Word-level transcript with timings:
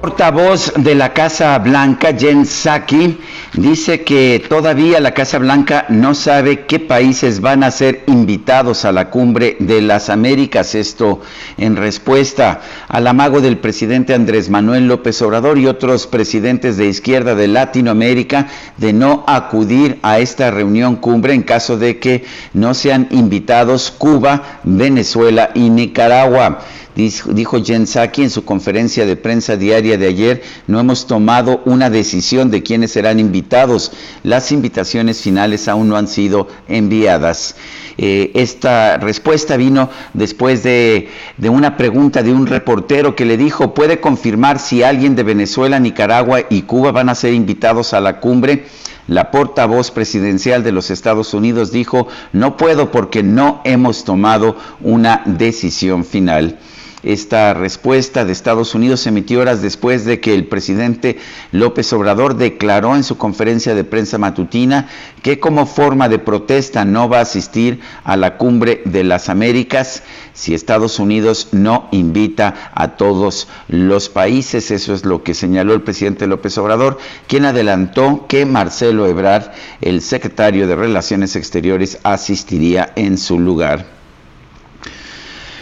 Portavoz 0.00 0.72
de 0.76 0.94
la 0.94 1.12
Casa 1.12 1.58
Blanca, 1.58 2.14
Jen 2.18 2.46
Psaki, 2.46 3.18
dice 3.52 4.02
que 4.02 4.42
todavía 4.48 4.98
la 4.98 5.12
Casa 5.12 5.38
Blanca 5.38 5.84
no 5.90 6.14
sabe 6.14 6.64
qué 6.64 6.78
países 6.78 7.40
van 7.40 7.62
a 7.62 7.70
ser 7.70 8.04
invitados 8.06 8.86
a 8.86 8.92
la 8.92 9.10
cumbre 9.10 9.56
de 9.58 9.82
las 9.82 10.08
Américas. 10.08 10.74
Esto 10.74 11.20
en 11.58 11.76
respuesta 11.76 12.62
al 12.88 13.06
amago 13.06 13.42
del 13.42 13.58
presidente 13.58 14.14
Andrés 14.14 14.48
Manuel 14.48 14.88
López 14.88 15.20
Obrador 15.20 15.58
y 15.58 15.66
otros 15.66 16.06
presidentes 16.06 16.78
de 16.78 16.86
izquierda 16.86 17.34
de 17.34 17.48
Latinoamérica 17.48 18.48
de 18.78 18.94
no 18.94 19.24
acudir 19.26 19.98
a 20.02 20.18
esta 20.18 20.50
reunión 20.50 20.96
cumbre 20.96 21.34
en 21.34 21.42
caso 21.42 21.76
de 21.76 21.98
que 21.98 22.24
no 22.54 22.72
sean 22.72 23.06
invitados 23.10 23.90
Cuba, 23.90 24.60
Venezuela 24.64 25.50
y 25.54 25.68
Nicaragua. 25.68 26.60
Dijo 26.96 27.62
Jen 27.64 27.86
Psaki 27.86 28.22
en 28.22 28.30
su 28.30 28.44
conferencia 28.44 29.06
de 29.06 29.16
prensa 29.16 29.56
diaria 29.56 29.96
de 29.96 30.08
ayer, 30.08 30.42
no 30.66 30.80
hemos 30.80 31.06
tomado 31.06 31.62
una 31.64 31.88
decisión 31.88 32.50
de 32.50 32.62
quiénes 32.62 32.92
serán 32.92 33.20
invitados. 33.20 33.92
Las 34.22 34.50
invitaciones 34.50 35.22
finales 35.22 35.68
aún 35.68 35.88
no 35.88 35.96
han 35.96 36.08
sido 36.08 36.48
enviadas. 36.68 37.54
Eh, 37.96 38.32
esta 38.34 38.96
respuesta 38.96 39.56
vino 39.56 39.90
después 40.14 40.62
de, 40.62 41.08
de 41.36 41.48
una 41.48 41.76
pregunta 41.76 42.22
de 42.22 42.32
un 42.32 42.46
reportero 42.46 43.14
que 43.14 43.24
le 43.24 43.36
dijo, 43.36 43.72
¿puede 43.72 44.00
confirmar 44.00 44.58
si 44.58 44.82
alguien 44.82 45.14
de 45.14 45.22
Venezuela, 45.22 45.78
Nicaragua 45.78 46.40
y 46.50 46.62
Cuba 46.62 46.92
van 46.92 47.08
a 47.08 47.14
ser 47.14 47.34
invitados 47.34 47.94
a 47.94 48.00
la 48.00 48.18
cumbre? 48.18 48.64
La 49.10 49.32
portavoz 49.32 49.90
presidencial 49.90 50.62
de 50.62 50.70
los 50.70 50.88
Estados 50.88 51.34
Unidos 51.34 51.72
dijo, 51.72 52.06
no 52.32 52.56
puedo 52.56 52.92
porque 52.92 53.24
no 53.24 53.60
hemos 53.64 54.04
tomado 54.04 54.54
una 54.82 55.22
decisión 55.26 56.04
final. 56.04 56.60
Esta 57.02 57.54
respuesta 57.54 58.26
de 58.26 58.32
Estados 58.32 58.74
Unidos 58.74 59.00
se 59.00 59.08
emitió 59.08 59.40
horas 59.40 59.62
después 59.62 60.04
de 60.04 60.20
que 60.20 60.34
el 60.34 60.46
presidente 60.46 61.16
López 61.50 61.90
Obrador 61.94 62.36
declaró 62.36 62.94
en 62.94 63.04
su 63.04 63.16
conferencia 63.16 63.74
de 63.74 63.84
prensa 63.84 64.18
matutina 64.18 64.86
que 65.22 65.40
como 65.40 65.64
forma 65.64 66.10
de 66.10 66.18
protesta 66.18 66.84
no 66.84 67.08
va 67.08 67.18
a 67.18 67.22
asistir 67.22 67.80
a 68.04 68.18
la 68.18 68.36
cumbre 68.36 68.82
de 68.84 69.02
las 69.02 69.30
Américas 69.30 70.02
si 70.34 70.52
Estados 70.52 70.98
Unidos 70.98 71.48
no 71.52 71.88
invita 71.90 72.70
a 72.74 72.96
todos 72.96 73.48
los 73.68 74.10
países. 74.10 74.70
Eso 74.70 74.92
es 74.92 75.06
lo 75.06 75.22
que 75.22 75.32
señaló 75.32 75.72
el 75.72 75.82
presidente 75.82 76.26
López 76.26 76.58
Obrador, 76.58 76.98
quien 77.26 77.46
adelantó 77.46 78.26
que 78.28 78.44
Marcelo 78.44 79.06
Ebrard, 79.06 79.52
el 79.80 80.02
secretario 80.02 80.66
de 80.66 80.76
Relaciones 80.76 81.34
Exteriores, 81.34 81.98
asistiría 82.02 82.92
en 82.94 83.16
su 83.16 83.38
lugar. 83.38 83.99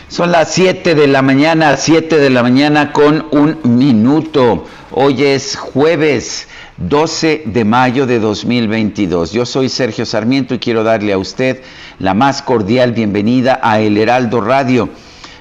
Son 0.08 0.32
las 0.32 0.54
7 0.54 0.94
de 0.94 1.06
la 1.06 1.20
mañana, 1.20 1.76
7 1.76 2.16
de 2.16 2.30
la 2.30 2.42
mañana 2.42 2.94
con 2.94 3.26
un 3.30 3.58
minuto. 3.76 4.64
Hoy 4.91 5.22
es 5.22 5.54
jueves 5.54 6.48
12 6.78 7.42
de 7.44 7.64
mayo 7.66 8.06
de 8.06 8.18
2022. 8.18 9.32
Yo 9.32 9.44
soy 9.44 9.68
Sergio 9.68 10.06
Sarmiento 10.06 10.54
y 10.54 10.60
quiero 10.60 10.82
darle 10.82 11.12
a 11.12 11.18
usted 11.18 11.60
la 11.98 12.14
más 12.14 12.41
cordial 12.41 12.92
bienvenida 12.92 13.60
a 13.62 13.80
El 13.80 13.98
Heraldo 13.98 14.41
Radio. 14.41 14.88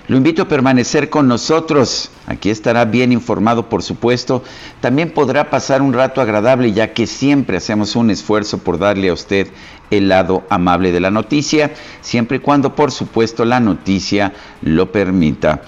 Lo 0.07 0.15
invito 0.15 0.43
a 0.43 0.47
permanecer 0.47 1.09
con 1.09 1.27
nosotros. 1.27 2.11
Aquí 2.27 2.49
estará 2.49 2.85
bien 2.85 3.11
informado, 3.11 3.67
por 3.67 3.83
supuesto. 3.83 4.41
También 4.79 5.11
podrá 5.11 5.49
pasar 5.49 5.81
un 5.81 5.91
rato 5.91 6.21
agradable, 6.21 6.71
ya 6.71 6.93
que 6.93 7.07
siempre 7.07 7.57
hacemos 7.57 7.97
un 7.97 8.09
esfuerzo 8.09 8.59
por 8.59 8.79
darle 8.79 9.09
a 9.09 9.13
usted 9.13 9.49
el 9.91 10.07
lado 10.07 10.45
amable 10.49 10.93
de 10.93 11.01
la 11.01 11.11
noticia, 11.11 11.73
siempre 12.01 12.37
y 12.37 12.39
cuando, 12.39 12.73
por 12.73 12.91
supuesto, 12.91 13.43
la 13.43 13.59
noticia 13.59 14.33
lo 14.61 14.91
permita. 14.91 15.61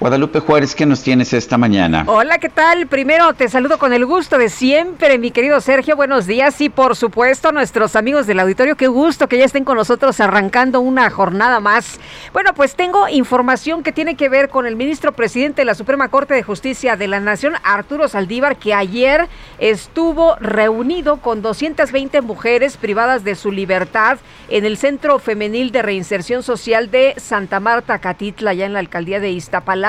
Guadalupe 0.00 0.40
Juárez, 0.40 0.74
¿qué 0.74 0.86
nos 0.86 1.02
tienes 1.02 1.32
esta 1.32 1.56
mañana? 1.56 2.02
Hola, 2.08 2.38
¿qué 2.38 2.48
tal? 2.48 2.88
Primero 2.88 3.32
te 3.32 3.48
saludo 3.48 3.78
con 3.78 3.92
el 3.92 4.04
gusto 4.04 4.38
de 4.38 4.48
siempre, 4.48 5.18
mi 5.18 5.30
querido 5.30 5.60
Sergio. 5.60 5.94
Buenos 5.94 6.26
días 6.26 6.60
y 6.60 6.68
por 6.68 6.96
supuesto 6.96 7.52
nuestros 7.52 7.94
amigos 7.94 8.26
del 8.26 8.40
auditorio, 8.40 8.76
qué 8.76 8.88
gusto 8.88 9.28
que 9.28 9.38
ya 9.38 9.44
estén 9.44 9.64
con 9.64 9.76
nosotros 9.76 10.18
arrancando 10.18 10.80
una 10.80 11.08
jornada 11.10 11.60
más. 11.60 12.00
Bueno, 12.32 12.54
pues 12.54 12.74
tengo 12.74 13.08
información 13.08 13.84
que 13.84 13.92
tiene 13.92 14.16
que 14.16 14.28
ver 14.28 14.48
con 14.48 14.66
el 14.66 14.74
ministro 14.74 15.12
presidente 15.12 15.62
de 15.62 15.66
la 15.66 15.76
Suprema 15.76 16.08
Corte 16.08 16.34
de 16.34 16.42
Justicia 16.42 16.96
de 16.96 17.06
la 17.06 17.20
Nación, 17.20 17.54
Arturo 17.62 18.08
Saldívar, 18.08 18.56
que 18.56 18.74
ayer 18.74 19.28
estuvo 19.58 20.34
reunido 20.36 21.18
con 21.18 21.40
220 21.40 22.20
mujeres 22.20 22.76
privadas 22.76 23.22
de 23.22 23.36
su 23.36 23.52
libertad 23.52 24.18
en 24.48 24.64
el 24.64 24.76
Centro 24.76 25.20
Femenil 25.20 25.70
de 25.70 25.82
Reinserción 25.82 26.42
Social 26.42 26.90
de 26.90 27.14
Santa 27.16 27.60
Marta, 27.60 28.00
Catitla, 28.00 28.54
ya 28.54 28.66
en 28.66 28.72
la 28.72 28.80
alcaldía 28.80 29.20
de 29.20 29.30
Iztapalapa. 29.30 29.83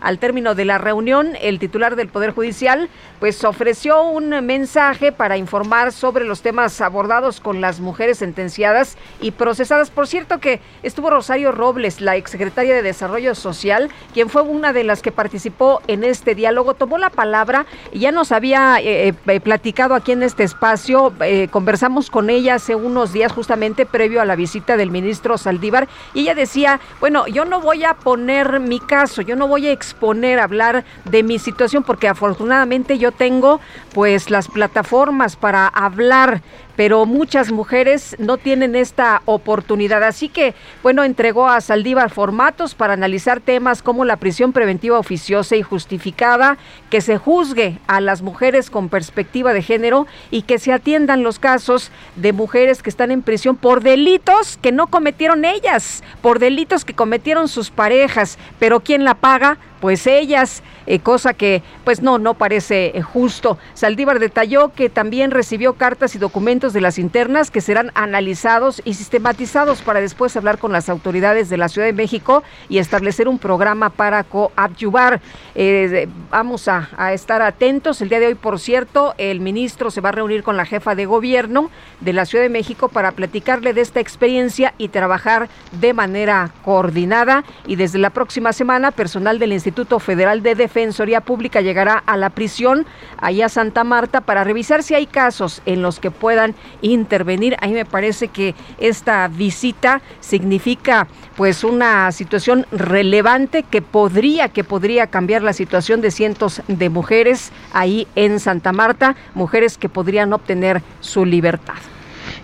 Al 0.00 0.18
término 0.18 0.54
de 0.54 0.64
la 0.64 0.78
reunión, 0.78 1.36
el 1.40 1.58
titular 1.58 1.96
del 1.96 2.08
Poder 2.08 2.32
Judicial 2.32 2.88
pues 3.20 3.44
ofreció 3.44 4.02
un 4.02 4.30
mensaje 4.44 5.12
para 5.12 5.36
informar 5.36 5.92
sobre 5.92 6.24
los 6.24 6.42
temas 6.42 6.80
abordados 6.80 7.40
con 7.40 7.60
las 7.60 7.80
mujeres 7.80 8.18
sentenciadas 8.18 8.96
y 9.20 9.30
procesadas. 9.30 9.90
Por 9.90 10.08
cierto 10.08 10.40
que 10.40 10.60
estuvo 10.82 11.08
Rosario 11.08 11.52
Robles, 11.52 12.00
la 12.00 12.16
exsecretaria 12.16 12.74
de 12.74 12.82
Desarrollo 12.82 13.34
Social, 13.34 13.90
quien 14.12 14.28
fue 14.28 14.42
una 14.42 14.72
de 14.72 14.84
las 14.84 15.02
que 15.02 15.12
participó 15.12 15.80
en 15.86 16.04
este 16.04 16.34
diálogo, 16.34 16.74
tomó 16.74 16.98
la 16.98 17.10
palabra 17.10 17.64
y 17.92 18.00
ya 18.00 18.12
nos 18.12 18.32
había 18.32 18.78
eh, 18.80 19.14
eh, 19.26 19.40
platicado 19.40 19.94
aquí 19.94 20.12
en 20.12 20.22
este 20.22 20.42
espacio, 20.42 21.12
eh, 21.20 21.48
conversamos 21.50 22.10
con 22.10 22.28
ella 22.28 22.54
hace 22.56 22.74
unos 22.74 23.12
días 23.12 23.32
justamente 23.32 23.86
previo 23.86 24.20
a 24.20 24.24
la 24.24 24.36
visita 24.36 24.76
del 24.76 24.90
ministro 24.90 25.38
Saldívar 25.38 25.88
y 26.12 26.20
ella 26.22 26.34
decía, 26.34 26.80
bueno, 27.00 27.26
yo 27.28 27.44
no 27.44 27.60
voy 27.60 27.84
a 27.84 27.94
poner 27.94 28.60
mi 28.60 28.80
caso, 28.80 29.21
yo 29.22 29.36
no 29.36 29.48
voy 29.48 29.66
a 29.68 29.72
exponer, 29.72 30.38
hablar 30.38 30.84
de 31.04 31.22
mi 31.22 31.38
situación 31.38 31.82
porque 31.82 32.08
afortunadamente 32.08 32.98
yo 32.98 33.12
tengo 33.12 33.60
pues 33.92 34.30
las 34.30 34.48
plataformas 34.48 35.36
para 35.36 35.66
hablar 35.66 36.42
pero 36.76 37.06
muchas 37.06 37.52
mujeres 37.52 38.16
no 38.18 38.38
tienen 38.38 38.76
esta 38.76 39.22
oportunidad. 39.24 40.02
Así 40.02 40.28
que, 40.28 40.54
bueno, 40.82 41.04
entregó 41.04 41.48
a 41.48 41.60
Saldívar 41.60 42.10
formatos 42.10 42.74
para 42.74 42.94
analizar 42.94 43.40
temas 43.40 43.82
como 43.82 44.04
la 44.04 44.16
prisión 44.16 44.52
preventiva 44.52 44.98
oficiosa 44.98 45.56
y 45.56 45.62
justificada, 45.62 46.58
que 46.90 47.00
se 47.00 47.18
juzgue 47.18 47.78
a 47.86 48.00
las 48.00 48.22
mujeres 48.22 48.70
con 48.70 48.88
perspectiva 48.88 49.52
de 49.52 49.62
género 49.62 50.06
y 50.30 50.42
que 50.42 50.58
se 50.58 50.72
atiendan 50.72 51.22
los 51.22 51.38
casos 51.38 51.90
de 52.16 52.32
mujeres 52.32 52.82
que 52.82 52.90
están 52.90 53.10
en 53.10 53.22
prisión 53.22 53.56
por 53.56 53.82
delitos 53.82 54.58
que 54.60 54.72
no 54.72 54.86
cometieron 54.86 55.44
ellas, 55.44 56.02
por 56.20 56.38
delitos 56.38 56.84
que 56.84 56.94
cometieron 56.94 57.48
sus 57.48 57.70
parejas, 57.70 58.38
pero 58.58 58.80
¿quién 58.80 59.04
la 59.04 59.14
paga? 59.14 59.58
Pues 59.82 60.06
ellas, 60.06 60.62
eh, 60.86 61.00
cosa 61.00 61.34
que 61.34 61.60
pues 61.82 62.02
no, 62.02 62.20
no 62.20 62.34
parece 62.34 62.96
eh, 62.96 63.02
justo. 63.02 63.58
Saldívar 63.74 64.20
detalló 64.20 64.68
que 64.68 64.88
también 64.88 65.32
recibió 65.32 65.72
cartas 65.72 66.14
y 66.14 66.20
documentos 66.20 66.72
de 66.72 66.80
las 66.80 67.00
internas 67.00 67.50
que 67.50 67.60
serán 67.60 67.90
analizados 67.94 68.80
y 68.84 68.94
sistematizados 68.94 69.82
para 69.82 70.00
después 70.00 70.36
hablar 70.36 70.58
con 70.58 70.70
las 70.70 70.88
autoridades 70.88 71.48
de 71.48 71.56
la 71.56 71.68
Ciudad 71.68 71.88
de 71.88 71.92
México 71.92 72.44
y 72.68 72.78
establecer 72.78 73.26
un 73.26 73.40
programa 73.40 73.90
para 73.90 74.22
coadyuvar. 74.22 75.20
Eh, 75.56 76.06
vamos 76.30 76.68
a, 76.68 76.88
a 76.96 77.12
estar 77.12 77.42
atentos. 77.42 78.00
El 78.02 78.08
día 78.08 78.20
de 78.20 78.28
hoy, 78.28 78.36
por 78.36 78.60
cierto, 78.60 79.16
el 79.18 79.40
ministro 79.40 79.90
se 79.90 80.00
va 80.00 80.10
a 80.10 80.12
reunir 80.12 80.44
con 80.44 80.56
la 80.56 80.64
jefa 80.64 80.94
de 80.94 81.06
gobierno 81.06 81.72
de 81.98 82.12
la 82.12 82.24
Ciudad 82.24 82.44
de 82.44 82.50
México 82.50 82.88
para 82.88 83.10
platicarle 83.10 83.72
de 83.72 83.80
esta 83.80 83.98
experiencia 83.98 84.74
y 84.78 84.90
trabajar 84.90 85.48
de 85.72 85.92
manera 85.92 86.52
coordinada. 86.64 87.42
Y 87.66 87.74
desde 87.74 87.98
la 87.98 88.10
próxima 88.10 88.52
semana, 88.52 88.92
personal 88.92 89.40
del 89.40 89.52
Instituto 89.52 89.71
Federal 90.00 90.42
de 90.42 90.54
Defensoría 90.54 91.20
Pública 91.20 91.60
llegará 91.60 92.02
a 92.06 92.16
la 92.16 92.30
prisión 92.30 92.86
allá 93.20 93.46
a 93.46 93.48
Santa 93.48 93.84
Marta 93.84 94.20
para 94.20 94.44
revisar 94.44 94.82
si 94.82 94.94
hay 94.94 95.06
casos 95.06 95.62
en 95.66 95.82
los 95.82 95.98
que 95.98 96.10
puedan 96.10 96.54
intervenir. 96.82 97.56
A 97.60 97.66
mí 97.66 97.72
me 97.72 97.84
parece 97.84 98.28
que 98.28 98.54
esta 98.78 99.28
visita 99.28 100.02
significa 100.20 101.08
pues 101.36 101.64
una 101.64 102.12
situación 102.12 102.66
relevante 102.70 103.62
que 103.62 103.82
podría 103.82 104.50
que 104.50 104.64
podría 104.64 105.06
cambiar 105.06 105.42
la 105.42 105.52
situación 105.52 106.00
de 106.00 106.10
cientos 106.10 106.62
de 106.68 106.88
mujeres 106.88 107.52
ahí 107.72 108.06
en 108.14 108.40
Santa 108.40 108.72
Marta, 108.72 109.16
mujeres 109.34 109.78
que 109.78 109.88
podrían 109.88 110.32
obtener 110.32 110.82
su 111.00 111.24
libertad. 111.24 111.74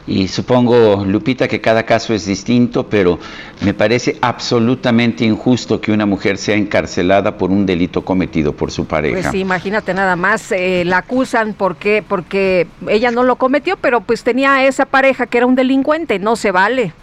Y 0.09 0.27
supongo, 0.29 1.05
Lupita, 1.05 1.47
que 1.47 1.61
cada 1.61 1.83
caso 1.83 2.15
es 2.15 2.25
distinto, 2.25 2.89
pero 2.89 3.19
me 3.61 3.75
parece 3.75 4.17
absolutamente 4.23 5.27
injusto 5.27 5.83
que 5.83 5.93
una 5.93 6.07
mujer 6.07 6.39
sea 6.39 6.57
encarcelada 6.57 7.37
por 7.37 7.51
un 7.51 7.67
delito 7.67 8.03
cometido 8.03 8.55
por 8.55 8.71
su 8.71 8.87
pareja. 8.87 9.21
Pues 9.21 9.31
sí, 9.31 9.41
imagínate 9.41 9.93
nada 9.93 10.17
más, 10.17 10.51
eh, 10.51 10.85
la 10.87 10.99
acusan 10.99 11.53
porque, 11.53 12.03
porque 12.09 12.67
ella 12.89 13.11
no 13.11 13.23
lo 13.23 13.37
cometió, 13.37 13.77
pero 13.77 14.01
pues 14.01 14.23
tenía 14.23 14.67
esa 14.67 14.87
pareja 14.87 15.27
que 15.27 15.37
era 15.37 15.47
un 15.47 15.55
delincuente, 15.55 16.19
no 16.19 16.37
se 16.37 16.53
vale. 16.53 16.95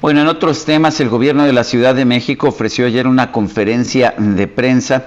Bueno, 0.00 0.20
en 0.20 0.28
otros 0.28 0.64
temas, 0.64 1.00
el 1.00 1.08
gobierno 1.08 1.44
de 1.44 1.52
la 1.52 1.64
Ciudad 1.64 1.96
de 1.96 2.04
México 2.04 2.46
ofreció 2.46 2.86
ayer 2.86 3.08
una 3.08 3.32
conferencia 3.32 4.14
de 4.16 4.46
prensa 4.46 5.06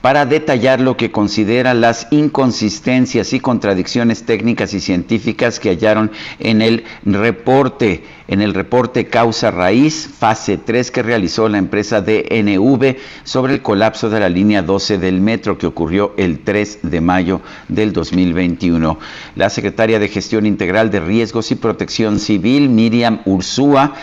para 0.00 0.26
detallar 0.26 0.80
lo 0.80 0.96
que 0.96 1.10
considera 1.10 1.74
las 1.74 2.06
inconsistencias 2.10 3.32
y 3.32 3.40
contradicciones 3.40 4.24
técnicas 4.24 4.72
y 4.74 4.80
científicas 4.80 5.58
que 5.58 5.70
hallaron 5.70 6.10
en 6.38 6.62
el 6.62 6.84
reporte, 7.04 8.04
en 8.28 8.40
el 8.40 8.54
reporte 8.54 9.06
causa 9.06 9.50
raíz 9.50 10.08
fase 10.18 10.56
3 10.58 10.90
que 10.90 11.02
realizó 11.02 11.48
la 11.48 11.58
empresa 11.58 12.00
DNV 12.00 12.96
sobre 13.24 13.54
el 13.54 13.62
colapso 13.62 14.08
de 14.08 14.20
la 14.20 14.28
línea 14.28 14.62
12 14.62 14.98
del 14.98 15.20
metro 15.20 15.58
que 15.58 15.66
ocurrió 15.66 16.14
el 16.16 16.40
3 16.40 16.80
de 16.82 17.00
mayo 17.00 17.40
del 17.68 17.92
2021. 17.92 18.98
La 19.34 19.50
secretaria 19.50 19.98
de 19.98 20.08
Gestión 20.08 20.46
Integral 20.46 20.90
de 20.90 21.00
Riesgos 21.00 21.50
y 21.50 21.56
Protección 21.56 22.20
Civil, 22.20 22.68
Miriam 22.68 23.20
Ursúa, 23.24 23.94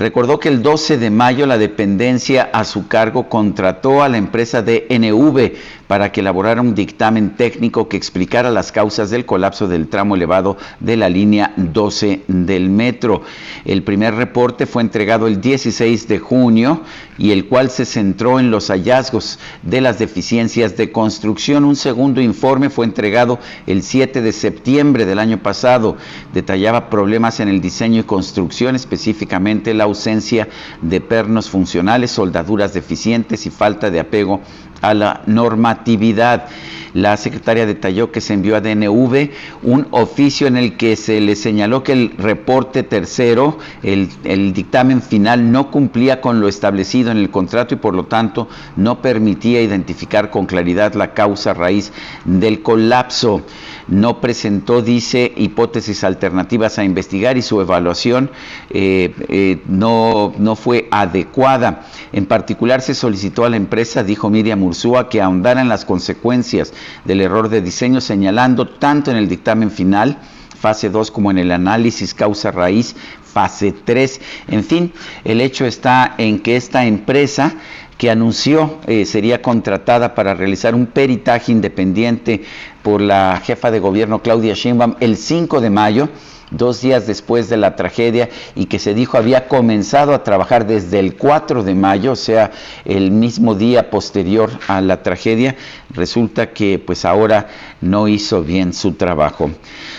recordó 0.00 0.40
que 0.40 0.48
el 0.48 0.62
12 0.62 0.96
de 0.96 1.10
mayo 1.10 1.46
la 1.46 1.58
dependencia 1.58 2.48
a 2.52 2.64
su 2.64 2.88
cargo 2.88 3.28
contrató 3.28 4.02
a 4.02 4.08
la 4.08 4.16
empresa 4.16 4.62
DNV 4.62 5.52
para 5.90 6.12
que 6.12 6.20
elaborara 6.20 6.60
un 6.60 6.76
dictamen 6.76 7.30
técnico 7.30 7.88
que 7.88 7.96
explicara 7.96 8.52
las 8.52 8.70
causas 8.70 9.10
del 9.10 9.26
colapso 9.26 9.66
del 9.66 9.88
tramo 9.88 10.14
elevado 10.14 10.56
de 10.78 10.96
la 10.96 11.08
línea 11.08 11.52
12 11.56 12.22
del 12.28 12.70
metro. 12.70 13.22
El 13.64 13.82
primer 13.82 14.14
reporte 14.14 14.66
fue 14.66 14.82
entregado 14.82 15.26
el 15.26 15.40
16 15.40 16.06
de 16.06 16.20
junio 16.20 16.82
y 17.18 17.32
el 17.32 17.46
cual 17.48 17.70
se 17.70 17.86
centró 17.86 18.38
en 18.38 18.52
los 18.52 18.68
hallazgos 18.68 19.40
de 19.64 19.80
las 19.80 19.98
deficiencias 19.98 20.76
de 20.76 20.92
construcción. 20.92 21.64
Un 21.64 21.74
segundo 21.74 22.20
informe 22.20 22.70
fue 22.70 22.86
entregado 22.86 23.40
el 23.66 23.82
7 23.82 24.22
de 24.22 24.30
septiembre 24.30 25.06
del 25.06 25.18
año 25.18 25.42
pasado. 25.42 25.96
Detallaba 26.32 26.88
problemas 26.88 27.40
en 27.40 27.48
el 27.48 27.60
diseño 27.60 28.02
y 28.02 28.04
construcción, 28.04 28.76
específicamente 28.76 29.74
la 29.74 29.84
ausencia 29.84 30.48
de 30.82 31.00
pernos 31.00 31.50
funcionales, 31.50 32.12
soldaduras 32.12 32.74
deficientes 32.74 33.44
y 33.46 33.50
falta 33.50 33.90
de 33.90 33.98
apego 33.98 34.40
a 34.80 34.94
la 34.94 35.22
normatividad. 35.26 36.46
La 36.92 37.16
secretaria 37.16 37.66
detalló 37.66 38.10
que 38.10 38.20
se 38.20 38.34
envió 38.34 38.56
a 38.56 38.60
DNV 38.60 39.30
un 39.62 39.86
oficio 39.92 40.48
en 40.48 40.56
el 40.56 40.76
que 40.76 40.96
se 40.96 41.20
le 41.20 41.36
señaló 41.36 41.84
que 41.84 41.92
el 41.92 42.14
reporte 42.18 42.82
tercero, 42.82 43.58
el, 43.84 44.08
el, 44.24 44.52
dictamen 44.52 45.00
final, 45.00 45.52
no 45.52 45.70
cumplía 45.70 46.20
con 46.20 46.40
lo 46.40 46.48
establecido 46.48 47.12
en 47.12 47.18
el 47.18 47.30
contrato 47.30 47.74
y 47.74 47.78
por 47.78 47.94
lo 47.94 48.06
tanto 48.06 48.48
no 48.76 49.00
permitía 49.00 49.62
identificar 49.62 50.30
con 50.30 50.46
claridad 50.46 50.94
la 50.94 51.14
causa 51.14 51.54
raíz 51.54 51.92
del 52.24 52.60
colapso 52.62 53.42
no 53.90 54.20
presentó, 54.20 54.82
dice, 54.82 55.32
hipótesis 55.36 56.04
alternativas 56.04 56.78
a 56.78 56.84
investigar 56.84 57.36
y 57.36 57.42
su 57.42 57.60
evaluación 57.60 58.30
eh, 58.70 59.12
eh, 59.28 59.62
no, 59.66 60.32
no 60.38 60.54
fue 60.56 60.88
adecuada. 60.90 61.82
En 62.12 62.26
particular 62.26 62.82
se 62.82 62.94
solicitó 62.94 63.44
a 63.44 63.50
la 63.50 63.56
empresa, 63.56 64.04
dijo 64.04 64.30
Miriam 64.30 64.62
Que 65.10 65.20
ahondara 65.20 65.60
en 65.60 65.68
las 65.68 65.84
consecuencias 65.84 66.72
del 67.04 67.20
error 67.20 67.48
de 67.48 67.60
diseño, 67.60 68.00
señalando 68.00 68.68
tanto 68.68 69.10
en 69.10 69.16
el 69.16 69.28
dictamen 69.28 69.70
final, 69.70 70.18
fase 70.58 70.90
2, 70.90 71.10
como 71.10 71.30
en 71.30 71.38
el 71.38 71.52
análisis 71.52 72.14
causa 72.14 72.50
raíz, 72.50 72.94
fase 73.22 73.72
3. 73.72 74.20
En 74.48 74.64
fin, 74.64 74.92
el 75.24 75.40
hecho 75.40 75.64
está 75.64 76.14
en 76.18 76.40
que 76.40 76.56
esta 76.56 76.84
empresa 76.84 77.54
que 78.00 78.10
anunció 78.10 78.78
eh, 78.86 79.04
sería 79.04 79.42
contratada 79.42 80.14
para 80.14 80.32
realizar 80.32 80.74
un 80.74 80.86
peritaje 80.86 81.52
independiente 81.52 82.42
por 82.82 83.02
la 83.02 83.40
jefa 83.44 83.70
de 83.70 83.78
gobierno 83.78 84.22
Claudia 84.22 84.54
Sheinbaum 84.54 84.94
el 85.00 85.18
5 85.18 85.60
de 85.60 85.68
mayo, 85.68 86.08
dos 86.50 86.80
días 86.80 87.06
después 87.06 87.48
de 87.48 87.56
la 87.56 87.76
tragedia 87.76 88.28
y 88.54 88.66
que 88.66 88.78
se 88.78 88.94
dijo 88.94 89.16
había 89.16 89.48
comenzado 89.48 90.14
a 90.14 90.24
trabajar 90.24 90.66
desde 90.66 90.98
el 90.98 91.16
4 91.16 91.62
de 91.62 91.74
mayo, 91.74 92.12
o 92.12 92.16
sea, 92.16 92.50
el 92.84 93.10
mismo 93.10 93.54
día 93.54 93.90
posterior 93.90 94.50
a 94.68 94.80
la 94.80 95.02
tragedia, 95.02 95.56
resulta 95.90 96.52
que 96.52 96.78
pues 96.78 97.04
ahora 97.04 97.48
no 97.80 98.08
hizo 98.08 98.42
bien 98.42 98.72
su 98.72 98.92
trabajo. 98.92 99.50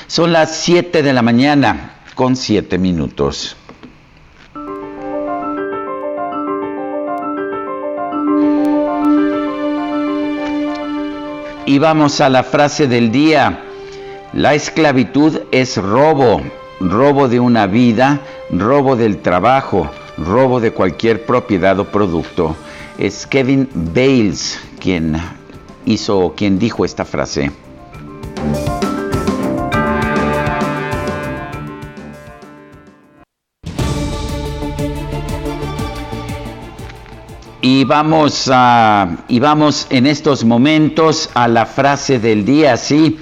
Son 0.08 0.32
las 0.32 0.56
7 0.58 1.04
de 1.04 1.14
la 1.14 1.22
mañana 1.22 2.02
con 2.16 2.36
7 2.36 2.78
minutos. 2.78 3.56
Y 11.66 11.80
vamos 11.80 12.20
a 12.20 12.30
la 12.30 12.44
frase 12.44 12.88
del 12.88 13.12
día. 13.12 13.71
La 14.34 14.54
esclavitud 14.54 15.42
es 15.52 15.76
robo, 15.76 16.42
robo 16.80 17.28
de 17.28 17.42
una 17.42 17.68
vida, 17.68 18.22
robo 18.50 18.96
del 18.96 19.18
trabajo, 19.18 19.92
robo 20.18 20.62
de 20.62 20.72
cualquier 20.72 21.26
propiedad 21.26 21.78
o 21.80 21.84
producto. 21.84 22.56
Es 22.98 23.28
Kevin 23.28 23.68
Bales 23.74 24.58
quien 24.80 25.18
hizo, 25.86 26.34
quien 26.38 26.58
dijo 26.60 26.86
esta 26.86 27.04
frase. 27.04 27.52
Y 37.60 37.84
vamos, 37.84 38.50
a, 38.50 39.26
y 39.28 39.42
vamos 39.42 39.88
en 39.90 40.08
estos 40.08 40.46
momentos 40.46 41.30
a 41.34 41.50
la 41.50 41.66
frase 41.66 42.18
del 42.18 42.46
día, 42.46 42.78
sí. 42.78 43.20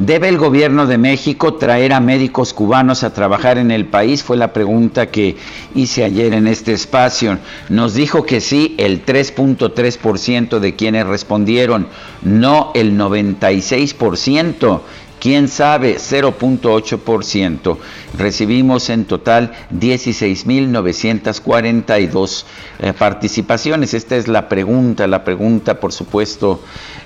¿Debe 0.00 0.30
el 0.30 0.38
gobierno 0.38 0.86
de 0.86 0.96
México 0.96 1.56
traer 1.56 1.92
a 1.92 2.00
médicos 2.00 2.54
cubanos 2.54 3.04
a 3.04 3.12
trabajar 3.12 3.58
en 3.58 3.70
el 3.70 3.84
país? 3.84 4.22
Fue 4.22 4.38
la 4.38 4.54
pregunta 4.54 5.10
que 5.10 5.36
hice 5.74 6.04
ayer 6.04 6.32
en 6.32 6.46
este 6.46 6.72
espacio. 6.72 7.36
Nos 7.68 7.92
dijo 7.92 8.24
que 8.24 8.40
sí 8.40 8.74
el 8.78 9.04
3.3% 9.04 10.58
de 10.58 10.74
quienes 10.74 11.06
respondieron, 11.06 11.86
no 12.22 12.72
el 12.74 12.96
96% 12.96 14.80
quién 15.20 15.46
sabe, 15.48 15.98
0.8%. 15.98 17.76
Recibimos 18.18 18.90
en 18.90 19.04
total 19.04 19.52
16.942 19.72 22.44
eh, 22.80 22.92
participaciones. 22.92 23.94
Esta 23.94 24.16
es 24.16 24.26
la 24.26 24.48
pregunta, 24.48 25.06
la 25.06 25.22
pregunta 25.22 25.78
por 25.78 25.92
supuesto 25.92 26.60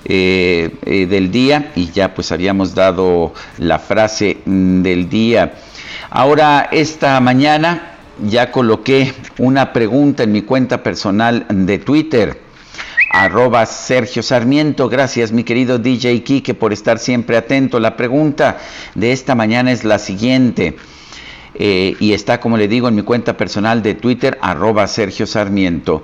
eh, 0.05 0.71
eh, 0.87 1.05
del 1.07 1.31
día 1.31 1.73
y 1.75 1.91
ya 1.91 2.15
pues 2.15 2.33
habíamos 2.33 2.75
dado 2.75 3.35
la 3.59 3.79
frase 3.79 4.39
mm, 4.45 4.81
del 4.83 5.11
día. 5.11 5.55
Ahora, 6.11 6.69
esta 6.71 7.19
mañana 7.21 7.95
ya 8.25 8.53
coloqué 8.53 9.13
una 9.39 9.73
pregunta 9.73 10.23
en 10.23 10.31
mi 10.33 10.43
cuenta 10.43 10.83
personal 10.83 11.47
de 11.51 11.79
Twitter 11.79 12.44
arroba 13.15 13.65
Sergio 13.67 14.23
Sarmiento. 14.23 14.89
Gracias, 14.89 15.31
mi 15.31 15.45
querido 15.45 15.79
DJ 15.79 16.23
Kike, 16.25 16.55
por 16.55 16.73
estar 16.73 16.99
siempre 16.99 17.37
atento. 17.37 17.79
La 17.79 17.97
pregunta 17.97 18.59
de 18.97 19.13
esta 19.13 19.35
mañana 19.37 19.71
es 19.73 19.85
la 19.85 19.99
siguiente. 19.99 20.77
eh, 21.57 21.95
y 22.01 22.15
está, 22.15 22.41
como 22.41 22.57
le 22.57 22.67
digo, 22.67 22.89
en 22.89 22.97
mi 22.97 23.03
cuenta 23.03 23.37
personal 23.37 23.81
de 23.81 23.95
Twitter, 23.95 24.37
arroba 24.43 24.89
Sergio 24.89 25.25
Sarmiento. 25.25 26.03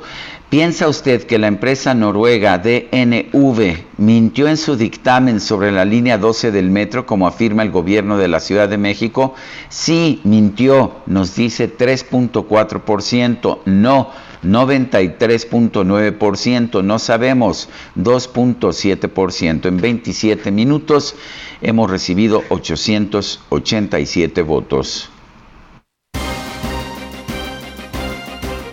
¿Piensa 0.49 0.87
usted 0.89 1.25
que 1.25 1.39
la 1.41 1.49
empresa 1.49 1.93
noruega 1.93 2.59
DNV 2.59 3.79
mintió 3.99 4.47
en 4.47 4.57
su 4.57 4.77
dictamen 4.77 5.41
sobre 5.41 5.73
la 5.73 5.85
línea 5.85 6.19
12 6.19 6.53
del 6.53 6.71
metro, 6.71 7.05
como 7.05 7.27
afirma 7.27 7.65
el 7.65 7.73
gobierno 7.73 8.17
de 8.17 8.29
la 8.29 8.39
Ciudad 8.39 8.69
de 8.69 8.79
México? 8.79 9.35
Sí, 9.69 10.21
mintió, 10.23 10.93
nos 11.07 11.35
dice 11.35 11.69
3.4%, 11.77 13.59
no. 13.65 14.11
93.9%, 14.43 16.83
no 16.83 16.99
sabemos 16.99 17.69
2.7%. 17.97 19.67
En 19.67 19.77
27 19.77 20.51
minutos 20.51 21.15
hemos 21.61 21.91
recibido 21.91 22.43
887 22.49 24.43
votos. 24.43 25.11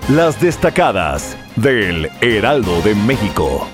Las 0.09 0.39
destacadas 0.39 1.35
del 1.57 2.09
Heraldo 2.21 2.81
de 2.81 2.95
México. 2.95 3.67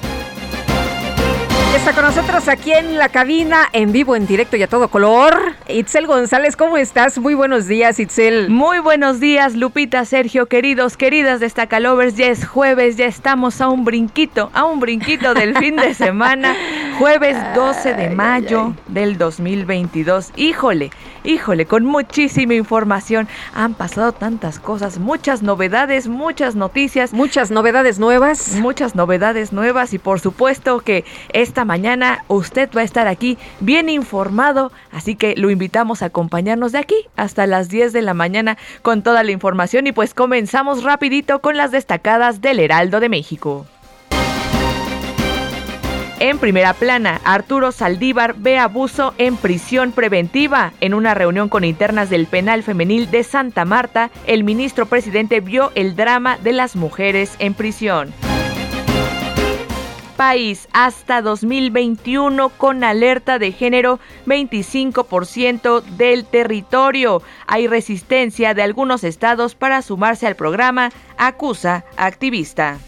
Está 1.83 1.95
con 1.95 2.05
nosotros 2.05 2.47
aquí 2.47 2.71
en 2.71 2.97
la 2.97 3.09
cabina, 3.09 3.67
en 3.73 3.91
vivo, 3.91 4.15
en 4.15 4.25
directo 4.25 4.55
y 4.55 4.63
a 4.63 4.67
todo 4.67 4.87
color. 4.87 5.51
Itzel 5.67 6.07
González, 6.07 6.55
¿cómo 6.55 6.77
estás? 6.77 7.19
Muy 7.19 7.33
buenos 7.33 7.67
días, 7.67 7.99
Itzel. 7.99 8.49
Muy 8.49 8.79
buenos 8.79 9.19
días, 9.19 9.53
Lupita, 9.53 10.05
Sergio, 10.05 10.45
queridos, 10.45 10.95
queridas 10.95 11.41
Destacalovers. 11.41 12.15
Ya 12.15 12.27
es 12.27 12.47
jueves, 12.47 12.95
ya 12.95 13.05
estamos 13.05 13.59
a 13.59 13.67
un 13.67 13.83
brinquito, 13.83 14.49
a 14.53 14.63
un 14.63 14.79
brinquito 14.79 15.33
del 15.33 15.57
fin 15.57 15.75
de 15.75 15.93
semana. 15.93 16.55
Jueves 16.99 17.35
12 17.55 17.95
de 17.95 18.09
mayo 18.11 18.75
del 18.87 19.17
2022. 19.17 20.31
Híjole, 20.37 20.91
híjole, 21.23 21.65
con 21.65 21.83
muchísima 21.83 22.53
información. 22.53 23.27
Han 23.53 23.73
pasado 23.73 24.13
tantas 24.13 24.59
cosas, 24.59 24.99
muchas 24.99 25.41
novedades, 25.41 26.07
muchas 26.07 26.55
noticias. 26.55 27.11
Muchas 27.11 27.51
novedades 27.51 27.99
nuevas. 27.99 28.53
Muchas 28.53 28.95
novedades 28.95 29.51
nuevas 29.51 29.93
y 29.93 29.97
por 29.97 30.19
supuesto 30.21 30.79
que 30.79 31.03
esta 31.33 31.65
mañana 31.65 31.72
usted 32.27 32.69
va 32.75 32.81
a 32.81 32.83
estar 32.83 33.07
aquí 33.07 33.37
bien 33.59 33.89
informado, 33.89 34.71
así 34.91 35.15
que 35.15 35.35
lo 35.35 35.49
invitamos 35.49 36.01
a 36.01 36.07
acompañarnos 36.07 36.71
de 36.71 36.79
aquí 36.79 36.95
hasta 37.15 37.47
las 37.47 37.69
10 37.69 37.93
de 37.93 38.01
la 38.01 38.13
mañana 38.13 38.57
con 38.81 39.01
toda 39.01 39.23
la 39.23 39.31
información 39.31 39.87
y 39.87 39.91
pues 39.91 40.13
comenzamos 40.13 40.83
rapidito 40.83 41.39
con 41.39 41.57
las 41.57 41.71
destacadas 41.71 42.41
del 42.41 42.59
Heraldo 42.59 42.99
de 42.99 43.09
México. 43.09 43.65
En 46.19 46.37
primera 46.39 46.73
plana, 46.73 47.19
Arturo 47.25 47.73
Saldívar 47.73 48.35
ve 48.37 48.57
abuso 48.57 49.13
en 49.17 49.35
prisión 49.35 49.91
preventiva. 49.91 50.71
En 50.79 50.93
una 50.93 51.13
reunión 51.13 51.49
con 51.49 51.65
internas 51.65 52.09
del 52.09 52.27
penal 52.27 52.63
femenil 52.63 53.11
de 53.11 53.23
Santa 53.23 53.65
Marta, 53.65 54.09
el 54.25 54.45
ministro 54.45 54.85
presidente 54.85 55.41
vio 55.41 55.73
el 55.75 55.97
drama 55.97 56.37
de 56.37 56.53
las 56.53 56.77
mujeres 56.77 57.35
en 57.39 57.53
prisión 57.53 58.13
país 60.17 60.67
hasta 60.73 61.21
2021 61.21 62.49
con 62.49 62.83
alerta 62.83 63.39
de 63.39 63.51
género 63.51 63.99
25% 64.25 65.83
del 65.83 66.25
territorio. 66.25 67.21
Hay 67.47 67.67
resistencia 67.67 68.53
de 68.53 68.63
algunos 68.63 69.03
estados 69.03 69.55
para 69.55 69.81
sumarse 69.81 70.27
al 70.27 70.35
programa, 70.35 70.91
acusa 71.17 71.85
activista. 71.97 72.79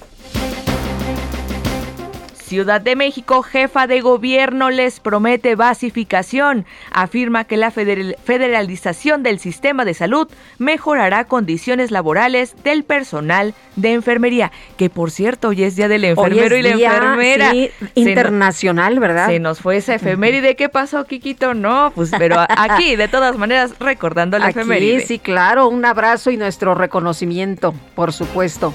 Ciudad 2.55 2.79
de 2.79 2.95
México, 2.95 3.41
jefa 3.43 3.85
de 3.85 3.99
gobierno, 3.99 4.69
les 4.69 5.01
promete 5.01 5.55
basificación. 5.55 6.65
Afirma 6.89 7.43
que 7.43 7.57
la 7.57 7.69
federalización 7.69 9.23
del 9.23 9.39
sistema 9.39 9.83
de 9.83 9.93
salud 9.93 10.29
mejorará 10.57 11.25
condiciones 11.25 11.91
laborales 11.91 12.55
del 12.63 12.85
personal 12.85 13.53
de 13.75 13.91
enfermería. 13.91 14.53
Que 14.77 14.89
por 14.89 15.11
cierto, 15.11 15.49
hoy 15.49 15.63
es 15.63 15.75
día 15.75 15.89
del 15.89 16.05
enfermero 16.05 16.55
y 16.55 16.61
la 16.61 16.69
enfermera. 16.69 17.51
internacional, 17.93 19.01
¿verdad? 19.01 19.27
Se 19.27 19.41
nos 19.41 19.59
fue 19.59 19.75
esa 19.75 19.95
efeméride. 19.95 20.55
¿Qué 20.55 20.69
pasó, 20.69 21.03
Kikito? 21.03 21.53
No, 21.53 21.91
pues, 21.93 22.09
pero 22.17 22.37
aquí, 22.47 22.95
de 22.95 23.09
todas 23.09 23.37
maneras, 23.37 23.73
recordando 23.81 24.39
la 24.39 24.47
efeméride. 24.51 25.01
Sí, 25.01 25.19
claro. 25.19 25.67
Un 25.67 25.83
abrazo 25.83 26.31
y 26.31 26.37
nuestro 26.37 26.73
reconocimiento, 26.73 27.75
por 27.95 28.13
supuesto. 28.13 28.73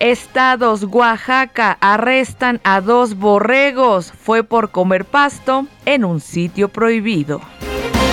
Estados 0.00 0.84
Oaxaca 0.84 1.76
arrestan 1.80 2.58
a 2.64 2.80
dos 2.80 3.16
borregos. 3.16 4.12
Fue 4.12 4.42
por 4.42 4.70
comer 4.70 5.04
pasto 5.04 5.66
en 5.84 6.06
un 6.06 6.20
sitio 6.20 6.70
prohibido. 6.70 7.42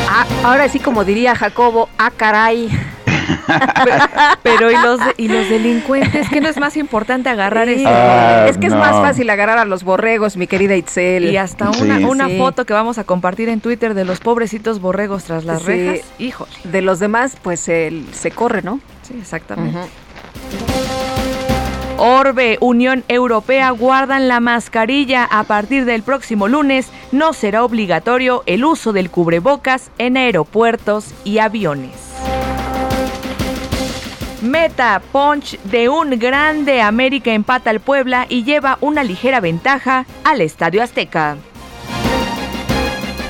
Ah, 0.09 0.25
ahora 0.43 0.67
sí, 0.67 0.79
como 0.79 1.05
diría 1.05 1.33
Jacobo, 1.33 1.87
ah, 1.97 2.11
caray. 2.11 2.69
Pero, 4.43 4.69
¿y, 4.69 4.75
los, 4.75 4.99
¿y 5.15 5.27
los 5.29 5.49
delincuentes? 5.49 6.27
¿Qué 6.29 6.41
no 6.41 6.49
es 6.49 6.57
más 6.57 6.75
importante 6.75 7.29
agarrar 7.29 7.69
eso? 7.69 7.87
Ah, 7.87 8.47
es 8.49 8.57
que 8.57 8.67
es 8.67 8.73
más 8.73 8.91
fácil 8.91 9.29
agarrar 9.29 9.57
a 9.57 9.65
los 9.65 9.83
borregos, 9.83 10.35
mi 10.35 10.47
querida 10.47 10.75
Itzel. 10.75 11.31
Y 11.31 11.37
hasta 11.37 11.69
una, 11.71 11.99
una 12.05 12.27
foto 12.29 12.65
que 12.65 12.73
vamos 12.73 12.97
a 12.97 13.05
compartir 13.05 13.47
en 13.47 13.61
Twitter 13.61 13.93
de 13.93 14.03
los 14.03 14.19
pobrecitos 14.19 14.81
borregos 14.81 15.23
tras 15.23 15.45
las 15.45 15.63
rejas. 15.63 16.05
Hijo. 16.19 16.47
De 16.65 16.81
los 16.81 16.99
demás, 16.99 17.37
pues 17.41 17.61
se 17.61 18.31
corre, 18.35 18.61
¿no? 18.61 18.81
Sí, 19.03 19.15
exactamente. 19.17 19.79
Orbe, 21.97 22.57
Unión 22.61 23.03
Europea 23.07 23.71
guardan 23.71 24.27
la 24.27 24.39
mascarilla. 24.39 25.23
A 25.23 25.43
partir 25.43 25.85
del 25.85 26.03
próximo 26.03 26.47
lunes 26.47 26.91
no 27.11 27.33
será 27.33 27.63
obligatorio 27.63 28.43
el 28.45 28.65
uso 28.65 28.93
del 28.93 29.09
cubrebocas 29.09 29.89
en 29.97 30.15
aeropuertos 30.15 31.13
y 31.23 31.39
aviones. 31.39 31.91
Meta, 34.41 35.01
Punch 35.11 35.59
de 35.63 35.89
un 35.89 36.11
grande 36.19 36.81
América 36.81 37.33
empata 37.33 37.71
al 37.71 37.79
Puebla 37.79 38.27
y 38.29 38.43
lleva 38.43 38.77
una 38.81 39.03
ligera 39.03 39.39
ventaja 39.39 40.05
al 40.23 40.41
Estadio 40.41 40.83
Azteca. 40.83 41.37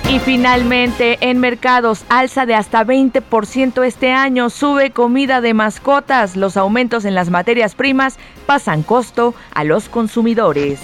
Y 0.09 0.19
finalmente, 0.19 1.17
en 1.19 1.39
mercados, 1.39 2.05
alza 2.07 2.45
de 2.45 2.55
hasta 2.55 2.85
20% 2.85 3.83
este 3.85 4.11
año, 4.13 4.49
sube 4.49 4.91
comida 4.91 5.41
de 5.41 5.53
mascotas. 5.53 6.37
Los 6.37 6.55
aumentos 6.55 7.03
en 7.03 7.13
las 7.13 7.29
materias 7.29 7.75
primas 7.75 8.17
pasan 8.45 8.83
costo 8.83 9.35
a 9.53 9.65
los 9.65 9.89
consumidores. 9.89 10.79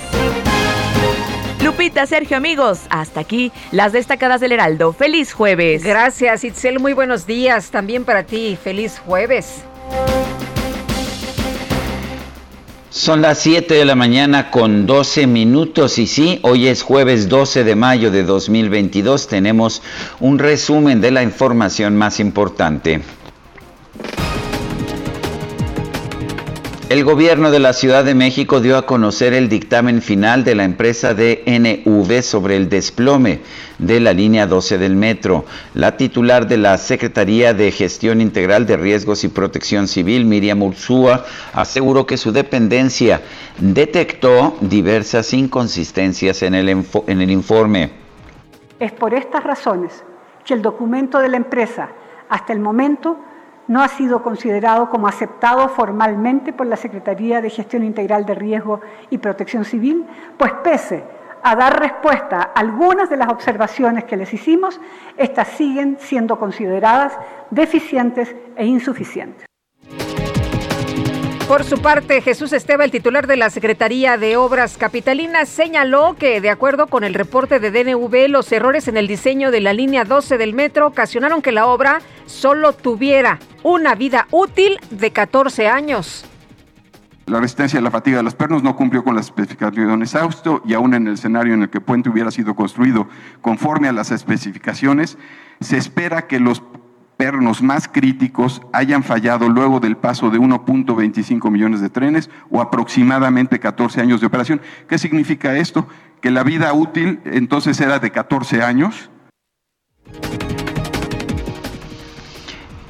Lupita, 1.63 2.05
Sergio, 2.05 2.35
amigos, 2.35 2.81
hasta 2.89 3.21
aquí 3.21 3.53
las 3.71 3.93
destacadas 3.93 4.41
del 4.41 4.51
Heraldo. 4.51 4.91
Feliz 4.91 5.31
jueves. 5.31 5.85
Gracias, 5.85 6.43
Itzel. 6.43 6.81
Muy 6.81 6.91
buenos 6.91 7.25
días 7.25 7.71
también 7.71 8.03
para 8.03 8.23
ti. 8.23 8.57
Feliz 8.61 8.99
jueves. 8.99 9.63
Son 12.93 13.23
las 13.23 13.39
7 13.39 13.73
de 13.73 13.85
la 13.85 13.95
mañana 13.95 14.51
con 14.51 14.85
12 14.85 15.25
minutos 15.25 15.97
y 15.97 16.05
sí, 16.05 16.39
hoy 16.43 16.67
es 16.67 16.83
jueves 16.83 17.27
12 17.27 17.63
de 17.63 17.75
mayo 17.75 18.12
de 18.12 18.23
2022. 18.23 19.27
Tenemos 19.27 19.81
un 20.19 20.38
resumen 20.38 21.01
de 21.01 21.09
la 21.09 21.23
información 21.23 21.95
más 21.95 22.19
importante. 22.19 23.01
El 26.93 27.03
gobierno 27.03 27.50
de 27.50 27.57
la 27.57 27.73
Ciudad 27.73 28.05
de 28.05 28.13
México 28.13 28.59
dio 28.62 28.77
a 28.77 28.85
conocer 28.85 29.33
el 29.33 29.50
dictamen 29.50 30.03
final 30.03 30.43
de 30.43 30.53
la 30.53 30.63
empresa 30.63 31.15
DNV 31.15 32.21
sobre 32.21 32.55
el 32.55 32.69
desplome 32.69 33.39
de 33.79 34.00
la 34.00 34.13
línea 34.13 34.45
12 34.45 34.77
del 34.77 34.95
metro. 34.95 35.43
La 35.73 35.97
titular 35.97 36.45
de 36.47 36.57
la 36.57 36.77
Secretaría 36.77 37.55
de 37.55 37.71
Gestión 37.71 38.21
Integral 38.21 38.67
de 38.67 38.77
Riesgos 38.77 39.23
y 39.23 39.29
Protección 39.29 39.88
Civil, 39.88 40.25
Miriam 40.25 40.62
Ursúa, 40.62 41.25
aseguró 41.53 42.05
que 42.05 42.15
su 42.15 42.31
dependencia 42.31 43.21
detectó 43.57 44.55
diversas 44.62 45.33
inconsistencias 45.33 46.43
en 46.43 46.53
el, 46.53 46.69
en 46.69 47.21
el 47.21 47.31
informe. 47.31 47.89
Es 48.79 48.91
por 48.91 49.15
estas 49.15 49.43
razones 49.43 50.03
que 50.45 50.53
el 50.53 50.62
documento 50.62 51.17
de 51.17 51.29
la 51.29 51.38
empresa 51.38 51.89
hasta 52.29 52.53
el 52.53 52.59
momento 52.59 53.17
no 53.67 53.82
ha 53.82 53.88
sido 53.88 54.24
considerado 54.24 54.89
como 54.89 55.08
aceptado 55.08 55.67
formalmente 55.70 56.53
por 56.53 56.67
la 56.67 56.75
Secretaría 56.75 57.41
de 57.41 57.50
Gestión 57.50 57.84
Integral 57.84 58.25
de 58.25 58.36
Riesgo 58.36 58.82
y 59.10 59.17
Protección 59.17 59.65
Civil, 59.65 60.05
pues 60.38 60.51
pese 60.63 61.03
a 61.43 61.55
dar 61.55 61.79
respuesta 61.79 62.51
a 62.55 62.60
algunas 62.60 63.10
de 63.10 63.17
las 63.17 63.29
observaciones 63.29 64.05
que 64.05 64.17
les 64.17 64.34
hicimos, 64.34 64.79
estas 65.17 65.50
siguen 65.50 65.98
siendo 66.00 66.39
consideradas 66.39 67.17
deficientes 67.51 68.36
e 68.55 68.65
insuficientes. 68.65 69.46
Por 71.47 71.65
su 71.65 71.81
parte, 71.81 72.21
Jesús 72.21 72.53
Esteba, 72.53 72.85
el 72.85 72.91
titular 72.91 73.27
de 73.27 73.35
la 73.35 73.50
Secretaría 73.50 74.17
de 74.17 74.38
Obras 74.38 74.77
Capitalinas, 74.77 75.50
señaló 75.50 76.15
que, 76.17 76.39
de 76.39 76.50
acuerdo 76.50 76.88
con 76.88 77.03
el 77.03 77.13
reporte 77.13 77.59
de 77.59 77.69
DNV, 77.69 78.29
los 78.29 78.50
errores 78.51 78.88
en 78.88 78.95
el 78.95 79.07
diseño 79.07 79.51
de 79.51 79.59
la 79.59 79.73
línea 79.73 80.05
12 80.05 80.38
del 80.38 80.53
metro 80.53 80.88
ocasionaron 80.88 81.41
que 81.41 81.51
la 81.51 81.67
obra 81.67 82.01
solo 82.25 82.71
tuviera 82.71 83.39
una 83.62 83.93
vida 83.93 84.27
útil 84.31 84.79
de 84.89 85.12
14 85.12 85.67
años. 85.67 86.25
La 87.25 87.39
resistencia 87.39 87.79
a 87.79 87.81
la 87.81 87.91
fatiga 87.91 88.17
de 88.17 88.23
los 88.23 88.35
pernos 88.35 88.63
no 88.63 88.75
cumplió 88.75 89.03
con 89.03 89.15
las 89.15 89.25
especificaciones 89.25 90.15
AUSTO 90.15 90.62
y 90.65 90.73
aún 90.73 90.93
en 90.93 91.07
el 91.07 91.13
escenario 91.13 91.53
en 91.53 91.63
el 91.63 91.69
que 91.69 91.79
el 91.79 91.83
puente 91.83 92.09
hubiera 92.09 92.31
sido 92.31 92.55
construido 92.55 93.07
conforme 93.41 93.89
a 93.89 93.93
las 93.93 94.12
especificaciones, 94.12 95.17
se 95.59 95.77
espera 95.77 96.27
que 96.27 96.39
los 96.39 96.63
más 97.61 97.87
críticos 97.87 98.61
hayan 98.73 99.03
fallado 99.03 99.49
luego 99.49 99.79
del 99.79 99.97
paso 99.97 100.29
de 100.29 100.39
1.25 100.39 101.49
millones 101.49 101.81
de 101.81 101.89
trenes 101.89 102.29
o 102.49 102.61
aproximadamente 102.61 103.59
14 103.59 104.01
años 104.01 104.19
de 104.21 104.27
operación. 104.27 104.61
¿Qué 104.87 104.97
significa 104.97 105.55
esto? 105.57 105.87
Que 106.21 106.31
la 106.31 106.43
vida 106.43 106.73
útil 106.73 107.21
entonces 107.25 107.79
era 107.79 107.99
de 107.99 108.11
14 108.11 108.61
años 108.61 109.09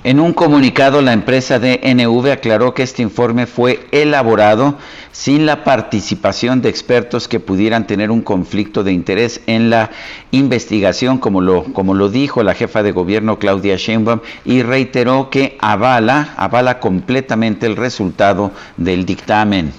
En 0.06 0.20
un 0.20 0.34
comunicado, 0.34 1.02
la 1.02 1.14
empresa 1.14 1.60
DNV 1.60 2.32
aclaró 2.32 2.74
que 2.74 2.84
este 2.84 3.02
informe 3.02 3.46
fue 3.48 3.88
elaborado 3.92 4.78
sin 5.14 5.46
la 5.46 5.64
participación 5.64 6.62
de 6.62 6.68
expertos 6.68 7.30
que 7.30 7.40
pudieran 7.40 7.88
tener 7.88 8.12
un 8.12 8.22
conflicto 8.22 8.84
de 8.84 8.92
interés 8.92 9.40
en 9.48 9.70
la 9.70 9.92
investigación, 10.32 11.20
como 11.20 11.40
lo, 11.40 11.64
como 11.72 11.94
lo 11.94 12.10
dijo 12.10 12.44
la 12.44 12.54
jefa 12.54 12.84
de 12.84 12.92
gobierno 12.92 13.40
Claudia 13.40 13.78
Sheinbaum, 13.78 14.20
y 14.44 14.62
reiteró 14.62 15.30
que 15.30 15.58
avala, 15.62 16.34
avala 16.36 16.82
completamente 16.82 17.66
el 17.66 17.78
resultado 17.78 18.52
del 18.76 19.06
dictamen. 19.06 19.72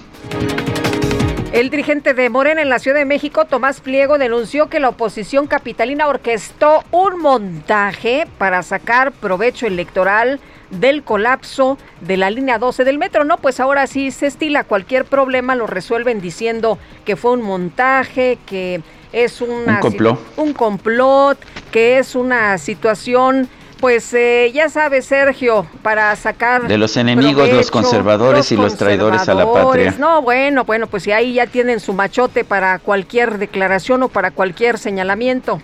El 1.55 1.69
dirigente 1.69 2.13
de 2.13 2.29
Morena 2.29 2.61
en 2.61 2.67
la 2.67 2.79
Ciudad 2.79 2.97
de 2.97 3.05
México, 3.05 3.45
Tomás 3.45 3.79
Pliego, 3.79 4.17
denunció 4.17 4.67
que 4.67 4.81
la 4.81 4.89
oposición 4.89 5.47
capitalina 5.47 6.09
orquestó 6.09 6.83
un 6.91 7.21
montaje 7.21 8.27
para 8.37 8.61
sacar 8.61 9.13
provecho 9.13 9.65
electoral 9.65 10.41
del 10.69 11.03
colapso 11.03 11.77
de 12.01 12.17
la 12.17 12.29
línea 12.29 12.59
12 12.59 12.83
del 12.83 12.97
metro. 12.97 13.23
No, 13.23 13.37
pues 13.37 13.61
ahora 13.61 13.87
sí 13.87 14.11
se 14.11 14.27
estila 14.27 14.65
cualquier 14.65 15.05
problema, 15.05 15.55
lo 15.55 15.65
resuelven 15.65 16.19
diciendo 16.19 16.77
que 17.05 17.15
fue 17.15 17.31
un 17.31 17.41
montaje, 17.41 18.37
que 18.45 18.81
es 19.13 19.39
una, 19.39 19.75
un 19.75 19.79
complot, 19.79 20.19
un 20.35 20.51
complot 20.51 21.39
que 21.71 21.99
es 21.99 22.15
una 22.15 22.57
situación 22.57 23.47
pues 23.85 24.15
eh, 24.15 24.51
ya 24.51 24.67
sabes, 24.67 25.05
Sergio, 25.05 25.67
para 25.83 26.15
sacar... 26.15 26.67
De 26.67 26.75
los 26.75 26.97
enemigos, 26.97 27.47
los 27.51 27.69
conservadores 27.69 28.51
y 28.51 28.57
los 28.57 28.77
traidores 28.77 29.29
a 29.29 29.35
la 29.35 29.45
patria. 29.45 29.93
No, 29.99 30.23
bueno, 30.23 30.63
bueno, 30.63 30.87
pues 30.87 31.03
si 31.03 31.11
ahí 31.11 31.35
ya 31.35 31.45
tienen 31.45 31.79
su 31.79 31.93
machote 31.93 32.43
para 32.43 32.79
cualquier 32.79 33.37
declaración 33.37 34.01
o 34.01 34.07
para 34.09 34.31
cualquier 34.31 34.79
señalamiento. 34.79 35.61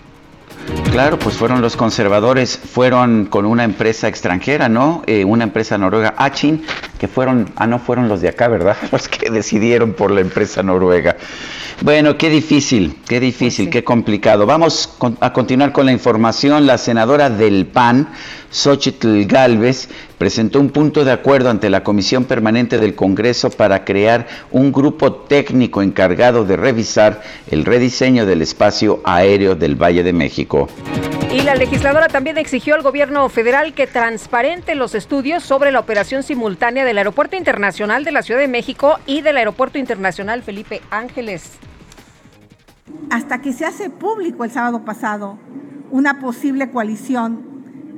Claro, 0.91 1.17
pues 1.17 1.35
fueron 1.37 1.61
los 1.61 1.77
conservadores, 1.77 2.57
fueron 2.57 3.25
con 3.25 3.45
una 3.45 3.63
empresa 3.63 4.07
extranjera, 4.09 4.67
¿no? 4.67 5.03
Eh, 5.07 5.23
una 5.23 5.45
empresa 5.45 5.77
noruega, 5.77 6.13
Achin, 6.17 6.63
que 6.99 7.07
fueron, 7.07 7.49
ah, 7.55 7.65
no 7.65 7.79
fueron 7.79 8.09
los 8.09 8.19
de 8.19 8.27
acá, 8.27 8.49
¿verdad? 8.49 8.75
Los 8.91 9.07
que 9.07 9.29
decidieron 9.29 9.93
por 9.93 10.11
la 10.11 10.21
empresa 10.21 10.61
noruega. 10.61 11.15
Bueno, 11.81 12.17
qué 12.17 12.29
difícil, 12.29 12.97
qué 13.07 13.19
difícil, 13.19 13.69
qué 13.69 13.83
complicado. 13.83 14.45
Vamos 14.45 14.97
a 15.19 15.33
continuar 15.33 15.71
con 15.71 15.87
la 15.87 15.91
información. 15.91 16.67
La 16.67 16.77
senadora 16.77 17.29
del 17.29 17.65
PAN, 17.65 18.09
Xochitl 18.51 19.25
Galvez, 19.25 19.89
presentó 20.21 20.59
un 20.59 20.69
punto 20.69 21.03
de 21.03 21.11
acuerdo 21.11 21.49
ante 21.49 21.71
la 21.71 21.83
Comisión 21.83 22.25
Permanente 22.25 22.77
del 22.77 22.93
Congreso 22.93 23.49
para 23.49 23.83
crear 23.83 24.27
un 24.51 24.71
grupo 24.71 25.13
técnico 25.13 25.81
encargado 25.81 26.45
de 26.45 26.57
revisar 26.57 27.23
el 27.49 27.65
rediseño 27.65 28.27
del 28.27 28.43
espacio 28.43 29.01
aéreo 29.03 29.55
del 29.55 29.73
Valle 29.81 30.03
de 30.03 30.13
México. 30.13 30.69
Y 31.31 31.41
la 31.41 31.55
legisladora 31.55 32.07
también 32.07 32.37
exigió 32.37 32.75
al 32.75 32.83
gobierno 32.83 33.27
federal 33.29 33.73
que 33.73 33.87
transparente 33.87 34.75
los 34.75 34.93
estudios 34.93 35.41
sobre 35.41 35.71
la 35.71 35.79
operación 35.79 36.21
simultánea 36.21 36.85
del 36.85 36.99
Aeropuerto 36.99 37.35
Internacional 37.35 38.03
de 38.03 38.11
la 38.11 38.21
Ciudad 38.21 38.41
de 38.41 38.47
México 38.47 38.99
y 39.07 39.21
del 39.21 39.37
Aeropuerto 39.37 39.79
Internacional 39.79 40.43
Felipe 40.43 40.83
Ángeles 40.91 41.53
hasta 43.09 43.41
que 43.41 43.53
se 43.53 43.65
hace 43.65 43.89
público 43.89 44.43
el 44.43 44.51
sábado 44.51 44.85
pasado 44.85 45.39
una 45.89 46.19
posible 46.19 46.69
coalición 46.69 47.50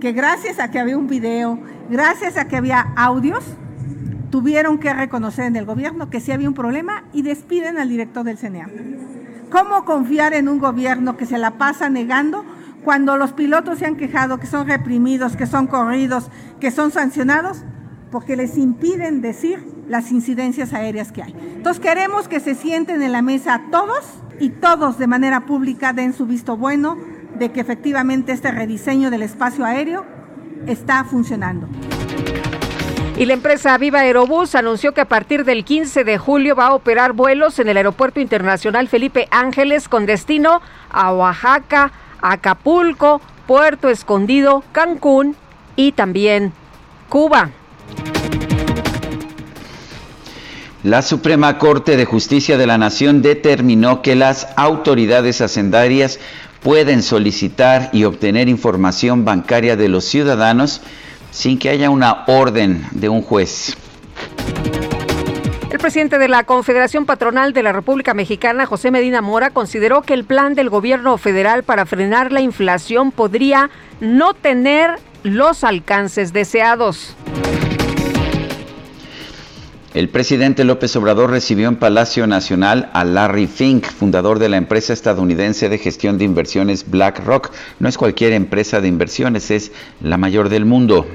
que 0.04 0.12
gracias 0.12 0.60
a 0.60 0.70
que 0.70 0.80
había 0.80 0.98
un 0.98 1.08
video, 1.08 1.58
gracias 1.90 2.36
a 2.36 2.50
que 2.50 2.58
había 2.58 2.92
audios, 2.98 3.42
tuvieron 4.32 4.78
que 4.78 4.94
reconocer 4.94 5.46
en 5.46 5.56
el 5.56 5.64
gobierno 5.64 6.10
que 6.10 6.20
sí 6.20 6.34
había 6.34 6.50
un 6.50 6.54
problema 6.54 7.06
y 7.14 7.22
despiden 7.22 7.78
al 7.78 7.88
director 7.88 8.26
del 8.26 8.38
CNEA. 8.38 8.68
¿Cómo 9.50 9.86
confiar 9.86 10.34
en 10.34 10.50
un 10.50 10.60
gobierno 10.60 11.16
que 11.16 11.26
se 11.26 11.38
la 11.38 11.52
pasa 11.52 11.88
negando 11.88 12.44
cuando 12.84 13.16
los 13.16 13.32
pilotos 13.32 13.80
se 13.80 13.86
han 13.86 13.96
quejado 13.96 14.42
que 14.42 14.46
son 14.46 14.68
reprimidos, 14.68 15.38
que 15.38 15.48
son 15.48 15.68
corridos, 15.68 16.30
que 16.60 16.70
son 16.70 16.92
sancionados? 16.92 17.64
Porque 18.12 18.36
les 18.36 18.58
impiden 18.58 19.22
decir 19.22 19.66
las 19.88 20.12
incidencias 20.12 20.74
aéreas 20.74 21.14
que 21.14 21.24
hay. 21.24 21.34
Entonces 21.56 21.82
queremos 21.82 22.28
que 22.28 22.42
se 22.42 22.56
sienten 22.56 23.02
en 23.04 23.14
la 23.14 23.22
mesa 23.22 23.62
todos 23.72 24.04
y 24.38 24.50
todos 24.50 24.98
de 24.98 25.08
manera 25.08 25.46
pública 25.46 25.94
den 25.94 26.12
su 26.12 26.26
visto 26.26 26.58
bueno 26.58 26.98
de 27.38 27.52
que 27.52 27.62
efectivamente 27.62 28.32
este 28.32 28.52
rediseño 28.52 29.10
del 29.12 29.24
espacio 29.24 29.66
aéreo 29.66 30.06
está 30.68 31.04
funcionando. 31.04 31.68
Y 33.18 33.26
la 33.26 33.34
empresa 33.34 33.78
Viva 33.78 34.00
Aerobús 34.00 34.56
anunció 34.56 34.94
que 34.94 35.02
a 35.02 35.08
partir 35.08 35.46
del 35.46 35.64
15 35.64 36.04
de 36.04 36.18
julio 36.18 36.56
va 36.56 36.68
a 36.68 36.74
operar 36.74 37.14
vuelos 37.14 37.60
en 37.60 37.70
el 37.70 37.78
Aeropuerto 37.78 38.20
Internacional 38.20 38.88
Felipe 38.88 39.28
Ángeles 39.30 39.88
con 39.88 40.08
destino 40.08 40.62
a 40.90 41.14
Oaxaca, 41.14 41.92
Acapulco, 42.22 43.22
Puerto 43.46 43.90
Escondido, 43.90 44.64
Cancún 44.72 45.36
y 45.76 45.92
también 45.92 46.54
Cuba. 47.08 47.52
La 50.84 51.02
Suprema 51.02 51.60
Corte 51.60 51.96
de 51.96 52.06
Justicia 52.06 52.58
de 52.58 52.68
la 52.68 52.78
Nación 52.78 53.22
determinó 53.22 54.02
que 54.02 54.16
las 54.16 54.48
autoridades 54.58 55.40
hacendarias 55.40 56.20
pueden 56.64 57.04
solicitar 57.04 57.90
y 57.92 58.06
obtener 58.06 58.48
información 58.48 59.26
bancaria 59.26 59.76
de 59.76 59.90
los 59.90 60.06
ciudadanos 60.06 60.82
sin 61.32 61.60
que 61.60 61.70
haya 61.70 61.90
una 61.90 62.24
orden 62.28 62.86
de 62.92 63.10
un 63.10 63.22
juez. 63.22 63.76
El 65.70 65.80
presidente 65.80 66.20
de 66.20 66.30
la 66.30 66.44
Confederación 66.44 67.06
Patronal 67.06 67.52
de 67.52 67.64
la 67.64 67.74
República 67.74 68.14
Mexicana, 68.14 68.66
José 68.66 68.92
Medina 68.92 69.22
Mora, 69.22 69.50
consideró 69.50 70.04
que 70.04 70.14
el 70.14 70.24
plan 70.24 70.54
del 70.54 70.70
gobierno 70.70 71.18
federal 71.18 71.64
para 71.64 71.86
frenar 71.86 72.32
la 72.32 72.42
inflación 72.42 73.12
podría 73.12 73.70
no 74.00 74.34
tener 74.34 74.92
los 75.24 75.64
alcances 75.64 76.32
deseados. 76.32 77.16
El 79.94 80.10
presidente 80.10 80.64
López 80.64 80.96
Obrador 80.96 81.30
recibió 81.30 81.68
en 81.68 81.76
Palacio 81.76 82.26
Nacional 82.26 82.90
a 82.94 83.04
Larry 83.04 83.46
Fink, 83.46 83.86
fundador 83.86 84.40
de 84.40 84.50
la 84.50 84.58
empresa 84.58 84.92
estadounidense 84.92 85.70
de 85.70 85.78
gestión 85.78 86.18
de 86.18 86.26
inversiones 86.26 86.90
BlackRock. 86.90 87.52
No 87.78 87.88
es 87.88 88.00
cualquier 88.00 88.34
empresa 88.34 88.82
de 88.82 88.88
inversiones, 88.88 89.52
es 89.52 89.72
la 90.02 90.18
mayor 90.18 90.50
del 90.50 90.66
mundo. 90.66 91.06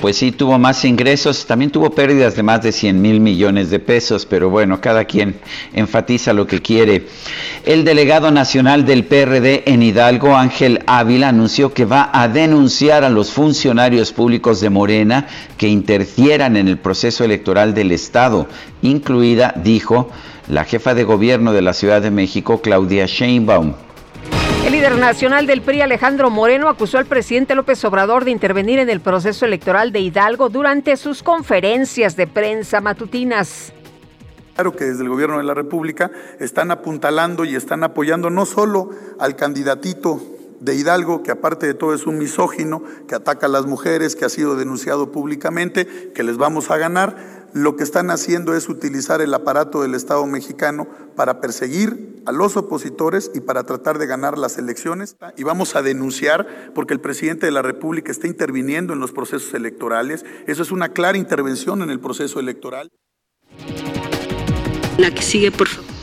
pues 0.00 0.16
sí 0.16 0.32
tuvo 0.32 0.58
más 0.58 0.84
ingresos, 0.84 1.46
también 1.46 1.70
tuvo 1.70 1.90
pérdidas 1.90 2.36
de 2.36 2.42
más 2.42 2.62
de 2.62 2.72
100 2.72 3.00
mil 3.00 3.20
millones 3.20 3.70
de 3.70 3.78
pesos, 3.78 4.26
pero 4.26 4.50
bueno, 4.50 4.80
cada 4.80 5.04
quien 5.04 5.36
enfatiza 5.72 6.32
lo 6.32 6.46
que 6.46 6.60
quiere. 6.60 7.06
El 7.64 7.84
delegado 7.84 8.30
nacional 8.30 8.86
del 8.86 9.04
PRD 9.04 9.64
en 9.66 9.82
Hidalgo, 9.82 10.36
Ángel 10.36 10.80
Ávila, 10.86 11.28
anunció 11.28 11.72
que 11.72 11.84
va 11.84 12.10
a 12.12 12.28
denunciar 12.28 13.04
a 13.04 13.10
los 13.10 13.32
funcionarios 13.32 14.12
públicos 14.12 14.60
de 14.60 14.70
Morena 14.70 15.26
que 15.56 15.68
interfieran 15.68 16.56
en 16.56 16.68
el 16.68 16.78
proceso 16.78 17.24
electoral 17.24 17.74
del 17.74 17.92
Estado, 17.92 18.46
incluida, 18.82 19.52
dijo, 19.56 20.10
la 20.48 20.64
jefa 20.64 20.94
de 20.94 21.04
gobierno 21.04 21.52
de 21.52 21.62
la 21.62 21.74
Ciudad 21.74 22.00
de 22.00 22.10
México, 22.10 22.60
Claudia 22.62 23.06
Sheinbaum. 23.06 23.87
El 24.68 24.74
líder 24.74 24.98
nacional 24.98 25.46
del 25.46 25.62
PRI, 25.62 25.80
Alejandro 25.80 26.28
Moreno, 26.28 26.68
acusó 26.68 26.98
al 26.98 27.06
presidente 27.06 27.54
López 27.54 27.82
Obrador 27.86 28.26
de 28.26 28.32
intervenir 28.32 28.78
en 28.78 28.90
el 28.90 29.00
proceso 29.00 29.46
electoral 29.46 29.92
de 29.92 30.00
Hidalgo 30.00 30.50
durante 30.50 30.98
sus 30.98 31.22
conferencias 31.22 32.16
de 32.16 32.26
prensa 32.26 32.82
matutinas. 32.82 33.72
Claro 34.54 34.76
que 34.76 34.84
desde 34.84 35.04
el 35.04 35.08
gobierno 35.08 35.38
de 35.38 35.44
la 35.44 35.54
República 35.54 36.10
están 36.38 36.70
apuntalando 36.70 37.46
y 37.46 37.56
están 37.56 37.82
apoyando 37.82 38.28
no 38.28 38.44
solo 38.44 38.90
al 39.18 39.36
candidatito 39.36 40.20
de 40.60 40.74
Hidalgo, 40.74 41.22
que 41.22 41.30
aparte 41.30 41.66
de 41.66 41.72
todo 41.72 41.94
es 41.94 42.06
un 42.06 42.18
misógino, 42.18 42.82
que 43.08 43.14
ataca 43.14 43.46
a 43.46 43.48
las 43.48 43.64
mujeres, 43.64 44.16
que 44.16 44.26
ha 44.26 44.28
sido 44.28 44.54
denunciado 44.54 45.12
públicamente, 45.12 46.12
que 46.14 46.22
les 46.22 46.36
vamos 46.36 46.70
a 46.70 46.76
ganar. 46.76 47.37
Lo 47.52 47.76
que 47.76 47.82
están 47.82 48.10
haciendo 48.10 48.54
es 48.54 48.68
utilizar 48.68 49.20
el 49.20 49.32
aparato 49.32 49.82
del 49.82 49.94
Estado 49.94 50.24
mexicano 50.26 50.86
para 51.16 51.40
perseguir 51.40 52.22
a 52.26 52.32
los 52.32 52.56
opositores 52.56 53.30
y 53.34 53.40
para 53.40 53.64
tratar 53.64 53.98
de 53.98 54.06
ganar 54.06 54.38
las 54.38 54.58
elecciones. 54.58 55.16
Y 55.36 55.44
vamos 55.44 55.74
a 55.74 55.82
denunciar 55.82 56.72
porque 56.74 56.94
el 56.94 57.00
presidente 57.00 57.46
de 57.46 57.52
la 57.52 57.62
República 57.62 58.12
está 58.12 58.26
interviniendo 58.26 58.92
en 58.92 59.00
los 59.00 59.12
procesos 59.12 59.54
electorales. 59.54 60.24
Eso 60.46 60.62
es 60.62 60.70
una 60.70 60.90
clara 60.90 61.18
intervención 61.18 61.82
en 61.82 61.90
el 61.90 62.00
proceso 62.00 62.38
electoral. 62.38 62.90
La 64.98 65.12
que 65.14 65.22
sigue, 65.22 65.50
por 65.50 65.68
favor. 65.68 65.97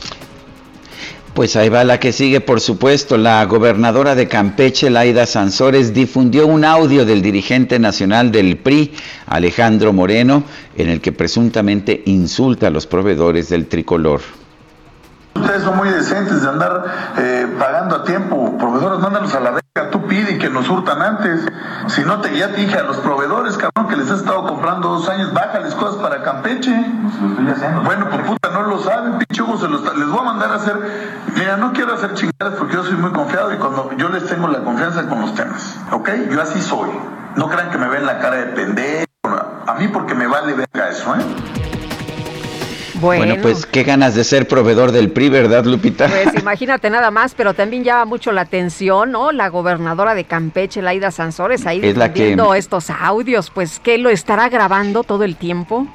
Pues 1.36 1.58
ahí 1.58 1.68
va 1.68 1.84
la 1.84 2.00
que 2.00 2.14
sigue, 2.14 2.40
por 2.40 2.62
supuesto. 2.62 3.18
La 3.18 3.44
gobernadora 3.44 4.16
de 4.16 4.30
Campeche, 4.30 4.90
Laida 4.90 5.26
Sansores, 5.26 5.94
difundió 5.94 6.48
un 6.48 6.64
audio 6.64 7.06
del 7.06 7.22
dirigente 7.22 7.78
nacional 7.78 8.32
del 8.32 8.56
PRI, 8.56 8.94
Alejandro 9.28 9.92
Moreno, 9.92 10.46
en 10.78 10.88
el 10.88 11.02
que 11.02 11.12
presuntamente 11.12 12.04
insulta 12.06 12.68
a 12.68 12.70
los 12.70 12.88
proveedores 12.88 13.50
del 13.50 13.68
tricolor. 13.68 14.22
Ustedes 15.36 15.64
son 15.64 15.76
muy 15.76 15.90
decentes 15.90 16.42
de 16.42 16.48
andar 16.48 16.86
eh, 17.18 17.48
pagando 17.60 17.98
a 17.98 18.04
tiempo. 18.06 18.58
Proveedores, 18.58 19.02
mándalos 19.02 19.36
a 19.36 19.40
la 19.42 19.52
verga. 19.52 19.75
Pide 20.16 20.32
y 20.32 20.38
que 20.38 20.50
nos 20.50 20.70
hurtan 20.70 21.02
antes. 21.02 21.46
Si 21.88 22.02
no, 22.06 22.22
te, 22.22 22.34
ya 22.38 22.48
te 22.48 22.62
dije 22.62 22.78
a 22.78 22.84
los 22.84 22.96
proveedores, 23.00 23.58
cabrón, 23.58 23.90
que 23.90 23.98
les 23.98 24.10
has 24.10 24.20
estado 24.20 24.48
comprando 24.48 24.88
dos 24.88 25.10
años, 25.10 25.34
bájales 25.34 25.76
cosas 25.76 26.02
para 26.02 26.24
Campeche. 26.24 26.74
Bueno, 27.84 28.08
pues 28.10 28.22
puta, 28.22 28.50
no 28.52 28.62
lo 28.62 28.80
saben, 28.80 29.18
pinche 29.18 29.42
Hugo, 29.42 29.58
se 29.58 29.68
los, 29.68 29.82
les 29.98 30.08
voy 30.08 30.20
a 30.20 30.24
mandar 30.24 30.52
a 30.52 30.56
hacer. 30.56 31.20
Mira, 31.36 31.58
no 31.58 31.74
quiero 31.74 31.96
hacer 31.96 32.14
chingadas 32.14 32.54
porque 32.58 32.76
yo 32.76 32.86
soy 32.86 32.96
muy 32.96 33.12
confiado 33.12 33.54
y 33.54 33.58
cuando 33.58 33.92
yo 33.98 34.08
les 34.08 34.26
tengo 34.26 34.48
la 34.48 34.60
confianza 34.60 35.06
con 35.06 35.20
los 35.20 35.36
temas. 35.36 35.76
¿Ok? 35.92 36.10
Yo 36.32 36.42
así 36.42 36.62
soy. 36.62 36.92
No 37.36 37.50
crean 37.50 37.70
que 37.70 37.78
me 37.78 37.90
ven 37.90 38.06
la 38.06 38.20
cara 38.20 38.38
de 38.38 38.46
pendejo. 38.54 39.06
A 39.68 39.74
mí 39.78 39.90
porque 39.90 40.16
me 40.16 40.28
vale 40.28 40.54
verga 40.54 40.92
eso, 40.92 41.14
¿eh? 41.14 41.75
Bueno. 43.00 43.36
pues 43.42 43.66
qué 43.66 43.84
ganas 43.84 44.16
de 44.16 44.24
ser 44.24 44.48
proveedor 44.48 44.92
del 44.92 45.12
PRI, 45.12 45.30
¿verdad, 45.30 45.66
Lupita? 45.66 46.08
Pues 46.08 46.36
imagínate 46.42 46.90
nada 46.90 47.12
más, 47.12 47.34
pero 47.36 47.54
también 47.54 47.84
llama 47.84 48.06
mucho 48.06 48.32
la 48.32 48.42
atención, 48.42 49.12
¿no? 49.12 49.32
La 49.32 49.50
gobernadora 49.50 50.16
de 50.16 50.24
Campeche, 50.24 50.82
Laida 50.82 51.12
Sansores, 51.12 51.66
ahí 51.66 51.82
es 51.84 51.96
estos 52.56 52.90
audios, 52.90 53.50
pues 53.50 53.80
¿qué 53.80 53.98
lo 53.98 54.10
estará 54.10 54.50
grabando 54.50 55.04
todo 55.04 55.24
el 55.24 55.36
tiempo? 55.36 55.88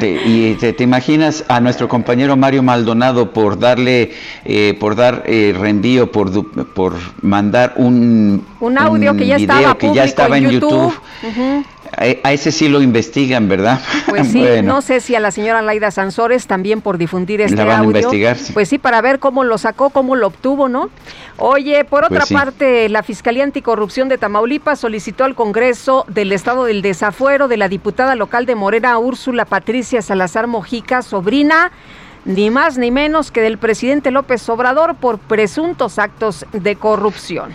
y 0.00 0.54
te, 0.54 0.82
imaginas 0.82 1.44
a 1.48 1.60
nuestro 1.60 1.88
compañero 1.88 2.36
Mario 2.36 2.62
Maldonado 2.62 3.32
por 3.32 3.58
darle, 3.58 4.12
eh, 4.44 4.76
por 4.78 4.96
dar 4.96 5.24
eh, 5.26 5.54
reenvío, 5.58 6.10
por, 6.10 6.30
por 6.74 6.94
mandar 7.22 7.74
un, 7.76 8.44
un 8.60 8.78
audio 8.78 9.16
que 9.16 9.26
ya 9.26 9.36
estaba, 9.36 9.76
que 9.76 9.92
ya 9.92 10.04
estaba 10.04 10.38
en 10.38 10.50
YouTube. 10.50 10.94
A, 11.96 12.32
ese 12.32 12.52
sí 12.52 12.68
lo 12.68 12.82
investigan, 12.82 13.48
¿verdad? 13.48 13.80
Pues 14.08 14.28
sí, 14.28 14.44
no 14.62 14.80
sé 14.80 15.00
si 15.00 15.14
a 15.14 15.20
la 15.20 15.30
señora 15.30 15.60
Laida 15.62 15.90
Sansores 15.90 16.46
también 16.46 16.80
por 16.80 16.98
difundir 16.98 17.40
este 17.40 17.56
la 17.56 17.64
van 17.64 17.78
audio. 17.80 17.96
A 17.96 18.00
investigar, 18.00 18.36
Pues 18.52 18.68
sí, 18.68 18.78
para 18.78 19.00
ver 19.00 19.18
cómo 19.18 19.44
lo 19.44 19.58
sacó, 19.58 19.90
cómo 19.90 20.14
lo 20.14 20.28
obtuvo, 20.28 20.68
¿no? 20.68 20.90
Oye, 21.36 21.84
por 21.84 22.04
otra 22.04 22.20
pues 22.20 22.32
parte, 22.32 22.88
la 22.88 23.02
Fiscalía 23.02 23.42
Anticorrupción 23.42 24.08
de 24.08 24.18
Tamaulipas 24.18 24.78
solicitó 24.78 25.24
al 25.24 25.34
Congreso 25.34 26.04
del 26.08 26.32
Estado 26.32 26.64
del 26.64 26.80
Desafuero 26.82 27.48
de 27.48 27.56
la 27.56 27.68
diputada 27.68 28.14
local 28.14 28.46
de 28.46 28.54
Morena, 28.54 28.98
Úrsula 28.98 29.44
Patricia 29.44 30.00
Salazar 30.02 30.46
Mojica, 30.46 31.02
sobrina 31.02 31.72
ni 32.24 32.50
más 32.50 32.78
ni 32.78 32.90
menos 32.90 33.30
que 33.30 33.40
del 33.40 33.58
presidente 33.58 34.10
López 34.10 34.48
Obrador 34.48 34.94
por 34.94 35.18
presuntos 35.18 35.98
actos 35.98 36.46
de 36.52 36.76
corrupción. 36.76 37.54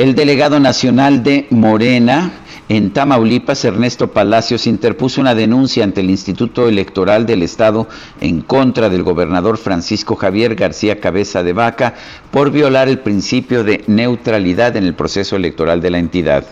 El 0.00 0.14
delegado 0.14 0.60
nacional 0.60 1.22
de 1.22 1.46
Morena 1.50 2.32
en 2.70 2.90
Tamaulipas, 2.90 3.66
Ernesto 3.66 4.12
Palacios, 4.12 4.66
interpuso 4.66 5.20
una 5.20 5.34
denuncia 5.34 5.84
ante 5.84 6.00
el 6.00 6.08
Instituto 6.08 6.70
Electoral 6.70 7.26
del 7.26 7.42
Estado 7.42 7.86
en 8.18 8.40
contra 8.40 8.88
del 8.88 9.02
gobernador 9.02 9.58
Francisco 9.58 10.16
Javier 10.16 10.54
García 10.54 11.00
Cabeza 11.00 11.42
de 11.42 11.52
Vaca 11.52 11.96
por 12.30 12.50
violar 12.50 12.88
el 12.88 13.00
principio 13.00 13.62
de 13.62 13.84
neutralidad 13.88 14.74
en 14.78 14.84
el 14.84 14.94
proceso 14.94 15.36
electoral 15.36 15.82
de 15.82 15.90
la 15.90 15.98
entidad. 15.98 16.46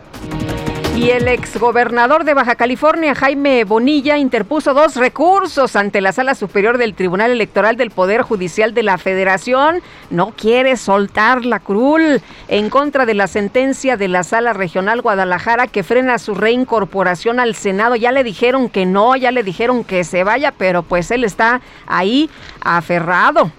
Y 0.98 1.11
el 1.11 1.28
exgobernador 1.28 2.24
de 2.24 2.34
Baja 2.34 2.56
California, 2.56 3.14
Jaime 3.14 3.62
Bonilla, 3.62 4.18
interpuso 4.18 4.74
dos 4.74 4.96
recursos 4.96 5.76
ante 5.76 6.00
la 6.00 6.11
Sala 6.11 6.34
Superior 6.34 6.76
del 6.76 6.94
Tribunal 6.94 7.30
Electoral 7.30 7.76
del 7.76 7.92
Poder 7.92 8.22
Judicial 8.22 8.74
de 8.74 8.82
la 8.82 8.98
Federación. 8.98 9.80
No 10.11 10.32
quiere 10.37 10.76
soltar 10.76 11.44
la 11.44 11.61
crul 11.61 12.20
en 12.48 12.68
contra 12.68 13.06
de 13.06 13.14
la 13.14 13.28
sentencia 13.28 13.96
de 13.96 14.08
la 14.08 14.24
Sala 14.24 14.54
Regional 14.54 15.00
Guadalajara 15.00 15.68
que 15.68 15.84
frena 15.84 16.18
su 16.18 16.34
reincorporación 16.34 17.38
al 17.38 17.54
Senado. 17.54 17.94
Ya 17.94 18.11
le 18.11 18.24
dijeron 18.24 18.68
que 18.68 18.84
no, 18.84 19.14
ya 19.14 19.30
le 19.30 19.44
dijeron 19.44 19.84
que 19.84 20.02
se 20.02 20.24
vaya, 20.24 20.52
pero 20.58 20.82
pues 20.82 21.12
él 21.12 21.22
está 21.22 21.61
ahí 21.87 22.28
aferrado. 22.61 23.52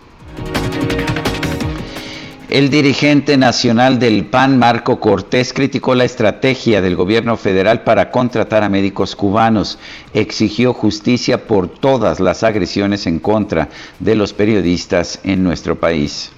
El 2.50 2.72
dirigente 2.72 3.38
nacional 3.38 4.00
del 4.00 4.26
PAN, 4.26 4.58
Marco 4.58 5.00
Cortés, 5.00 5.54
criticó 5.54 5.94
la 5.94 6.04
estrategia 6.04 6.82
del 6.82 6.96
gobierno 6.96 7.38
federal 7.38 7.84
para 7.84 8.10
contratar 8.10 8.64
a 8.64 8.70
médicos 8.70 9.16
cubanos. 9.16 9.78
Exigió 10.16 10.74
justicia 10.74 11.46
por 11.46 11.70
todas 11.70 12.20
las 12.20 12.42
agresiones 12.42 13.06
en 13.06 13.20
contra 13.20 13.70
de 14.00 14.16
los 14.16 14.34
periodistas 14.34 15.20
en 15.24 15.44
nuestro 15.44 15.80
país. 15.80 16.32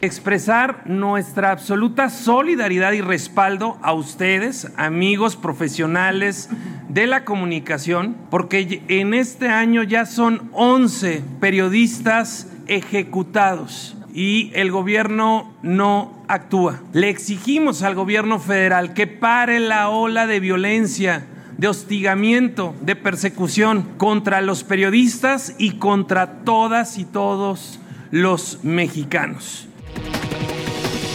Expresar 0.00 0.86
nuestra 0.86 1.50
absoluta 1.50 2.08
solidaridad 2.08 2.92
y 2.92 3.02
respaldo 3.02 3.76
a 3.82 3.92
ustedes, 3.92 4.72
amigos 4.78 5.36
profesionales 5.36 6.48
de 6.88 7.06
la 7.06 7.26
comunicación, 7.26 8.16
porque 8.30 8.80
en 8.88 9.12
este 9.12 9.50
año 9.50 9.82
ya 9.82 10.06
son 10.06 10.48
11 10.54 11.22
periodistas 11.40 12.46
ejecutados 12.66 13.96
y 14.14 14.50
el 14.54 14.70
gobierno 14.70 15.52
no 15.62 16.24
actúa. 16.28 16.80
Le 16.92 17.08
exigimos 17.08 17.82
al 17.82 17.94
gobierno 17.94 18.38
federal 18.38 18.94
que 18.94 19.06
pare 19.06 19.60
la 19.60 19.88
ola 19.88 20.26
de 20.26 20.40
violencia 20.40 21.26
de 21.58 21.68
hostigamiento, 21.68 22.74
de 22.80 22.96
persecución 22.96 23.86
contra 23.98 24.40
los 24.40 24.64
periodistas 24.64 25.54
y 25.58 25.72
contra 25.72 26.42
todas 26.44 26.96
y 26.98 27.04
todos 27.04 27.78
los 28.10 28.64
mexicanos. 28.64 29.69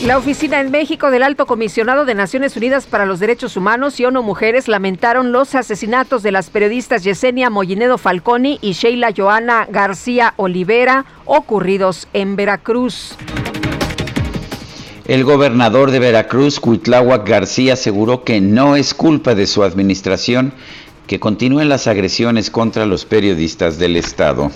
La 0.06 0.20
oficina 0.20 0.62
en 0.62 0.70
México 0.70 1.10
del 1.10 1.24
Alto 1.24 1.48
Comisionado 1.48 2.06
de 2.06 2.14
Naciones 2.14 2.56
Unidas 2.56 2.86
para 2.86 3.08
los 3.08 3.20
Derechos 3.20 3.58
Humanos 3.58 4.00
y 4.00 4.06
ONU 4.06 4.22
Mujeres 4.22 4.68
lamentaron 4.68 5.32
los 5.32 5.56
asesinatos 5.56 6.22
de 6.22 6.32
las 6.32 6.52
periodistas 6.52 7.04
Yesenia 7.04 7.50
Mollinedo 7.50 7.98
Falconi 7.98 8.60
y 8.62 8.74
Sheila 8.74 9.10
Joana 9.18 9.66
García 9.68 10.36
Olivera 10.38 11.06
ocurridos 11.26 12.08
en 12.14 12.36
Veracruz. 12.36 13.18
El 15.06 15.24
gobernador 15.24 15.90
de 15.90 15.98
Veracruz, 15.98 16.60
Cuitláhuac 16.60 17.28
García, 17.28 17.74
aseguró 17.74 18.24
que 18.24 18.40
no 18.42 18.76
es 18.76 18.94
culpa 18.94 19.34
de 19.34 19.48
su 19.48 19.64
administración 19.64 20.54
que 21.08 21.20
continúen 21.20 21.68
las 21.68 21.88
agresiones 21.88 22.52
contra 22.52 22.86
los 22.86 23.06
periodistas 23.06 23.80
del 23.80 23.96
Estado. 23.96 24.52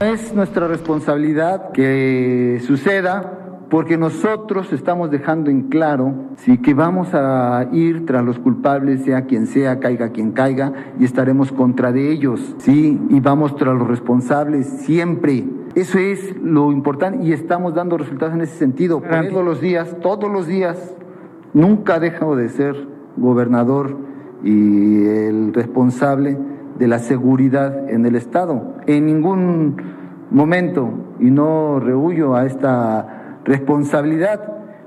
Es 0.00 0.32
nuestra 0.32 0.66
responsabilidad 0.66 1.70
que 1.70 2.60
suceda 2.66 3.49
porque 3.70 3.96
nosotros 3.96 4.72
estamos 4.72 5.10
dejando 5.10 5.48
en 5.48 5.68
claro 5.68 6.12
sí, 6.38 6.58
que 6.58 6.74
vamos 6.74 7.14
a 7.14 7.68
ir 7.72 8.04
tras 8.04 8.24
los 8.24 8.38
culpables, 8.38 9.04
sea 9.04 9.26
quien 9.26 9.46
sea, 9.46 9.78
caiga 9.78 10.10
quien 10.10 10.32
caiga, 10.32 10.72
y 10.98 11.04
estaremos 11.04 11.52
contra 11.52 11.92
de 11.92 12.10
ellos, 12.10 12.56
sí, 12.58 13.00
y 13.08 13.20
vamos 13.20 13.54
tras 13.56 13.78
los 13.78 13.86
responsables 13.86 14.66
siempre. 14.66 15.44
Eso 15.76 15.98
es 15.98 16.36
lo 16.42 16.72
importante 16.72 17.24
y 17.24 17.32
estamos 17.32 17.74
dando 17.74 17.96
resultados 17.96 18.34
en 18.34 18.40
ese 18.40 18.56
sentido. 18.56 19.00
Todos 19.30 19.44
los 19.44 19.60
días, 19.60 19.96
todos 20.02 20.30
los 20.30 20.48
días, 20.48 20.96
nunca 21.54 22.00
dejo 22.00 22.34
de 22.34 22.48
ser 22.48 22.88
gobernador 23.16 23.96
y 24.42 25.04
el 25.06 25.54
responsable 25.54 26.36
de 26.76 26.88
la 26.88 26.98
seguridad 26.98 27.88
en 27.88 28.04
el 28.04 28.16
Estado. 28.16 28.74
En 28.88 29.06
ningún 29.06 29.76
momento, 30.32 30.90
y 31.20 31.30
no 31.30 31.78
rehuyo 31.78 32.34
a 32.34 32.46
esta 32.46 33.19
responsabilidad, 33.44 34.40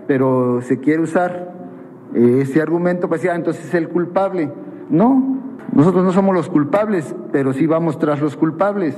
pero 0.07 0.61
se 0.61 0.79
quiere 0.79 1.01
usar 1.01 1.51
eh, 2.13 2.39
ese 2.41 2.61
argumento 2.61 3.07
para 3.07 3.17
decir, 3.17 3.31
ah, 3.31 3.35
entonces 3.35 3.65
es 3.65 3.73
el 3.73 3.89
culpable. 3.89 4.51
No, 4.89 5.39
nosotros 5.71 6.03
no 6.03 6.11
somos 6.11 6.35
los 6.35 6.49
culpables, 6.49 7.15
pero 7.31 7.53
sí 7.53 7.65
vamos 7.65 7.97
tras 7.97 8.21
los 8.21 8.35
culpables. 8.35 8.95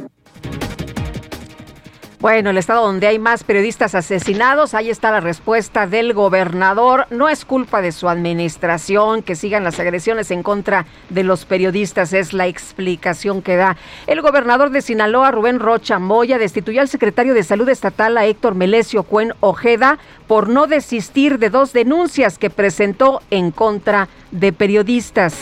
Bueno, 2.26 2.50
el 2.50 2.58
estado 2.58 2.88
donde 2.88 3.06
hay 3.06 3.20
más 3.20 3.44
periodistas 3.44 3.94
asesinados, 3.94 4.74
ahí 4.74 4.90
está 4.90 5.12
la 5.12 5.20
respuesta 5.20 5.86
del 5.86 6.14
gobernador. 6.16 7.06
No 7.12 7.30
es 7.30 7.46
culpa 7.46 7.84
de 7.84 7.92
su 7.92 8.10
administración 8.10 9.22
que 9.22 9.36
sigan 9.36 9.64
las 9.64 9.80
agresiones 9.80 10.32
en 10.32 10.42
contra 10.42 10.88
de 11.10 11.24
los 11.24 11.46
periodistas, 11.46 12.14
es 12.14 12.34
la 12.34 12.48
explicación 12.48 13.44
que 13.44 13.58
da. 13.58 13.78
El 14.08 14.24
gobernador 14.24 14.72
de 14.72 14.82
Sinaloa, 14.82 15.30
Rubén 15.30 15.60
Rocha 15.60 16.00
Moya, 16.00 16.40
destituyó 16.40 16.82
al 16.82 16.88
secretario 16.88 17.36
de 17.36 17.44
Salud 17.44 17.70
Estatal, 17.70 18.18
a 18.18 18.26
Héctor 18.26 18.56
Melesio 18.56 19.04
Cuen 19.04 19.34
Ojeda, 19.40 20.00
por 20.26 20.50
no 20.50 20.66
desistir 20.66 21.38
de 21.38 21.52
dos 21.52 21.74
denuncias 21.74 22.40
que 22.40 22.50
presentó 22.50 23.22
en 23.30 23.52
contra 23.52 24.10
de 24.32 24.52
periodistas. 24.52 25.38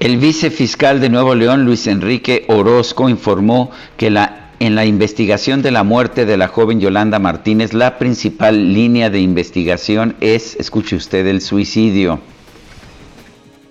El 0.00 0.16
vicefiscal 0.16 1.00
de 1.00 1.10
Nuevo 1.10 1.36
León, 1.36 1.64
Luis 1.64 1.86
Enrique 1.86 2.44
Orozco, 2.48 3.08
informó 3.08 3.70
que 3.96 4.10
la 4.10 4.47
en 4.60 4.74
la 4.74 4.84
investigación 4.84 5.62
de 5.62 5.70
la 5.70 5.84
muerte 5.84 6.26
de 6.26 6.36
la 6.36 6.48
joven 6.48 6.80
Yolanda 6.80 7.18
Martínez, 7.18 7.72
la 7.72 7.98
principal 7.98 8.74
línea 8.74 9.10
de 9.10 9.20
investigación 9.20 10.16
es, 10.20 10.56
escuche 10.56 10.96
usted, 10.96 11.26
el 11.26 11.40
suicidio. 11.40 12.20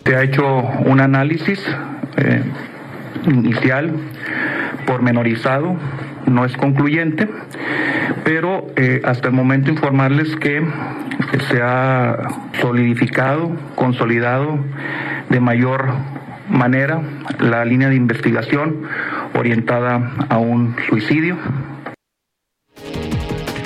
Se 0.06 0.15
ha 0.15 0.23
hecho 0.23 0.45
un 0.86 1.02
análisis 1.02 1.60
eh, 2.17 2.43
inicial, 3.26 3.91
pormenorizado, 4.86 5.76
no 6.26 6.45
es 6.45 6.56
concluyente, 6.56 7.28
pero 8.23 8.67
eh, 8.78 9.02
hasta 9.04 9.28
el 9.28 9.34
momento 9.34 9.69
informarles 9.69 10.36
que 10.38 10.62
se 11.50 11.62
ha 11.62 12.17
solidificado, 12.62 13.52
consolidado 13.76 14.60
de 15.30 15.39
mayor 15.41 15.93
manera 16.49 17.01
la 17.39 17.65
línea 17.65 17.89
de 17.89 17.95
investigación 17.95 18.83
orientada 19.33 20.12
a 20.29 20.38
un 20.38 20.75
suicidio. 20.88 21.38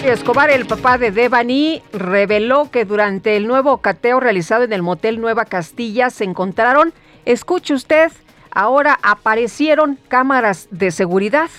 Escobar, 0.04 0.50
el 0.50 0.66
papá 0.66 0.98
de 0.98 1.12
Devani, 1.12 1.84
reveló 1.94 2.72
que 2.72 2.86
durante 2.86 3.38
el 3.38 3.48
nuevo 3.48 3.78
cateo 3.78 4.20
realizado 4.20 4.64
en 4.64 4.74
el 4.74 4.82
motel 4.82 5.22
Nueva 5.22 5.46
Castilla 5.46 6.10
se 6.10 6.24
encontraron, 6.24 6.92
escuche 7.26 7.76
usted, 7.76 8.12
ahora 8.50 8.98
aparecieron 9.04 10.00
cámaras 10.08 10.68
de 10.72 10.90
seguridad 10.90 11.50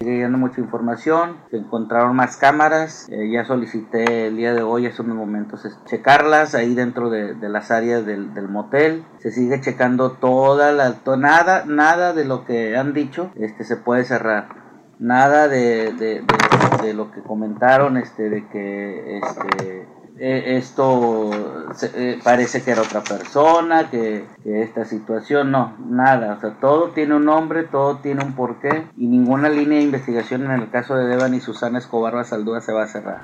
llegando 0.00 0.38
mucha 0.38 0.60
información, 0.60 1.36
se 1.50 1.56
encontraron 1.56 2.16
más 2.16 2.36
cámaras, 2.36 3.08
eh, 3.10 3.30
ya 3.30 3.44
solicité 3.44 4.28
el 4.28 4.36
día 4.36 4.54
de 4.54 4.62
hoy, 4.62 4.86
hace 4.86 5.02
unos 5.02 5.16
momentos, 5.16 5.66
checarlas 5.86 6.54
ahí 6.54 6.74
dentro 6.74 7.10
de, 7.10 7.34
las 7.48 7.70
áreas 7.70 8.04
del, 8.06 8.30
motel, 8.48 9.04
se 9.18 9.30
sigue 9.30 9.60
checando 9.60 10.12
toda 10.12 10.72
la, 10.72 10.96
nada, 11.16 11.64
nada 11.66 12.12
de 12.12 12.24
lo 12.24 12.44
que 12.44 12.76
han 12.76 12.92
dicho, 12.92 13.30
este 13.36 13.64
se 13.64 13.76
puede 13.76 14.04
cerrar. 14.04 14.62
Nada 14.98 15.48
de, 15.48 15.92
de, 15.92 16.24
de 16.82 16.94
lo 16.94 17.10
que 17.10 17.20
comentaron, 17.20 17.96
este, 17.96 18.30
de 18.30 18.48
que 18.48 19.18
este, 19.18 19.88
eh, 20.18 20.56
esto 20.58 21.30
eh, 21.94 22.18
parece 22.22 22.62
que 22.62 22.70
era 22.70 22.82
otra 22.82 23.02
persona, 23.02 23.90
que, 23.90 24.24
esta 24.44 24.84
situación, 24.84 25.50
no, 25.50 25.76
nada, 25.88 26.34
o 26.34 26.40
sea, 26.40 26.50
todo 26.60 26.90
tiene 26.90 27.14
un 27.14 27.24
nombre, 27.24 27.64
todo 27.64 27.98
tiene 27.98 28.24
un 28.24 28.34
porqué 28.34 28.86
y 28.96 29.06
ninguna 29.06 29.48
línea 29.48 29.78
de 29.78 29.84
investigación 29.84 30.44
en 30.44 30.52
el 30.52 30.70
caso 30.70 30.94
de 30.94 31.06
Devan 31.06 31.34
y 31.34 31.40
Susana 31.40 31.78
Escobar 31.78 32.14
Basaldúa 32.14 32.60
se 32.60 32.72
va 32.72 32.84
a 32.84 32.88
cerrar. 32.88 33.22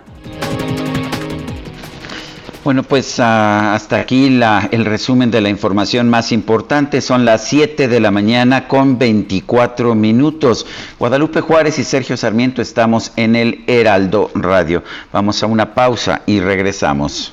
Bueno, 2.63 2.83
pues 2.83 3.19
ah, 3.21 3.75
hasta 3.75 4.01
aquí 4.01 4.29
la, 4.29 4.69
el 4.71 4.85
resumen 4.85 5.31
de 5.31 5.41
la 5.41 5.49
información 5.49 6.11
más 6.11 6.31
importante. 6.31 7.01
Son 7.01 7.25
las 7.25 7.49
7 7.49 7.89
de 7.89 8.01
la 8.01 8.11
mañana 8.11 8.69
con 8.69 8.99
24 8.99 9.95
minutos. 9.95 10.67
Guadalupe 10.99 11.41
Juárez 11.41 11.79
y 11.79 11.85
Sergio 11.85 12.19
Sarmiento 12.19 12.61
estamos 12.61 13.13
en 13.17 13.35
el 13.35 13.65
Heraldo 13.67 14.31
Radio. 14.35 14.85
Vamos 15.11 15.43
a 15.43 15.47
una 15.47 15.73
pausa 15.73 16.21
y 16.27 16.41
regresamos. 16.41 17.33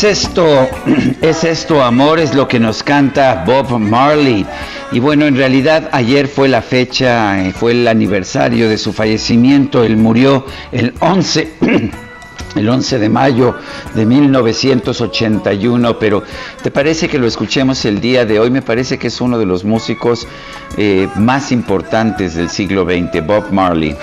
Es 0.00 0.22
esto, 0.22 0.66
es 1.20 1.44
esto, 1.44 1.82
amor, 1.82 2.20
es 2.20 2.34
lo 2.34 2.48
que 2.48 2.58
nos 2.58 2.82
canta 2.82 3.44
Bob 3.46 3.78
Marley. 3.78 4.46
Y 4.92 4.98
bueno, 4.98 5.26
en 5.26 5.36
realidad 5.36 5.90
ayer 5.92 6.26
fue 6.26 6.48
la 6.48 6.62
fecha, 6.62 7.38
eh, 7.44 7.52
fue 7.52 7.72
el 7.72 7.86
aniversario 7.86 8.70
de 8.70 8.78
su 8.78 8.94
fallecimiento. 8.94 9.84
Él 9.84 9.98
murió 9.98 10.46
el 10.72 10.94
11, 11.00 11.52
el 12.56 12.66
11 12.66 12.98
de 12.98 13.08
mayo 13.10 13.56
de 13.94 14.06
1981, 14.06 15.98
pero 15.98 16.22
¿te 16.62 16.70
parece 16.70 17.06
que 17.06 17.18
lo 17.18 17.26
escuchemos 17.26 17.84
el 17.84 18.00
día 18.00 18.24
de 18.24 18.40
hoy? 18.40 18.48
Me 18.48 18.62
parece 18.62 18.98
que 18.98 19.08
es 19.08 19.20
uno 19.20 19.38
de 19.38 19.44
los 19.44 19.64
músicos 19.64 20.26
eh, 20.78 21.10
más 21.16 21.52
importantes 21.52 22.36
del 22.36 22.48
siglo 22.48 22.86
XX, 22.86 23.26
Bob 23.26 23.52
Marley. 23.52 23.94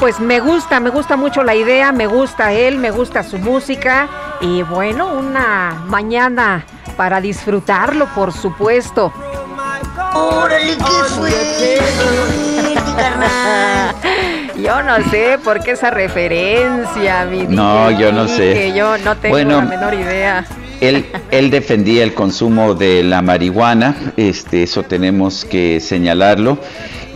Pues 0.00 0.18
me 0.18 0.40
gusta, 0.40 0.80
me 0.80 0.90
gusta 0.90 1.16
mucho 1.16 1.44
la 1.44 1.54
idea, 1.54 1.92
me 1.92 2.08
gusta 2.08 2.52
él, 2.52 2.78
me 2.78 2.90
gusta 2.90 3.22
su 3.22 3.38
música 3.38 4.27
y 4.40 4.62
bueno, 4.62 5.12
una 5.14 5.82
mañana 5.86 6.64
para 6.96 7.20
disfrutarlo, 7.20 8.06
por 8.14 8.32
supuesto. 8.32 9.12
¡Órale, 10.14 10.76
qué 10.76 11.04
fue! 11.14 11.30
Yo 14.62 14.82
no 14.82 14.96
sé 15.10 15.38
por 15.42 15.62
qué 15.62 15.72
esa 15.72 15.90
referencia, 15.90 17.24
mi 17.26 17.44
No, 17.44 17.90
yo 17.92 18.12
no 18.12 18.26
sé. 18.26 18.72
yo 18.74 18.98
no 18.98 19.16
tengo 19.16 19.38
la 19.38 19.60
menor 19.60 19.94
idea. 19.94 20.44
Él, 20.80 21.06
él 21.30 21.50
defendía 21.50 22.02
el 22.02 22.12
consumo 22.12 22.74
de 22.74 23.04
la 23.04 23.22
marihuana, 23.22 23.94
este, 24.16 24.64
eso 24.64 24.82
tenemos 24.82 25.44
que 25.44 25.78
señalarlo. 25.80 26.58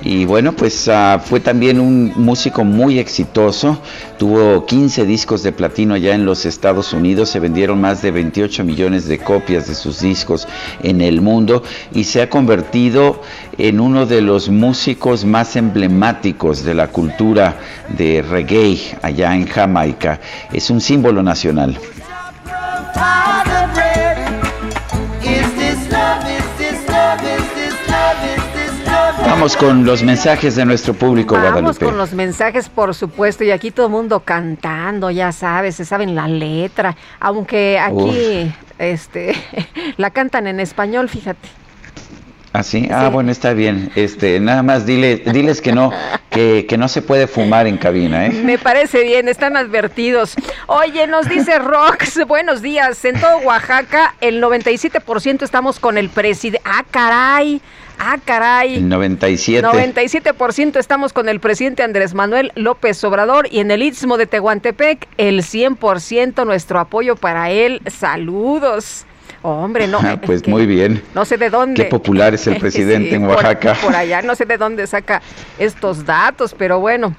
Y 0.05 0.25
bueno, 0.25 0.53
pues 0.53 0.88
ah, 0.88 1.21
fue 1.25 1.38
también 1.38 1.79
un 1.79 2.12
músico 2.17 2.65
muy 2.65 2.99
exitoso. 2.99 3.81
Tuvo 4.19 4.67
15 4.67 5.07
discos 5.07 5.43
de 5.43 5.53
platino 5.53 5.95
allá 5.95 6.15
en 6.15 6.25
los 6.25 6.45
Estados 6.45 6.93
Unidos. 6.93 7.29
Se 7.29 7.38
vendieron 7.38 7.81
más 7.81 8.03
de 8.03 8.11
28 8.11 8.65
millones 8.65 9.07
de 9.07 9.19
copias 9.19 9.69
de 9.69 9.75
sus 9.75 10.01
discos 10.01 10.49
en 10.83 11.01
el 11.01 11.21
mundo 11.21 11.62
y 11.93 12.05
se 12.05 12.21
ha 12.21 12.29
convertido 12.29 13.23
en 13.59 13.79
uno 13.79 14.07
de 14.07 14.23
los 14.23 14.49
músicos 14.49 15.25
más 15.25 15.55
emblemáticos 15.55 16.65
de 16.65 16.75
la 16.75 16.88
cultura 16.88 17.57
de 17.97 18.23
reggae 18.23 18.79
allá 19.03 19.35
en 19.35 19.47
Jamaica. 19.47 20.21
Es 20.53 20.71
un 20.71 20.81
símbolo 20.81 21.23
nacional. 21.23 21.79
Vamos 29.43 29.57
con 29.57 29.85
los 29.85 30.05
mensajes 30.05 30.55
de 30.55 30.65
nuestro 30.65 30.95
público, 30.95 31.35
Vamos 31.35 31.51
Guadalupe. 31.51 31.85
con 31.85 31.99
los 31.99 32.13
mensajes, 32.13 32.69
por 32.69 32.95
supuesto, 32.95 33.43
y 33.43 33.51
aquí 33.51 33.73
todo 33.73 33.87
el 33.87 33.93
mundo 33.93 34.21
cantando, 34.21 35.11
ya 35.11 35.33
sabes, 35.33 35.75
se 35.75 35.85
saben 35.85 36.15
la 36.15 36.29
letra, 36.29 36.95
aunque 37.19 37.77
aquí 37.77 38.55
este 38.79 39.35
la 39.97 40.11
cantan 40.11 40.47
en 40.47 40.61
español, 40.61 41.09
fíjate. 41.09 41.49
¿Ah, 42.53 42.63
sí? 42.63 42.89
Ah, 42.93 43.09
bueno, 43.09 43.33
está 43.33 43.53
bien. 43.53 43.91
Este, 43.97 44.39
nada 44.39 44.63
más 44.63 44.87
dile, 44.87 45.17
diles 45.17 45.61
que 45.61 45.73
no, 45.73 45.91
que, 46.31 46.67
que 46.69 46.77
no 46.79 46.87
se 46.87 47.03
puede 47.03 47.27
fumar 47.27 47.67
en 47.67 47.79
cabina, 47.79 48.27
¿eh? 48.27 48.31
Me 48.31 48.59
parece 48.59 49.03
bien, 49.03 49.27
están 49.27 49.57
advertidos. 49.57 50.35
Oye, 50.69 51.09
nos 51.09 51.29
dice 51.29 51.59
Rox, 51.59 52.25
buenos 52.29 52.63
días. 52.63 53.05
En 53.07 53.19
todo 53.19 53.39
Oaxaca, 53.39 54.15
el 54.21 54.41
97% 54.41 55.43
estamos 55.43 55.81
con 55.81 55.99
el 55.99 56.11
presidente. 56.11 56.61
Ah, 56.65 56.85
caray. 56.89 57.61
Ah, 57.99 58.19
caray. 58.25 58.77
El 58.77 58.89
97. 58.89 59.67
97% 59.67 60.79
estamos 60.79 61.13
con 61.13 61.29
el 61.29 61.39
presidente 61.41 61.83
Andrés 61.83 62.15
Manuel 62.15 62.53
López 62.57 63.03
Obrador 63.05 63.47
y 63.51 63.61
en 63.61 63.71
el 63.71 63.83
Istmo 63.83 64.17
de 64.19 64.27
Tehuantepec, 64.27 65.07
el 65.19 65.43
100% 65.43 66.45
nuestro 66.45 66.81
apoyo 66.81 67.17
para 67.17 67.51
él. 67.51 67.81
Saludos. 67.87 69.05
Hombre, 69.43 69.87
no. 69.89 69.99
Ah, 70.03 70.21
pues 70.25 70.43
que 70.43 70.51
muy 70.51 70.67
bien. 70.67 71.03
No 71.15 71.25
sé 71.25 71.37
de 71.37 71.51
dónde. 71.51 71.85
Qué 71.85 71.89
popular 71.91 72.35
es 72.35 72.47
el 72.47 72.57
presidente 72.61 73.11
Sí, 73.11 73.15
en 73.17 73.23
por- 73.27 73.37
Oaxaca. 73.37 73.77
por 73.83 73.95
allá, 73.95 74.23
no 74.23 74.35
sé 74.35 74.45
de 74.47 74.57
dónde 74.59 74.87
saca 74.87 75.23
estos 75.59 76.05
datos, 76.05 76.55
pero 76.57 76.81
bueno. 76.81 77.15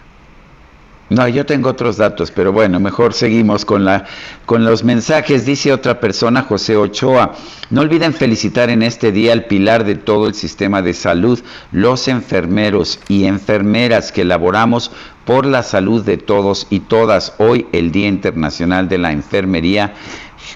No, 1.14 1.28
yo 1.28 1.46
tengo 1.46 1.70
otros 1.70 1.98
datos, 1.98 2.32
pero 2.32 2.52
bueno, 2.52 2.80
mejor 2.80 3.14
seguimos 3.14 3.66
con 3.66 3.86
la 3.86 4.06
con 4.48 4.66
los 4.66 4.84
mensajes. 4.84 5.46
Dice 5.46 5.72
otra 5.72 6.00
persona, 6.00 6.42
José 6.42 6.76
Ochoa, 6.76 7.34
no 7.70 7.82
olviden 7.82 8.16
felicitar 8.16 8.72
en 8.72 8.82
este 8.82 9.12
día 9.12 9.32
al 9.34 9.46
pilar 9.46 9.86
de 9.86 9.94
todo 9.94 10.26
el 10.26 10.34
sistema 10.34 10.82
de 10.82 10.96
salud, 10.96 11.40
los 11.72 12.08
enfermeros 12.08 13.00
y 13.08 13.26
enfermeras 13.26 14.12
que 14.12 14.22
elaboramos 14.22 14.90
por 15.24 15.46
la 15.46 15.62
salud 15.62 16.04
de 16.04 16.18
todos 16.18 16.66
y 16.72 16.80
todas. 16.80 17.36
Hoy 17.38 17.68
el 17.74 17.92
Día 17.92 18.08
Internacional 18.08 18.90
de 18.90 18.98
la 18.98 19.12
Enfermería. 19.12 19.94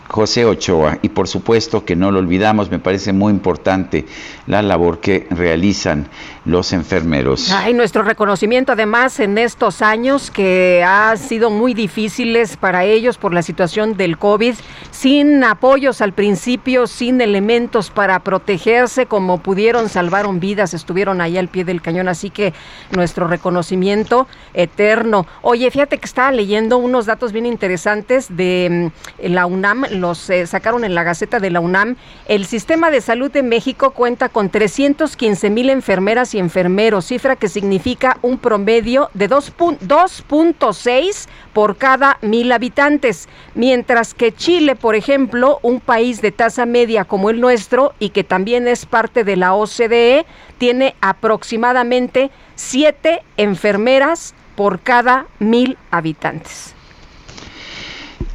José 0.10 0.46
Ochoa, 0.46 1.00
y 1.02 1.10
por 1.10 1.28
supuesto 1.28 1.86
que 1.86 1.96
no 1.96 2.12
lo 2.12 2.20
olvidamos, 2.20 2.70
me 2.70 2.80
parece 2.80 3.13
muy 3.13 3.32
importante 3.32 4.06
la 4.46 4.62
labor 4.62 5.00
que 5.00 5.28
realizan 5.30 6.08
los 6.48 6.72
enfermeros. 6.72 7.52
Ay, 7.52 7.74
nuestro 7.74 8.04
reconocimiento 8.04 8.72
además 8.72 9.20
en 9.20 9.38
estos 9.38 9.82
años 9.82 10.32
que 10.32 10.84
ha 10.86 11.16
sido 11.18 11.50
muy 11.50 11.74
difíciles 11.74 12.56
para 12.56 12.86
ellos 12.86 13.18
por 13.18 13.34
la 13.34 13.42
situación 13.42 13.98
del 13.98 14.18
COVID, 14.18 14.56
sin 14.92 15.44
apoyos 15.44 16.02
al 16.02 16.14
principio, 16.14 16.88
sin 16.88 17.20
elementos 17.20 17.90
para 17.90 18.20
protegerse, 18.20 19.08
como 19.08 19.40
pudieron, 19.40 19.90
salvaron 19.90 20.40
vidas, 20.40 20.74
estuvieron 20.74 21.20
ahí 21.20 21.38
al 21.38 21.50
pie 21.50 21.66
del 21.66 21.82
cañón, 21.82 22.08
así 22.08 22.30
que 22.30 22.54
nuestro 22.92 23.28
reconocimiento 23.28 24.28
eterno. 24.54 25.28
Oye, 25.42 25.70
fíjate 25.70 25.98
que 25.98 26.06
estaba 26.06 26.32
leyendo 26.32 26.78
unos 26.78 27.06
datos 27.06 27.34
bien 27.34 27.46
interesantes 27.46 28.36
de 28.36 28.92
mm, 29.20 29.28
la 29.34 29.46
UNAM, 29.46 29.86
los 29.92 30.30
eh, 30.30 30.48
sacaron 30.48 30.86
en 30.86 30.96
la 30.96 31.04
Gaceta 31.04 31.40
de 31.40 31.50
la 31.50 31.60
UNAM. 31.60 31.98
El 32.28 32.46
sistema 32.46 32.90
de 32.90 33.02
salud 33.02 33.30
de 33.32 33.44
México 33.44 33.92
cuenta 33.92 34.30
con 34.30 34.50
315 34.50 35.50
mil 35.50 35.70
enfermeras 35.70 36.34
y 36.34 36.37
enfermeros, 36.39 37.06
cifra 37.06 37.36
que 37.36 37.50
significa 37.50 38.17
un 38.21 38.38
promedio 38.38 39.10
de 39.13 39.28
2 39.28 39.54
pun- 39.58 39.78
2.6 39.80 41.28
por 41.54 41.78
cada 41.78 42.17
mil 42.21 42.52
habitantes, 42.52 43.28
mientras 43.56 44.13
que 44.13 44.34
Chile, 44.34 44.76
por 44.76 44.95
ejemplo, 44.95 45.60
un 45.62 45.80
país 45.80 46.21
de 46.21 46.32
tasa 46.32 46.65
media 46.65 47.06
como 47.06 47.30
el 47.30 47.41
nuestro 47.41 47.93
y 48.00 48.10
que 48.10 48.23
también 48.23 48.67
es 48.67 48.86
parte 48.86 49.23
de 49.23 49.36
la 49.36 49.54
OCDE, 49.54 50.26
tiene 50.58 50.95
aproximadamente 51.02 52.32
7 52.56 53.21
enfermeras 53.38 54.34
por 54.56 54.80
cada 54.80 55.28
mil 55.39 55.78
habitantes. 55.91 56.73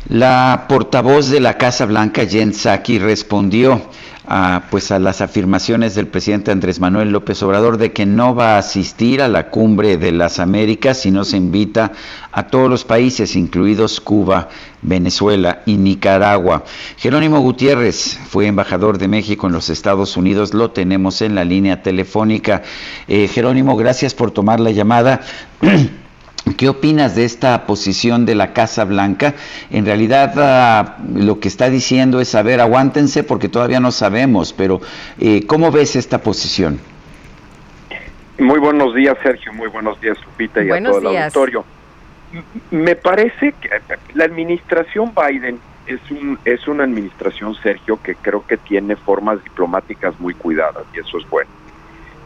La 0.09 0.67
portavoz 0.69 1.31
de 1.31 1.41
la 1.41 1.57
Casa 1.57 1.87
Blanca, 1.87 2.27
Jen 2.27 2.53
Psaki, 2.53 2.99
respondió 2.99 3.81
a, 4.27 4.65
pues, 4.71 4.91
a 4.91 4.99
las 4.99 5.21
afirmaciones 5.21 5.95
del 5.95 6.07
presidente 6.07 6.51
Andrés 6.51 6.81
Manuel 6.81 7.11
López 7.11 7.43
Obrador 7.43 7.77
de 7.77 7.93
que 7.93 8.07
no 8.07 8.35
va 8.35 8.55
a 8.55 8.59
asistir 8.59 9.21
a 9.21 9.29
la 9.29 9.51
cumbre 9.51 9.97
de 9.97 10.13
las 10.13 10.39
Américas 10.39 10.99
si 10.99 11.11
no 11.11 11.25
se 11.25 11.37
invita 11.37 11.93
a 12.31 12.47
todos 12.47 12.71
los 12.71 12.85
países, 12.85 13.37
incluidos 13.37 14.01
Cuba, 14.01 14.49
Venezuela 14.83 15.63
y 15.67 15.77
Nicaragua. 15.77 16.65
Jerónimo 16.97 17.41
Gutiérrez 17.41 18.19
fue 18.29 18.47
embajador 18.47 18.99
de 18.99 19.09
México 19.09 19.47
en 19.47 19.53
los 19.53 19.71
Estados 19.71 20.17
Unidos, 20.17 20.55
lo 20.55 20.71
tenemos 20.71 21.23
en 21.23 21.35
la 21.35 21.45
línea 21.45 21.83
telefónica. 21.83 22.63
Eh, 23.09 23.29
Jerónimo, 23.29 23.77
gracias 23.77 24.15
por 24.15 24.31
tomar 24.31 24.61
la 24.61 24.71
llamada. 24.71 25.21
¿Qué 26.57 26.69
opinas 26.69 27.15
de 27.15 27.25
esta 27.25 27.67
posición 27.67 28.27
de 28.27 28.35
la 28.35 28.53
Casa 28.53 28.85
Blanca? 28.85 29.35
En 29.71 29.87
realidad 29.87 30.33
ah, 30.37 30.97
lo 31.15 31.39
que 31.39 31.49
está 31.49 31.71
diciendo 31.71 32.21
es, 32.21 32.35
a 32.35 32.43
ver, 32.43 32.61
aguántense 32.61 33.23
porque 33.23 33.49
todavía 33.49 33.79
no 33.79 33.93
sabemos, 33.93 34.53
pero 34.53 34.81
eh, 35.21 35.47
¿cómo 35.47 35.71
ves 35.71 35.95
esta 35.95 36.19
posición? 36.19 36.81
Muy 38.39 38.59
buenos 38.59 38.95
días, 38.95 39.17
Sergio. 39.23 39.53
Muy 39.53 39.69
buenos 39.69 40.01
días, 40.01 40.19
Lupita, 40.25 40.63
y 40.63 40.69
Buenos 40.69 40.97
a 40.97 41.01
todo 41.01 41.11
el 41.11 41.17
auditorio. 41.17 41.65
Me 42.71 42.97
parece 42.97 43.53
que 43.61 43.71
la 44.15 44.25
administración 44.25 45.13
Biden 45.15 45.61
es, 45.87 46.01
un, 46.11 46.39
es 46.45 46.67
una 46.67 46.85
administración, 46.85 47.55
Sergio, 47.63 48.01
que 48.03 48.17
creo 48.17 48.45
que 48.47 48.57
tiene 48.57 48.97
formas 48.97 49.43
diplomáticas 49.45 50.19
muy 50.19 50.35
cuidadas, 50.35 50.85
y 50.95 50.99
eso 50.99 51.19
es 51.19 51.29
bueno. 51.31 51.51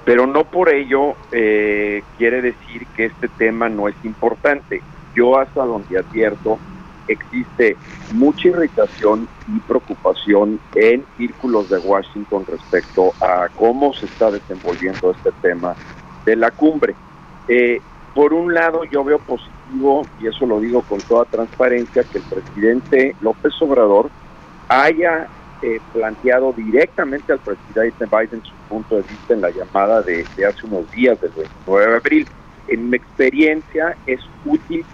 Pero 0.06 0.24
no 0.28 0.44
por 0.44 0.72
ello 0.72 1.14
eh, 1.32 2.00
quiere 2.16 2.40
decir 2.40 2.86
que 2.94 3.06
este 3.06 3.26
tema 3.26 3.68
no 3.68 3.88
es 3.88 3.96
importante. 4.04 4.80
Yo 5.16 5.36
hasta 5.36 5.64
donde 5.64 5.98
advierto, 5.98 6.60
existe 7.08 7.76
mucha 8.12 8.46
irritación 8.46 9.28
y 9.48 9.58
preocupación 9.58 10.60
en 10.76 11.04
círculos 11.16 11.68
de 11.70 11.78
Washington 11.78 12.46
respecto 12.46 13.14
a 13.20 13.48
cómo 13.56 13.92
se 13.94 14.06
está 14.06 14.30
desenvolviendo 14.30 15.10
este 15.10 15.32
tema 15.42 15.74
de 16.24 16.36
la 16.36 16.52
cumbre. 16.52 16.94
Eh, 17.48 17.80
por 18.14 18.32
un 18.32 18.54
lado, 18.54 18.84
yo 18.84 19.02
veo 19.02 19.18
positivo, 19.18 20.06
y 20.20 20.28
eso 20.28 20.46
lo 20.46 20.60
digo 20.60 20.82
con 20.82 21.00
toda 21.00 21.24
transparencia, 21.24 22.04
que 22.04 22.18
el 22.18 22.24
presidente 22.24 23.16
López 23.20 23.52
Obrador 23.60 24.08
haya 24.68 25.28
eh, 25.62 25.80
planteado 25.92 26.52
directamente 26.52 27.32
al 27.32 27.40
presidente 27.40 28.04
Biden 28.06 28.42
su 28.42 28.54
punto 28.68 28.96
de 28.96 29.02
vista 29.02 29.34
en 29.34 29.40
la 29.40 29.50
llamada 29.50 30.02
de, 30.02 30.28
hace 30.46 30.66
unos 30.66 30.90
días, 30.90 31.18
del 31.20 31.32
29 31.32 31.90
de 31.90 31.96
abril. 31.96 32.28
En 32.68 32.90
mi 32.90 32.96
experiencia 32.96 33.96
es 34.06 34.20
útil 34.44 34.84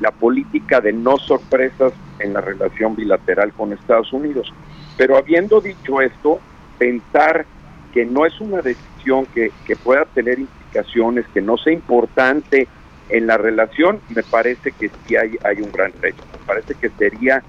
la 0.00 0.10
política 0.10 0.80
de 0.80 0.92
no 0.92 1.18
sorpresas 1.18 1.92
en 2.18 2.32
la 2.32 2.40
relación 2.40 2.96
bilateral 2.96 3.52
con 3.52 3.72
Estados 3.72 4.12
Unidos. 4.12 4.52
Pero 4.96 5.16
habiendo 5.16 5.60
dicho 5.60 6.00
esto, 6.00 6.40
pensar 6.78 7.46
que 7.92 8.04
no 8.04 8.26
es 8.26 8.40
una 8.40 8.62
decisión 8.62 9.26
que, 9.26 9.52
que 9.64 9.76
pueda 9.76 10.06
tener 10.06 10.38
implicaciones, 10.38 11.26
que 11.32 11.40
no 11.40 11.56
sea 11.56 11.72
importante 11.72 12.68
en 13.08 13.26
la 13.26 13.36
relación, 13.36 14.00
me 14.08 14.22
parece 14.22 14.72
que 14.72 14.88
sí 14.88 15.16
hay, 15.16 15.36
hay 15.44 15.60
un 15.60 15.70
gran 15.70 15.92
reto. 16.00 16.18
Me 16.32 16.38
parece 16.46 16.74
que 16.74 16.90
sería 16.90 17.44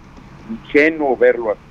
ingenuo 0.50 1.16
verlo 1.18 1.52
así. 1.52 1.71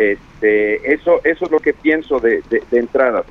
Este, 0.00 0.94
eso, 0.94 1.20
eso 1.24 1.44
es 1.44 1.50
lo 1.50 1.58
que 1.58 1.74
pienso 1.74 2.18
de, 2.20 2.42
de, 2.48 2.62
de 2.70 2.78
entrada. 2.78 3.22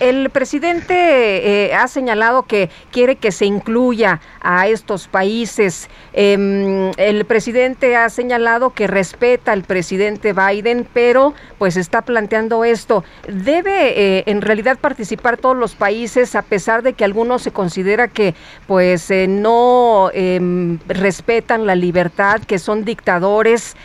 El 0.00 0.30
presidente 0.30 0.94
eh, 0.94 1.74
ha 1.74 1.86
señalado 1.86 2.42
que 2.42 2.70
quiere 2.90 3.16
que 3.16 3.30
se 3.30 3.46
incluya 3.46 4.20
a 4.40 4.66
estos 4.66 5.06
países. 5.06 5.88
Em, 6.12 6.90
el 6.96 7.24
presidente 7.24 7.94
ha 7.96 8.08
señalado 8.08 8.70
que 8.70 8.88
respeta 8.88 9.52
al 9.52 9.62
presidente 9.62 10.32
Biden, 10.32 10.88
pero 10.92 11.34
pues 11.58 11.76
está 11.76 12.02
planteando 12.02 12.64
esto. 12.64 13.04
¿Debe 13.28 14.18
eh, 14.18 14.24
en 14.26 14.40
realidad 14.40 14.76
participar 14.78 15.36
todos 15.36 15.56
los 15.56 15.76
países 15.76 16.34
a 16.34 16.42
pesar 16.42 16.82
de 16.82 16.94
que 16.94 17.04
algunos 17.04 17.42
se 17.42 17.52
considera 17.52 18.08
que 18.08 18.34
pues 18.66 19.08
eh, 19.10 19.28
no 19.28 20.10
em, 20.12 20.78
respetan 20.88 21.66
la 21.66 21.76
libertad, 21.76 22.40
que 22.42 22.58
son 22.58 22.84
dictadores? 22.84 23.76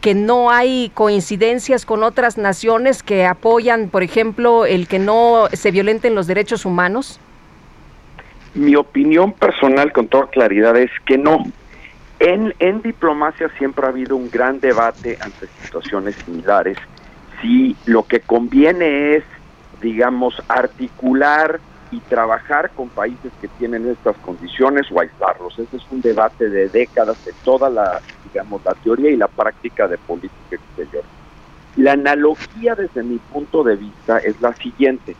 Que 0.00 0.14
no 0.14 0.50
hay 0.50 0.90
coincidencias 0.94 1.84
con 1.84 2.02
otras 2.02 2.38
naciones 2.38 3.02
que 3.02 3.26
apoyan, 3.26 3.88
por 3.88 4.02
ejemplo, 4.02 4.64
el 4.64 4.88
que 4.88 4.98
no 4.98 5.48
se 5.52 5.70
violenten 5.70 6.14
los 6.14 6.26
derechos 6.26 6.64
humanos? 6.64 7.20
Mi 8.54 8.74
opinión 8.76 9.32
personal 9.32 9.92
con 9.92 10.08
toda 10.08 10.26
claridad 10.28 10.76
es 10.76 10.90
que 11.06 11.18
no. 11.18 11.44
En, 12.18 12.54
en 12.58 12.82
diplomacia 12.82 13.50
siempre 13.58 13.86
ha 13.86 13.90
habido 13.90 14.16
un 14.16 14.30
gran 14.30 14.60
debate 14.60 15.18
ante 15.20 15.46
situaciones 15.62 16.16
similares. 16.24 16.78
Si 17.40 17.76
lo 17.86 18.02
que 18.04 18.20
conviene 18.20 19.16
es, 19.16 19.24
digamos, 19.80 20.42
articular 20.48 21.60
y 21.90 22.00
trabajar 22.00 22.70
con 22.74 22.88
países 22.88 23.32
que 23.40 23.48
tienen 23.48 23.88
estas 23.88 24.16
condiciones 24.18 24.86
o 24.92 25.00
aislarlos. 25.00 25.58
Ese 25.58 25.76
es 25.76 25.82
un 25.90 26.00
debate 26.00 26.48
de 26.48 26.68
décadas 26.68 27.22
de 27.24 27.32
toda 27.44 27.68
la, 27.68 28.00
digamos, 28.24 28.64
la 28.64 28.74
teoría 28.74 29.10
y 29.10 29.16
la 29.16 29.26
práctica 29.28 29.88
de 29.88 29.98
política 29.98 30.56
exterior. 30.56 31.04
La 31.76 31.92
analogía 31.92 32.74
desde 32.74 33.02
mi 33.02 33.18
punto 33.18 33.62
de 33.62 33.76
vista 33.76 34.18
es 34.18 34.40
la 34.40 34.54
siguiente. 34.54 35.16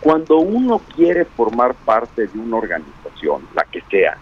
Cuando 0.00 0.38
uno 0.38 0.80
quiere 0.94 1.24
formar 1.24 1.74
parte 1.74 2.26
de 2.26 2.38
una 2.38 2.56
organización, 2.56 3.42
la 3.54 3.64
que 3.64 3.82
sea, 3.90 4.16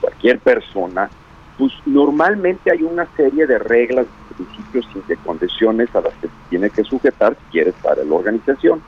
cualquier 0.00 0.38
persona, 0.40 1.10
pues 1.58 1.72
normalmente 1.86 2.70
hay 2.70 2.82
una 2.82 3.06
serie 3.16 3.46
de 3.46 3.58
reglas, 3.58 4.06
principios 4.36 4.86
y 4.94 5.00
de 5.08 5.16
condiciones 5.18 5.94
a 5.94 6.00
las 6.00 6.14
que 6.14 6.28
se 6.28 6.34
tiene 6.48 6.70
que 6.70 6.84
sujetar 6.84 7.36
si 7.36 7.50
quiere 7.50 7.70
estar 7.70 7.98
en 7.98 8.08
la 8.08 8.14
organización. 8.14 8.82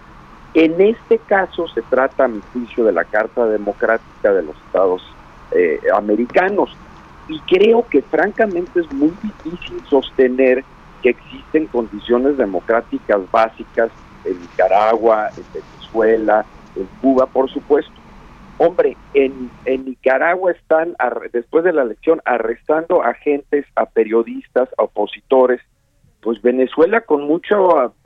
En 0.54 0.80
este 0.80 1.18
caso 1.18 1.68
se 1.68 1.82
trata, 1.82 2.24
a 2.24 2.28
mi 2.28 2.40
juicio, 2.52 2.84
de 2.84 2.92
la 2.92 3.04
Carta 3.04 3.46
Democrática 3.46 4.32
de 4.32 4.42
los 4.42 4.56
Estados 4.66 5.02
eh, 5.52 5.80
Americanos. 5.94 6.76
Y 7.28 7.38
creo 7.40 7.86
que 7.88 8.02
francamente 8.02 8.80
es 8.80 8.90
muy 8.92 9.12
difícil 9.22 9.84
sostener 9.88 10.64
que 11.02 11.10
existen 11.10 11.66
condiciones 11.66 12.36
democráticas 12.36 13.20
básicas 13.30 13.90
en 14.24 14.40
Nicaragua, 14.40 15.30
en 15.36 15.44
Venezuela, 15.52 16.44
en 16.74 16.88
Cuba, 17.00 17.26
por 17.26 17.48
supuesto. 17.50 17.92
Hombre, 18.58 18.96
en, 19.14 19.50
en 19.64 19.84
Nicaragua 19.84 20.52
están, 20.52 20.94
después 21.32 21.64
de 21.64 21.72
la 21.72 21.82
elección, 21.82 22.20
arrestando 22.24 23.02
a 23.02 23.10
agentes, 23.10 23.64
a 23.76 23.86
periodistas, 23.86 24.68
a 24.76 24.82
opositores, 24.82 25.60
pues 26.20 26.40
Venezuela 26.42 27.00
con 27.00 27.24
mucha 27.24 27.56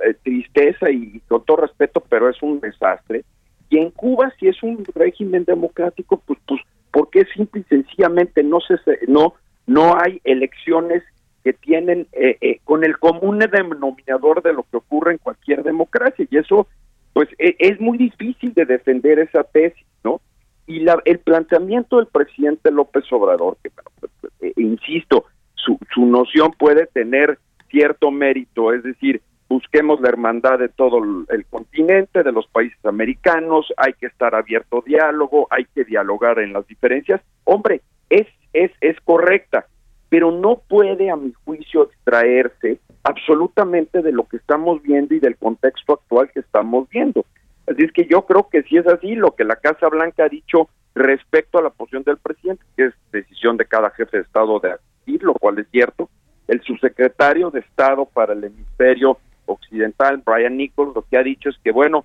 eh, 0.05 0.15
tristeza 0.23 0.91
y 0.91 1.21
con 1.29 1.45
todo 1.45 1.59
respeto, 1.59 2.03
pero 2.09 2.29
es 2.29 2.41
un 2.43 2.61
desastre. 2.61 3.25
Y 3.71 3.79
en 3.79 3.91
Cuba, 3.91 4.33
si 4.39 4.49
es 4.49 4.63
un 4.63 4.85
régimen 4.95 5.45
democrático, 5.45 6.23
pues, 6.25 6.39
pues 6.47 6.61
porque 6.93 7.25
simple 7.35 7.63
y 7.63 7.65
sencillamente 7.65 8.43
no 8.45 8.61
se 8.61 8.77
no 9.09 9.35
no 9.67 9.97
hay 9.97 10.21
elecciones 10.25 11.03
que 11.43 11.53
tienen 11.53 12.07
eh, 12.13 12.39
eh, 12.41 12.61
con 12.65 12.85
el 12.85 12.99
común 12.99 13.39
denominador 13.39 14.43
de 14.43 14.53
lo 14.53 14.63
que 14.63 14.77
ocurre 14.77 15.13
en 15.13 15.19
cualquier 15.19 15.63
democracia 15.63 16.27
y 16.31 16.37
eso 16.37 16.69
pues 17.13 17.29
e, 17.39 17.57
es 17.59 17.81
muy 17.81 17.99
difícil 17.99 18.55
de 18.55 18.65
defender 18.65 19.19
esa 19.19 19.45
tesis, 19.45 19.87
¿no? 20.05 20.21
Y 20.67 20.81
la, 20.81 21.01
el 21.05 21.19
planteamiento 21.19 21.97
del 21.97 22.07
presidente 22.07 22.71
López 22.71 23.05
Obrador, 23.13 23.57
que 23.63 23.71
pues, 23.71 24.13
pues, 24.21 24.53
insisto, 24.57 25.25
su, 25.55 25.79
su 25.95 26.07
noción 26.07 26.53
puede 26.59 26.87
tener 26.87 27.39
cierto 27.75 28.13
mérito, 28.13 28.73
es 28.73 28.85
decir, 28.85 29.21
busquemos 29.49 30.01
la 30.01 30.09
hermandad 30.09 30.61
de 30.61 30.69
todo 30.69 31.03
el 31.29 31.45
continente, 31.47 32.23
de 32.23 32.31
los 32.31 32.47
países 32.47 32.79
americanos, 32.85 33.73
hay 33.77 33.95
que 33.95 34.07
estar 34.07 34.35
abierto 34.35 34.79
a 34.79 34.83
diálogo, 34.87 35.49
hay 35.51 35.65
que 35.75 35.85
dialogar 35.85 36.39
en 36.39 36.53
las 36.53 36.67
diferencias. 36.69 37.21
Hombre, 37.43 37.83
es, 38.11 38.29
es, 38.53 38.71
es 38.81 38.97
correcta, 39.01 39.67
pero 40.09 40.31
no 40.31 40.63
puede, 40.69 41.11
a 41.11 41.17
mi 41.17 41.33
juicio, 41.45 41.83
extraerse 41.83 42.79
absolutamente 43.03 44.03
de 44.03 44.13
lo 44.13 44.25
que 44.29 44.37
estamos 44.37 44.81
viendo 44.83 45.15
y 45.15 45.19
del 45.19 45.37
contexto 45.37 45.95
actual 45.95 46.31
que 46.33 46.41
estamos 46.41 46.89
viendo. 46.89 47.27
Así 47.67 47.83
es 47.83 47.93
que 47.93 48.07
yo 48.07 48.23
creo 48.23 48.49
que 48.49 48.63
si 48.63 48.77
es 48.77 48.87
así, 48.87 49.17
lo 49.17 49.35
que 49.35 49.43
la 49.43 49.57
Casa 49.57 49.89
Blanca 49.89 50.25
ha 50.25 50.29
dicho 50.29 50.69
respecto 50.95 51.59
a 51.59 51.63
la 51.63 51.71
posición 51.71 52.05
del 52.05 52.19
presidente, 52.19 52.65
que 52.77 52.87
es 52.87 52.95
decisión 53.11 53.57
de 53.57 53.67
cada 53.67 53.91
jefe 53.91 54.19
de 54.19 54.23
Estado 54.23 54.61
de 54.61 54.73
asistir, 54.73 55.25
lo 55.25 55.35
cual 55.35 55.59
es 55.59 55.67
cierto, 55.73 56.09
el 56.49 56.61
subsecretario 56.63 57.51
de 57.51 57.61
Estado 57.61 58.05
para 58.05 58.33
el 58.33 58.45
hemisferio 58.45 59.19
occidental, 59.47 60.23
Brian 60.25 60.57
Nichols, 60.57 60.95
lo 60.95 61.03
que 61.03 61.17
ha 61.17 61.23
dicho 61.23 61.49
es 61.49 61.57
que, 61.63 61.73
bueno, 61.73 62.05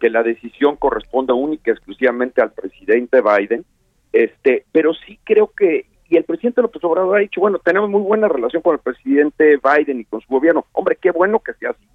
que 0.00 0.10
la 0.10 0.22
decisión 0.22 0.76
corresponde 0.76 1.32
única 1.32 1.70
y 1.70 1.74
exclusivamente 1.74 2.40
al 2.40 2.52
presidente 2.52 3.20
Biden, 3.20 3.64
este, 4.12 4.64
pero 4.72 4.94
sí 4.94 5.18
creo 5.24 5.52
que, 5.56 5.86
y 6.08 6.16
el 6.16 6.24
presidente 6.24 6.62
López 6.62 6.82
Obrador 6.84 7.16
ha 7.16 7.20
dicho, 7.20 7.40
bueno, 7.40 7.58
tenemos 7.58 7.90
muy 7.90 8.00
buena 8.00 8.28
relación 8.28 8.62
con 8.62 8.74
el 8.74 8.80
presidente 8.80 9.58
Biden 9.58 10.00
y 10.00 10.04
con 10.04 10.20
su 10.20 10.28
gobierno. 10.28 10.64
Hombre, 10.72 10.96
qué 11.00 11.10
bueno 11.10 11.40
que 11.40 11.52
sea 11.54 11.70
así. 11.70 11.86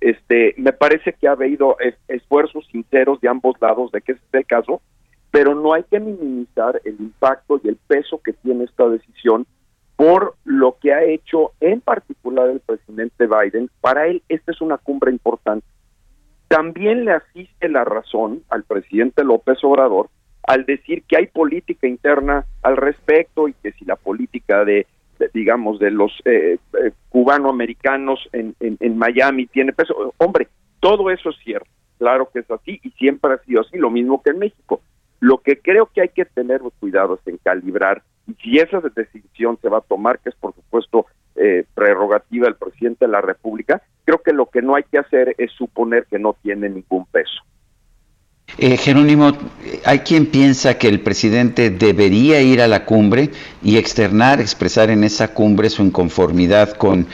Este, 0.00 0.54
me 0.56 0.72
parece 0.72 1.12
que 1.12 1.28
ha 1.28 1.32
habido 1.32 1.76
esfuerzos 2.08 2.66
sinceros 2.72 3.20
de 3.20 3.28
ambos 3.28 3.54
lados 3.60 3.92
de 3.92 4.00
que 4.00 4.12
ese 4.12 4.22
es 4.32 4.46
caso, 4.46 4.82
pero 5.30 5.54
no 5.54 5.74
hay 5.74 5.84
que 5.84 6.00
minimizar 6.00 6.80
el 6.84 6.96
impacto 6.98 7.60
y 7.62 7.68
el 7.68 7.76
peso 7.76 8.20
que 8.22 8.32
tiene 8.32 8.64
esta 8.64 8.88
decisión 8.88 9.46
por 10.02 10.34
lo 10.44 10.78
que 10.80 10.92
ha 10.92 11.04
hecho 11.04 11.52
en 11.60 11.80
particular 11.80 12.50
el 12.50 12.58
presidente 12.58 13.28
Biden. 13.28 13.70
Para 13.80 14.08
él 14.08 14.20
esta 14.28 14.50
es 14.50 14.60
una 14.60 14.76
cumbre 14.76 15.12
importante. 15.12 15.64
También 16.48 17.04
le 17.04 17.12
asiste 17.12 17.68
la 17.68 17.84
razón 17.84 18.42
al 18.48 18.64
presidente 18.64 19.22
López 19.22 19.62
Obrador 19.62 20.08
al 20.42 20.66
decir 20.66 21.04
que 21.06 21.18
hay 21.18 21.28
política 21.28 21.86
interna 21.86 22.46
al 22.62 22.78
respecto 22.78 23.46
y 23.46 23.52
que 23.52 23.70
si 23.74 23.84
la 23.84 23.94
política 23.94 24.64
de, 24.64 24.88
digamos, 25.34 25.78
de 25.78 25.92
los 25.92 26.10
eh, 26.24 26.58
eh, 26.84 26.90
cubano-americanos 27.08 28.28
en, 28.32 28.56
en 28.58 28.98
Miami 28.98 29.46
tiene 29.46 29.72
peso. 29.72 30.14
Hombre, 30.16 30.48
todo 30.80 31.12
eso 31.12 31.30
es 31.30 31.36
cierto, 31.44 31.70
claro 31.98 32.28
que 32.32 32.40
es 32.40 32.50
así 32.50 32.80
y 32.82 32.90
siempre 32.90 33.34
ha 33.34 33.38
sido 33.44 33.60
así, 33.60 33.78
lo 33.78 33.88
mismo 33.88 34.20
que 34.20 34.30
en 34.30 34.40
México. 34.40 34.80
Lo 35.20 35.38
que 35.38 35.60
creo 35.60 35.86
que 35.86 36.00
hay 36.00 36.08
que 36.08 36.24
tener 36.24 36.60
cuidado 36.80 37.20
es 37.20 37.28
en 37.28 37.38
calibrar 37.38 38.02
y 38.26 38.34
si 38.34 38.58
esa 38.58 38.80
decisión 38.80 39.58
se 39.60 39.68
va 39.68 39.78
a 39.78 39.82
tomar, 39.82 40.18
que 40.20 40.30
es 40.30 40.36
por 40.36 40.54
supuesto 40.54 41.06
eh, 41.34 41.64
prerrogativa 41.74 42.46
del 42.46 42.56
presidente 42.56 43.06
de 43.06 43.12
la 43.12 43.20
República, 43.20 43.82
creo 44.04 44.22
que 44.22 44.32
lo 44.32 44.46
que 44.46 44.62
no 44.62 44.74
hay 44.74 44.84
que 44.84 44.98
hacer 44.98 45.34
es 45.38 45.50
suponer 45.52 46.06
que 46.06 46.18
no 46.18 46.36
tiene 46.42 46.68
ningún 46.68 47.06
peso. 47.06 47.42
Eh, 48.58 48.76
Jerónimo, 48.76 49.32
hay 49.84 50.00
quien 50.00 50.26
piensa 50.26 50.74
que 50.74 50.88
el 50.88 51.00
presidente 51.00 51.70
debería 51.70 52.40
ir 52.42 52.60
a 52.60 52.68
la 52.68 52.84
cumbre 52.84 53.30
y 53.62 53.76
externar, 53.76 54.40
expresar 54.40 54.90
en 54.90 55.04
esa 55.04 55.28
cumbre 55.28 55.70
su 55.70 55.82
inconformidad 55.82 56.72
con 56.74 57.06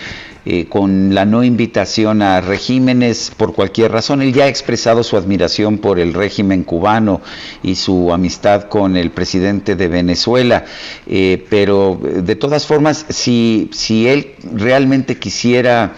eh, 0.51 0.65
con 0.67 1.15
la 1.15 1.27
no 1.27 1.45
invitación 1.45 2.23
a 2.23 2.41
regímenes 2.41 3.31
por 3.37 3.53
cualquier 3.53 3.93
razón. 3.93 4.23
Él 4.23 4.33
ya 4.33 4.45
ha 4.45 4.49
expresado 4.49 5.03
su 5.03 5.19
admiración 5.19 5.77
por 5.77 5.99
el 5.99 6.15
régimen 6.15 6.65
cubano 6.65 7.21
y 7.63 7.75
su 7.75 8.15
amistad 8.15 8.63
con 8.63 8.97
el 8.97 9.11
presidente 9.11 9.77
de 9.77 9.89
Venezuela, 9.89 10.65
eh, 11.07 11.45
pero 11.51 12.01
de 12.01 12.35
todas 12.35 12.65
formas, 12.65 13.05
si, 13.11 13.69
si 13.75 14.09
él 14.09 14.37
realmente 14.55 15.19
quisiera 15.19 15.93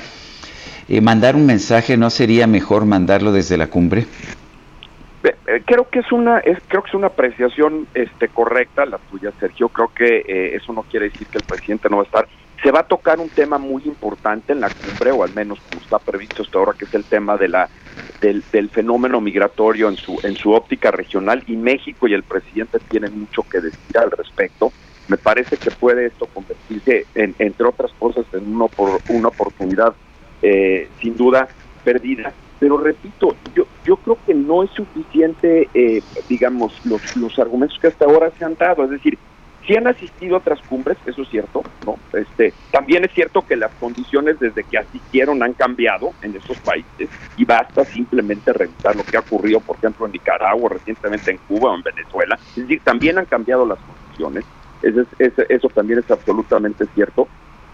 eh, 0.88 1.00
mandar 1.00 1.36
un 1.36 1.46
mensaje, 1.46 1.96
¿no 1.96 2.10
sería 2.10 2.48
mejor 2.48 2.86
mandarlo 2.86 3.30
desde 3.30 3.56
la 3.56 3.68
cumbre? 3.68 4.08
Creo 5.66 5.88
que 5.88 5.98
es 5.98 6.12
una 6.12 6.38
es, 6.38 6.58
creo 6.68 6.82
que 6.82 6.88
es 6.88 6.94
una 6.94 7.08
apreciación 7.08 7.86
este 7.92 8.28
correcta 8.28 8.86
la 8.86 8.98
tuya 9.10 9.32
Sergio 9.38 9.68
creo 9.68 9.92
que 9.94 10.22
eso 10.54 10.72
no 10.72 10.82
quiere 10.84 11.10
decir 11.10 11.26
que 11.26 11.38
el 11.38 11.44
presidente 11.44 11.90
no 11.90 11.96
va 11.96 12.02
a 12.02 12.06
estar 12.06 12.28
se 12.62 12.70
va 12.70 12.80
a 12.80 12.86
tocar 12.86 13.18
un 13.20 13.30
tema 13.30 13.58
muy 13.58 13.82
importante 13.84 14.52
en 14.52 14.60
la 14.60 14.70
cumbre, 14.70 15.12
o 15.12 15.24
al 15.24 15.32
menos 15.32 15.58
como 15.68 15.80
está 15.80 15.98
previsto 15.98 16.42
hasta 16.42 16.58
ahora, 16.58 16.74
que 16.78 16.84
es 16.84 16.94
el 16.94 17.04
tema 17.04 17.36
de 17.36 17.48
la 17.48 17.68
del, 18.20 18.42
fenómeno 18.68 19.20
migratorio 19.20 19.88
en 19.88 19.96
su 19.96 20.20
en 20.22 20.36
su 20.36 20.52
óptica 20.52 20.90
regional 20.90 21.42
y 21.46 21.56
México 21.56 22.06
y 22.06 22.12
el 22.12 22.22
presidente 22.22 22.78
tienen 22.90 23.18
mucho 23.18 23.42
que 23.42 23.60
decir 23.60 23.98
al 23.98 24.10
respecto. 24.10 24.72
Me 25.08 25.16
parece 25.16 25.56
que 25.56 25.70
puede 25.70 26.06
esto 26.06 26.26
convertirse, 26.26 27.06
en, 27.14 27.34
entre 27.38 27.66
otras 27.66 27.90
cosas, 27.98 28.26
en 28.32 28.54
uno 28.54 28.68
por, 28.68 29.00
una 29.08 29.28
oportunidad 29.28 29.94
eh, 30.42 30.88
sin 31.00 31.16
duda 31.16 31.48
perdida. 31.82 32.32
Pero 32.60 32.76
repito, 32.76 33.34
yo 33.56 33.64
yo 33.84 33.96
creo 33.96 34.18
que 34.24 34.34
no 34.34 34.62
es 34.62 34.70
suficiente, 34.70 35.68
eh, 35.74 36.02
digamos, 36.28 36.72
los, 36.84 37.00
los 37.16 37.36
argumentos 37.38 37.78
que 37.80 37.88
hasta 37.88 38.04
ahora 38.04 38.30
se 38.38 38.44
han 38.44 38.54
dado. 38.54 38.84
Es 38.84 38.90
decir, 38.90 39.18
si 39.66 39.76
han 39.76 39.86
asistido 39.86 40.36
a 40.36 40.38
otras 40.38 40.60
cumbres, 40.62 40.98
eso 41.06 41.22
es 41.22 41.28
cierto, 41.28 41.62
¿no? 41.84 41.96
Este, 42.12 42.52
también 42.70 43.04
es 43.04 43.12
cierto 43.12 43.42
que 43.42 43.56
las 43.56 43.72
condiciones 43.72 44.38
desde 44.38 44.64
que 44.64 44.78
asistieron 44.78 45.42
han 45.42 45.54
cambiado 45.54 46.12
en 46.22 46.36
esos 46.36 46.58
países 46.58 47.08
y 47.36 47.44
basta 47.44 47.84
simplemente 47.84 48.52
revisar 48.52 48.94
lo 48.94 49.04
que 49.04 49.16
ha 49.16 49.20
ocurrido, 49.20 49.60
por 49.60 49.76
ejemplo, 49.76 50.06
en 50.06 50.12
Nicaragua, 50.12 50.70
recientemente 50.70 51.30
en 51.30 51.38
Cuba 51.48 51.72
o 51.72 51.76
en 51.76 51.82
Venezuela. 51.82 52.38
Es 52.50 52.62
decir, 52.62 52.80
también 52.84 53.18
han 53.18 53.26
cambiado 53.26 53.66
las 53.66 53.78
condiciones, 53.78 54.44
eso, 54.82 55.42
eso 55.48 55.68
también 55.68 55.98
es 55.98 56.10
absolutamente 56.10 56.86
cierto. 56.94 57.28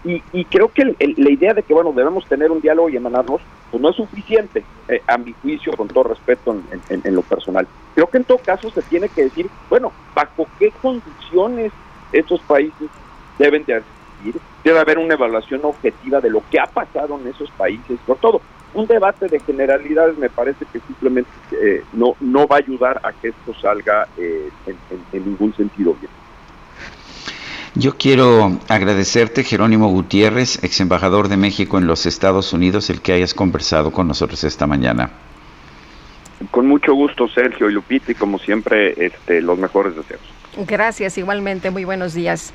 Y, 0.07 0.45
creo 0.45 0.69
que 0.69 0.95
la 1.17 1.29
idea 1.29 1.53
de 1.53 1.63
que, 1.63 1.73
bueno, 1.73 1.91
debemos 1.91 2.25
tener 2.27 2.49
un 2.49 2.61
diálogo 2.61 2.87
y 2.87 2.95
emanarnos, 2.95 3.41
pues 3.69 3.81
no 3.81 3.89
es 3.89 3.95
suficiente, 3.97 4.63
eh, 4.87 5.01
a 5.05 5.17
mi 5.17 5.33
juicio, 5.33 5.73
con 5.73 5.89
todo 5.89 6.05
respeto 6.05 6.55
en, 6.89 7.15
lo 7.15 7.21
personal. 7.23 7.67
Creo 7.93 8.07
que 8.07 8.17
en 8.17 8.23
todo 8.23 8.37
caso 8.37 8.69
se 8.69 8.81
tiene 8.83 9.09
que 9.09 9.23
decir, 9.23 9.49
bueno, 9.69 9.91
bajo 10.15 10.47
qué 10.59 10.71
condiciones 10.81 11.73
estos 12.13 12.39
países 12.41 12.89
deben 13.37 13.65
de 13.65 13.75
asistir, 13.75 14.41
debe 14.63 14.79
haber 14.79 14.97
una 14.97 15.15
evaluación 15.15 15.59
objetiva 15.65 16.21
de 16.21 16.29
lo 16.29 16.41
que 16.49 16.59
ha 16.59 16.67
pasado 16.67 17.19
en 17.19 17.27
esos 17.27 17.51
países, 17.51 17.99
por 18.05 18.17
todo. 18.17 18.41
Un 18.73 18.87
debate 18.87 19.27
de 19.27 19.39
generalidades 19.41 20.17
me 20.17 20.29
parece 20.29 20.65
que 20.71 20.79
simplemente 20.79 21.29
eh, 21.51 21.83
no, 21.91 22.15
no 22.21 22.47
va 22.47 22.57
a 22.57 22.59
ayudar 22.59 23.01
a 23.03 23.11
que 23.11 23.29
esto 23.29 23.53
salga 23.55 24.07
eh, 24.17 24.49
en 25.11 25.25
ningún 25.25 25.53
sentido 25.53 25.95
bien. 25.95 26.11
Yo 27.79 27.95
quiero 27.95 28.57
agradecerte, 28.69 29.43
Jerónimo 29.43 29.89
Gutiérrez, 29.89 30.63
ex 30.63 30.79
embajador 30.81 31.27
de 31.27 31.37
México 31.37 31.77
en 31.77 31.85
los 31.85 32.07
Estados 32.07 32.51
Unidos, 32.51 32.89
el 32.89 33.01
que 33.01 33.13
hayas 33.13 33.35
conversado 33.35 33.91
con 33.91 34.07
nosotros 34.07 34.43
esta 34.43 34.65
mañana. 34.65 35.11
Con 36.49 36.65
mucho 36.65 36.95
gusto, 36.95 37.27
Sergio 37.27 37.69
y 37.69 37.73
Lupita, 37.73 38.11
y 38.11 38.15
como 38.15 38.39
siempre, 38.39 38.95
este, 38.97 39.43
los 39.43 39.59
mejores 39.59 39.95
deseos. 39.95 40.21
Gracias, 40.65 41.19
igualmente, 41.19 41.69
muy 41.69 41.85
buenos 41.85 42.15
días. 42.15 42.51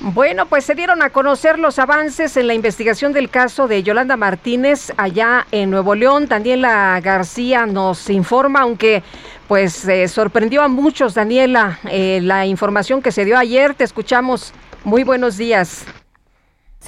Bueno, 0.00 0.46
pues 0.46 0.64
se 0.64 0.74
dieron 0.74 1.02
a 1.02 1.10
conocer 1.10 1.58
los 1.58 1.78
avances 1.78 2.36
en 2.36 2.46
la 2.46 2.54
investigación 2.54 3.12
del 3.12 3.28
caso 3.28 3.66
de 3.66 3.82
Yolanda 3.82 4.16
Martínez 4.16 4.92
allá 4.96 5.46
en 5.50 5.70
Nuevo 5.70 5.94
León. 5.94 6.26
Daniela 6.26 7.00
García 7.02 7.66
nos 7.66 8.08
informa, 8.08 8.60
aunque 8.60 9.02
pues 9.48 9.88
eh, 9.88 10.06
sorprendió 10.06 10.62
a 10.62 10.68
muchos, 10.68 11.14
Daniela, 11.14 11.80
eh, 11.90 12.20
la 12.22 12.46
información 12.46 13.00
que 13.02 13.10
se 13.10 13.24
dio 13.24 13.36
ayer. 13.36 13.74
Te 13.74 13.82
escuchamos. 13.82 14.52
Muy 14.84 15.02
buenos 15.02 15.36
días. 15.38 15.84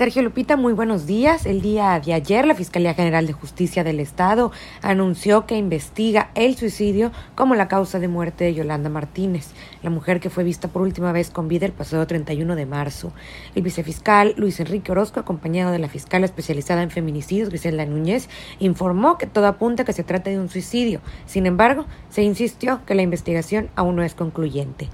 Sergio 0.01 0.23
Lupita, 0.23 0.57
muy 0.57 0.73
buenos 0.73 1.05
días. 1.05 1.45
El 1.45 1.61
día 1.61 2.01
de 2.01 2.15
ayer, 2.15 2.47
la 2.47 2.55
Fiscalía 2.55 2.95
General 2.95 3.27
de 3.27 3.35
Justicia 3.35 3.85
del 3.85 4.01
Estado 4.01 4.51
anunció 4.81 5.45
que 5.45 5.59
investiga 5.59 6.31
el 6.35 6.57
suicidio 6.57 7.13
como 7.35 7.55
la 7.55 7.69
causa 7.69 7.99
de 7.99 8.09
muerte 8.09 8.45
de 8.45 8.55
Yolanda 8.55 8.89
Martínez, 8.89 9.51
la 9.83 9.91
mujer 9.91 10.19
que 10.19 10.31
fue 10.31 10.43
vista 10.43 10.69
por 10.69 10.81
última 10.81 11.13
vez 11.13 11.29
con 11.29 11.49
vida 11.49 11.67
el 11.67 11.73
pasado 11.73 12.07
31 12.07 12.57
de 12.57 12.65
marzo. 12.65 13.13
El 13.55 13.63
vicefiscal 13.63 14.33
Luis 14.39 14.59
Enrique 14.59 14.91
Orozco, 14.91 15.21
acompañado 15.21 15.71
de 15.71 15.79
la 15.79 15.91
fiscal 15.91 16.25
especializada 16.25 16.83
en 16.83 16.91
feminicidios, 16.91 17.51
Griselda 17.51 17.85
Núñez, 17.85 18.31
informó 18.59 19.19
que 19.19 19.27
todo 19.27 19.49
apunta 19.49 19.83
a 19.83 19.85
que 19.85 19.93
se 19.93 20.03
trata 20.03 20.31
de 20.31 20.39
un 20.39 20.49
suicidio. 20.49 21.03
Sin 21.27 21.45
embargo, 21.45 21.85
se 22.09 22.23
insistió 22.23 22.81
que 22.87 22.95
la 22.95 23.03
investigación 23.03 23.69
aún 23.77 23.97
no 23.97 24.03
es 24.03 24.15
concluyente. 24.15 24.89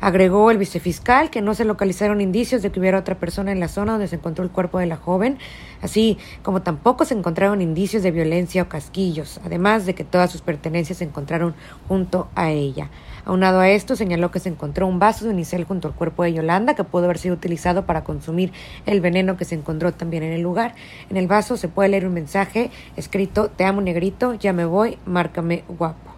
Agregó 0.00 0.50
el 0.50 0.56
vicefiscal 0.56 1.28
que 1.28 1.42
no 1.42 1.54
se 1.54 1.66
localizaron 1.66 2.22
indicios 2.22 2.62
de 2.62 2.70
que 2.70 2.80
hubiera 2.80 2.98
otra 2.98 3.16
persona 3.16 3.52
en 3.52 3.60
la 3.60 3.68
zona 3.68 3.92
donde 3.92 4.08
se 4.08 4.16
encontró 4.16 4.42
el 4.44 4.50
cuerpo 4.50 4.78
de 4.78 4.86
la 4.86 4.96
joven, 4.96 5.36
así 5.82 6.16
como 6.42 6.62
tampoco 6.62 7.04
se 7.04 7.14
encontraron 7.14 7.60
indicios 7.60 8.02
de 8.02 8.10
violencia 8.10 8.62
o 8.62 8.68
casquillos, 8.68 9.40
además 9.44 9.84
de 9.84 9.94
que 9.94 10.04
todas 10.04 10.30
sus 10.30 10.40
pertenencias 10.40 10.98
se 10.98 11.04
encontraron 11.04 11.54
junto 11.86 12.28
a 12.34 12.50
ella. 12.50 12.88
Aunado 13.26 13.60
a 13.60 13.68
esto, 13.68 13.94
señaló 13.94 14.30
que 14.30 14.40
se 14.40 14.48
encontró 14.48 14.86
un 14.86 14.98
vaso 14.98 15.24
de 15.26 15.32
unicel 15.32 15.64
junto 15.64 15.88
al 15.88 15.94
cuerpo 15.94 16.22
de 16.22 16.32
Yolanda 16.32 16.74
que 16.74 16.84
pudo 16.84 17.04
haber 17.04 17.18
sido 17.18 17.34
utilizado 17.34 17.84
para 17.84 18.02
consumir 18.02 18.52
el 18.86 19.00
veneno 19.02 19.36
que 19.36 19.44
se 19.44 19.54
encontró 19.54 19.92
también 19.92 20.22
en 20.22 20.32
el 20.32 20.40
lugar. 20.40 20.74
En 21.10 21.18
el 21.18 21.26
vaso 21.26 21.58
se 21.58 21.68
puede 21.68 21.90
leer 21.90 22.06
un 22.06 22.14
mensaje 22.14 22.70
escrito 22.96 23.50
Te 23.50 23.64
amo 23.64 23.82
negrito, 23.82 24.34
ya 24.34 24.52
me 24.52 24.64
voy, 24.64 24.96
márcame 25.04 25.64
guapo. 25.68 26.09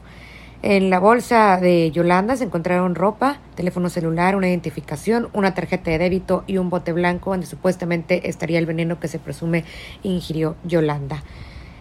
En 0.64 0.90
la 0.90 1.00
bolsa 1.00 1.58
de 1.60 1.90
Yolanda 1.90 2.36
se 2.36 2.44
encontraron 2.44 2.94
ropa, 2.94 3.38
teléfono 3.56 3.88
celular, 3.88 4.36
una 4.36 4.48
identificación, 4.48 5.28
una 5.32 5.54
tarjeta 5.54 5.90
de 5.90 5.98
débito 5.98 6.44
y 6.46 6.58
un 6.58 6.70
bote 6.70 6.92
blanco 6.92 7.30
donde 7.30 7.46
supuestamente 7.46 8.28
estaría 8.28 8.60
el 8.60 8.66
veneno 8.66 9.00
que 9.00 9.08
se 9.08 9.18
presume 9.18 9.64
ingirió 10.04 10.54
Yolanda. 10.62 11.24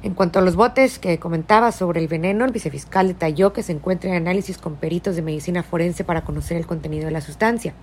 En 0.02 0.16
cuanto 0.16 0.40
a 0.40 0.42
los 0.42 0.56
botes 0.56 0.98
que 0.98 1.20
comentaba 1.20 1.72
sobre 1.72 2.00
el 2.00 2.08
veneno, 2.08 2.44
el 2.44 2.52
vicefiscal 2.52 3.08
detalló 3.08 3.54
que 3.54 3.62
se 3.62 3.72
encuentra 3.72 4.10
en 4.10 4.16
análisis 4.16 4.58
con 4.58 4.78
peritos 4.78 5.16
de 5.16 5.22
medicina 5.22 5.62
forense 5.62 6.04
para 6.04 6.24
conocer 6.24 6.58
el 6.58 6.66
contenido 6.66 7.06
de 7.06 7.12
la 7.12 7.22
sustancia. 7.22 7.76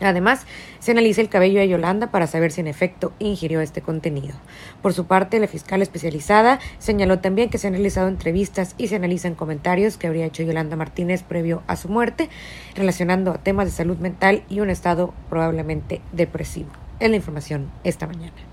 Además, 0.00 0.46
se 0.78 0.92
analiza 0.92 1.20
el 1.20 1.28
cabello 1.28 1.60
de 1.60 1.68
Yolanda 1.68 2.10
para 2.10 2.26
saber 2.26 2.52
si 2.52 2.60
en 2.60 2.66
efecto 2.66 3.12
ingirió 3.18 3.60
este 3.60 3.82
contenido. 3.82 4.34
Por 4.82 4.92
su 4.92 5.06
parte, 5.06 5.40
la 5.40 5.46
fiscal 5.46 5.82
especializada 5.82 6.58
señaló 6.78 7.18
también 7.18 7.50
que 7.50 7.58
se 7.58 7.66
han 7.66 7.74
realizado 7.74 8.08
entrevistas 8.08 8.74
y 8.78 8.88
se 8.88 8.96
analizan 8.96 9.34
comentarios 9.34 9.96
que 9.96 10.06
habría 10.06 10.26
hecho 10.26 10.42
Yolanda 10.42 10.76
Martínez 10.76 11.22
previo 11.22 11.62
a 11.66 11.76
su 11.76 11.88
muerte, 11.88 12.28
relacionando 12.74 13.34
temas 13.34 13.66
de 13.66 13.72
salud 13.72 13.98
mental 13.98 14.42
y 14.48 14.60
un 14.60 14.70
estado 14.70 15.14
probablemente 15.28 16.00
depresivo. 16.12 16.70
Es 16.98 17.10
la 17.10 17.16
información 17.16 17.70
esta 17.84 18.06
mañana. 18.06 18.49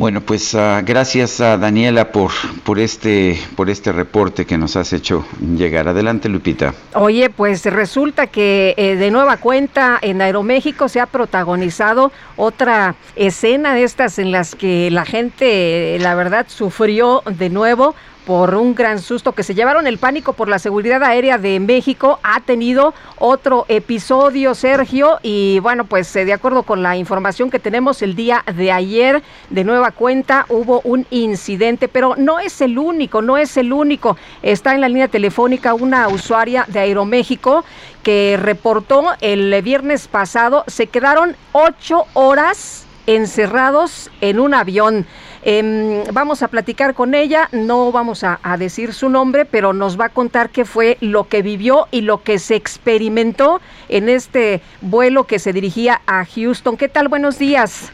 Bueno, 0.00 0.22
pues 0.22 0.54
uh, 0.54 0.82
gracias 0.82 1.42
a 1.42 1.58
Daniela 1.58 2.10
por, 2.10 2.30
por, 2.64 2.78
este, 2.78 3.38
por 3.54 3.68
este 3.68 3.92
reporte 3.92 4.46
que 4.46 4.56
nos 4.56 4.74
has 4.76 4.94
hecho 4.94 5.26
llegar. 5.54 5.88
Adelante, 5.88 6.30
Lupita. 6.30 6.72
Oye, 6.94 7.28
pues 7.28 7.66
resulta 7.66 8.26
que 8.26 8.72
eh, 8.78 8.96
de 8.96 9.10
nueva 9.10 9.36
cuenta 9.36 9.98
en 10.00 10.22
Aeroméxico 10.22 10.88
se 10.88 11.00
ha 11.00 11.06
protagonizado 11.06 12.12
otra 12.36 12.94
escena 13.14 13.74
de 13.74 13.82
estas 13.82 14.18
en 14.18 14.32
las 14.32 14.54
que 14.54 14.90
la 14.90 15.04
gente, 15.04 15.98
la 16.00 16.14
verdad, 16.14 16.46
sufrió 16.48 17.22
de 17.26 17.50
nuevo 17.50 17.94
por 18.30 18.54
un 18.54 18.76
gran 18.76 19.00
susto 19.00 19.32
que 19.32 19.42
se 19.42 19.56
llevaron 19.56 19.88
el 19.88 19.98
pánico 19.98 20.34
por 20.34 20.48
la 20.48 20.60
seguridad 20.60 21.02
aérea 21.02 21.36
de 21.36 21.58
México. 21.58 22.20
Ha 22.22 22.38
tenido 22.38 22.94
otro 23.18 23.64
episodio, 23.66 24.54
Sergio, 24.54 25.18
y 25.20 25.58
bueno, 25.58 25.84
pues 25.84 26.14
eh, 26.14 26.24
de 26.24 26.32
acuerdo 26.32 26.62
con 26.62 26.80
la 26.80 26.96
información 26.96 27.50
que 27.50 27.58
tenemos 27.58 28.02
el 28.02 28.14
día 28.14 28.44
de 28.54 28.70
ayer, 28.70 29.20
de 29.48 29.64
nueva 29.64 29.90
cuenta 29.90 30.46
hubo 30.48 30.80
un 30.84 31.08
incidente, 31.10 31.88
pero 31.88 32.14
no 32.16 32.38
es 32.38 32.60
el 32.60 32.78
único, 32.78 33.20
no 33.20 33.36
es 33.36 33.56
el 33.56 33.72
único. 33.72 34.16
Está 34.42 34.76
en 34.76 34.80
la 34.80 34.86
línea 34.86 35.08
telefónica 35.08 35.74
una 35.74 36.06
usuaria 36.06 36.64
de 36.68 36.78
Aeroméxico 36.78 37.64
que 38.04 38.38
reportó 38.40 39.06
el 39.20 39.60
viernes 39.62 40.06
pasado, 40.06 40.62
se 40.68 40.86
quedaron 40.86 41.34
ocho 41.50 42.04
horas 42.14 42.86
encerrados 43.16 44.10
en 44.20 44.38
un 44.38 44.54
avión. 44.54 45.06
Em, 45.42 46.04
vamos 46.12 46.42
a 46.42 46.48
platicar 46.48 46.94
con 46.94 47.14
ella, 47.14 47.48
no 47.50 47.90
vamos 47.92 48.24
a, 48.24 48.38
decir 48.58 48.92
su 48.92 49.08
nombre, 49.08 49.46
pero 49.46 49.72
nos 49.72 49.98
va 49.98 50.06
a 50.06 50.08
contar 50.10 50.50
qué 50.50 50.64
fue 50.64 50.96
lo 51.00 51.28
que 51.28 51.42
vivió 51.42 51.88
y 51.90 52.02
lo 52.02 52.22
que 52.22 52.38
se 52.38 52.54
experimentó 52.54 53.60
en 53.88 54.08
este 54.08 54.60
vuelo 54.80 55.24
que 55.24 55.38
se 55.38 55.52
dirigía 55.52 56.02
a 56.06 56.24
Houston. 56.24 56.76
¿Qué 56.76 56.88
tal? 56.88 57.08
Buenos 57.08 57.38
días. 57.38 57.90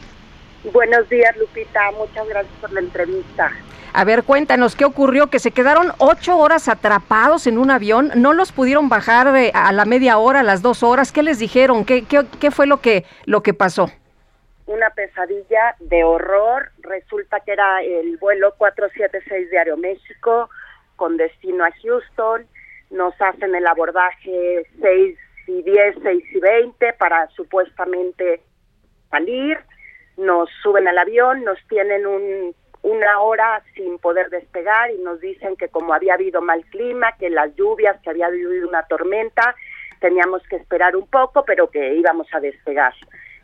Buenos 0.71 1.07
días, 1.09 1.35
Lupita. 1.37 1.79
Muchas 1.97 2.27
gracias 2.27 2.53
por 2.59 2.71
la 2.73 2.81
entrevista. 2.81 3.51
A 3.93 4.03
ver, 4.03 4.23
cuéntanos, 4.23 4.75
¿qué 4.75 4.85
ocurrió? 4.85 5.27
Que 5.27 5.39
se 5.39 5.51
quedaron 5.51 5.93
ocho 5.97 6.37
horas 6.37 6.67
atrapados 6.67 7.47
en 7.47 7.57
un 7.57 7.71
avión, 7.71 8.11
no 8.15 8.33
los 8.33 8.51
pudieron 8.51 8.89
bajar 8.89 9.35
eh, 9.35 9.51
a 9.55 9.71
la 9.71 9.85
media 9.85 10.17
hora, 10.17 10.41
a 10.41 10.43
las 10.43 10.61
dos 10.61 10.83
horas. 10.83 11.11
¿Qué 11.11 11.23
les 11.23 11.39
dijeron? 11.39 11.85
¿Qué, 11.85 12.03
qué, 12.03 12.25
qué 12.39 12.51
fue 12.51 12.67
lo 12.67 12.81
que, 12.81 13.05
lo 13.25 13.41
que 13.41 13.53
pasó? 13.53 13.89
Una 14.67 14.89
pesadilla 14.91 15.75
de 15.79 16.03
horror. 16.03 16.71
Resulta 16.79 17.39
que 17.39 17.53
era 17.53 17.81
el 17.81 18.17
vuelo 18.17 18.53
476 18.57 19.49
de 19.49 19.57
Aeroméxico 19.57 20.49
con 20.95 21.17
destino 21.17 21.65
a 21.65 21.71
Houston. 21.81 22.45
Nos 22.91 23.19
hacen 23.19 23.55
el 23.55 23.65
abordaje 23.65 24.65
6 24.81 25.17
y 25.47 25.63
10, 25.63 25.95
6 26.03 26.23
y 26.33 26.39
20 26.39 26.93
para 26.93 27.27
supuestamente 27.29 28.41
salir. 29.09 29.57
Nos 30.17 30.49
suben 30.61 30.87
al 30.87 30.97
avión, 30.97 31.43
nos 31.43 31.59
tienen 31.67 32.05
un, 32.05 32.55
una 32.81 33.21
hora 33.21 33.63
sin 33.75 33.99
poder 33.99 34.29
despegar 34.29 34.91
y 34.91 34.97
nos 34.97 35.19
dicen 35.21 35.55
que 35.55 35.69
como 35.69 35.93
había 35.93 36.15
habido 36.15 36.41
mal 36.41 36.65
clima, 36.65 37.13
que 37.17 37.29
las 37.29 37.55
lluvias, 37.55 38.01
que 38.01 38.09
había 38.09 38.27
habido 38.27 38.67
una 38.67 38.83
tormenta, 38.83 39.55
teníamos 39.99 40.41
que 40.49 40.57
esperar 40.57 40.95
un 40.95 41.07
poco, 41.07 41.43
pero 41.45 41.69
que 41.69 41.95
íbamos 41.95 42.27
a 42.33 42.39
despegar. 42.39 42.93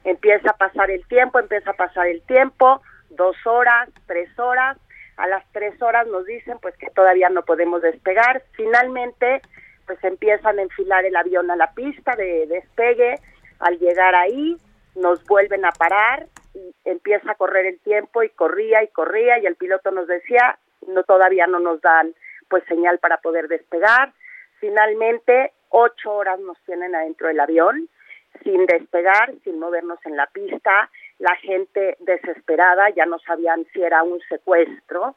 Empieza 0.03 0.51
a 0.51 0.57
pasar 0.57 0.91
el 0.91 1.05
tiempo, 1.07 1.39
empieza 1.39 1.71
a 1.71 1.75
pasar 1.75 2.07
el 2.07 2.21
tiempo, 2.23 2.81
dos 3.09 3.35
horas, 3.45 3.89
tres 4.05 4.37
horas, 4.37 4.77
a 5.17 5.27
las 5.27 5.43
tres 5.51 5.79
horas 5.81 6.07
nos 6.07 6.25
dicen 6.25 6.57
pues 6.61 6.75
que 6.77 6.89
todavía 6.89 7.29
no 7.29 7.43
podemos 7.43 7.81
despegar. 7.81 8.43
Finalmente, 8.53 9.41
pues 9.85 10.03
empiezan 10.03 10.59
a 10.59 10.63
enfilar 10.63 11.05
el 11.05 11.15
avión 11.15 11.51
a 11.51 11.55
la 11.55 11.71
pista 11.73 12.15
de 12.15 12.47
despegue. 12.47 13.19
Al 13.59 13.77
llegar 13.79 14.15
ahí, 14.15 14.57
nos 14.95 15.23
vuelven 15.25 15.65
a 15.65 15.71
parar 15.71 16.27
y 16.53 16.75
empieza 16.85 17.31
a 17.31 17.35
correr 17.35 17.65
el 17.65 17.79
tiempo 17.79 18.23
y 18.23 18.29
corría 18.29 18.83
y 18.83 18.87
corría 18.87 19.39
y 19.39 19.45
el 19.45 19.55
piloto 19.55 19.91
nos 19.91 20.07
decía, 20.07 20.57
no 20.87 21.03
todavía 21.03 21.47
no 21.47 21.59
nos 21.59 21.81
dan 21.81 22.13
pues 22.49 22.63
señal 22.65 22.99
para 22.99 23.17
poder 23.17 23.47
despegar. 23.47 24.13
Finalmente, 24.59 25.53
ocho 25.69 26.13
horas 26.13 26.39
nos 26.39 26.57
tienen 26.65 26.95
adentro 26.95 27.27
del 27.27 27.39
avión 27.39 27.89
sin 28.43 28.65
despegar, 28.65 29.33
sin 29.43 29.59
movernos 29.59 29.99
en 30.05 30.17
la 30.17 30.27
pista, 30.27 30.89
la 31.19 31.35
gente 31.37 31.95
desesperada, 31.99 32.89
ya 32.89 33.05
no 33.05 33.19
sabían 33.19 33.65
si 33.73 33.81
era 33.81 34.03
un 34.03 34.19
secuestro, 34.29 35.15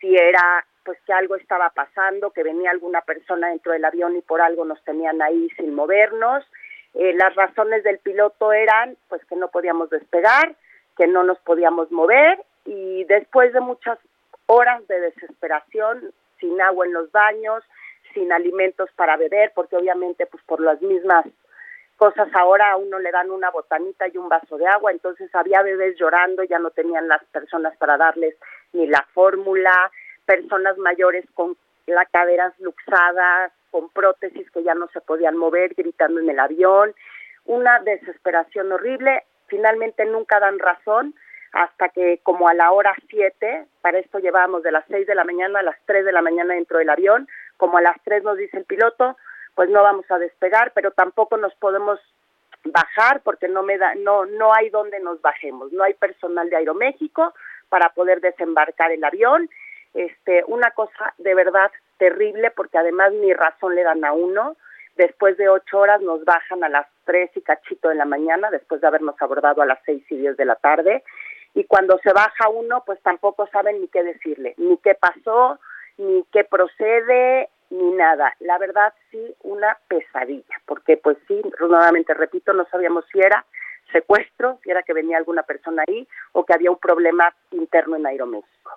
si 0.00 0.14
era 0.14 0.64
pues 0.84 0.98
que 1.04 1.12
algo 1.12 1.34
estaba 1.36 1.70
pasando, 1.70 2.30
que 2.30 2.44
venía 2.44 2.70
alguna 2.70 3.00
persona 3.00 3.48
dentro 3.48 3.72
del 3.72 3.84
avión 3.84 4.16
y 4.16 4.20
por 4.20 4.40
algo 4.40 4.64
nos 4.64 4.82
tenían 4.84 5.20
ahí 5.20 5.48
sin 5.56 5.74
movernos. 5.74 6.44
Eh, 6.94 7.12
las 7.14 7.34
razones 7.34 7.82
del 7.82 7.98
piloto 7.98 8.52
eran 8.52 8.96
pues 9.08 9.24
que 9.26 9.36
no 9.36 9.48
podíamos 9.48 9.90
despegar, 9.90 10.54
que 10.96 11.06
no 11.06 11.24
nos 11.24 11.38
podíamos 11.40 11.90
mover 11.90 12.40
y 12.64 13.04
después 13.04 13.52
de 13.52 13.60
muchas 13.60 13.98
horas 14.46 14.86
de 14.86 15.00
desesperación, 15.00 16.12
sin 16.38 16.60
agua 16.60 16.86
en 16.86 16.92
los 16.92 17.10
baños, 17.10 17.64
sin 18.14 18.32
alimentos 18.32 18.88
para 18.96 19.16
beber, 19.16 19.52
porque 19.54 19.76
obviamente 19.76 20.26
pues 20.26 20.42
por 20.44 20.60
las 20.60 20.80
mismas 20.82 21.26
cosas 21.96 22.28
ahora 22.34 22.72
a 22.72 22.76
uno 22.76 22.98
le 22.98 23.10
dan 23.10 23.30
una 23.30 23.50
botanita 23.50 24.06
y 24.08 24.16
un 24.18 24.28
vaso 24.28 24.58
de 24.58 24.66
agua, 24.66 24.92
entonces 24.92 25.34
había 25.34 25.62
bebés 25.62 25.96
llorando, 25.98 26.44
ya 26.44 26.58
no 26.58 26.70
tenían 26.70 27.08
las 27.08 27.24
personas 27.26 27.76
para 27.76 27.96
darles 27.96 28.36
ni 28.72 28.86
la 28.86 29.04
fórmula, 29.14 29.90
personas 30.24 30.76
mayores 30.78 31.24
con 31.34 31.56
las 31.86 32.08
caderas 32.10 32.52
luxadas, 32.60 33.52
con 33.70 33.88
prótesis 33.90 34.50
que 34.50 34.62
ya 34.62 34.74
no 34.74 34.88
se 34.88 35.00
podían 35.00 35.36
mover, 35.36 35.74
gritando 35.74 36.20
en 36.20 36.28
el 36.30 36.38
avión, 36.38 36.94
una 37.44 37.80
desesperación 37.80 38.72
horrible, 38.72 39.24
finalmente 39.46 40.04
nunca 40.04 40.40
dan 40.40 40.58
razón 40.58 41.14
hasta 41.52 41.88
que 41.88 42.20
como 42.22 42.48
a 42.48 42.54
la 42.54 42.72
hora 42.72 42.94
7, 43.08 43.66
para 43.80 43.98
esto 43.98 44.18
llevábamos 44.18 44.62
de 44.62 44.72
las 44.72 44.84
6 44.88 45.06
de 45.06 45.14
la 45.14 45.24
mañana 45.24 45.60
a 45.60 45.62
las 45.62 45.76
3 45.86 46.04
de 46.04 46.12
la 46.12 46.20
mañana 46.20 46.54
dentro 46.54 46.78
del 46.78 46.90
avión, 46.90 47.28
como 47.56 47.78
a 47.78 47.82
las 47.82 47.96
3 48.04 48.24
nos 48.24 48.36
dice 48.36 48.58
el 48.58 48.64
piloto, 48.64 49.16
pues 49.56 49.70
no 49.70 49.82
vamos 49.82 50.04
a 50.10 50.18
despegar, 50.18 50.70
pero 50.74 50.92
tampoco 50.92 51.38
nos 51.38 51.54
podemos 51.56 51.98
bajar 52.62 53.22
porque 53.22 53.48
no 53.48 53.62
me 53.62 53.78
da, 53.78 53.94
no, 53.94 54.26
no 54.26 54.52
hay 54.52 54.68
donde 54.68 55.00
nos 55.00 55.20
bajemos, 55.22 55.72
no 55.72 55.82
hay 55.82 55.94
personal 55.94 56.50
de 56.50 56.56
Aeroméxico 56.56 57.34
para 57.70 57.88
poder 57.90 58.20
desembarcar 58.20 58.92
el 58.92 59.02
avión. 59.02 59.48
Este, 59.94 60.44
una 60.46 60.72
cosa 60.72 61.14
de 61.16 61.34
verdad 61.34 61.70
terrible 61.96 62.50
porque 62.50 62.76
además 62.76 63.12
ni 63.14 63.32
razón 63.32 63.74
le 63.74 63.82
dan 63.82 64.04
a 64.04 64.12
uno. 64.12 64.56
Después 64.96 65.38
de 65.38 65.48
ocho 65.48 65.78
horas 65.78 66.02
nos 66.02 66.22
bajan 66.24 66.62
a 66.62 66.68
las 66.68 66.86
tres 67.04 67.30
y 67.34 67.40
cachito 67.40 67.88
de 67.88 67.94
la 67.94 68.04
mañana, 68.04 68.50
después 68.50 68.82
de 68.82 68.86
habernos 68.86 69.14
abordado 69.20 69.62
a 69.62 69.66
las 69.66 69.78
seis 69.86 70.04
y 70.10 70.16
diez 70.16 70.36
de 70.36 70.44
la 70.44 70.56
tarde. 70.56 71.02
Y 71.54 71.64
cuando 71.64 71.98
se 72.02 72.12
baja 72.12 72.50
uno, 72.50 72.82
pues 72.84 73.00
tampoco 73.00 73.46
saben 73.46 73.80
ni 73.80 73.88
qué 73.88 74.02
decirle, 74.02 74.54
ni 74.58 74.76
qué 74.78 74.94
pasó, 74.94 75.58
ni 75.96 76.24
qué 76.30 76.44
procede, 76.44 77.48
ni 77.70 77.92
nada. 77.92 78.34
La 78.40 78.58
verdad 78.58 78.92
sí, 79.10 79.34
una 79.42 79.76
pesadilla, 79.88 80.60
porque 80.66 80.96
pues 80.96 81.16
sí, 81.26 81.40
nuevamente 81.60 82.14
repito, 82.14 82.52
no 82.52 82.66
sabíamos 82.70 83.04
si 83.12 83.20
era 83.20 83.44
secuestro, 83.92 84.58
si 84.62 84.70
era 84.70 84.82
que 84.82 84.92
venía 84.92 85.18
alguna 85.18 85.42
persona 85.42 85.84
ahí 85.86 86.06
o 86.32 86.44
que 86.44 86.54
había 86.54 86.70
un 86.70 86.78
problema 86.78 87.34
interno 87.52 87.96
en 87.96 88.06
Aeroméxico. 88.06 88.70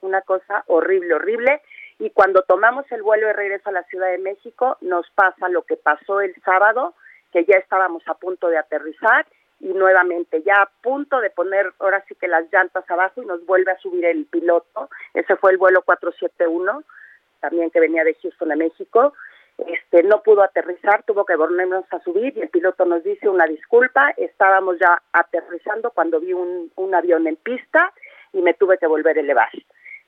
Una 0.00 0.20
cosa 0.22 0.64
horrible, 0.66 1.14
horrible. 1.14 1.62
Y 1.98 2.10
cuando 2.10 2.42
tomamos 2.42 2.90
el 2.92 3.02
vuelo 3.02 3.26
de 3.26 3.32
regreso 3.32 3.68
a 3.68 3.72
la 3.72 3.82
Ciudad 3.84 4.10
de 4.10 4.18
México, 4.18 4.76
nos 4.80 5.10
pasa 5.10 5.48
lo 5.48 5.62
que 5.62 5.76
pasó 5.76 6.20
el 6.20 6.34
sábado, 6.44 6.94
que 7.32 7.44
ya 7.44 7.56
estábamos 7.56 8.02
a 8.06 8.14
punto 8.14 8.48
de 8.48 8.58
aterrizar 8.58 9.26
y 9.60 9.68
nuevamente 9.68 10.42
ya 10.42 10.62
a 10.62 10.70
punto 10.82 11.20
de 11.20 11.30
poner 11.30 11.72
ahora 11.80 12.04
sí 12.06 12.14
que 12.14 12.28
las 12.28 12.50
llantas 12.52 12.88
abajo 12.88 13.22
y 13.22 13.26
nos 13.26 13.44
vuelve 13.44 13.72
a 13.72 13.78
subir 13.78 14.04
el 14.04 14.24
piloto. 14.26 14.88
Ese 15.14 15.34
fue 15.36 15.50
el 15.50 15.58
vuelo 15.58 15.82
471 15.82 16.84
también 17.40 17.70
que 17.70 17.80
venía 17.80 18.04
de 18.04 18.14
Houston 18.14 18.52
a 18.52 18.56
México, 18.56 19.12
este, 19.58 20.04
no 20.04 20.22
pudo 20.22 20.42
aterrizar, 20.42 21.02
tuvo 21.02 21.24
que 21.24 21.34
volvernos 21.34 21.84
a 21.90 21.98
subir 22.00 22.36
y 22.36 22.42
el 22.42 22.48
piloto 22.48 22.84
nos 22.84 23.02
dice 23.02 23.28
una 23.28 23.46
disculpa, 23.46 24.10
estábamos 24.16 24.78
ya 24.78 25.02
aterrizando 25.12 25.90
cuando 25.90 26.20
vi 26.20 26.32
un, 26.32 26.70
un 26.76 26.94
avión 26.94 27.26
en 27.26 27.36
pista 27.36 27.92
y 28.32 28.40
me 28.40 28.54
tuve 28.54 28.78
que 28.78 28.86
volver 28.86 29.16
a 29.16 29.20
elevar. 29.20 29.50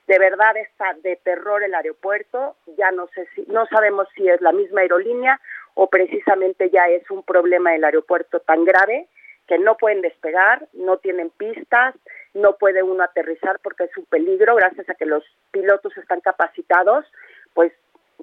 De 0.07 0.19
verdad 0.19 0.55
está 0.57 0.93
de 1.03 1.17
terror 1.17 1.63
el 1.63 1.75
aeropuerto, 1.75 2.55
ya 2.77 2.91
no 2.91 3.07
sé 3.07 3.27
si, 3.35 3.43
no 3.47 3.65
sabemos 3.67 4.07
si 4.15 4.27
es 4.27 4.41
la 4.41 4.51
misma 4.51 4.81
aerolínea 4.81 5.39
o 5.73 5.87
precisamente 5.89 6.69
ya 6.69 6.87
es 6.87 7.09
un 7.11 7.23
problema 7.23 7.71
del 7.71 7.83
aeropuerto 7.83 8.39
tan 8.39 8.63
grave 8.63 9.07
que 9.47 9.57
no 9.57 9.75
pueden 9.75 10.01
despegar, 10.01 10.67
no 10.73 10.97
tienen 10.97 11.29
pistas, 11.29 11.95
no 12.33 12.53
puede 12.57 12.83
uno 12.83 13.03
aterrizar 13.03 13.59
porque 13.63 13.85
es 13.85 13.97
un 13.97 14.05
peligro, 14.05 14.55
gracias 14.55 14.89
a 14.89 14.95
que 14.95 15.05
los 15.05 15.23
pilotos 15.51 15.95
están 15.97 16.21
capacitados, 16.21 17.05
pues 17.53 17.71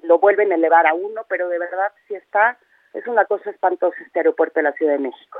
lo 0.03 0.19
vuelven 0.19 0.51
a 0.51 0.55
elevar 0.55 0.87
a 0.87 0.93
uno, 0.93 1.21
pero 1.27 1.49
de 1.49 1.59
verdad 1.59 1.91
sí 2.07 2.15
está, 2.15 2.57
es 2.93 3.05
una 3.07 3.25
cosa 3.25 3.49
espantosa 3.49 3.95
este 4.05 4.19
aeropuerto 4.19 4.59
de 4.59 4.63
la 4.63 4.73
Ciudad 4.73 4.93
de 4.93 4.99
México. 4.99 5.39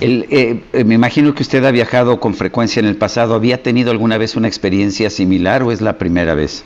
El, 0.00 0.26
eh, 0.30 0.62
eh, 0.72 0.84
me 0.84 0.94
imagino 0.94 1.34
que 1.34 1.42
usted 1.42 1.64
ha 1.64 1.70
viajado 1.70 2.20
con 2.20 2.34
frecuencia 2.34 2.80
en 2.80 2.86
el 2.86 2.98
pasado. 2.98 3.34
¿Había 3.34 3.62
tenido 3.62 3.90
alguna 3.90 4.18
vez 4.18 4.36
una 4.36 4.48
experiencia 4.48 5.10
similar 5.10 5.62
o 5.62 5.72
es 5.72 5.80
la 5.80 5.96
primera 5.96 6.34
vez? 6.34 6.64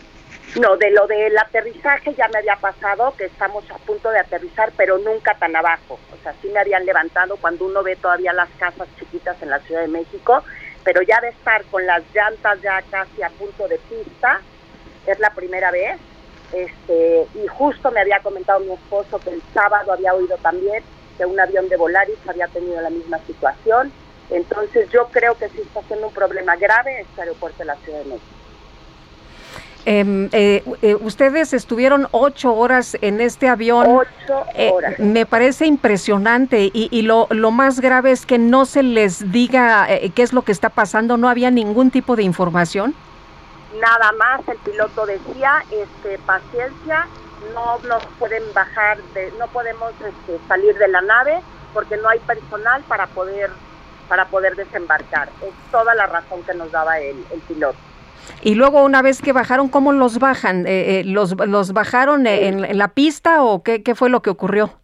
No, 0.59 0.76
de 0.76 0.91
lo 0.91 1.07
del 1.07 1.36
aterrizaje 1.38 2.12
ya 2.14 2.26
me 2.28 2.38
había 2.38 2.57
pasado, 2.57 3.14
que 3.16 3.26
estamos 3.26 3.70
a 3.70 3.78
punto 3.78 4.11
de 4.11 4.18
aterrizar, 4.18 4.72
pero 4.76 4.99
nunca 4.99 5.34
tan 5.34 5.55
abajo. 5.55 5.99
O 6.12 6.22
sea, 6.22 6.34
sí 6.43 6.49
me 6.49 6.59
habían 6.59 6.84
levantado 6.84 7.36
cuando 7.36 7.66
uno 7.66 7.84
ve 7.84 7.95
todavía 7.95 8.32
las 8.32 8.49
casas 8.59 8.88
chiquitas 8.99 9.41
en 9.43 9.51
la 9.51 9.61
Ciudad 9.61 9.82
de 9.82 9.88
México, 9.88 10.43
pero 10.85 11.03
ya 11.03 11.20
de 11.20 11.28
estar 11.28 11.64
con 11.64 11.85
las 11.87 12.03
llantas 12.14 12.61
ya 12.62 12.83
casi 12.91 13.22
a 13.22 13.31
punto 13.31 13.68
de 13.68 13.78
pista, 13.78 14.41
es 15.07 15.18
la 15.18 15.31
primera 15.31 15.70
vez. 15.70 15.99
Este, 16.53 17.26
y 17.35 17.47
justo 17.47 17.91
me 17.93 18.01
había 18.01 18.20
comentado 18.20 18.61
mi 18.61 18.72
esposo 18.72 19.20
que 19.20 19.31
el 19.31 19.43
sábado 19.55 19.93
había 19.93 20.14
oído 20.14 20.37
también 20.39 20.83
que 21.16 21.24
un 21.24 21.39
avión 21.39 21.68
de 21.68 21.76
Volaris 21.76 22.18
había 22.26 22.49
tenido 22.49 22.81
la 22.81 22.91
misma 22.91 23.18
situación. 23.26 23.93
Entonces 24.31 24.89
yo 24.91 25.09
creo 25.09 25.37
que 25.37 25.49
sí 25.49 25.61
está 25.61 25.83
siendo 25.83 26.09
un 26.09 26.14
problema 26.14 26.57
grave 26.57 27.01
este 27.01 27.20
aeropuerto 27.20 27.59
de 27.59 27.64
la 27.66 27.76
Ciudad 27.76 27.99
de 27.99 28.05
México. 28.07 28.39
Em, 29.87 30.28
eh, 30.33 30.62
eh, 30.83 30.95
ustedes 31.01 31.53
estuvieron 31.53 32.07
ocho 32.11 32.55
horas 32.55 32.97
en 33.01 33.20
este 33.20 33.49
avión. 33.49 33.87
Ocho 33.89 34.45
Eh, 34.55 34.70
horas. 34.72 34.99
me 34.99 35.26
parece 35.26 35.66
impresionante 35.66 36.70
y, 36.72 36.89
y 36.91 37.03
lo, 37.03 37.26
lo 37.31 37.51
más 37.51 37.81
grave 37.81 38.11
es 38.11 38.26
que 38.26 38.39
no 38.39 38.66
se 38.66 38.83
les 38.83 39.33
diga 39.33 39.87
eh, 39.89 40.11
qué 40.14 40.22
es 40.22 40.33
lo 40.33 40.43
que 40.43 40.53
está 40.53 40.68
pasando, 40.68 41.16
no 41.16 41.28
había 41.28 41.51
ningún 41.51 41.91
tipo 41.91 42.16
de 42.16 42.22
información. 42.22 42.95
Nada 43.81 44.12
más 44.18 44.41
el 44.49 44.59
piloto 44.59 45.07
decía, 45.07 45.62
este, 45.70 46.18
paciencia, 46.26 47.07
no 47.55 47.78
nos 47.89 48.05
pueden 48.18 48.43
bajar, 48.55 48.99
de, 49.14 49.33
no 49.39 49.47
podemos 49.49 49.93
este, 49.93 50.39
salir 50.49 50.76
de 50.76 50.89
la 50.89 51.01
nave 51.03 51.41
porque 51.72 51.97
no 51.97 52.09
hay 52.09 52.18
personal 52.20 52.83
para 52.89 53.07
poder 53.07 53.51
para 54.09 54.26
poder 54.26 54.57
desembarcar. 54.57 55.28
Es 55.41 55.53
toda 55.70 55.95
la 55.95 56.05
razón 56.07 56.43
que 56.43 56.53
nos 56.55 56.72
daba 56.72 56.99
el, 56.99 57.24
el 57.31 57.41
piloto. 57.43 57.78
Y 58.43 58.55
luego 58.55 58.85
una 58.85 59.03
vez 59.03 59.20
que 59.22 59.33
bajaron, 59.33 59.68
¿cómo 59.68 59.93
los 59.93 60.18
bajan? 60.18 60.66
Eh, 60.66 61.01
eh, 61.01 61.05
los, 61.05 61.37
¿Los 61.47 61.72
bajaron 61.72 62.26
eh, 62.26 62.49
en, 62.49 62.64
en 62.64 62.78
la 62.78 62.89
pista 62.89 63.43
o 63.43 63.62
qué, 63.62 63.83
qué 63.83 63.95
fue 63.95 64.11
lo 64.11 64.22
que 64.22 64.31
ocurrió? 64.31 64.81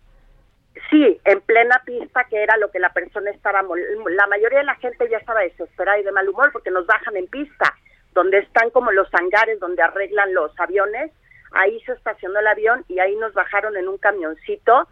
Sí, 0.90 1.20
en 1.24 1.40
plena 1.40 1.82
pista, 1.84 2.24
que 2.24 2.42
era 2.42 2.56
lo 2.58 2.70
que 2.70 2.78
la 2.78 2.92
persona 2.92 3.30
estaba, 3.30 3.62
la 3.62 4.26
mayoría 4.28 4.60
de 4.60 4.64
la 4.64 4.76
gente 4.76 5.08
ya 5.10 5.18
estaba 5.18 5.40
desesperada 5.40 5.98
y 5.98 6.04
de 6.04 6.12
mal 6.12 6.28
humor 6.28 6.50
porque 6.52 6.70
nos 6.70 6.86
bajan 6.86 7.16
en 7.16 7.26
pista, 7.26 7.74
donde 8.12 8.38
están 8.38 8.70
como 8.70 8.92
los 8.92 9.08
hangares 9.12 9.58
donde 9.58 9.82
arreglan 9.82 10.32
los 10.32 10.52
aviones, 10.60 11.10
ahí 11.52 11.80
se 11.80 11.92
estacionó 11.92 12.38
el 12.38 12.46
avión 12.46 12.84
y 12.88 13.00
ahí 13.00 13.16
nos 13.16 13.32
bajaron 13.34 13.76
en 13.76 13.88
un 13.88 13.98
camioncito 13.98 14.88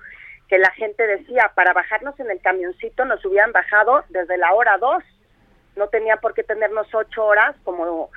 que 0.49 0.59
la 0.59 0.71
gente 0.73 1.07
decía, 1.07 1.53
para 1.55 1.73
bajarnos 1.73 2.19
en 2.19 2.31
el 2.31 2.41
camioncito 2.41 3.05
nos 3.05 3.25
hubieran 3.25 3.53
bajado 3.53 4.05
desde 4.09 4.37
la 4.37 4.53
hora 4.53 4.79
dos, 4.79 5.03
no 5.77 5.89
tenía 5.89 6.17
por 6.17 6.35
qué 6.35 6.43
tenernos 6.43 6.87
ocho 6.93 7.25
horas, 7.25 7.55
como 7.65 8.11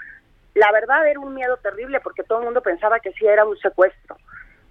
la 0.58 0.72
verdad 0.72 1.08
era 1.08 1.20
un 1.20 1.34
miedo 1.34 1.58
terrible 1.58 2.00
porque 2.02 2.24
todo 2.24 2.40
el 2.40 2.46
mundo 2.46 2.62
pensaba 2.62 3.00
que 3.00 3.12
sí 3.14 3.26
era 3.26 3.46
un 3.46 3.58
secuestro 3.58 4.18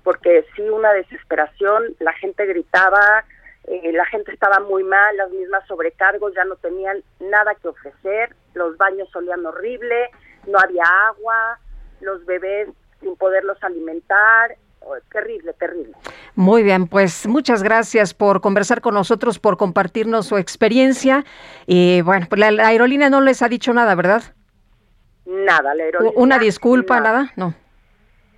porque 0.07 0.47
sí 0.55 0.63
una 0.63 0.93
desesperación, 0.93 1.97
la 1.99 2.13
gente 2.13 2.47
gritaba, 2.47 3.25
eh, 3.65 3.91
la 3.93 4.07
gente 4.07 4.31
estaba 4.31 4.61
muy 4.61 4.85
mal, 4.85 5.17
las 5.17 5.33
mismas 5.33 5.67
sobrecargos 5.67 6.33
ya 6.33 6.45
no 6.45 6.55
tenían 6.55 7.03
nada 7.19 7.57
que 7.57 7.67
ofrecer, 7.67 8.33
los 8.55 8.77
baños 8.77 9.09
olían 9.17 9.45
horrible, 9.45 10.11
no 10.47 10.61
había 10.61 10.85
agua, 11.09 11.59
los 12.01 12.25
bebés 12.25 12.69
sin 13.01 13.17
poderlos 13.17 13.59
alimentar, 13.65 14.55
oh, 14.83 14.95
terrible, 15.11 15.53
terrible. 15.55 15.91
Muy 16.37 16.63
bien, 16.63 16.87
pues 16.87 17.27
muchas 17.27 17.65
gracias 17.65 18.15
por 18.15 18.41
conversar 18.41 18.81
con 18.83 18.95
nosotros, 18.95 19.41
por 19.41 19.57
compartirnos 19.57 20.27
su 20.27 20.37
experiencia. 20.37 21.25
Y 21.67 22.03
bueno, 22.03 22.27
pues 22.29 22.39
la, 22.39 22.53
la 22.53 22.69
aerolínea 22.69 23.11
no 23.11 23.23
les 23.23 23.43
ha 23.43 23.49
dicho 23.49 23.75
nada, 23.75 23.97
¿verdad? 23.97 24.36
Nada, 25.27 25.75
la 25.75 25.85
aerolínea, 25.85 26.19
Una 26.19 26.39
disculpa, 26.39 27.01
nada, 27.01 27.13
nada, 27.23 27.33
no. 27.37 27.55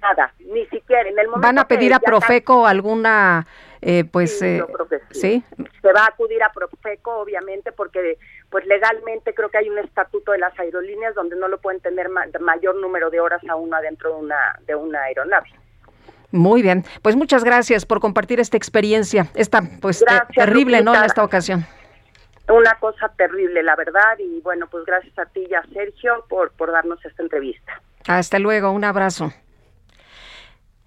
nada, 0.00 0.32
ni 0.38 0.64
siquiera 0.66 1.02
en 1.08 1.18
el 1.18 1.26
momento 1.28 1.46
¿Van 1.46 1.58
a 1.58 1.68
pedir 1.68 1.92
a 1.92 2.00
Profeco 2.00 2.66
alguna, 2.66 3.46
eh, 3.82 4.04
pues, 4.10 4.38
Sí, 4.38 4.44
eh, 4.46 4.56
yo 4.58 4.66
creo 4.68 4.88
que 4.88 4.98
sí? 5.10 5.44
se 5.82 5.92
va 5.92 6.04
a 6.04 6.06
acudir 6.06 6.42
a 6.42 6.50
Profeco, 6.50 7.18
obviamente, 7.18 7.72
porque 7.72 8.16
pues 8.50 8.64
legalmente 8.66 9.34
creo 9.34 9.50
que 9.50 9.58
hay 9.58 9.68
un 9.68 9.78
estatuto 9.78 10.32
de 10.32 10.38
las 10.38 10.58
aerolíneas 10.58 11.14
donde 11.14 11.36
no 11.36 11.48
lo 11.48 11.58
pueden 11.58 11.80
tener 11.80 12.08
ma- 12.08 12.24
mayor 12.40 12.76
número 12.76 13.10
de 13.10 13.20
horas 13.20 13.42
a 13.48 13.54
uno 13.56 13.76
adentro 13.76 14.14
de 14.14 14.16
una, 14.22 14.58
de 14.66 14.74
una 14.74 15.02
aeronave. 15.02 15.50
Muy 16.30 16.62
bien, 16.62 16.84
pues 17.02 17.16
muchas 17.16 17.44
gracias 17.44 17.84
por 17.86 18.00
compartir 18.00 18.40
esta 18.40 18.56
experiencia, 18.56 19.26
esta 19.34 19.62
pues 19.80 20.02
eh, 20.02 20.04
terrible, 20.34 20.82
¿no? 20.82 20.94
En 20.94 21.04
esta 21.04 21.22
ocasión. 21.22 21.66
Una 22.48 22.74
cosa 22.80 23.08
terrible, 23.16 23.62
la 23.62 23.76
verdad, 23.76 24.18
y 24.18 24.40
bueno, 24.40 24.66
pues 24.70 24.84
gracias 24.86 25.18
a 25.18 25.26
ti 25.26 25.46
y 25.50 25.54
a 25.54 25.62
Sergio 25.72 26.24
por, 26.28 26.50
por 26.52 26.72
darnos 26.72 27.04
esta 27.04 27.22
entrevista. 27.22 27.80
Hasta 28.06 28.38
luego, 28.38 28.70
un 28.70 28.84
abrazo. 28.84 29.32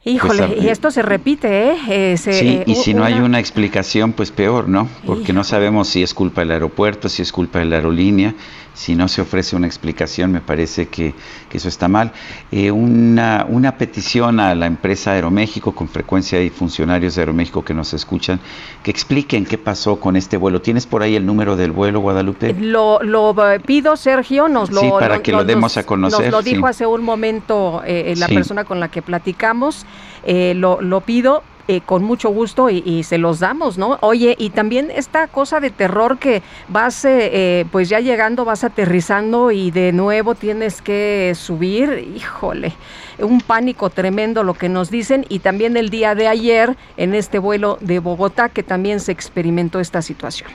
Híjole, 0.04 0.48
Pues, 0.48 0.60
a- 0.60 0.64
y 0.64 0.70
esto 0.70 0.90
se 0.90 1.04
repite, 1.04 1.70
¿eh? 1.74 1.78
Eh, 2.14 2.18
se- 2.18 2.34
Sí, 2.34 2.48
eh, 2.48 2.64
y 2.66 2.74
si 2.76 2.96
no 2.96 3.04
hay 3.04 3.20
una 3.20 3.40
explicación, 3.40 4.14
pues 4.14 4.32
peor, 4.32 4.68
¿no? 4.68 4.90
Porque 5.06 5.32
no 5.32 5.44
sabemos 5.44 5.90
si 5.90 6.02
es 6.02 6.16
culpa 6.16 6.42
del 6.42 6.52
aeropuerto, 6.52 7.08
si 7.08 7.22
es 7.22 7.32
culpa 7.32 7.60
de 7.60 7.66
la 7.66 7.76
aerolínea. 7.76 8.34
Si 8.74 8.96
no 8.96 9.08
se 9.10 9.22
ofrece 9.22 9.56
una 9.56 9.68
explicación, 9.68 10.32
me 10.32 10.40
parece 10.40 10.88
que, 10.88 11.14
que 11.50 11.58
eso 11.58 11.68
está 11.68 11.88
mal. 11.90 12.14
Eh, 12.52 12.72
una, 12.72 13.46
una 13.50 13.78
petición 13.78 14.40
a 14.40 14.56
la 14.56 14.66
empresa 14.66 15.12
Aeroméxico, 15.12 15.74
con 15.76 15.90
frecuencia 15.90 16.40
hay 16.40 16.50
funcionarios 16.50 17.16
de 17.16 17.22
Aeroméxico 17.22 17.64
que 17.66 17.74
nos 17.74 17.94
escuchan, 17.94 18.40
que 18.82 18.90
expliquen 18.90 19.46
qué 19.46 19.58
pasó 19.58 20.00
con 20.00 20.16
este 20.16 20.38
vuelo. 20.38 20.62
¿Tienes 20.62 20.88
por 20.88 21.04
ahí 21.04 21.16
el 21.16 21.26
número 21.26 21.56
del 21.58 21.72
vuelo, 21.72 22.00
Guadalupe? 22.00 22.54
Lo, 22.60 23.04
lo 23.04 23.36
eh, 23.52 23.60
pido, 23.60 23.98
Sergio, 23.98 24.48
nos 24.48 24.72
lo, 24.72 24.82
Sí, 24.82 24.90
para 25.00 25.22
que 25.22 25.32
lo 25.34 25.44
demos 25.44 25.76
a 25.78 25.84
conocer, 25.86 26.22
Nos 26.26 26.32
lo 26.32 26.42
dijo 26.42 26.62
sí. 26.68 26.70
hace 26.70 26.86
un 26.88 27.04
momento 27.04 27.84
eh, 27.86 28.12
eh, 28.12 28.16
la 28.16 28.28
Sí. 28.28 28.36
persona 28.36 28.64
con 28.64 28.80
la 28.80 28.90
que 28.90 29.02
platicamos, 29.02 29.86
eh, 30.24 30.54
lo, 30.56 30.82
lo 30.82 31.02
pido, 31.02 31.44
eh, 31.68 31.82
con 31.82 32.04
mucho 32.04 32.30
gusto 32.30 32.70
y, 32.70 33.04
se 33.04 33.18
los 33.18 33.40
damos, 33.40 33.78
¿no? 33.78 33.98
Oye, 34.02 34.36
y 34.38 34.52
también 34.52 34.92
esta 34.92 35.28
cosa 35.28 35.60
de 35.60 35.70
terror 35.70 36.18
que 36.18 36.44
vas, 36.68 37.06
eh, 37.06 37.66
pues 37.72 37.90
ya 37.90 38.00
llegando, 38.00 38.46
vas 38.46 38.64
aterrizando 38.64 39.52
y 39.52 39.72
de 39.72 39.92
nuevo 39.92 40.36
tienes 40.36 40.82
que 40.82 41.34
subir, 41.36 42.14
híjole, 42.16 42.74
un 43.20 43.42
pánico 43.42 43.90
tremendo 43.90 44.44
lo 44.44 44.54
que 44.54 44.70
nos 44.70 44.90
dicen 44.90 45.26
y 45.30 45.40
también 45.40 45.78
el 45.78 45.90
día 45.90 46.16
de 46.16 46.28
ayer 46.28 46.76
en 46.98 47.14
este 47.14 47.40
vuelo 47.40 47.78
de 47.82 48.00
Bogotá 48.00 48.50
que 48.50 48.64
también 48.64 49.00
se 49.00 49.12
experimentó 49.12 49.80
esta 49.80 50.02
situación. 50.02 50.50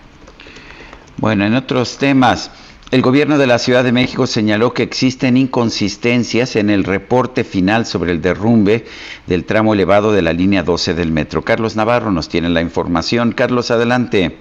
Bueno, 1.18 1.44
en 1.44 1.54
otros 1.54 1.96
temas. 1.98 2.50
El 2.92 3.02
gobierno 3.02 3.36
de 3.36 3.48
la 3.48 3.58
Ciudad 3.58 3.82
de 3.82 3.90
México 3.90 4.28
señaló 4.28 4.72
que 4.72 4.84
existen 4.84 5.36
inconsistencias 5.36 6.54
en 6.54 6.70
el 6.70 6.84
reporte 6.84 7.42
final 7.42 7.84
sobre 7.84 8.12
el 8.12 8.22
derrumbe 8.22 8.84
del 9.26 9.44
tramo 9.44 9.74
elevado 9.74 10.12
de 10.12 10.22
la 10.22 10.32
línea 10.32 10.62
12 10.62 10.94
del 10.94 11.10
metro. 11.10 11.42
Carlos 11.42 11.74
Navarro 11.74 12.12
nos 12.12 12.28
tiene 12.28 12.48
la 12.48 12.60
información. 12.60 13.32
Carlos, 13.32 13.72
adelante. 13.72 14.38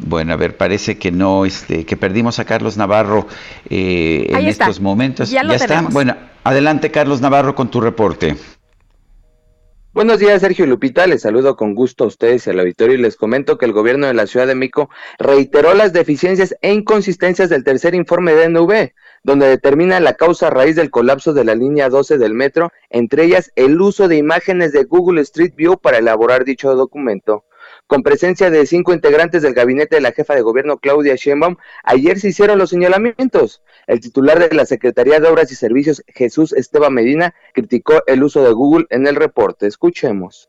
Bueno, 0.00 0.32
a 0.32 0.36
ver, 0.36 0.56
parece 0.56 0.98
que 0.98 1.12
no, 1.12 1.44
este, 1.44 1.86
que 1.86 1.96
perdimos 1.96 2.40
a 2.40 2.44
Carlos 2.44 2.76
Navarro 2.76 3.28
eh, 3.68 4.26
en 4.30 4.48
estos 4.48 4.80
momentos. 4.80 5.30
Ya, 5.30 5.42
está. 5.42 5.82
Bueno, 5.82 6.16
adelante, 6.42 6.90
Carlos 6.90 7.20
Navarro, 7.20 7.54
con 7.54 7.70
tu 7.70 7.80
reporte. 7.80 8.36
Buenos 9.92 10.20
días, 10.20 10.40
Sergio 10.40 10.66
Lupita. 10.66 11.08
Les 11.08 11.22
saludo 11.22 11.56
con 11.56 11.74
gusto 11.74 12.04
a 12.04 12.06
ustedes 12.06 12.46
y 12.46 12.50
al 12.50 12.60
auditorio 12.60 12.94
y 12.94 13.02
les 13.02 13.16
comento 13.16 13.58
que 13.58 13.66
el 13.66 13.72
gobierno 13.72 14.06
de 14.06 14.14
la 14.14 14.28
Ciudad 14.28 14.46
de 14.46 14.54
México 14.54 14.88
reiteró 15.18 15.74
las 15.74 15.92
deficiencias 15.92 16.54
e 16.62 16.72
inconsistencias 16.72 17.50
del 17.50 17.64
tercer 17.64 17.96
informe 17.96 18.34
de 18.34 18.50
NV, 18.50 18.92
donde 19.24 19.48
determina 19.48 19.98
la 19.98 20.14
causa 20.14 20.48
raíz 20.48 20.76
del 20.76 20.90
colapso 20.90 21.32
de 21.32 21.44
la 21.44 21.56
línea 21.56 21.88
12 21.88 22.18
del 22.18 22.34
metro, 22.34 22.70
entre 22.88 23.24
ellas 23.24 23.50
el 23.56 23.80
uso 23.80 24.06
de 24.06 24.16
imágenes 24.16 24.70
de 24.70 24.84
Google 24.84 25.22
Street 25.22 25.54
View 25.56 25.76
para 25.76 25.98
elaborar 25.98 26.44
dicho 26.44 26.72
documento 26.76 27.44
con 27.90 28.04
presencia 28.04 28.50
de 28.50 28.66
cinco 28.66 28.94
integrantes 28.94 29.42
del 29.42 29.52
gabinete 29.52 29.96
de 29.96 30.00
la 30.00 30.12
jefa 30.12 30.36
de 30.36 30.42
gobierno 30.42 30.78
Claudia 30.78 31.16
Sheinbaum, 31.16 31.56
ayer 31.82 32.20
se 32.20 32.28
hicieron 32.28 32.56
los 32.56 32.70
señalamientos. 32.70 33.64
El 33.88 33.98
titular 33.98 34.38
de 34.38 34.54
la 34.54 34.64
Secretaría 34.64 35.18
de 35.18 35.26
Obras 35.26 35.50
y 35.50 35.56
Servicios, 35.56 36.04
Jesús 36.06 36.52
Esteban 36.52 36.94
Medina, 36.94 37.34
criticó 37.52 38.04
el 38.06 38.22
uso 38.22 38.44
de 38.44 38.52
Google 38.52 38.86
en 38.90 39.08
el 39.08 39.16
reporte. 39.16 39.66
Escuchemos. 39.66 40.48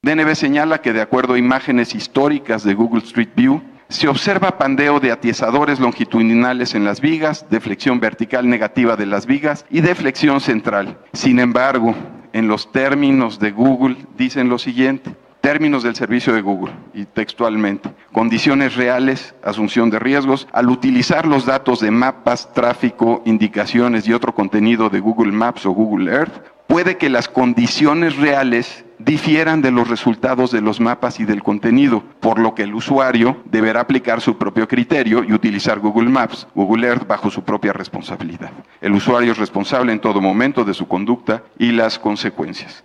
DNB 0.00 0.34
señala 0.34 0.80
que 0.80 0.94
de 0.94 1.02
acuerdo 1.02 1.34
a 1.34 1.38
imágenes 1.38 1.94
históricas 1.94 2.64
de 2.64 2.72
Google 2.72 3.02
Street 3.02 3.32
View, 3.36 3.62
se 3.90 4.08
observa 4.08 4.56
pandeo 4.56 5.00
de 5.00 5.12
atiesadores 5.12 5.80
longitudinales 5.80 6.74
en 6.74 6.86
las 6.86 7.02
vigas, 7.02 7.44
deflexión 7.50 8.00
vertical 8.00 8.48
negativa 8.48 8.96
de 8.96 9.04
las 9.04 9.26
vigas 9.26 9.66
y 9.68 9.82
deflexión 9.82 10.40
central. 10.40 10.98
Sin 11.12 11.40
embargo, 11.40 11.94
en 12.32 12.48
los 12.48 12.72
términos 12.72 13.38
de 13.38 13.50
Google 13.50 13.98
dicen 14.16 14.48
lo 14.48 14.58
siguiente, 14.58 15.14
términos 15.44 15.82
del 15.82 15.94
servicio 15.94 16.32
de 16.32 16.40
Google 16.40 16.72
y 16.94 17.04
textualmente, 17.04 17.90
condiciones 18.12 18.76
reales, 18.76 19.34
asunción 19.44 19.90
de 19.90 19.98
riesgos, 19.98 20.48
al 20.54 20.70
utilizar 20.70 21.26
los 21.26 21.44
datos 21.44 21.80
de 21.80 21.90
mapas, 21.90 22.50
tráfico, 22.54 23.20
indicaciones 23.26 24.08
y 24.08 24.14
otro 24.14 24.34
contenido 24.34 24.88
de 24.88 25.00
Google 25.00 25.32
Maps 25.32 25.66
o 25.66 25.72
Google 25.72 26.10
Earth, 26.10 26.32
puede 26.66 26.96
que 26.96 27.10
las 27.10 27.28
condiciones 27.28 28.16
reales 28.16 28.86
difieran 28.98 29.60
de 29.60 29.70
los 29.70 29.86
resultados 29.86 30.50
de 30.50 30.62
los 30.62 30.80
mapas 30.80 31.20
y 31.20 31.26
del 31.26 31.42
contenido, 31.42 32.02
por 32.20 32.38
lo 32.38 32.54
que 32.54 32.62
el 32.62 32.74
usuario 32.74 33.36
deberá 33.44 33.80
aplicar 33.80 34.22
su 34.22 34.38
propio 34.38 34.66
criterio 34.66 35.24
y 35.24 35.34
utilizar 35.34 35.78
Google 35.78 36.08
Maps, 36.08 36.46
Google 36.54 36.86
Earth 36.86 37.06
bajo 37.06 37.30
su 37.30 37.44
propia 37.44 37.74
responsabilidad. 37.74 38.50
El 38.80 38.92
usuario 38.92 39.32
es 39.32 39.38
responsable 39.38 39.92
en 39.92 40.00
todo 40.00 40.22
momento 40.22 40.64
de 40.64 40.72
su 40.72 40.88
conducta 40.88 41.42
y 41.58 41.72
las 41.72 41.98
consecuencias. 41.98 42.82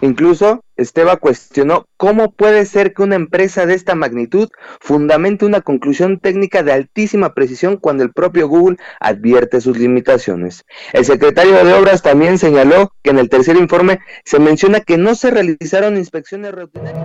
Incluso, 0.00 0.62
Esteba 0.76 1.16
cuestionó 1.16 1.86
cómo 1.96 2.32
puede 2.32 2.66
ser 2.66 2.92
que 2.92 3.02
una 3.02 3.16
empresa 3.16 3.64
de 3.64 3.74
esta 3.74 3.94
magnitud 3.94 4.50
fundamente 4.80 5.46
una 5.46 5.62
conclusión 5.62 6.20
técnica 6.20 6.62
de 6.62 6.72
altísima 6.72 7.32
precisión 7.32 7.78
cuando 7.78 8.04
el 8.04 8.12
propio 8.12 8.46
Google 8.46 8.76
advierte 9.00 9.60
sus 9.60 9.78
limitaciones. 9.78 10.64
El 10.92 11.06
secretario 11.06 11.64
de 11.64 11.72
Obras 11.72 12.02
también 12.02 12.38
señaló 12.38 12.92
que 13.02 13.10
en 13.10 13.18
el 13.18 13.30
tercer 13.30 13.56
informe 13.56 14.00
se 14.24 14.38
menciona 14.38 14.80
que 14.80 14.98
no 14.98 15.14
se 15.14 15.30
realizaron 15.30 15.96
inspecciones 15.96 16.52
rutinarias. 16.52 17.04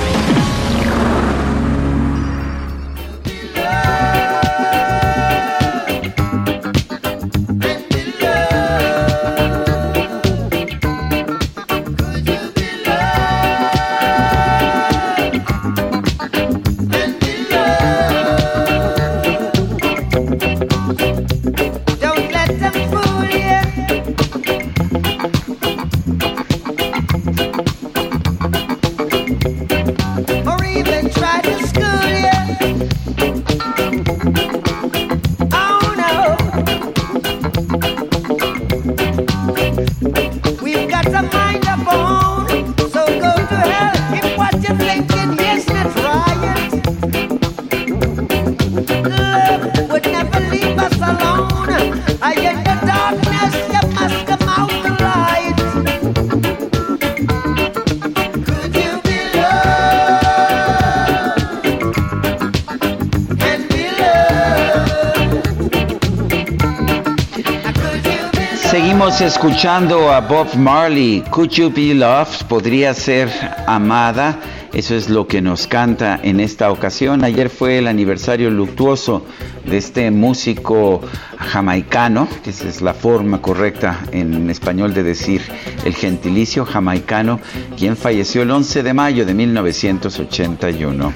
Escuchando 69.21 70.11
a 70.11 70.19
Bob 70.19 70.55
Marley. 70.55 71.23
Could 71.29 71.49
You 71.49 71.71
Be 71.71 71.93
Loved? 71.93 72.45
Podría 72.47 72.93
ser 72.93 73.29
amada. 73.65 74.37
Eso 74.73 74.95
es 74.95 75.09
lo 75.09 75.27
que 75.27 75.41
nos 75.41 75.65
canta 75.65 76.19
en 76.21 76.39
esta 76.39 76.71
ocasión. 76.71 77.23
Ayer 77.23 77.49
fue 77.49 77.77
el 77.77 77.87
aniversario 77.87 78.49
luctuoso 78.49 79.25
de 79.65 79.77
este 79.77 80.11
músico 80.11 81.01
jamaicano, 81.37 82.27
que 82.43 82.49
es 82.49 82.81
la 82.81 82.93
forma 82.93 83.41
correcta 83.41 83.99
en 84.11 84.49
español 84.49 84.93
de 84.93 85.03
decir 85.03 85.41
el 85.85 85.95
gentilicio 85.95 86.65
jamaicano, 86.65 87.39
quien 87.77 87.95
falleció 87.95 88.41
el 88.41 88.51
11 88.51 88.83
de 88.83 88.93
mayo 88.93 89.25
de 89.25 89.33
1981. 89.33 91.13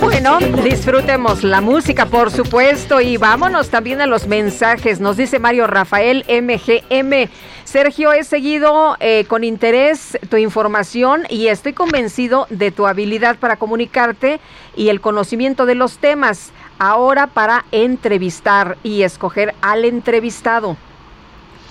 Bueno, 0.00 0.38
disfrutemos 0.62 1.44
la 1.44 1.60
música, 1.60 2.06
por 2.06 2.30
supuesto, 2.30 3.00
y 3.00 3.16
vámonos 3.16 3.70
también 3.70 4.00
a 4.00 4.06
los 4.06 4.26
mensajes. 4.26 5.00
Nos 5.00 5.16
dice 5.16 5.38
Mario 5.38 5.66
Rafael 5.66 6.24
MGM. 6.28 7.30
Sergio, 7.64 8.12
he 8.12 8.24
seguido 8.24 8.96
eh, 9.00 9.24
con 9.26 9.44
interés 9.44 10.18
tu 10.28 10.36
información 10.36 11.24
y 11.28 11.48
estoy 11.48 11.72
convencido 11.72 12.46
de 12.50 12.70
tu 12.70 12.86
habilidad 12.86 13.36
para 13.36 13.56
comunicarte 13.56 14.40
y 14.76 14.88
el 14.88 15.00
conocimiento 15.00 15.66
de 15.66 15.74
los 15.74 15.98
temas. 15.98 16.52
Ahora 16.78 17.28
para 17.28 17.64
entrevistar 17.72 18.76
y 18.82 19.02
escoger 19.02 19.54
al 19.62 19.84
entrevistado. 19.84 20.76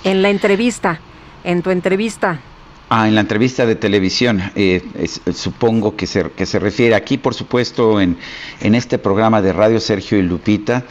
En 0.04 0.22
la 0.22 0.30
entrevista, 0.30 1.00
en 1.44 1.62
tu 1.62 1.70
entrevista, 1.70 2.40
Ah, 2.96 3.08
en 3.08 3.16
la 3.16 3.22
entrevista 3.22 3.66
de 3.66 3.74
televisión, 3.74 4.40
eh, 4.56 4.84
supongo 5.34 5.96
que 5.96 6.06
se, 6.06 6.30
que 6.30 6.46
se 6.46 6.60
refiere. 6.60 6.94
Aquí, 6.94 7.18
por 7.18 7.34
supuesto, 7.34 8.00
en, 8.00 8.18
en 8.62 8.76
este 8.76 9.00
programa 9.00 9.42
de 9.42 9.52
Radio 9.52 9.80
Sergio 9.80 10.20
y 10.20 10.22
Lupita 10.22 10.86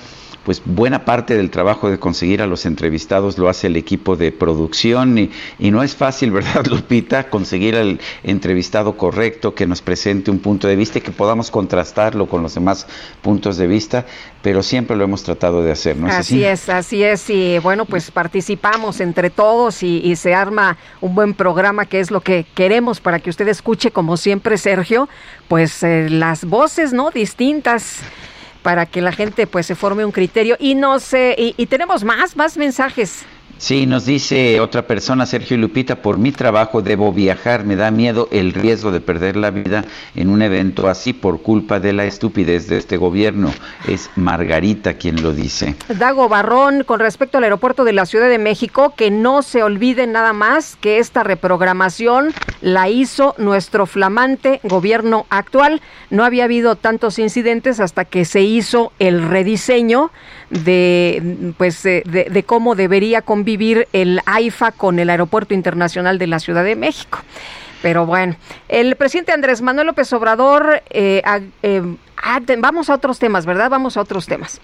pues 0.44 0.62
buena 0.64 1.04
parte 1.04 1.36
del 1.36 1.50
trabajo 1.50 1.90
de 1.90 1.98
conseguir 1.98 2.42
a 2.42 2.46
los 2.46 2.66
entrevistados 2.66 3.38
lo 3.38 3.48
hace 3.48 3.68
el 3.68 3.76
equipo 3.76 4.16
de 4.16 4.32
producción 4.32 5.18
y, 5.18 5.30
no 5.58 5.82
es 5.82 5.96
fácil, 5.96 6.30
¿verdad, 6.30 6.66
Lupita? 6.66 7.30
Conseguir 7.30 7.76
al 7.76 8.00
entrevistado 8.22 8.96
correcto 8.96 9.54
que 9.54 9.66
nos 9.66 9.80
presente 9.80 10.30
un 10.30 10.38
punto 10.38 10.68
de 10.68 10.76
vista 10.76 10.98
y 10.98 11.02
que 11.02 11.12
podamos 11.12 11.50
contrastarlo 11.50 12.28
con 12.28 12.42
los 12.42 12.54
demás 12.54 12.86
puntos 13.22 13.56
de 13.56 13.66
vista, 13.66 14.04
pero 14.42 14.62
siempre 14.62 14.96
lo 14.96 15.04
hemos 15.04 15.22
tratado 15.22 15.62
de 15.62 15.72
hacer, 15.72 15.96
¿no 15.96 16.08
es 16.08 16.14
así? 16.14 16.44
Así 16.44 16.44
es, 16.44 16.68
así 16.68 17.02
es, 17.02 17.30
y 17.30 17.58
bueno, 17.58 17.84
pues 17.84 18.10
participamos 18.10 19.00
entre 19.00 19.30
todos 19.30 19.82
y, 19.82 20.12
se 20.12 20.34
arma 20.34 20.76
un 21.00 21.14
buen 21.14 21.32
programa 21.32 21.86
que 21.86 21.98
es 21.98 22.10
lo 22.10 22.20
que 22.20 22.44
queremos 22.54 23.00
para 23.00 23.18
que 23.18 23.30
usted 23.30 23.48
escuche, 23.48 23.90
como 23.90 24.18
siempre, 24.18 24.58
Sergio, 24.58 25.08
pues 25.48 25.82
eh, 25.82 26.08
las 26.10 26.44
voces, 26.44 26.92
¿no? 26.92 27.10
Distintas 27.10 28.02
para 28.62 28.86
que 28.86 29.00
la 29.02 29.12
gente 29.12 29.46
pues 29.46 29.66
se 29.66 29.74
forme 29.74 30.04
un 30.04 30.12
criterio 30.12 30.56
y 30.58 30.74
no 30.74 31.00
sé 31.00 31.34
y, 31.36 31.54
y 31.56 31.66
tenemos 31.66 32.04
más 32.04 32.36
más 32.36 32.56
mensajes 32.56 33.24
Sí, 33.62 33.86
nos 33.86 34.06
dice 34.06 34.58
otra 34.58 34.88
persona, 34.88 35.24
Sergio 35.24 35.56
Lupita, 35.56 36.02
por 36.02 36.18
mi 36.18 36.32
trabajo 36.32 36.82
debo 36.82 37.12
viajar, 37.12 37.64
me 37.64 37.76
da 37.76 37.92
miedo 37.92 38.26
el 38.32 38.54
riesgo 38.54 38.90
de 38.90 39.00
perder 39.00 39.36
la 39.36 39.52
vida 39.52 39.84
en 40.16 40.30
un 40.30 40.42
evento 40.42 40.88
así 40.88 41.12
por 41.12 41.42
culpa 41.42 41.78
de 41.78 41.92
la 41.92 42.04
estupidez 42.04 42.66
de 42.66 42.78
este 42.78 42.96
gobierno. 42.96 43.52
Es 43.86 44.10
Margarita 44.16 44.94
quien 44.94 45.22
lo 45.22 45.32
dice. 45.32 45.76
Dago 45.96 46.28
Barrón, 46.28 46.82
con 46.82 46.98
respecto 46.98 47.38
al 47.38 47.44
aeropuerto 47.44 47.84
de 47.84 47.92
la 47.92 48.04
Ciudad 48.04 48.28
de 48.28 48.38
México, 48.38 48.94
que 48.96 49.12
no 49.12 49.42
se 49.42 49.62
olviden 49.62 50.10
nada 50.10 50.32
más 50.32 50.74
que 50.80 50.98
esta 50.98 51.22
reprogramación 51.22 52.34
la 52.62 52.88
hizo 52.88 53.36
nuestro 53.38 53.86
flamante 53.86 54.58
gobierno 54.64 55.24
actual. 55.30 55.82
No 56.10 56.24
había 56.24 56.44
habido 56.44 56.74
tantos 56.74 57.20
incidentes 57.20 57.78
hasta 57.78 58.06
que 58.06 58.24
se 58.24 58.40
hizo 58.40 58.90
el 58.98 59.22
rediseño 59.22 60.10
de 60.50 61.54
pues 61.56 61.84
de, 61.84 62.02
de 62.04 62.42
cómo 62.42 62.74
debería 62.74 63.22
convivir 63.22 63.51
el 63.92 64.20
AIFA 64.26 64.72
con 64.72 64.98
el 64.98 65.10
Aeropuerto 65.10 65.54
Internacional 65.54 66.18
de 66.18 66.26
la 66.26 66.38
Ciudad 66.38 66.64
de 66.64 66.76
México. 66.76 67.18
Pero 67.82 68.06
bueno, 68.06 68.36
el 68.68 68.94
presidente 68.96 69.32
Andrés 69.32 69.60
Manuel 69.60 69.88
López 69.88 70.12
Obrador, 70.12 70.82
eh, 70.90 71.22
eh, 71.62 71.82
vamos 72.58 72.90
a 72.90 72.94
otros 72.94 73.18
temas, 73.18 73.44
¿verdad? 73.44 73.68
Vamos 73.70 73.96
a 73.96 74.00
otros 74.00 74.26
temas. 74.26 74.60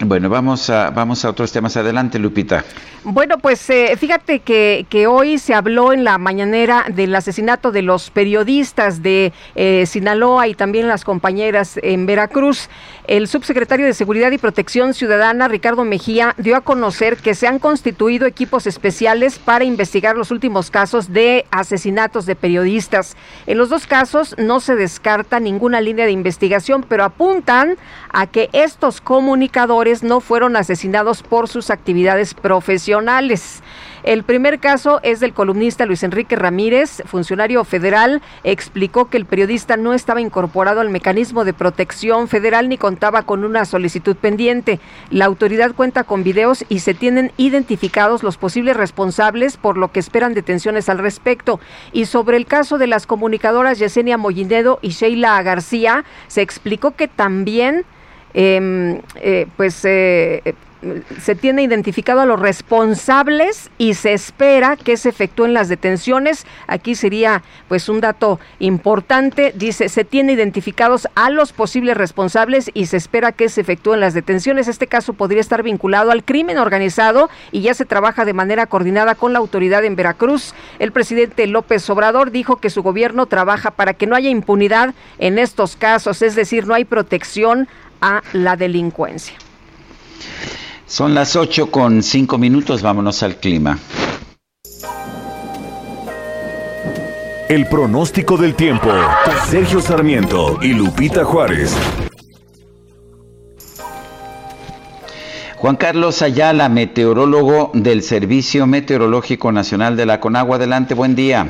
Bueno, 0.00 0.28
vamos 0.28 0.70
a, 0.70 0.90
vamos 0.90 1.24
a 1.24 1.30
otros 1.30 1.50
temas. 1.50 1.76
Adelante, 1.76 2.20
Lupita. 2.20 2.64
Bueno, 3.02 3.38
pues 3.38 3.68
eh, 3.70 3.96
fíjate 3.98 4.40
que, 4.40 4.86
que, 4.88 5.06
hoy 5.06 5.38
se 5.38 5.54
habló 5.54 5.92
en 5.92 6.04
la 6.04 6.18
mañanera 6.18 6.84
del 6.88 7.14
asesinato 7.14 7.72
de 7.72 7.82
los 7.82 8.10
periodistas 8.10 9.02
de 9.02 9.32
eh, 9.54 9.86
Sinaloa 9.86 10.46
y 10.46 10.54
también 10.54 10.86
las 10.88 11.04
compañeras 11.04 11.80
en 11.82 12.06
Veracruz. 12.06 12.68
El 13.06 13.26
subsecretario 13.26 13.86
de 13.86 13.94
Seguridad 13.94 14.30
y 14.32 14.38
Protección 14.38 14.94
Ciudadana, 14.94 15.48
Ricardo 15.48 15.84
Mejía, 15.84 16.34
dio 16.36 16.56
a 16.56 16.60
conocer 16.60 17.16
que 17.16 17.34
se 17.34 17.46
han 17.46 17.58
constituido 17.58 18.26
equipos 18.26 18.66
especiales 18.66 19.38
para 19.38 19.64
investigar 19.64 20.16
los 20.16 20.30
últimos 20.30 20.70
casos 20.70 21.12
de 21.12 21.46
asesinatos 21.50 22.26
de 22.26 22.36
periodistas. 22.36 23.16
En 23.46 23.56
los 23.56 23.70
dos 23.70 23.86
casos 23.86 24.34
no 24.38 24.60
se 24.60 24.76
descarta 24.76 25.40
ninguna 25.40 25.80
línea 25.80 26.04
de 26.04 26.12
investigación, 26.12 26.84
pero 26.86 27.04
apuntan 27.04 27.78
a 28.12 28.26
que 28.26 28.50
estos 28.52 29.00
comunicadores 29.00 29.87
no 30.02 30.20
fueron 30.20 30.56
asesinados 30.56 31.22
por 31.22 31.48
sus 31.48 31.70
actividades 31.70 32.34
profesionales. 32.34 33.62
El 34.04 34.22
primer 34.22 34.60
caso 34.60 35.00
es 35.02 35.18
del 35.18 35.34
columnista 35.34 35.84
Luis 35.84 36.02
Enrique 36.02 36.36
Ramírez, 36.36 37.02
funcionario 37.06 37.64
federal, 37.64 38.22
explicó 38.44 39.10
que 39.10 39.16
el 39.16 39.26
periodista 39.26 39.76
no 39.76 39.92
estaba 39.92 40.20
incorporado 40.20 40.80
al 40.80 40.88
mecanismo 40.88 41.44
de 41.44 41.52
protección 41.52 42.28
federal 42.28 42.68
ni 42.68 42.78
contaba 42.78 43.22
con 43.22 43.44
una 43.44 43.64
solicitud 43.64 44.16
pendiente. 44.16 44.78
La 45.10 45.24
autoridad 45.24 45.74
cuenta 45.74 46.04
con 46.04 46.22
videos 46.22 46.64
y 46.68 46.78
se 46.78 46.94
tienen 46.94 47.32
identificados 47.36 48.22
los 48.22 48.36
posibles 48.36 48.76
responsables, 48.76 49.56
por 49.56 49.76
lo 49.76 49.90
que 49.90 50.00
esperan 50.00 50.32
detenciones 50.32 50.88
al 50.88 50.98
respecto. 50.98 51.58
Y 51.92 52.04
sobre 52.04 52.36
el 52.36 52.46
caso 52.46 52.78
de 52.78 52.86
las 52.86 53.06
comunicadoras 53.06 53.78
Yesenia 53.78 54.16
Mollinedo 54.16 54.78
y 54.80 54.90
Sheila 54.90 55.42
García, 55.42 56.04
se 56.28 56.42
explicó 56.42 56.92
que 56.92 57.08
también 57.08 57.84
em, 58.34 59.00
eh, 59.16 59.46
pues 59.56 59.84
eh, 59.84 60.54
se 61.20 61.34
tiene 61.34 61.62
identificado 61.62 62.20
a 62.20 62.26
los 62.26 62.38
responsables 62.38 63.70
y 63.78 63.94
se 63.94 64.12
espera 64.12 64.76
que 64.76 64.96
se 64.96 65.08
efectúen 65.08 65.52
las 65.52 65.68
detenciones. 65.68 66.46
Aquí 66.66 66.94
sería 66.94 67.42
pues 67.66 67.88
un 67.88 68.00
dato 68.00 68.38
importante. 68.60 69.52
Dice, 69.56 69.88
se 69.88 70.04
tiene 70.04 70.32
identificados 70.32 71.08
a 71.16 71.30
los 71.30 71.52
posibles 71.52 71.96
responsables 71.96 72.70
y 72.74 72.86
se 72.86 72.96
espera 72.96 73.32
que 73.32 73.48
se 73.48 73.60
efectúen 73.60 74.00
las 74.00 74.14
detenciones. 74.14 74.68
Este 74.68 74.86
caso 74.86 75.14
podría 75.14 75.40
estar 75.40 75.62
vinculado 75.62 76.12
al 76.12 76.24
crimen 76.24 76.58
organizado 76.58 77.28
y 77.50 77.62
ya 77.62 77.74
se 77.74 77.84
trabaja 77.84 78.24
de 78.24 78.32
manera 78.32 78.66
coordinada 78.66 79.16
con 79.16 79.32
la 79.32 79.40
autoridad 79.40 79.84
en 79.84 79.96
Veracruz. 79.96 80.54
El 80.78 80.92
presidente 80.92 81.46
López 81.48 81.88
Obrador 81.90 82.30
dijo 82.30 82.56
que 82.56 82.70
su 82.70 82.82
gobierno 82.82 83.26
trabaja 83.26 83.72
para 83.72 83.94
que 83.94 84.06
no 84.06 84.14
haya 84.14 84.30
impunidad 84.30 84.94
en 85.18 85.38
estos 85.38 85.74
casos, 85.74 86.22
es 86.22 86.36
decir, 86.36 86.66
no 86.66 86.74
hay 86.74 86.84
protección 86.84 87.68
a 88.00 88.22
la 88.32 88.56
delincuencia. 88.56 89.34
Son 90.86 91.14
las 91.14 91.36
8 91.36 91.70
con 91.70 92.02
5 92.02 92.38
minutos, 92.38 92.82
vámonos 92.82 93.22
al 93.22 93.36
clima. 93.36 93.78
El 97.48 97.66
pronóstico 97.66 98.36
del 98.36 98.54
tiempo. 98.54 98.90
Sergio 99.46 99.80
Sarmiento 99.80 100.58
y 100.60 100.74
Lupita 100.74 101.24
Juárez. 101.24 101.74
Juan 105.56 105.76
Carlos 105.76 106.22
Ayala, 106.22 106.68
meteorólogo 106.68 107.70
del 107.74 108.02
Servicio 108.02 108.66
Meteorológico 108.66 109.50
Nacional 109.50 109.96
de 109.96 110.06
la 110.06 110.20
Conagua. 110.20 110.56
Adelante, 110.56 110.94
buen 110.94 111.16
día. 111.16 111.48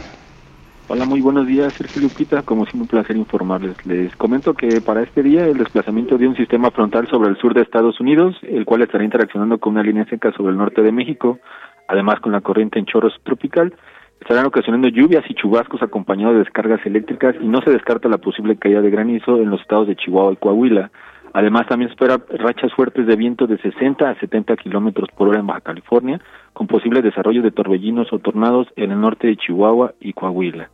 Hola, 0.90 1.04
muy 1.04 1.20
buenos 1.20 1.46
días, 1.46 1.74
Sergio 1.74 2.00
Lupita. 2.00 2.40
Como 2.44 2.64
siempre, 2.64 2.80
un 2.80 2.88
placer 2.88 3.14
informarles. 3.14 3.84
Les 3.84 4.16
comento 4.16 4.54
que 4.54 4.80
para 4.80 5.02
este 5.02 5.22
día 5.22 5.44
el 5.44 5.58
desplazamiento 5.58 6.16
de 6.16 6.26
un 6.26 6.34
sistema 6.34 6.70
frontal 6.70 7.06
sobre 7.08 7.28
el 7.28 7.36
sur 7.36 7.52
de 7.52 7.60
Estados 7.60 8.00
Unidos, 8.00 8.36
el 8.40 8.64
cual 8.64 8.80
estará 8.80 9.04
interaccionando 9.04 9.58
con 9.58 9.74
una 9.74 9.82
línea 9.82 10.06
seca 10.06 10.32
sobre 10.32 10.52
el 10.52 10.56
norte 10.56 10.80
de 10.80 10.90
México, 10.90 11.40
además 11.88 12.20
con 12.20 12.32
la 12.32 12.40
corriente 12.40 12.78
en 12.78 12.86
chorro 12.86 13.10
tropical, 13.22 13.74
estarán 14.18 14.46
ocasionando 14.46 14.88
lluvias 14.88 15.24
y 15.28 15.34
chubascos 15.34 15.82
acompañados 15.82 16.36
de 16.36 16.44
descargas 16.44 16.80
eléctricas 16.86 17.36
y 17.38 17.46
no 17.46 17.60
se 17.60 17.70
descarta 17.70 18.08
la 18.08 18.16
posible 18.16 18.56
caída 18.56 18.80
de 18.80 18.88
granizo 18.88 19.36
en 19.36 19.50
los 19.50 19.60
estados 19.60 19.88
de 19.88 19.96
Chihuahua 19.96 20.32
y 20.32 20.36
Coahuila. 20.36 20.90
Además, 21.34 21.66
también 21.68 21.90
espera 21.90 22.16
rachas 22.30 22.72
fuertes 22.72 23.06
de 23.06 23.14
viento 23.14 23.46
de 23.46 23.58
60 23.58 24.08
a 24.08 24.18
70 24.18 24.56
kilómetros 24.56 25.10
por 25.14 25.28
hora 25.28 25.40
en 25.40 25.46
Baja 25.46 25.60
California, 25.60 26.18
con 26.54 26.66
posible 26.66 27.02
desarrollo 27.02 27.42
de 27.42 27.50
torbellinos 27.50 28.10
o 28.10 28.20
tornados 28.20 28.68
en 28.76 28.90
el 28.90 29.00
norte 29.02 29.26
de 29.26 29.36
Chihuahua 29.36 29.92
y 30.00 30.14
Coahuila. 30.14 30.70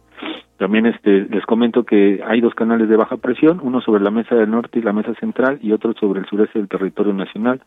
También 0.58 0.86
este, 0.86 1.26
les 1.30 1.44
comento 1.46 1.84
que 1.84 2.22
hay 2.24 2.40
dos 2.40 2.54
canales 2.54 2.88
de 2.88 2.96
baja 2.96 3.16
presión, 3.16 3.60
uno 3.62 3.80
sobre 3.80 4.02
la 4.02 4.10
mesa 4.10 4.36
del 4.36 4.50
norte 4.50 4.78
y 4.78 4.82
la 4.82 4.92
mesa 4.92 5.14
central 5.14 5.58
y 5.60 5.72
otro 5.72 5.94
sobre 5.94 6.20
el 6.20 6.26
sureste 6.26 6.58
del 6.58 6.68
territorio 6.68 7.12
nacional. 7.12 7.60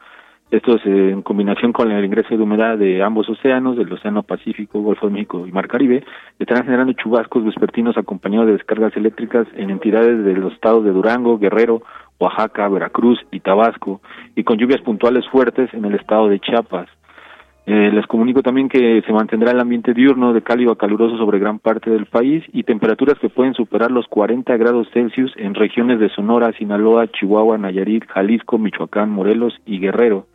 Esto 0.49 0.75
es 0.75 0.85
en 0.85 1.23
combinación 1.23 1.73
con 1.73 1.91
el 1.91 2.05
ingreso 2.05 2.29
de 2.29 2.41
humedad 2.41 2.77
de 2.77 3.03
ambos 3.03 3.27
océanos, 3.27 3.75
del 3.75 3.91
Océano 3.91 4.23
Pacífico, 4.23 4.79
Golfo 4.79 5.07
de 5.07 5.11
México 5.11 5.45
y 5.45 5.51
Mar 5.51 5.67
Caribe, 5.67 6.05
estarán 6.39 6.63
generando 6.63 6.93
chubascos 6.93 7.43
vespertinos 7.43 7.97
acompañados 7.97 8.47
de 8.47 8.53
descargas 8.53 8.95
eléctricas 8.95 9.45
en 9.55 9.71
entidades 9.71 10.23
de 10.23 10.33
los 10.35 10.53
estados 10.53 10.85
de 10.85 10.91
Durango, 10.91 11.37
Guerrero, 11.37 11.81
Oaxaca, 12.17 12.69
Veracruz 12.69 13.19
y 13.29 13.41
Tabasco, 13.41 13.99
y 14.37 14.45
con 14.45 14.57
lluvias 14.57 14.79
puntuales 14.79 15.27
fuertes 15.27 15.73
en 15.73 15.83
el 15.83 15.95
estado 15.95 16.29
de 16.29 16.39
Chiapas. 16.39 16.87
Eh, 17.69 17.91
les 17.91 18.07
comunico 18.07 18.41
también 18.41 18.69
que 18.69 19.01
se 19.05 19.11
mantendrá 19.11 19.51
el 19.51 19.59
ambiente 19.59 19.93
diurno 19.93 20.31
de 20.31 20.41
cálido 20.41 20.71
a 20.71 20.77
caluroso 20.77 21.17
sobre 21.17 21.37
gran 21.37 21.59
parte 21.59 21.89
del 21.89 22.05
país 22.05 22.41
y 22.53 22.63
temperaturas 22.63 23.19
que 23.19 23.27
pueden 23.27 23.55
superar 23.55 23.91
los 23.91 24.07
40 24.07 24.55
grados 24.55 24.87
Celsius 24.93 25.33
en 25.35 25.53
regiones 25.53 25.99
de 25.99 26.07
Sonora, 26.07 26.53
Sinaloa, 26.53 27.07
Chihuahua, 27.11 27.57
Nayarit, 27.57 28.07
Jalisco, 28.07 28.57
Michoacán, 28.57 29.09
Morelos 29.09 29.53
y 29.65 29.79
Guerrero. 29.79 30.27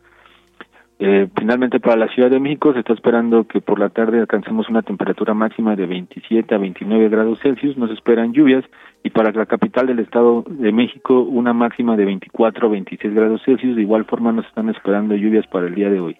Eh, 0.99 1.27
finalmente, 1.35 1.79
para 1.79 1.95
la 1.95 2.07
Ciudad 2.09 2.29
de 2.29 2.39
México 2.39 2.71
se 2.71 2.79
está 2.81 2.93
esperando 2.93 3.47
que 3.47 3.61
por 3.61 3.79
la 3.79 3.89
tarde 3.89 4.19
alcancemos 4.19 4.69
una 4.69 4.83
temperatura 4.83 5.33
máxima 5.33 5.75
de 5.75 5.87
27 5.87 6.53
a 6.53 6.59
29 6.59 7.09
grados 7.09 7.39
Celsius. 7.41 7.77
Nos 7.77 7.89
esperan 7.89 8.33
lluvias 8.33 8.63
y 9.03 9.09
para 9.09 9.31
la 9.31 9.47
capital 9.47 9.87
del 9.87 9.97
Estado 9.97 10.43
de 10.47 10.71
México 10.71 11.21
una 11.21 11.51
máxima 11.51 11.97
de 11.97 12.05
24 12.05 12.67
a 12.67 12.71
26 12.71 13.11
grados 13.11 13.41
Celsius. 13.43 13.75
De 13.75 13.81
igual 13.81 14.05
forma 14.05 14.31
nos 14.31 14.45
están 14.45 14.69
esperando 14.69 15.15
lluvias 15.15 15.47
para 15.47 15.65
el 15.65 15.73
día 15.73 15.89
de 15.89 15.99
hoy. 15.99 16.15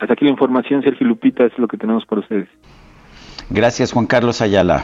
Hasta 0.00 0.14
aquí 0.14 0.24
la 0.24 0.30
información, 0.30 0.82
Sergio 0.82 1.06
Lupita, 1.06 1.44
es 1.44 1.56
lo 1.58 1.68
que 1.68 1.76
tenemos 1.76 2.06
para 2.06 2.22
ustedes. 2.22 2.48
Gracias, 3.50 3.92
Juan 3.92 4.06
Carlos 4.06 4.40
Ayala. 4.40 4.82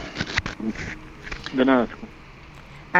De 1.53 1.65
nada. 1.65 1.87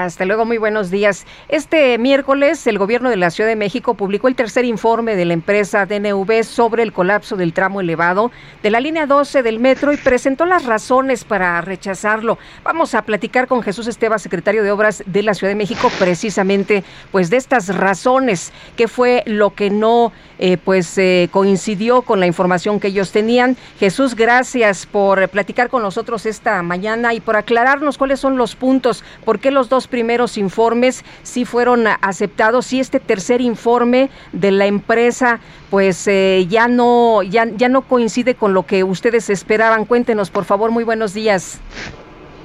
Hasta 0.06 0.26
luego, 0.26 0.46
muy 0.46 0.60
buenos 0.60 0.92
días. 0.92 1.26
Este 1.50 1.98
miércoles 1.98 2.68
el 2.68 2.78
gobierno 2.78 3.10
de 3.10 3.16
la 3.16 3.32
Ciudad 3.32 3.50
de 3.50 3.56
México 3.56 3.96
publicó 3.96 4.28
el 4.28 4.36
tercer 4.36 4.64
informe 4.64 5.16
de 5.16 5.26
la 5.26 5.34
empresa 5.34 5.88
DNV 5.88 6.44
sobre 6.44 6.84
el 6.84 6.94
colapso 6.94 7.36
del 7.36 7.52
tramo 7.52 7.82
elevado 7.82 8.32
de 8.62 8.70
la 8.70 8.80
línea 8.80 9.08
12 9.08 9.42
del 9.42 9.60
metro 9.60 9.92
y 9.92 9.98
presentó 9.98 10.46
las 10.46 10.66
razones 10.66 11.24
para 11.24 11.60
rechazarlo. 11.62 12.38
Vamos 12.64 12.94
a 12.94 13.02
platicar 13.02 13.48
con 13.48 13.64
Jesús 13.64 13.88
Esteba, 13.88 14.20
secretario 14.20 14.62
de 14.62 14.70
Obras 14.70 15.04
de 15.08 15.24
la 15.24 15.34
Ciudad 15.34 15.50
de 15.50 15.56
México, 15.56 15.92
precisamente 15.98 16.84
pues 17.12 17.32
de 17.32 17.38
estas 17.38 17.76
razones, 17.76 18.54
qué 18.76 18.88
fue 18.88 19.24
lo 19.26 19.56
que 19.56 19.72
no 19.72 20.12
eh, 20.40 20.58
pues 20.58 20.96
eh, 21.00 21.30
coincidió 21.32 22.04
con 22.04 22.20
la 22.20 22.28
información 22.28 22.80
que 22.80 22.90
ellos 22.90 23.12
tenían. 23.12 23.58
Jesús, 23.80 24.16
gracias 24.16 24.86
por 24.86 25.28
platicar 25.30 25.70
con 25.70 25.82
nosotros 25.82 26.28
esta 26.28 26.62
mañana 26.62 27.16
y 27.16 27.20
por 27.20 27.36
aclararnos 27.36 27.98
cuáles 27.98 28.20
son 28.20 28.38
los 28.38 28.56
puntos, 28.56 29.04
por 29.26 29.40
qué 29.40 29.50
los 29.50 29.70
dos 29.70 29.87
primeros 29.88 30.38
informes 30.38 31.04
sí 31.24 31.46
fueron 31.46 31.88
aceptados 31.88 32.72
y 32.74 32.80
este 32.80 33.00
tercer 33.00 33.42
informe 33.42 34.10
de 34.32 34.52
la 34.52 34.66
empresa 34.66 35.40
pues 35.70 36.08
eh, 36.08 36.46
ya 36.48 36.68
no 36.68 37.24
ya, 37.24 37.46
ya 37.46 37.70
no 37.70 37.82
coincide 37.82 38.36
con 38.36 38.54
lo 38.54 38.64
que 38.66 38.84
ustedes 38.84 39.30
esperaban. 39.30 39.86
Cuéntenos, 39.86 40.30
por 40.30 40.46
favor, 40.46 40.72
muy 40.72 40.84
buenos 40.84 41.14
días. 41.14 41.60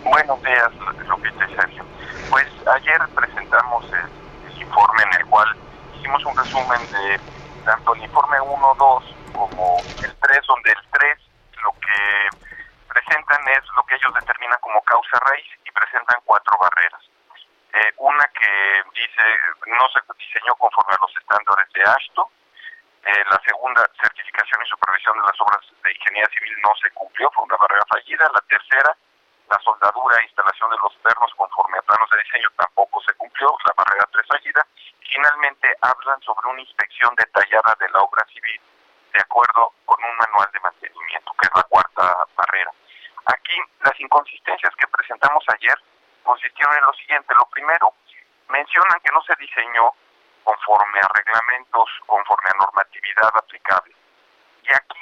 Buenos 0.04 0.42
días, 0.42 0.70
Lupita 1.08 1.48
y 1.50 1.54
Sergio. 1.54 1.84
Pues 2.30 2.46
ayer 2.74 3.00
presentamos 3.14 3.84
el, 3.86 4.52
el 4.52 4.62
informe 4.62 5.02
en 5.02 5.20
el 5.20 5.26
cual 5.26 5.48
hicimos 5.98 6.24
un 6.24 6.36
resumen 6.36 6.80
de 6.90 7.20
tanto 7.64 7.94
el 7.94 8.02
informe 8.02 8.40
1, 8.40 8.76
2 8.78 9.04
como 9.32 9.78
el 10.02 10.14
3, 10.16 10.40
donde 10.48 10.70
el 10.70 10.82
3 10.90 11.18
lo 11.62 11.72
que 11.72 12.28
presentan 12.88 13.40
es 13.48 13.62
lo 13.76 13.84
que 13.86 13.94
ellos 13.94 14.12
determinan 14.14 14.58
como 14.60 14.80
causa 14.82 15.18
raíz 15.30 15.46
y 15.64 15.70
presentan 15.70 16.20
cuatro 16.24 16.58
barreras. 16.60 17.02
Eh, 17.72 17.92
una 17.96 18.24
que 18.28 18.82
dice 18.94 19.22
no 19.66 19.88
se 19.88 20.00
diseñó 20.18 20.54
conforme 20.56 20.92
a 20.92 20.98
los 21.00 21.16
estándares 21.16 21.72
de 21.72 21.82
ASHTO, 21.82 22.30
eh, 23.04 23.24
la 23.30 23.40
segunda, 23.44 23.82
certificación 24.00 24.60
y 24.62 24.68
supervisión 24.68 25.16
de 25.16 25.24
las 25.24 25.40
obras 25.40 25.64
de 25.82 25.92
ingeniería 25.92 26.28
civil 26.30 26.54
no 26.62 26.74
se 26.76 26.90
cumplió, 26.90 27.30
fue 27.32 27.44
una 27.44 27.56
barrera 27.56 27.84
fallida. 27.88 28.30
La 28.32 28.40
tercera, 28.42 28.96
la 29.48 29.58
soldadura 29.58 30.18
e 30.18 30.24
instalación 30.24 30.70
de 30.70 30.76
los 30.78 30.94
pernos 31.02 31.32
conforme 31.34 31.78
a 31.78 31.82
planos 31.82 32.10
de 32.10 32.22
diseño 32.22 32.48
tampoco 32.56 33.00
se 33.02 33.14
cumplió, 33.14 33.56
la 33.66 33.72
barrera 33.74 34.04
3 34.12 34.26
fallida. 34.28 34.66
Finalmente 35.00 35.76
hablan 35.80 36.20
sobre 36.22 36.48
una 36.48 36.60
inspección 36.60 37.14
detallada 37.16 37.74
de 37.80 37.88
la 37.88 37.98
obra 38.00 38.24
civil 38.32 38.60
de 39.12 39.20
acuerdo 39.20 39.72
con 39.84 39.98
un 40.04 40.16
manual 40.16 40.48
de 40.52 40.60
mantenimiento, 40.60 41.32
que 41.40 41.46
es 41.46 41.54
la 41.54 41.62
cuarta 41.64 42.24
barrera. 42.36 42.70
Aquí 43.26 43.56
las 43.80 43.98
inconsistencias 44.00 44.74
que 44.76 44.86
presentamos 44.88 45.44
ayer 45.48 45.76
consistieron 46.22 46.76
en 46.76 46.84
lo 46.84 46.92
siguiente. 46.94 47.34
Lo 47.38 47.46
primero, 47.46 47.92
mencionan 48.48 49.00
que 49.04 49.10
no 49.12 49.22
se 49.22 49.34
diseñó 49.38 49.92
conforme 50.44 50.98
a 51.00 51.08
reglamentos, 51.14 51.88
conforme 52.06 52.50
a 52.50 52.58
normatividad 52.58 53.30
aplicable. 53.34 53.94
Y 54.64 54.72
aquí, 54.72 55.00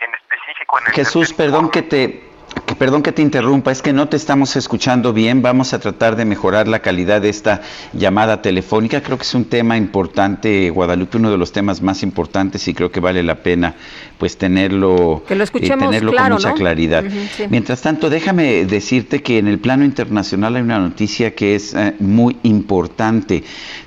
en 0.00 0.14
específico, 0.14 0.78
en 0.78 0.86
el 0.86 0.92
Jesús, 0.92 1.32
perdón 1.32 1.70
que 1.70 1.82
te 1.82 2.35
perdón 2.78 3.02
que 3.02 3.12
te 3.12 3.22
interrumpa, 3.22 3.72
es 3.72 3.82
que 3.82 3.92
no 3.92 4.08
te 4.08 4.16
estamos 4.16 4.56
escuchando 4.56 5.12
bien. 5.12 5.42
Vamos 5.42 5.72
a 5.72 5.78
tratar 5.78 6.16
de 6.16 6.24
mejorar 6.24 6.68
la 6.68 6.80
calidad 6.80 7.20
de 7.20 7.28
esta 7.28 7.62
llamada 7.92 8.42
telefónica. 8.42 9.02
Creo 9.02 9.16
que 9.16 9.24
es 9.24 9.34
un 9.34 9.46
tema 9.46 9.76
importante, 9.76 10.70
Guadalupe, 10.70 11.16
uno 11.18 11.30
de 11.30 11.38
los 11.38 11.52
temas 11.52 11.82
más 11.82 12.02
importantes 12.02 12.66
y 12.68 12.74
creo 12.74 12.90
que 12.90 13.00
vale 13.00 13.22
la 13.22 13.36
pena 13.36 13.74
pues 14.18 14.36
tenerlo, 14.36 15.22
que 15.26 15.34
lo 15.34 15.44
eh, 15.44 15.48
tenerlo 15.48 16.12
claro, 16.12 16.28
con 16.28 16.34
mucha 16.34 16.50
¿no? 16.50 16.54
claridad. 16.54 17.04
Sí. 17.36 17.44
Mientras 17.50 17.82
tanto, 17.82 18.08
déjame 18.10 18.64
decirte 18.64 19.22
que 19.22 19.38
en 19.38 19.48
el 19.48 19.58
plano 19.58 19.84
internacional 19.84 20.56
hay 20.56 20.62
una 20.62 20.78
noticia 20.78 21.34
que 21.34 21.54
es 21.54 21.74
eh, 21.74 21.94
muy 21.98 22.36
importante. 22.42 23.44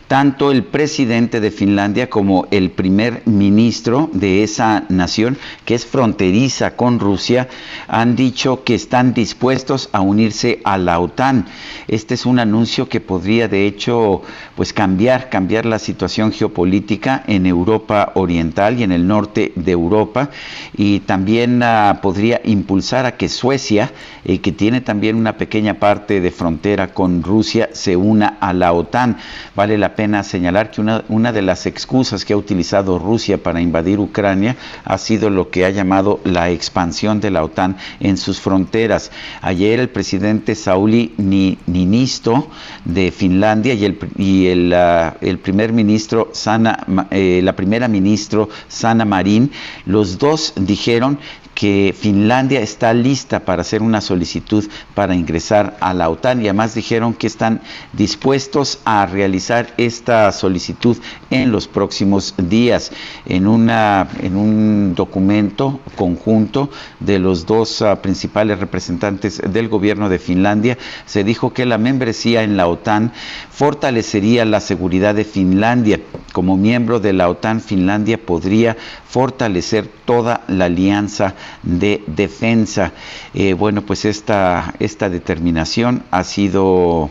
Tanto 0.10 0.49
el 0.49 0.64
presidente 0.64 1.39
de 1.39 1.51
Finlandia 1.51 2.10
como 2.10 2.47
el 2.49 2.72
primer 2.72 3.22
ministro 3.28 4.10
de 4.12 4.41
esa 4.41 4.86
nación, 4.89 5.38
que 5.66 5.76
es 5.76 5.86
fronteriza 5.86 6.76
con 6.76 6.99
Rusia, 6.99 7.47
han 7.88 8.16
dicho 8.16 8.64
que 8.64 8.74
están 8.74 9.14
dispuestos 9.14 9.88
a 9.91 10.01
unirse 10.01 10.62
a 10.64 10.80
la 10.80 10.99
OTAN. 10.99 11.45
Este 11.88 12.16
es 12.16 12.26
un 12.26 12.39
anuncio 12.39 12.89
que 12.89 13.01
podría, 13.01 13.47
de 13.47 13.68
hecho, 13.68 14.24
pues 14.55 14.74
cambiar, 14.74 15.30
cambiar 15.30 15.68
la 15.68 15.78
situación 15.78 16.32
geopolítica 16.32 17.24
en 17.28 17.45
Europa 17.45 18.12
Oriental 18.16 18.80
y 18.80 18.84
en 18.84 18.91
el 18.91 19.05
norte 19.05 19.51
de 19.55 19.74
Europa, 19.74 20.32
y 20.76 21.01
también 21.01 21.62
ah, 21.62 21.99
podría 22.01 22.41
impulsar 22.45 23.05
a 23.05 23.16
que 23.16 23.30
Suecia, 23.30 23.91
eh, 24.26 24.39
que 24.39 24.53
tiene 24.53 24.82
también 24.82 25.18
una 25.18 25.38
pequeña 25.38 25.76
parte 25.76 26.20
de 26.20 26.32
frontera 26.32 26.95
con 26.95 27.22
Rusia, 27.22 27.70
se 27.74 27.95
una 27.95 28.39
a 28.39 28.53
la 28.53 28.74
OTAN. 28.74 29.16
Vale 29.55 29.78
la 29.78 29.99
pena 30.00 30.24
señalar 30.24 30.72
que 30.72 30.80
una, 30.80 31.34
de 31.34 31.41
las 31.41 31.66
excusas 31.66 32.24
que 32.24 32.32
ha 32.32 32.38
utilizado 32.38 32.97
Rusia 33.00 33.43
para 33.43 33.60
invadir 33.60 34.00
Ucrania 34.00 34.56
ha 34.86 34.97
sido 34.97 35.30
lo 35.30 35.50
que 35.50 35.66
ha 35.66 35.72
llamado 35.72 36.22
la 36.24 36.50
expansión 36.52 37.20
de 37.20 37.32
la 37.32 37.43
OTAN 37.43 37.76
en 38.00 38.16
sus 38.16 38.39
fronteras. 38.39 39.12
Ayer 39.41 39.78
el 39.82 39.89
presidente 39.89 40.56
Sauli 40.56 41.14
Ni- 41.18 41.58
Niinisto 41.68 42.47
de 42.86 43.12
Finlandia 43.12 43.74
y 43.74 43.84
el, 43.84 44.00
y 44.18 44.47
el, 44.47 44.72
ah, 44.74 45.18
primer 45.43 45.74
ministro 45.74 46.30
Sana, 46.32 46.86
eh, 47.12 47.41
la 47.43 47.58
primera 47.58 47.89
ministro 47.89 48.47
Sana 48.70 49.04
Marin, 49.04 49.52
los 49.86 50.18
dos 50.18 50.54
dijeron 50.56 51.20
que 51.60 51.93
Finlandia 51.93 52.62
está 52.62 52.93
lista 52.93 53.41
para 53.41 53.64
hacer 53.64 53.82
una 53.82 53.99
solicitud 53.99 54.66
para 54.95 55.14
ingresar 55.14 55.76
a 55.82 55.93
la 55.93 56.10
OTAN 56.10 56.39
y 56.39 56.45
además 56.45 56.74
dijeron 56.74 57.14
que 57.14 57.28
están 57.28 57.60
dispuestos 57.91 58.80
a 58.86 59.05
realizar 59.05 59.74
esta 59.76 60.32
solicitud 60.32 60.95
en 61.30 61.51
los 61.51 61.68
próximos 61.68 62.34
días 62.38 62.93
en 63.26 63.45
una 63.45 64.07
en 64.22 64.38
un 64.38 64.95
documento 64.95 65.82
conjunto 65.97 66.70
de 67.01 67.20
los 67.20 67.45
dos 67.45 67.82
ah, 67.82 68.01
principales 68.01 68.60
representantes 68.62 69.41
del 69.45 69.68
gobierno 69.68 70.07
de 70.07 70.20
Finlandia. 70.20 70.78
Se 71.05 71.26
dijo 71.26 71.53
que 71.53 71.66
la 71.66 71.78
membresía 71.78 72.43
en 72.43 72.55
la 72.55 72.68
OTAN 72.68 73.12
fortalecería 73.51 74.45
la 74.45 74.62
seguridad 74.62 75.14
de 75.14 75.26
Finlandia. 75.26 75.99
Como 76.32 76.55
miembro 76.55 77.01
de 77.01 77.12
la 77.12 77.28
OTAN 77.28 77.60
Finlandia 77.60 78.18
podría 78.18 78.78
fortalecer 79.10 79.89
toda 80.05 80.41
la 80.47 80.66
alianza 80.66 81.36
de 81.64 82.04
defensa. 82.08 82.91
Eh, 83.34 83.54
bueno, 83.54 83.82
pues 83.84 84.06
esta, 84.06 84.74
esta 84.80 85.10
determinación 85.10 86.04
ha 86.12 86.24
sido 86.24 87.10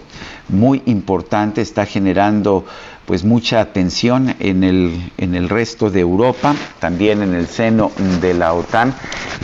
muy 0.49 0.83
importante, 0.87 1.61
está 1.61 1.87
generando 1.87 2.65
pues 3.07 3.25
mucha 3.25 3.61
atención 3.61 4.35
en 4.39 4.65
el, 4.65 5.13
en 5.17 5.35
el 5.35 5.49
resto 5.49 5.91
de 5.91 6.01
Europa, 6.01 6.55
también 6.79 7.23
en 7.23 7.35
el 7.35 7.47
seno 7.47 7.91
de 8.21 8.35
la 8.35 8.53
OTAN, 8.53 8.95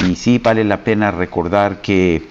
y 0.07 0.17
sí 0.17 0.39
vale 0.39 0.65
la 0.65 0.85
pena 0.85 1.11
recordar 1.11 1.81
que 1.81 2.23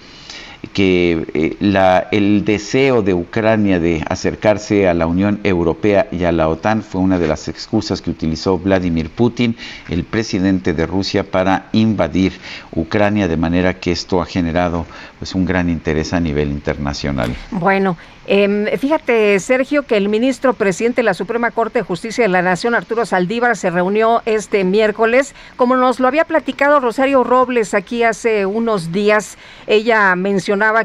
que 0.72 1.26
eh, 1.34 1.56
la, 1.60 2.08
el 2.10 2.44
deseo 2.44 3.02
de 3.02 3.14
Ucrania 3.14 3.78
de 3.78 4.04
acercarse 4.08 4.88
a 4.88 4.94
la 4.94 5.06
Unión 5.06 5.40
Europea 5.44 6.06
y 6.10 6.24
a 6.24 6.32
la 6.32 6.48
OTAN 6.48 6.82
fue 6.82 7.00
una 7.00 7.18
de 7.18 7.28
las 7.28 7.48
excusas 7.48 8.00
que 8.00 8.10
utilizó 8.10 8.58
Vladimir 8.58 9.10
Putin, 9.10 9.56
el 9.88 10.04
presidente 10.04 10.72
de 10.72 10.86
Rusia, 10.86 11.24
para 11.30 11.68
invadir 11.72 12.32
Ucrania, 12.72 13.28
de 13.28 13.36
manera 13.36 13.74
que 13.74 13.92
esto 13.92 14.20
ha 14.20 14.26
generado 14.26 14.86
pues, 15.18 15.34
un 15.34 15.44
gran 15.44 15.68
interés 15.68 16.12
a 16.12 16.20
nivel 16.20 16.50
internacional. 16.50 17.34
Bueno, 17.50 17.96
eh, 18.26 18.78
fíjate, 18.78 19.38
Sergio, 19.38 19.82
que 19.82 19.98
el 19.98 20.08
ministro 20.08 20.54
presidente 20.54 21.02
de 21.02 21.04
la 21.04 21.14
Suprema 21.14 21.50
Corte 21.50 21.80
de 21.80 21.82
Justicia 21.82 22.22
de 22.22 22.28
la 22.28 22.40
Nación, 22.40 22.74
Arturo 22.74 23.04
Saldívar, 23.04 23.56
se 23.56 23.70
reunió 23.70 24.22
este 24.24 24.64
miércoles. 24.64 25.34
Como 25.56 25.76
nos 25.76 26.00
lo 26.00 26.08
había 26.08 26.24
platicado 26.24 26.80
Rosario 26.80 27.22
Robles 27.22 27.74
aquí 27.74 28.02
hace 28.02 28.46
unos 28.46 28.92
días, 28.92 29.36
ella 29.66 30.14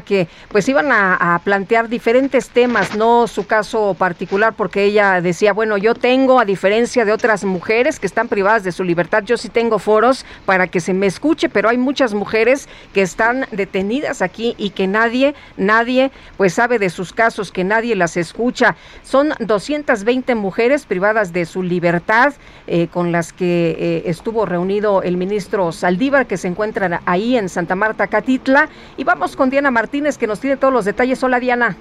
que 0.04 0.28
pues 0.48 0.68
iban 0.68 0.92
a, 0.92 1.34
a 1.34 1.38
plantear 1.40 1.88
diferentes 1.88 2.50
temas, 2.50 2.94
no 2.96 3.26
su 3.26 3.46
caso 3.46 3.94
particular, 3.94 4.54
porque 4.56 4.84
ella 4.84 5.20
decía, 5.20 5.52
bueno, 5.52 5.76
yo 5.76 5.94
tengo, 5.94 6.40
a 6.40 6.44
diferencia 6.44 7.04
de 7.04 7.12
otras 7.12 7.44
mujeres 7.44 7.98
que 7.98 8.06
están 8.06 8.28
privadas 8.28 8.64
de 8.64 8.72
su 8.72 8.84
libertad, 8.84 9.24
yo 9.24 9.36
sí 9.36 9.48
tengo 9.48 9.78
foros 9.78 10.24
para 10.46 10.66
que 10.66 10.80
se 10.80 10.94
me 10.94 11.06
escuche, 11.06 11.48
pero 11.48 11.68
hay 11.68 11.78
muchas 11.78 12.14
mujeres 12.14 12.68
que 12.92 13.02
están 13.02 13.46
detenidas 13.50 14.22
aquí 14.22 14.54
y 14.58 14.70
que 14.70 14.86
nadie, 14.86 15.34
nadie 15.56 16.10
pues 16.36 16.54
sabe 16.54 16.78
de 16.78 16.90
sus 16.90 17.12
casos, 17.12 17.52
que 17.52 17.64
nadie 17.64 17.96
las 17.96 18.16
escucha. 18.16 18.76
Son 19.02 19.32
220 19.40 20.34
mujeres 20.34 20.86
privadas 20.86 21.32
de 21.32 21.46
su 21.46 21.62
libertad 21.62 22.34
eh, 22.66 22.88
con 22.88 23.12
las 23.12 23.32
que 23.32 23.76
eh, 23.78 24.02
estuvo 24.06 24.46
reunido 24.46 25.02
el 25.02 25.16
ministro 25.16 25.72
Saldívar, 25.72 26.26
que 26.26 26.36
se 26.36 26.48
encuentran 26.48 27.00
ahí 27.06 27.36
en 27.36 27.48
Santa 27.48 27.74
Marta, 27.74 28.06
Catitla. 28.06 28.68
Y 28.96 29.04
vamos 29.04 29.36
con 29.36 29.50
Diana 29.60 29.72
Martínez, 29.72 30.16
que 30.16 30.26
nos 30.26 30.40
tiene 30.40 30.56
todos 30.56 30.72
los 30.72 30.86
detalles. 30.86 31.22
Hola, 31.22 31.38
Diana. 31.38 31.76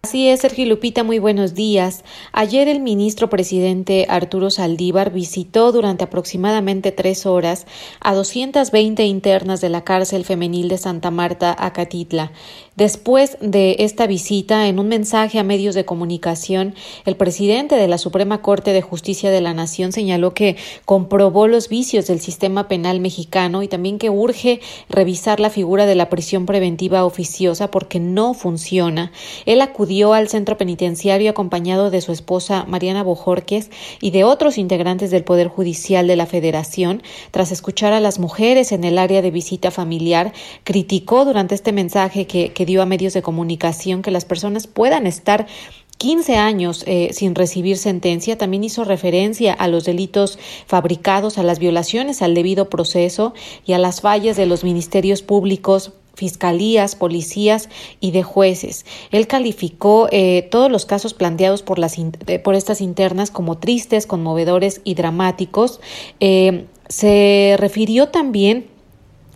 Así 0.00 0.30
es, 0.30 0.40
Sergio 0.40 0.64
Lupita, 0.64 1.04
muy 1.04 1.18
buenos 1.18 1.52
días. 1.52 2.02
Ayer 2.32 2.66
el 2.66 2.80
ministro 2.80 3.28
presidente 3.28 4.06
Arturo 4.08 4.48
Saldívar 4.48 5.12
visitó 5.12 5.70
durante 5.70 6.04
aproximadamente 6.04 6.90
tres 6.90 7.26
horas 7.26 7.66
a 8.00 8.14
220 8.14 9.04
internas 9.04 9.60
de 9.60 9.68
la 9.68 9.84
cárcel 9.84 10.24
femenil 10.24 10.70
de 10.70 10.78
Santa 10.78 11.10
Marta, 11.10 11.54
Acatitla. 11.58 12.32
Después 12.78 13.38
de 13.40 13.74
esta 13.80 14.06
visita, 14.06 14.68
en 14.68 14.78
un 14.78 14.86
mensaje 14.86 15.40
a 15.40 15.42
medios 15.42 15.74
de 15.74 15.84
comunicación, 15.84 16.76
el 17.06 17.16
presidente 17.16 17.74
de 17.74 17.88
la 17.88 17.98
Suprema 17.98 18.40
Corte 18.40 18.72
de 18.72 18.82
Justicia 18.82 19.32
de 19.32 19.40
la 19.40 19.52
Nación 19.52 19.90
señaló 19.90 20.32
que 20.32 20.54
comprobó 20.84 21.48
los 21.48 21.68
vicios 21.68 22.06
del 22.06 22.20
sistema 22.20 22.68
penal 22.68 23.00
mexicano 23.00 23.64
y 23.64 23.68
también 23.68 23.98
que 23.98 24.10
urge 24.10 24.60
revisar 24.88 25.40
la 25.40 25.50
figura 25.50 25.86
de 25.86 25.96
la 25.96 26.08
prisión 26.08 26.46
preventiva 26.46 27.04
oficiosa 27.04 27.68
porque 27.68 27.98
no 27.98 28.32
funciona. 28.32 29.10
Él 29.44 29.60
acudió 29.60 30.12
al 30.12 30.28
centro 30.28 30.56
penitenciario 30.56 31.30
acompañado 31.30 31.90
de 31.90 32.00
su 32.00 32.12
esposa 32.12 32.64
Mariana 32.68 33.02
Bojorques 33.02 33.72
y 34.00 34.12
de 34.12 34.22
otros 34.22 34.56
integrantes 34.56 35.10
del 35.10 35.24
Poder 35.24 35.48
Judicial 35.48 36.06
de 36.06 36.14
la 36.14 36.26
Federación. 36.26 37.02
Tras 37.32 37.50
escuchar 37.50 37.92
a 37.92 37.98
las 37.98 38.20
mujeres 38.20 38.70
en 38.70 38.84
el 38.84 38.98
área 38.98 39.20
de 39.20 39.32
visita 39.32 39.72
familiar, 39.72 40.32
criticó 40.62 41.24
durante 41.24 41.56
este 41.56 41.72
mensaje 41.72 42.28
que, 42.28 42.52
que 42.52 42.67
dio 42.68 42.82
a 42.82 42.86
medios 42.86 43.14
de 43.14 43.22
comunicación 43.22 44.02
que 44.02 44.12
las 44.12 44.24
personas 44.24 44.68
puedan 44.68 45.08
estar 45.08 45.48
15 45.96 46.36
años 46.36 46.84
eh, 46.86 47.10
sin 47.12 47.34
recibir 47.34 47.76
sentencia. 47.76 48.38
También 48.38 48.62
hizo 48.62 48.84
referencia 48.84 49.52
a 49.52 49.66
los 49.66 49.84
delitos 49.84 50.38
fabricados, 50.66 51.38
a 51.38 51.42
las 51.42 51.58
violaciones 51.58 52.22
al 52.22 52.34
debido 52.34 52.70
proceso 52.70 53.34
y 53.66 53.72
a 53.72 53.78
las 53.78 54.00
fallas 54.00 54.36
de 54.36 54.46
los 54.46 54.62
ministerios 54.62 55.22
públicos 55.22 55.92
fiscalías, 56.14 56.96
policías 56.96 57.68
y 58.00 58.10
de 58.10 58.24
jueces. 58.24 58.86
Él 59.12 59.28
calificó 59.28 60.08
eh, 60.10 60.48
todos 60.50 60.70
los 60.70 60.84
casos 60.84 61.14
planteados 61.14 61.62
por, 61.62 61.78
las, 61.78 61.96
por 62.42 62.54
estas 62.54 62.80
internas 62.80 63.30
como 63.30 63.58
tristes, 63.58 64.06
conmovedores 64.06 64.80
y 64.82 64.94
dramáticos. 64.94 65.80
Eh, 66.18 66.66
se 66.88 67.54
refirió 67.58 68.08
también 68.08 68.66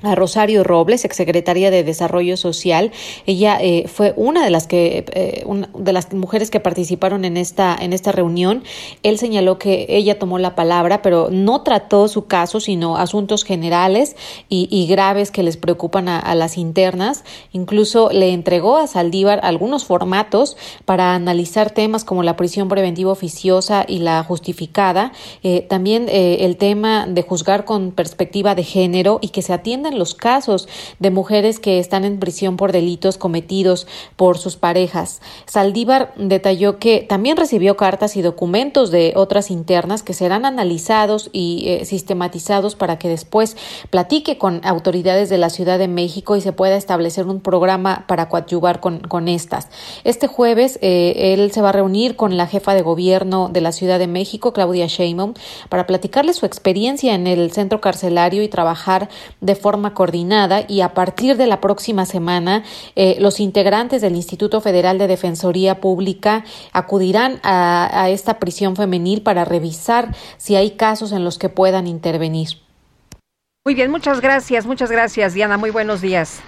a 0.03 0.14
Rosario 0.14 0.64
Robles, 0.64 1.05
exsecretaria 1.05 1.70
de 1.70 1.84
Desarrollo 1.84 2.36
Social. 2.36 2.92
Ella 3.26 3.59
eh, 3.61 3.88
fue 3.88 4.12
una 4.16 4.44
de 4.44 4.50
las 4.50 4.66
que 4.66 5.05
eh, 5.12 5.42
una 5.46 5.68
de 5.76 5.92
las 5.92 6.12
mujeres 6.12 6.50
que 6.50 6.61
participaron 6.61 7.24
en 7.24 7.36
esta 7.36 7.76
en 7.80 7.92
esta 7.92 8.12
reunión. 8.12 8.64
Él 9.03 9.18
señaló 9.18 9.59
que 9.59 9.86
ella 9.88 10.18
tomó 10.18 10.38
la 10.38 10.55
palabra, 10.55 11.03
pero 11.03 11.28
no 11.30 11.62
trató 11.62 12.09
su 12.09 12.26
caso, 12.26 12.61
sino 12.61 12.96
asuntos 12.96 13.44
generales 13.44 14.16
y, 14.48 14.86
graves 14.86 15.30
que 15.30 15.42
les 15.42 15.57
preocupan 15.57 16.09
a, 16.09 16.34
las 16.34 16.59
internas. 16.59 17.24
Incluso 17.53 18.11
le 18.11 18.32
entregó 18.32 18.76
a 18.76 18.86
Saldívar 18.86 19.40
algunos 19.42 19.84
formatos 19.84 20.57
para 20.84 21.14
analizar 21.14 21.70
temas 21.70 22.05
como 22.05 22.22
la 22.22 22.36
prisión 22.36 22.68
preventiva 22.68 23.12
oficiosa 23.12 23.84
y 23.86 23.98
la 23.98 24.22
justificada. 24.24 25.12
Eh, 25.42 25.62
también 25.68 26.09
el 26.11 26.57
tema 26.57 27.07
de 27.07 27.22
juzgar 27.22 27.64
con 27.64 27.92
perspectiva 27.92 28.55
de 28.55 28.64
género 28.64 29.18
y 29.22 29.28
que 29.28 29.42
se 29.42 29.53
los 29.99 30.14
casos 30.14 30.68
de 30.99 31.11
mujeres 31.11 31.59
que 31.59 31.78
están 31.78 32.05
en 32.05 32.18
prisión 32.18 32.57
por 32.57 32.72
delitos 32.72 33.18
cometidos 33.18 33.86
por 34.16 34.38
sus 34.38 34.57
parejas. 34.57 35.20
Saldívar 35.47 36.12
detalló 36.16 36.78
que 36.78 37.01
también 37.09 37.36
recibió 37.36 37.76
cartas 37.76 38.16
y 38.16 38.22
documentos 38.22 38.90
de 38.90 39.12
otras 39.16 39.51
internas 39.51 40.03
que 40.03 40.14
serán 40.14 40.45
analizados 40.45 41.30
y 41.32 41.64
eh, 41.66 41.84
sistematizados 41.84 42.74
para 42.74 42.99
que 42.99 43.09
después 43.09 43.57
platique 43.90 44.38
con 44.38 44.61
autoridades 44.64 45.28
de 45.28 45.38
la 45.38 45.51
Ciudad 45.51 45.78
de 45.78 45.88
México 45.88 46.36
y 46.36 46.40
se 46.40 46.53
pueda 46.53 46.76
establecer 46.76 47.26
un 47.26 47.40
programa 47.40 48.05
para 48.07 48.28
coadyuvar 48.28 48.80
con, 48.80 49.01
con 49.01 49.28
estas. 49.28 49.68
Este 50.05 50.26
jueves 50.26 50.78
eh, 50.82 51.34
él 51.34 51.53
se 51.53 51.61
va 51.61 51.70
a 51.70 51.72
reunir 51.72 52.16
con 52.16 52.36
la 52.36 52.47
jefa 52.47 52.74
de 52.74 52.82
gobierno 52.82 53.49
de 53.53 53.61
la 53.61 53.72
Ciudad 53.72 53.99
de 53.99 54.07
México, 54.07 54.53
Claudia 54.53 54.86
Sheinbaum, 54.86 55.34
para 55.68 55.86
platicarle 55.86 56.32
su 56.32 56.47
experiencia 56.47 57.14
en 57.14 57.26
el 57.26 57.53
centro 57.53 57.80
carcelario 57.80 58.43
y 58.43 58.49
trabajar 58.49 59.09
de 59.40 59.55
forma 59.55 59.82
coordinada 59.91 60.64
y 60.66 60.80
a 60.80 60.95
partir 60.95 61.37
de 61.37 61.47
la 61.47 61.61
próxima 61.61 62.07
semana 62.07 62.64
eh, 62.97 63.16
los 63.20 63.41
integrantes 63.41 64.01
del 64.01 64.16
Instituto 64.16 64.61
Federal 64.61 64.99
de 64.99 65.09
Defensoría 65.09 65.80
Pública 65.80 66.45
acudirán 66.72 67.41
a, 67.43 68.03
a 68.03 68.09
esta 68.09 68.39
prisión 68.39 68.76
femenil 68.76 69.22
para 69.22 69.45
revisar 69.45 70.14
si 70.37 70.57
hay 70.57 70.72
casos 70.72 71.12
en 71.12 71.24
los 71.24 71.39
que 71.39 71.49
puedan 71.49 71.87
intervenir. 71.87 72.49
Muy 73.64 73.74
bien, 73.74 73.91
muchas 73.91 74.20
gracias, 74.20 74.66
muchas 74.66 74.91
gracias 74.91 75.35
Diana, 75.35 75.57
muy 75.57 75.70
buenos 75.70 76.01
días. 76.01 76.43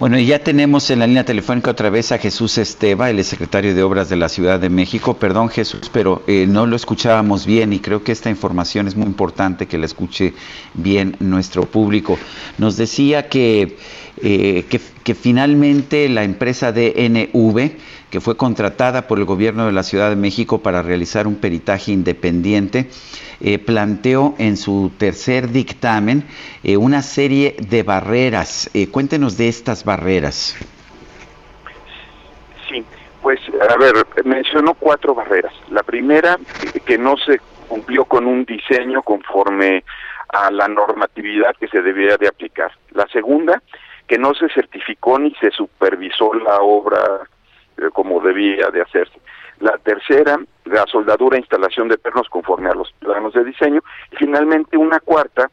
Bueno, 0.00 0.18
y 0.18 0.24
ya 0.24 0.38
tenemos 0.38 0.90
en 0.90 1.00
la 1.00 1.06
línea 1.06 1.26
telefónica 1.26 1.72
otra 1.72 1.90
vez 1.90 2.10
a 2.10 2.16
Jesús 2.16 2.56
Esteva, 2.56 3.10
el 3.10 3.22
secretario 3.22 3.74
de 3.74 3.82
Obras 3.82 4.08
de 4.08 4.16
la 4.16 4.30
Ciudad 4.30 4.58
de 4.58 4.70
México. 4.70 5.18
Perdón 5.18 5.50
Jesús, 5.50 5.90
pero 5.92 6.22
eh, 6.26 6.46
no 6.48 6.64
lo 6.64 6.74
escuchábamos 6.74 7.44
bien 7.44 7.74
y 7.74 7.80
creo 7.80 8.02
que 8.02 8.10
esta 8.10 8.30
información 8.30 8.88
es 8.88 8.96
muy 8.96 9.04
importante 9.06 9.66
que 9.66 9.76
la 9.76 9.84
escuche 9.84 10.32
bien 10.72 11.16
nuestro 11.20 11.66
público. 11.66 12.18
Nos 12.56 12.78
decía 12.78 13.28
que, 13.28 13.76
eh, 14.22 14.64
que, 14.70 14.80
que 15.04 15.14
finalmente 15.14 16.08
la 16.08 16.24
empresa 16.24 16.72
DNV 16.72 17.72
que 18.10 18.20
fue 18.20 18.36
contratada 18.36 19.06
por 19.06 19.18
el 19.18 19.24
gobierno 19.24 19.66
de 19.66 19.72
la 19.72 19.82
Ciudad 19.82 20.10
de 20.10 20.16
México 20.16 20.62
para 20.62 20.82
realizar 20.82 21.26
un 21.26 21.36
peritaje 21.36 21.92
independiente, 21.92 22.90
eh, 23.40 23.58
planteó 23.58 24.34
en 24.38 24.56
su 24.56 24.90
tercer 24.98 25.48
dictamen 25.48 26.24
eh, 26.64 26.76
una 26.76 27.02
serie 27.02 27.56
de 27.58 27.82
barreras. 27.82 28.68
Eh, 28.74 28.90
cuéntenos 28.90 29.38
de 29.38 29.48
estas 29.48 29.84
barreras. 29.84 30.56
Sí, 32.68 32.84
pues 33.22 33.40
a 33.68 33.76
ver, 33.76 33.94
mencionó 34.24 34.74
cuatro 34.74 35.14
barreras. 35.14 35.54
La 35.70 35.82
primera, 35.82 36.36
que 36.84 36.98
no 36.98 37.16
se 37.16 37.40
cumplió 37.68 38.04
con 38.04 38.26
un 38.26 38.44
diseño 38.44 39.02
conforme 39.02 39.84
a 40.28 40.50
la 40.50 40.68
normatividad 40.68 41.54
que 41.58 41.68
se 41.68 41.80
debía 41.82 42.16
de 42.16 42.28
aplicar. 42.28 42.72
La 42.90 43.06
segunda, 43.08 43.62
que 44.06 44.18
no 44.18 44.34
se 44.34 44.48
certificó 44.48 45.18
ni 45.18 45.32
se 45.36 45.50
supervisó 45.52 46.34
la 46.34 46.60
obra 46.60 47.28
como 47.92 48.20
debía 48.20 48.68
de 48.70 48.82
hacerse. 48.82 49.18
La 49.60 49.76
tercera, 49.78 50.38
la 50.64 50.84
soldadura 50.86 51.36
e 51.36 51.40
instalación 51.40 51.88
de 51.88 51.98
pernos 51.98 52.28
conforme 52.28 52.70
a 52.70 52.74
los 52.74 52.92
planos 52.92 53.32
de 53.34 53.44
diseño. 53.44 53.80
Y 54.12 54.16
finalmente 54.16 54.76
una 54.76 55.00
cuarta, 55.00 55.50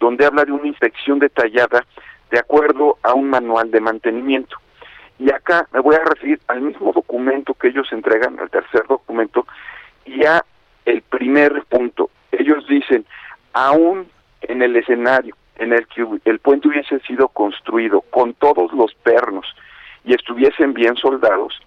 donde 0.00 0.26
habla 0.26 0.44
de 0.44 0.52
una 0.52 0.66
inspección 0.66 1.18
detallada 1.18 1.84
de 2.30 2.38
acuerdo 2.38 2.98
a 3.02 3.14
un 3.14 3.30
manual 3.30 3.70
de 3.70 3.80
mantenimiento. 3.80 4.56
Y 5.18 5.30
acá 5.30 5.66
me 5.72 5.80
voy 5.80 5.96
a 5.96 6.04
referir 6.04 6.40
al 6.46 6.60
mismo 6.60 6.92
documento 6.92 7.54
que 7.54 7.68
ellos 7.68 7.88
entregan, 7.90 8.38
al 8.38 8.50
tercer 8.50 8.86
documento, 8.86 9.46
y 10.04 10.24
a 10.24 10.44
el 10.84 11.02
primer 11.02 11.64
punto. 11.68 12.10
Ellos 12.30 12.66
dicen, 12.68 13.04
aún 13.52 14.08
en 14.42 14.62
el 14.62 14.76
escenario 14.76 15.34
en 15.56 15.72
el 15.72 15.86
que 15.88 16.06
el 16.24 16.38
puente 16.38 16.68
hubiese 16.68 17.00
sido 17.00 17.28
construido 17.28 18.00
con 18.02 18.34
todos 18.34 18.72
los 18.72 18.94
pernos 18.94 19.46
y 20.04 20.14
estuviesen 20.14 20.72
bien 20.72 20.96
soldados, 20.96 21.60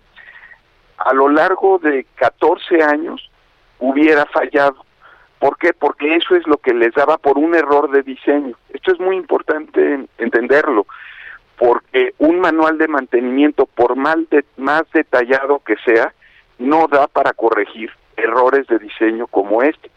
a 1.06 1.14
lo 1.14 1.30
largo 1.30 1.80
de 1.80 2.06
14 2.16 2.84
años 2.84 3.30
hubiera 3.80 4.26
fallado. 4.26 4.86
¿Por 5.40 5.58
qué? 5.58 5.74
Porque 5.74 6.16
eso 6.16 6.36
es 6.36 6.46
lo 6.46 6.58
que 6.58 6.74
les 6.74 6.94
daba 6.94 7.18
por 7.18 7.38
un 7.38 7.56
error 7.56 7.90
de 7.90 8.04
diseño. 8.04 8.56
Esto 8.70 8.92
es 8.92 9.00
muy 9.00 9.16
importante 9.16 10.06
entenderlo, 10.20 10.86
porque 11.58 12.14
un 12.20 12.40
manual 12.40 12.78
de 12.78 12.88
mantenimiento, 12.88 13.66
por 13.66 13.96
mal 13.96 14.28
de, 14.30 14.46
más 14.58 14.84
detallado 14.94 15.60
que 15.66 15.76
sea, 15.84 16.14
no 16.60 16.88
da 16.88 17.08
para 17.08 17.34
corregir 17.34 17.92
errores 18.18 18.68
de 18.68 18.78
diseño 18.78 19.26
como 19.28 19.64
este. 19.64 19.90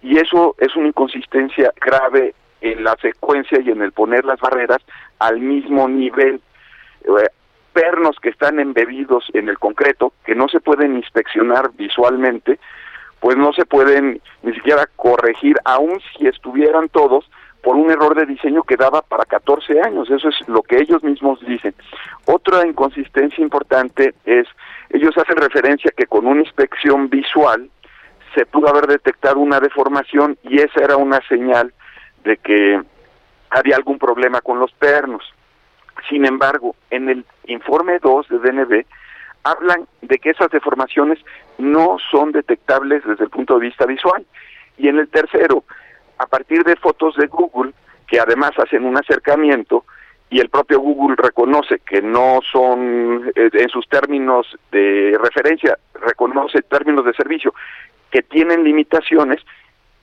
Y 0.00 0.18
eso 0.18 0.54
es 0.58 0.76
una 0.76 0.88
inconsistencia 0.88 1.72
grave 1.80 2.34
en 2.60 2.84
la 2.84 2.96
secuencia 3.02 3.60
y 3.60 3.70
en 3.70 3.82
el 3.82 3.92
poner 3.92 4.24
las 4.24 4.38
barreras 4.40 4.78
al 5.18 5.40
mismo 5.40 5.88
nivel. 5.88 6.40
Pernos 7.74 8.16
que 8.20 8.30
están 8.30 8.58
embebidos 8.58 9.26
en 9.34 9.50
el 9.50 9.58
concreto, 9.58 10.14
que 10.24 10.34
no 10.34 10.48
se 10.48 10.60
pueden 10.60 10.96
inspeccionar 10.96 11.72
visualmente, 11.76 12.58
pues 13.20 13.36
no 13.36 13.52
se 13.52 13.66
pueden 13.66 14.22
ni 14.42 14.54
siquiera 14.54 14.88
corregir, 14.96 15.56
aun 15.64 16.00
si 16.16 16.26
estuvieran 16.26 16.88
todos, 16.88 17.28
por 17.64 17.76
un 17.76 17.90
error 17.90 18.14
de 18.14 18.26
diseño 18.26 18.62
que 18.62 18.76
daba 18.76 19.00
para 19.02 19.24
14 19.24 19.80
años. 19.80 20.10
Eso 20.10 20.28
es 20.28 20.36
lo 20.48 20.62
que 20.62 20.76
ellos 20.76 21.02
mismos 21.02 21.40
dicen. 21.40 21.74
Otra 22.26 22.66
inconsistencia 22.66 23.42
importante 23.42 24.14
es, 24.24 24.46
ellos 24.90 25.16
hacen 25.16 25.36
referencia 25.36 25.90
que 25.96 26.06
con 26.06 26.26
una 26.26 26.42
inspección 26.42 27.08
visual 27.08 27.70
se 28.34 28.44
pudo 28.46 28.68
haber 28.68 28.86
detectado 28.86 29.40
una 29.40 29.60
deformación 29.60 30.36
y 30.42 30.60
esa 30.60 30.84
era 30.84 30.96
una 30.96 31.20
señal 31.26 31.72
de 32.22 32.36
que 32.36 32.82
había 33.50 33.76
algún 33.76 33.98
problema 33.98 34.40
con 34.42 34.58
los 34.58 34.72
pernos. 34.72 35.24
Sin 36.08 36.26
embargo, 36.26 36.74
en 36.90 37.08
el 37.08 37.24
informe 37.46 37.98
2 37.98 38.28
de 38.28 38.38
DNB 38.38 38.84
hablan 39.44 39.86
de 40.02 40.18
que 40.18 40.30
esas 40.30 40.50
deformaciones 40.50 41.18
no 41.58 41.96
son 42.10 42.32
detectables 42.32 43.04
desde 43.04 43.24
el 43.24 43.30
punto 43.30 43.58
de 43.58 43.66
vista 43.66 43.86
visual. 43.86 44.24
Y 44.76 44.88
en 44.88 44.98
el 44.98 45.08
tercero, 45.08 45.64
a 46.18 46.26
partir 46.26 46.64
de 46.64 46.76
fotos 46.76 47.16
de 47.16 47.26
Google, 47.26 47.72
que 48.06 48.20
además 48.20 48.52
hacen 48.58 48.84
un 48.84 48.96
acercamiento, 48.96 49.84
y 50.30 50.40
el 50.40 50.48
propio 50.48 50.80
Google 50.80 51.16
reconoce 51.16 51.80
que 51.80 52.02
no 52.02 52.40
son, 52.50 53.30
eh, 53.36 53.50
en 53.52 53.68
sus 53.68 53.86
términos 53.88 54.46
de 54.72 55.16
referencia, 55.22 55.78
reconoce 55.94 56.62
términos 56.62 57.04
de 57.04 57.12
servicio 57.12 57.54
que 58.10 58.22
tienen 58.22 58.64
limitaciones, 58.64 59.40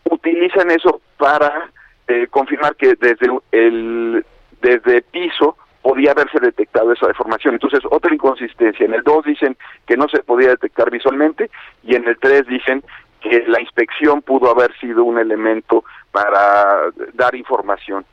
utilizan 0.06 0.72
eso 0.72 1.02
para 1.18 1.70
eh, 2.08 2.28
confirmar 2.30 2.76
que 2.76 2.96
desde 2.96 3.28
el 3.52 4.26
desde 4.62 5.02
piso 5.02 5.58
podía 5.82 6.12
haberse 6.12 6.40
detectado 6.40 6.92
esa 6.94 7.08
deformación. 7.08 7.56
Entonces, 7.56 7.82
otra 7.90 8.14
inconsistencia. 8.14 8.86
En 8.86 8.94
el 8.94 9.04
2 9.04 9.26
dicen 9.26 9.58
que 9.88 9.98
no 9.98 10.08
se 10.08 10.24
podía 10.24 10.50
detectar 10.50 10.92
visualmente 10.92 11.50
y 11.84 11.96
en 11.96 12.08
el 12.08 12.18
3 12.18 12.48
dicen 12.48 12.84
que 13.22 13.46
la 13.48 13.62
inspección 13.62 14.22
pudo 14.22 14.50
haber 14.50 14.76
sido 14.80 15.04
un 15.04 15.20
elemento 15.20 15.84
para 16.12 16.92
dar 17.14 17.36
información. 17.36 18.06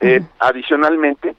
Eh, 0.00 0.20
adicionalmente, 0.38 1.34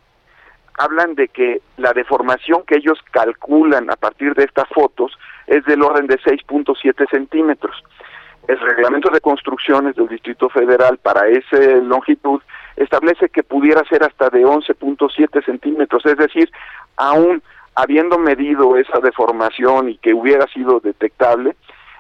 hablan 0.78 1.15
de 1.15 1.28
que 1.28 1.61
la 1.78 1.93
deformación 1.93 2.63
que 2.65 2.78
ellos 2.78 2.99
calculan 3.11 3.89
a 3.89 3.95
partir 3.95 4.34
de 4.36 4.43
estas 4.43 4.67
fotos 4.69 5.17
es 5.47 5.65
del 5.65 5.82
orden 5.82 6.07
de 6.07 6.19
6.7 6.19 7.09
centímetros. 7.09 7.84
El 8.47 8.59
reglamento 8.59 9.09
de 9.09 9.19
construcciones 9.19 9.95
del 9.95 10.07
Distrito 10.07 10.49
Federal 10.49 10.97
para 10.99 11.28
esa 11.28 11.57
longitud 11.84 12.41
establece 12.78 13.30
que 13.30 13.43
pudiera 13.43 13.84
ser 13.86 14.03
hasta 14.03 14.30
de 14.30 14.45
11.7 14.45 15.43
centímetros, 15.43 16.05
es 16.05 16.17
decir, 16.17 16.49
aún 16.95 17.41
habiendo 17.75 18.17
medido 18.17 18.78
esa 18.78 18.99
deformación 18.99 19.89
y 19.89 19.97
que 19.97 20.13
hubiera 20.13 20.47
sido 20.47 20.79
detectable, 20.79 21.55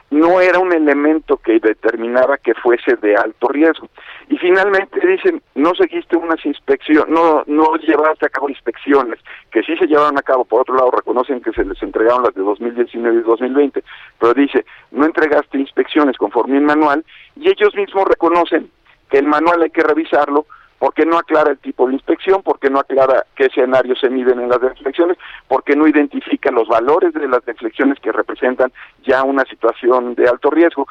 no 0.09 0.39
era 0.39 0.59
un 0.59 0.73
elemento 0.73 1.37
que 1.37 1.59
determinara 1.59 2.37
que 2.37 2.53
fuese 2.53 2.95
de 2.95 3.15
alto 3.15 3.49
riesgo. 3.49 3.89
Y 4.29 4.37
finalmente 4.37 5.05
dicen, 5.05 5.41
no 5.55 5.75
seguiste 5.75 6.15
unas 6.15 6.43
inspecciones, 6.45 7.09
no, 7.09 7.43
no 7.45 7.75
llevaste 7.75 8.25
a 8.25 8.29
cabo 8.29 8.49
inspecciones, 8.49 9.19
que 9.51 9.63
sí 9.63 9.75
se 9.77 9.85
llevaron 9.85 10.17
a 10.17 10.21
cabo, 10.21 10.45
por 10.45 10.61
otro 10.61 10.75
lado 10.75 10.91
reconocen 10.91 11.41
que 11.41 11.51
se 11.51 11.65
les 11.65 11.81
entregaron 11.83 12.23
las 12.23 12.33
de 12.33 12.41
2019 12.41 13.19
y 13.19 13.23
2020, 13.23 13.83
pero 14.19 14.33
dice, 14.33 14.65
no 14.91 15.05
entregaste 15.05 15.59
inspecciones 15.59 16.17
conforme 16.17 16.57
el 16.57 16.63
manual, 16.63 17.03
y 17.35 17.49
ellos 17.49 17.75
mismos 17.75 18.05
reconocen 18.07 18.71
que 19.09 19.19
el 19.19 19.27
manual 19.27 19.61
hay 19.61 19.69
que 19.69 19.83
revisarlo 19.83 20.45
porque 20.79 21.05
no 21.05 21.17
aclara 21.17 21.51
el 21.51 21.57
tipo 21.57 21.87
de 21.87 21.93
inspección, 21.93 22.43
porque 22.43 22.69
no 22.69 22.79
aclara 22.79 23.25
qué 23.35 23.45
escenarios 23.45 23.99
se 23.99 24.09
miden 24.09 24.39
en 24.39 24.49
las 24.49 24.61
deflexiones, 24.61 25.17
porque 25.47 25.75
no 25.75 25.87
identifica 25.87 26.51
los 26.51 26.67
valores 26.67 27.13
de 27.13 27.27
las 27.27 27.43
deflexiones 27.45 27.99
que 27.99 28.11
representan 28.11 28.71
ya 29.03 29.23
una 29.23 29.43
situación 29.45 30.13
de 30.15 30.27
alto 30.27 30.49
riesgo. 30.49 30.87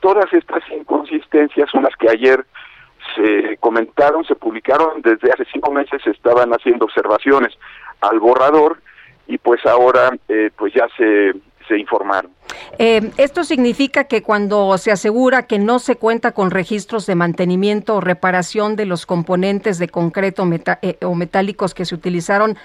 Todas 0.00 0.32
estas 0.32 0.62
inconsistencias 0.70 1.70
son 1.70 1.82
las 1.82 1.94
que 1.96 2.08
ayer 2.08 2.46
se 3.14 3.56
comentaron, 3.58 4.24
se 4.24 4.34
publicaron, 4.34 5.02
desde 5.02 5.30
hace 5.30 5.44
cinco 5.52 5.70
meses 5.70 6.02
se 6.02 6.10
estaban 6.10 6.50
haciendo 6.52 6.86
observaciones 6.86 7.52
al 8.00 8.18
borrador 8.18 8.80
y 9.26 9.38
pues 9.38 9.64
ahora 9.66 10.16
eh, 10.28 10.50
pues 10.56 10.72
ya 10.72 10.88
se, 10.96 11.34
se 11.66 11.78
informaron. 11.78 12.30
Eh, 12.78 13.10
esto 13.16 13.44
significa 13.44 14.04
que 14.04 14.22
cuando 14.22 14.76
se 14.78 14.92
asegura 14.92 15.46
que 15.46 15.58
no 15.58 15.78
se 15.78 15.96
cuenta 15.96 16.32
con 16.32 16.50
registros 16.50 17.06
de 17.06 17.14
mantenimiento 17.14 17.96
o 17.96 18.00
reparación 18.00 18.76
de 18.76 18.86
los 18.86 19.06
componentes 19.06 19.78
de 19.78 19.88
concreto 19.88 20.48
eh, 20.82 20.96
o 21.02 21.14
metálicos 21.14 21.74
que 21.74 21.84
se 21.84 21.94
utilizaron 21.94 22.56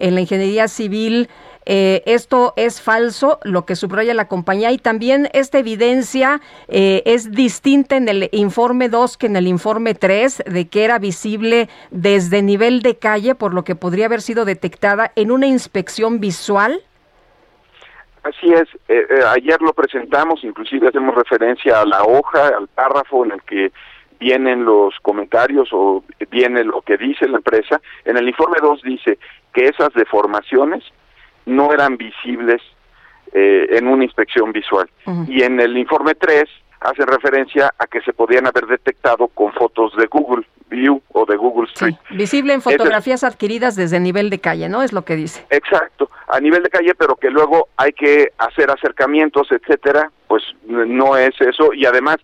en 0.00 0.14
la 0.14 0.20
ingeniería 0.20 0.68
civil, 0.68 1.28
eh, 1.66 2.02
esto 2.06 2.54
es 2.56 2.80
falso, 2.80 3.40
lo 3.42 3.66
que 3.66 3.76
subraya 3.76 4.14
la 4.14 4.28
compañía, 4.28 4.70
y 4.72 4.78
también 4.78 5.28
esta 5.34 5.58
evidencia 5.58 6.40
es 6.68 7.30
distinta 7.32 7.96
en 7.96 8.08
el 8.08 8.28
informe 8.32 8.88
2 8.88 9.18
que 9.18 9.26
en 9.26 9.36
el 9.36 9.46
informe 9.46 9.94
3, 9.94 10.44
de 10.46 10.68
que 10.68 10.84
era 10.84 10.98
visible 10.98 11.68
desde 11.90 12.42
nivel 12.42 12.80
de 12.80 12.96
calle, 12.96 13.34
por 13.34 13.52
lo 13.52 13.64
que 13.64 13.74
podría 13.74 14.06
haber 14.06 14.22
sido 14.22 14.46
detectada 14.46 15.12
en 15.14 15.30
una 15.30 15.46
inspección 15.46 16.20
visual. 16.20 16.80
Así 18.22 18.52
es, 18.52 18.68
eh, 18.88 19.06
eh, 19.08 19.20
ayer 19.28 19.60
lo 19.60 19.72
presentamos, 19.72 20.42
inclusive 20.44 20.88
hacemos 20.88 21.14
referencia 21.14 21.80
a 21.80 21.86
la 21.86 22.02
hoja, 22.02 22.48
al 22.48 22.68
párrafo 22.68 23.24
en 23.24 23.32
el 23.32 23.42
que 23.42 23.72
vienen 24.18 24.64
los 24.64 24.94
comentarios 25.00 25.68
o 25.72 26.02
viene 26.30 26.64
lo 26.64 26.82
que 26.82 26.96
dice 26.96 27.28
la 27.28 27.38
empresa. 27.38 27.80
En 28.04 28.16
el 28.16 28.28
informe 28.28 28.56
2 28.60 28.82
dice 28.82 29.18
que 29.52 29.66
esas 29.66 29.92
deformaciones 29.94 30.84
no 31.46 31.72
eran 31.72 31.96
visibles 31.96 32.60
eh, 33.32 33.68
en 33.70 33.86
una 33.86 34.04
inspección 34.04 34.52
visual. 34.52 34.88
Y 35.28 35.42
en 35.42 35.60
el 35.60 35.76
informe 35.76 36.14
3 36.14 36.44
hace 36.80 37.04
referencia 37.04 37.72
a 37.78 37.86
que 37.86 38.00
se 38.02 38.12
podían 38.12 38.46
haber 38.46 38.66
detectado 38.66 39.28
con 39.28 39.52
fotos 39.52 39.94
de 39.96 40.06
Google 40.06 40.46
View 40.68 41.02
o 41.12 41.24
de 41.24 41.36
Google 41.36 41.68
Street. 41.68 41.96
visible 42.10 42.52
en 42.52 42.62
fotografías 42.62 43.24
adquiridas 43.24 43.74
desde 43.76 44.00
nivel 44.00 44.30
de 44.30 44.38
calle, 44.38 44.68
¿no? 44.68 44.82
Es 44.82 44.92
lo 44.92 45.04
que 45.04 45.16
dice. 45.16 45.44
Exacto, 45.50 46.10
a 46.28 46.40
nivel 46.40 46.62
de 46.62 46.70
calle, 46.70 46.94
pero 46.94 47.16
que 47.16 47.30
luego 47.30 47.68
hay 47.76 47.92
que 47.92 48.32
hacer 48.38 48.70
acercamientos, 48.70 49.48
etcétera, 49.50 50.10
pues 50.26 50.42
no 50.66 51.16
es 51.16 51.34
eso 51.40 51.72
y 51.72 51.86
además 51.86 52.18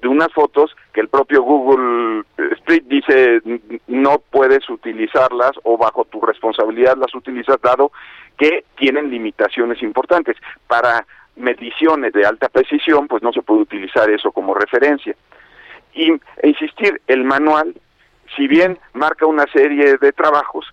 de 0.00 0.08
unas 0.08 0.32
fotos 0.32 0.76
que 0.92 1.00
el 1.00 1.08
propio 1.08 1.42
Google 1.42 2.22
Street 2.58 2.84
dice 2.86 3.40
no 3.86 4.18
puedes 4.30 4.68
utilizarlas 4.68 5.52
o 5.62 5.78
bajo 5.78 6.04
tu 6.04 6.20
responsabilidad 6.20 6.96
las 6.96 7.14
utilizas 7.14 7.56
dado 7.62 7.92
que 8.36 8.64
tienen 8.76 9.10
limitaciones 9.10 9.82
importantes. 9.82 10.36
Para 10.66 11.06
mediciones 11.36 12.12
de 12.12 12.26
alta 12.26 12.48
precisión, 12.48 13.08
pues 13.08 13.22
no 13.22 13.32
se 13.32 13.42
puede 13.42 13.62
utilizar 13.62 14.10
eso 14.10 14.32
como 14.32 14.54
referencia. 14.54 15.14
Y 15.94 16.12
e 16.12 16.48
insistir, 16.48 17.00
el 17.06 17.24
manual, 17.24 17.74
si 18.36 18.48
bien 18.48 18.78
marca 18.92 19.26
una 19.26 19.44
serie 19.52 19.96
de 19.98 20.12
trabajos, 20.12 20.66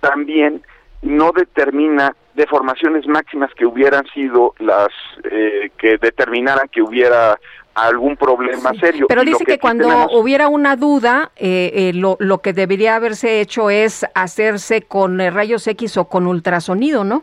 también 0.00 0.62
no 1.02 1.32
determina 1.32 2.14
deformaciones 2.34 3.06
máximas 3.06 3.52
que 3.54 3.66
hubieran 3.66 4.06
sido 4.14 4.54
las 4.58 4.88
eh, 5.30 5.70
que 5.76 5.98
determinaran 5.98 6.68
que 6.68 6.82
hubiera 6.82 7.38
algún 7.74 8.16
problema 8.16 8.72
serio. 8.74 9.06
Pero 9.08 9.22
dice 9.22 9.44
que, 9.44 9.58
cuando 9.58 9.88
hubiera 10.10 10.48
una 10.48 10.76
duda, 10.76 11.30
eh, 11.36 11.70
eh, 11.74 11.92
lo, 11.94 12.16
lo 12.18 12.38
que 12.38 12.52
debería 12.52 12.96
haberse 12.96 13.40
hecho 13.40 13.70
es 13.70 14.04
hacerse 14.14 14.82
con 14.82 15.18
rayos 15.18 15.66
X 15.66 15.96
o 15.96 16.08
con 16.08 16.26
ultrasonido, 16.26 17.04
¿no? 17.04 17.22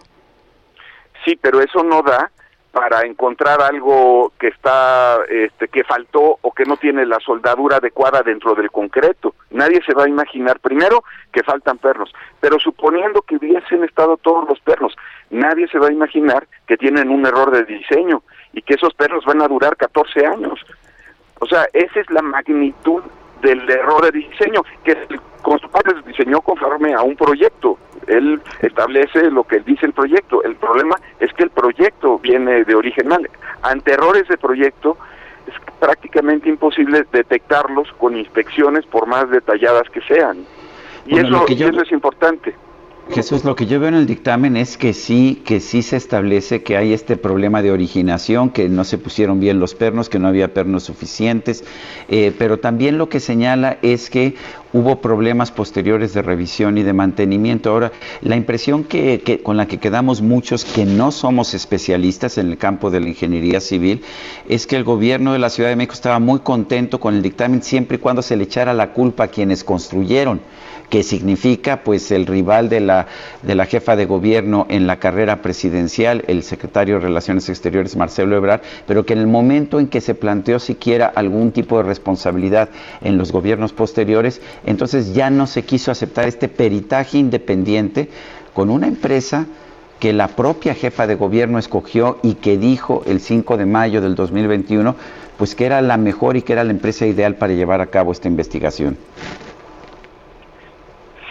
Sí, 1.25 1.37
pero 1.41 1.59
eso 1.59 1.83
no 1.83 2.01
da 2.01 2.31
para 2.75 3.05
encontrar 3.07 3.61
algo 3.61 4.33
que 4.37 4.49
está 4.49 5.19
este 5.29 5.69
que 5.69 5.85
faltó 5.85 6.39
o 6.41 6.51
que 6.51 6.65
no 6.65 6.75
tiene 6.75 7.05
la 7.05 7.21
soldadura 7.21 7.77
adecuada 7.77 8.21
dentro 8.21 8.53
del 8.53 8.69
concreto. 8.69 9.33
Nadie 9.51 9.81
se 9.85 9.93
va 9.93 10.03
a 10.03 10.09
imaginar 10.09 10.59
primero 10.59 11.05
que 11.31 11.41
faltan 11.41 11.77
pernos, 11.77 12.13
pero 12.41 12.59
suponiendo 12.59 13.21
que 13.21 13.37
hubiesen 13.37 13.85
estado 13.85 14.17
todos 14.17 14.45
los 14.49 14.59
pernos, 14.59 14.93
nadie 15.29 15.69
se 15.69 15.79
va 15.79 15.87
a 15.87 15.93
imaginar 15.93 16.49
que 16.67 16.75
tienen 16.75 17.11
un 17.11 17.25
error 17.25 17.49
de 17.49 17.63
diseño 17.63 18.23
y 18.51 18.61
que 18.61 18.73
esos 18.73 18.93
pernos 18.93 19.23
van 19.23 19.41
a 19.41 19.47
durar 19.47 19.77
14 19.77 20.25
años. 20.25 20.59
O 21.39 21.45
sea, 21.45 21.67
esa 21.71 22.01
es 22.01 22.09
la 22.09 22.23
magnitud 22.23 23.03
del 23.45 23.69
error 23.69 24.03
de 24.11 24.19
diseño 24.19 24.63
que 24.83 24.91
el 24.91 25.19
constructor 25.41 26.03
diseñó 26.03 26.41
conforme 26.41 26.93
a 26.93 27.01
un 27.01 27.15
proyecto 27.15 27.77
él 28.07 28.41
establece 28.61 29.29
lo 29.31 29.43
que 29.43 29.59
dice 29.59 29.85
el 29.85 29.93
proyecto. 29.93 30.43
El 30.43 30.55
problema 30.55 30.95
es 31.19 31.33
que 31.33 31.43
el 31.43 31.49
proyecto 31.49 32.19
viene 32.19 32.63
de 32.63 32.75
origen 32.75 33.07
mal. 33.07 33.29
Ante 33.61 33.93
errores 33.93 34.27
de 34.27 34.37
proyecto 34.37 34.97
es 35.47 35.53
prácticamente 35.79 36.49
imposible 36.49 37.05
detectarlos 37.11 37.91
con 37.93 38.17
inspecciones 38.17 38.85
por 38.85 39.07
más 39.07 39.29
detalladas 39.29 39.89
que 39.89 40.01
sean. 40.01 40.45
Y, 41.05 41.19
eso, 41.19 41.45
y 41.47 41.63
eso 41.63 41.81
es 41.81 41.91
importante. 41.91 42.55
Jesús, 43.11 43.45
lo 43.45 43.55
que 43.55 43.67
yo 43.67 43.79
veo 43.79 43.89
en 43.89 43.95
el 43.95 44.07
dictamen 44.07 44.57
es 44.57 44.77
que 44.77 44.91
sí, 44.91 45.41
que 45.45 45.59
sí 45.59 45.83
se 45.83 45.95
establece 45.95 46.63
que 46.63 46.75
hay 46.75 46.91
este 46.91 47.17
problema 47.17 47.61
de 47.61 47.71
originación, 47.71 48.49
que 48.49 48.67
no 48.67 48.83
se 48.83 48.97
pusieron 48.97 49.39
bien 49.39 49.59
los 49.59 49.75
pernos, 49.75 50.09
que 50.09 50.17
no 50.17 50.27
había 50.27 50.53
pernos 50.53 50.83
suficientes, 50.83 51.63
eh, 52.09 52.33
pero 52.37 52.57
también 52.57 52.97
lo 52.97 53.07
que 53.07 53.19
señala 53.19 53.77
es 53.83 54.09
que 54.09 54.35
hubo 54.73 55.01
problemas 55.01 55.51
posteriores 55.51 56.13
de 56.13 56.23
revisión 56.23 56.77
y 56.79 56.83
de 56.83 56.93
mantenimiento. 56.93 57.69
Ahora, 57.69 57.91
la 58.21 58.35
impresión 58.35 58.83
que, 58.83 59.21
que, 59.23 59.41
con 59.41 59.55
la 59.55 59.67
que 59.67 59.77
quedamos 59.77 60.21
muchos 60.21 60.65
que 60.65 60.83
no 60.83 61.11
somos 61.11 61.53
especialistas 61.53 62.39
en 62.39 62.49
el 62.49 62.57
campo 62.57 62.89
de 62.89 62.99
la 62.99 63.09
ingeniería 63.09 63.61
civil 63.61 64.03
es 64.49 64.65
que 64.67 64.75
el 64.75 64.83
gobierno 64.83 65.31
de 65.31 65.39
la 65.39 65.51
Ciudad 65.51 65.69
de 65.69 65.75
México 65.75 65.93
estaba 65.93 66.19
muy 66.19 66.39
contento 66.39 66.99
con 66.99 67.13
el 67.13 67.21
dictamen 67.21 67.61
siempre 67.61 67.95
y 67.95 67.99
cuando 67.99 68.23
se 68.23 68.35
le 68.35 68.43
echara 68.45 68.73
la 68.73 68.91
culpa 68.91 69.25
a 69.25 69.27
quienes 69.27 69.63
construyeron 69.63 70.41
que 70.89 71.03
significa 71.03 71.83
pues 71.83 72.11
el 72.11 72.25
rival 72.25 72.69
de 72.69 72.79
la, 72.79 73.07
de 73.41 73.55
la 73.55 73.65
jefa 73.65 73.95
de 73.95 74.05
gobierno 74.05 74.65
en 74.69 74.87
la 74.87 74.97
carrera 74.99 75.41
presidencial, 75.41 76.23
el 76.27 76.43
secretario 76.43 76.95
de 76.95 77.01
Relaciones 77.01 77.49
Exteriores 77.49 77.95
Marcelo 77.95 78.35
Ebrard, 78.35 78.61
pero 78.87 79.05
que 79.05 79.13
en 79.13 79.19
el 79.19 79.27
momento 79.27 79.79
en 79.79 79.87
que 79.87 80.01
se 80.01 80.15
planteó 80.15 80.59
siquiera 80.59 81.07
algún 81.07 81.51
tipo 81.51 81.77
de 81.77 81.83
responsabilidad 81.83 82.69
en 83.01 83.17
los 83.17 83.31
gobiernos 83.31 83.73
posteriores, 83.73 84.41
entonces 84.65 85.13
ya 85.13 85.29
no 85.29 85.47
se 85.47 85.63
quiso 85.63 85.91
aceptar 85.91 86.27
este 86.27 86.47
peritaje 86.47 87.17
independiente 87.17 88.09
con 88.53 88.69
una 88.69 88.87
empresa 88.87 89.45
que 89.99 90.13
la 90.13 90.27
propia 90.27 90.73
jefa 90.73 91.07
de 91.07 91.15
gobierno 91.15 91.57
escogió 91.57 92.19
y 92.21 92.35
que 92.35 92.57
dijo 92.57 93.03
el 93.05 93.19
5 93.19 93.57
de 93.57 93.65
mayo 93.65 94.01
del 94.01 94.15
2021, 94.15 94.95
pues 95.37 95.55
que 95.55 95.65
era 95.65 95.81
la 95.81 95.97
mejor 95.97 96.37
y 96.37 96.41
que 96.41 96.53
era 96.53 96.63
la 96.63 96.71
empresa 96.71 97.05
ideal 97.05 97.35
para 97.35 97.53
llevar 97.53 97.81
a 97.81 97.87
cabo 97.87 98.11
esta 98.11 98.27
investigación. 98.27 98.97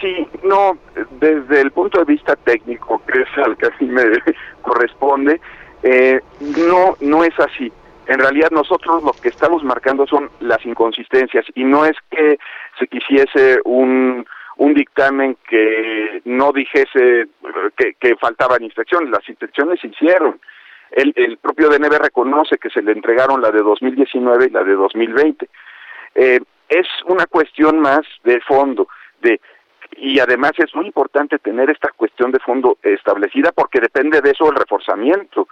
Sí, 0.01 0.27
no, 0.43 0.77
desde 1.19 1.61
el 1.61 1.71
punto 1.71 1.99
de 1.99 2.05
vista 2.05 2.35
técnico, 2.35 3.01
que 3.05 3.21
es 3.21 3.37
al 3.37 3.55
que 3.57 3.67
así 3.67 3.85
me 3.85 4.03
corresponde, 4.61 5.39
eh, 5.83 6.19
no, 6.69 6.95
no 6.99 7.23
es 7.23 7.39
así. 7.39 7.71
En 8.07 8.19
realidad 8.19 8.51
nosotros 8.51 9.03
lo 9.03 9.13
que 9.13 9.29
estamos 9.29 9.63
marcando 9.63 10.05
son 10.05 10.29
las 10.39 10.63
inconsistencias 10.65 11.45
y 11.55 11.63
no 11.63 11.85
es 11.85 11.95
que 12.11 12.37
se 12.77 12.87
quisiese 12.87 13.59
un, 13.63 14.25
un 14.57 14.73
dictamen 14.73 15.37
que 15.47 16.21
no 16.25 16.51
dijese 16.51 17.27
que, 17.77 17.93
que 17.99 18.15
faltaban 18.17 18.63
inspecciones, 18.63 19.09
las 19.09 19.27
inspecciones 19.27 19.79
se 19.79 19.87
hicieron. 19.87 20.39
El, 20.91 21.13
el 21.15 21.37
propio 21.37 21.69
DNB 21.69 21.97
reconoce 21.99 22.57
que 22.57 22.69
se 22.69 22.81
le 22.81 22.91
entregaron 22.91 23.41
la 23.41 23.51
de 23.51 23.61
2019 23.61 24.45
y 24.45 24.49
la 24.51 24.63
de 24.63 24.73
2020. 24.73 25.49
Eh, 26.15 26.39
es 26.69 26.87
una 27.05 27.25
cuestión 27.25 27.79
más 27.79 28.01
de 28.23 28.39
fondo, 28.41 28.87
de 29.21 29.39
y 29.97 30.19
además 30.19 30.51
es 30.57 30.73
muy 30.75 30.87
importante 30.87 31.39
tener 31.39 31.69
esta 31.69 31.89
cuestión 31.95 32.31
de 32.31 32.39
fondo 32.39 32.77
establecida 32.81 33.51
porque 33.51 33.79
depende 33.79 34.21
de 34.21 34.31
eso 34.31 34.49
el 34.49 34.55
reforzamiento. 34.55 35.47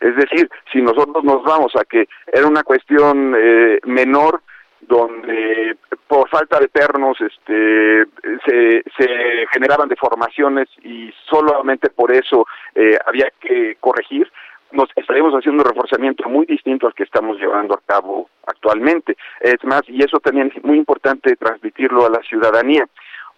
Es 0.00 0.16
decir, 0.16 0.50
si 0.72 0.82
nosotros 0.82 1.24
nos 1.24 1.42
vamos 1.44 1.72
a 1.76 1.84
que 1.84 2.08
era 2.26 2.46
una 2.46 2.62
cuestión 2.62 3.34
eh, 3.36 3.78
menor, 3.84 4.42
donde 4.80 5.76
por 6.06 6.28
falta 6.28 6.60
de 6.60 6.68
pernos 6.68 7.18
este, 7.20 8.04
se, 8.44 8.82
se 8.96 9.46
generaban 9.52 9.88
deformaciones 9.88 10.68
y 10.82 11.12
solamente 11.28 11.88
por 11.88 12.12
eso 12.12 12.46
eh, 12.74 12.98
había 13.06 13.30
que 13.40 13.76
corregir, 13.80 14.30
nos 14.74 14.88
estaríamos 14.96 15.32
haciendo 15.34 15.62
un 15.62 15.68
reforzamiento 15.68 16.28
muy 16.28 16.46
distinto 16.46 16.86
al 16.86 16.94
que 16.94 17.04
estamos 17.04 17.38
llevando 17.38 17.74
a 17.74 17.80
cabo 17.86 18.28
actualmente. 18.46 19.16
Es 19.40 19.62
más, 19.64 19.82
y 19.86 20.02
eso 20.02 20.18
también 20.18 20.52
es 20.54 20.62
muy 20.64 20.76
importante 20.76 21.36
transmitirlo 21.36 22.04
a 22.04 22.10
la 22.10 22.20
ciudadanía. 22.22 22.86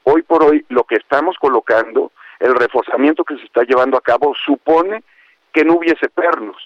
Hoy 0.09 0.23
por 0.23 0.45
hoy 0.45 0.65
lo 0.69 0.85
que 0.85 0.95
estamos 0.95 1.37
colocando, 1.37 2.13
el 2.39 2.55
reforzamiento 2.55 3.25
que 3.25 3.37
se 3.39 3.45
está 3.45 3.65
llevando 3.65 3.97
a 3.97 4.01
cabo 4.01 4.37
supone 4.37 5.03
que 5.53 5.65
no 5.65 5.75
hubiese 5.75 6.09
pernos 6.09 6.57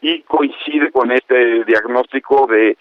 y 0.00 0.22
coincide 0.22 0.92
con 0.92 1.10
este 1.10 1.64
diagnóstico 1.64 2.46
de 2.46 2.78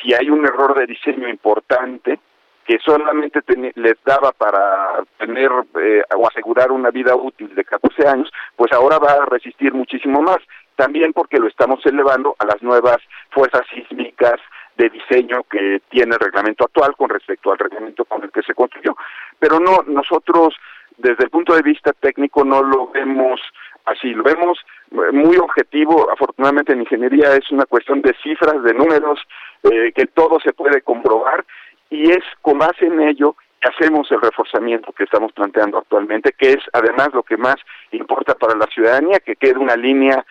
si 0.00 0.14
hay 0.14 0.30
un 0.30 0.46
error 0.46 0.78
de 0.78 0.86
diseño 0.86 1.28
importante 1.28 2.20
que 2.64 2.78
solamente 2.78 3.40
les 3.74 3.96
daba 4.04 4.30
para 4.30 5.02
tener 5.18 5.50
eh, 5.80 6.02
o 6.16 6.28
asegurar 6.28 6.70
una 6.70 6.90
vida 6.90 7.16
útil 7.16 7.52
de 7.56 7.64
14 7.64 8.06
años, 8.06 8.30
pues 8.54 8.72
ahora 8.72 9.00
va 9.00 9.14
a 9.14 9.26
resistir 9.26 9.74
muchísimo 9.74 10.22
más. 10.22 10.38
También 10.76 11.12
porque 11.12 11.40
lo 11.40 11.48
estamos 11.48 11.84
elevando 11.84 12.36
a 12.38 12.46
las 12.46 12.62
nuevas 12.62 12.98
fuerzas 13.30 13.66
sísmicas 13.74 14.40
de 14.76 14.88
diseño 14.90 15.42
que 15.50 15.80
tiene 15.88 16.14
el 16.14 16.20
reglamento 16.20 16.64
actual 16.64 16.94
con 16.96 17.08
respecto 17.08 17.52
al 17.52 17.58
reglamento 17.58 18.04
con 18.04 18.22
el 18.22 18.30
que 18.30 18.42
se 18.42 18.54
construyó. 18.54 18.96
Pero 19.38 19.60
no, 19.60 19.84
nosotros 19.86 20.54
desde 20.96 21.24
el 21.24 21.30
punto 21.30 21.54
de 21.54 21.62
vista 21.62 21.92
técnico 21.92 22.44
no 22.44 22.62
lo 22.62 22.88
vemos 22.88 23.40
así, 23.84 24.12
lo 24.12 24.22
vemos 24.22 24.58
muy 24.90 25.36
objetivo. 25.36 26.10
Afortunadamente 26.10 26.72
en 26.72 26.80
ingeniería 26.80 27.34
es 27.34 27.50
una 27.50 27.66
cuestión 27.66 28.02
de 28.02 28.14
cifras, 28.22 28.62
de 28.62 28.74
números, 28.74 29.20
eh, 29.62 29.92
que 29.92 30.06
todo 30.06 30.38
se 30.40 30.52
puede 30.52 30.82
comprobar 30.82 31.44
y 31.90 32.10
es 32.10 32.24
con 32.42 32.58
base 32.58 32.86
en 32.86 33.00
ello 33.00 33.36
que 33.60 33.68
hacemos 33.68 34.10
el 34.10 34.20
reforzamiento 34.20 34.92
que 34.92 35.04
estamos 35.04 35.32
planteando 35.32 35.78
actualmente, 35.78 36.32
que 36.32 36.50
es 36.50 36.58
además 36.72 37.10
lo 37.12 37.22
que 37.22 37.36
más 37.36 37.56
importa 37.92 38.34
para 38.34 38.56
la 38.56 38.66
ciudadanía, 38.66 39.20
que 39.20 39.36
quede 39.36 39.58
una 39.58 39.76
línea 39.76 40.24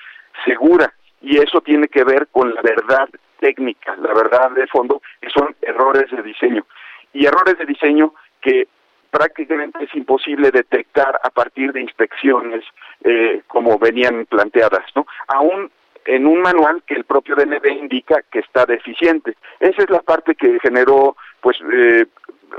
segura 0.45 0.93
y 1.21 1.37
eso 1.37 1.61
tiene 1.61 1.87
que 1.87 2.03
ver 2.03 2.27
con 2.31 2.53
la 2.53 2.61
verdad 2.61 3.09
técnica, 3.43 3.93
la 3.97 4.13
verdad 4.13 4.51
de 4.51 4.65
fondo, 4.67 5.01
que 5.19 5.29
son 5.29 5.53
errores 5.61 6.09
de 6.09 6.23
diseño. 6.23 6.65
Y 7.11 7.25
errores 7.25 7.57
de 7.57 7.65
diseño 7.65 8.13
que 8.41 8.69
prácticamente 9.11 9.83
es 9.83 9.93
imposible 9.95 10.49
detectar 10.49 11.19
a 11.21 11.29
partir 11.29 11.73
de 11.73 11.81
inspecciones 11.81 12.63
eh, 13.03 13.41
como 13.47 13.77
venían 13.77 14.25
planteadas, 14.27 14.85
¿no? 14.95 15.05
Aún 15.27 15.69
en 16.05 16.25
un 16.25 16.41
manual 16.41 16.83
que 16.87 16.95
el 16.95 17.03
propio 17.03 17.35
DNB 17.35 17.65
indica 17.67 18.23
que 18.31 18.39
está 18.39 18.65
deficiente. 18.65 19.35
Esa 19.59 19.83
es 19.83 19.89
la 19.89 20.01
parte 20.01 20.35
que 20.35 20.57
generó, 20.61 21.15
pues, 21.41 21.57
eh, 21.73 22.05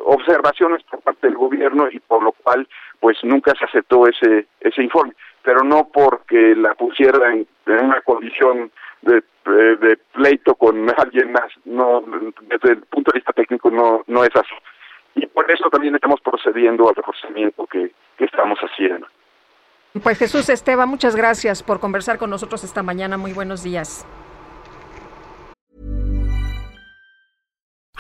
observaciones 0.05 0.83
por 0.85 1.01
parte 1.01 1.27
del 1.27 1.37
gobierno 1.37 1.89
y 1.91 2.01
por 2.01 2.23
lo 2.23 2.33
cual, 2.33 2.69
pues, 3.01 3.19
nunca 3.23 3.53
se 3.59 3.65
aceptó 3.65 4.07
ese 4.07 4.47
ese 4.61 4.83
informe, 4.83 5.15
pero 5.43 5.63
no 5.63 5.89
porque 5.93 6.55
la 6.57 6.75
pusiera 6.75 7.33
en, 7.33 7.47
una 7.67 8.01
condición 8.03 8.71
de, 9.03 9.23
de, 9.45 9.99
pleito 10.13 10.55
con 10.55 10.91
alguien 10.97 11.33
más. 11.33 11.51
No, 11.65 12.03
desde 12.43 12.73
el 12.73 12.83
punto 12.83 13.13
de 13.13 13.19
vista 13.19 13.33
técnico 13.33 13.71
no 13.71 14.03
no 14.07 14.25
es 14.25 14.35
así. 14.35 14.55
Y 15.17 15.27
por 15.27 15.51
eso 15.51 15.69
también 15.71 15.95
estamos 15.95 16.21
procediendo 16.21 16.89
al 16.89 16.95
reforzamiento 16.95 17.67
que, 17.67 17.93
que 18.17 18.25
estamos 18.25 18.59
haciendo. 18.59 19.07
Pues 20.03 20.19
Jesús 20.19 20.49
Esteban, 20.49 20.89
muchas 20.89 21.15
gracias 21.15 21.63
por 21.63 21.79
conversar 21.79 22.19
con 22.19 22.29
nosotros 22.29 22.65
esta 22.65 22.83
mañana. 22.83 23.17
Muy 23.17 23.33
buenos 23.33 23.63
días. 23.63 24.05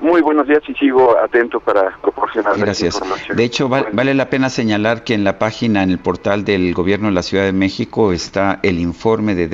Muy 0.00 0.20
buenos 0.22 0.46
días 0.46 0.62
y 0.68 0.74
sigo 0.74 1.18
atento 1.18 1.58
para 1.58 1.90
proporcionar 2.00 2.56
Gracias. 2.56 2.94
información. 2.94 3.36
De 3.36 3.44
hecho, 3.44 3.68
vale, 3.68 3.88
vale 3.92 4.14
la 4.14 4.30
pena 4.30 4.48
señalar 4.48 5.02
que 5.02 5.14
en 5.14 5.24
la 5.24 5.40
página, 5.40 5.82
en 5.82 5.90
el 5.90 5.98
portal 5.98 6.44
del 6.44 6.72
Gobierno 6.72 7.08
de 7.08 7.14
la 7.14 7.22
Ciudad 7.22 7.44
de 7.44 7.52
México 7.52 8.12
está 8.12 8.60
el 8.62 8.78
informe 8.78 9.34
de 9.34 9.48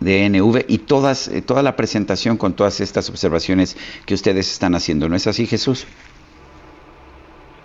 DNV 0.00 0.64
y 0.66 0.78
todas, 0.78 1.28
eh, 1.28 1.40
toda 1.40 1.62
la 1.62 1.76
presentación 1.76 2.36
con 2.36 2.54
todas 2.54 2.80
estas 2.80 3.08
observaciones 3.10 3.76
que 4.06 4.14
ustedes 4.14 4.50
están 4.50 4.74
haciendo. 4.74 5.08
¿No 5.08 5.14
es 5.14 5.28
así, 5.28 5.46
Jesús? 5.46 5.86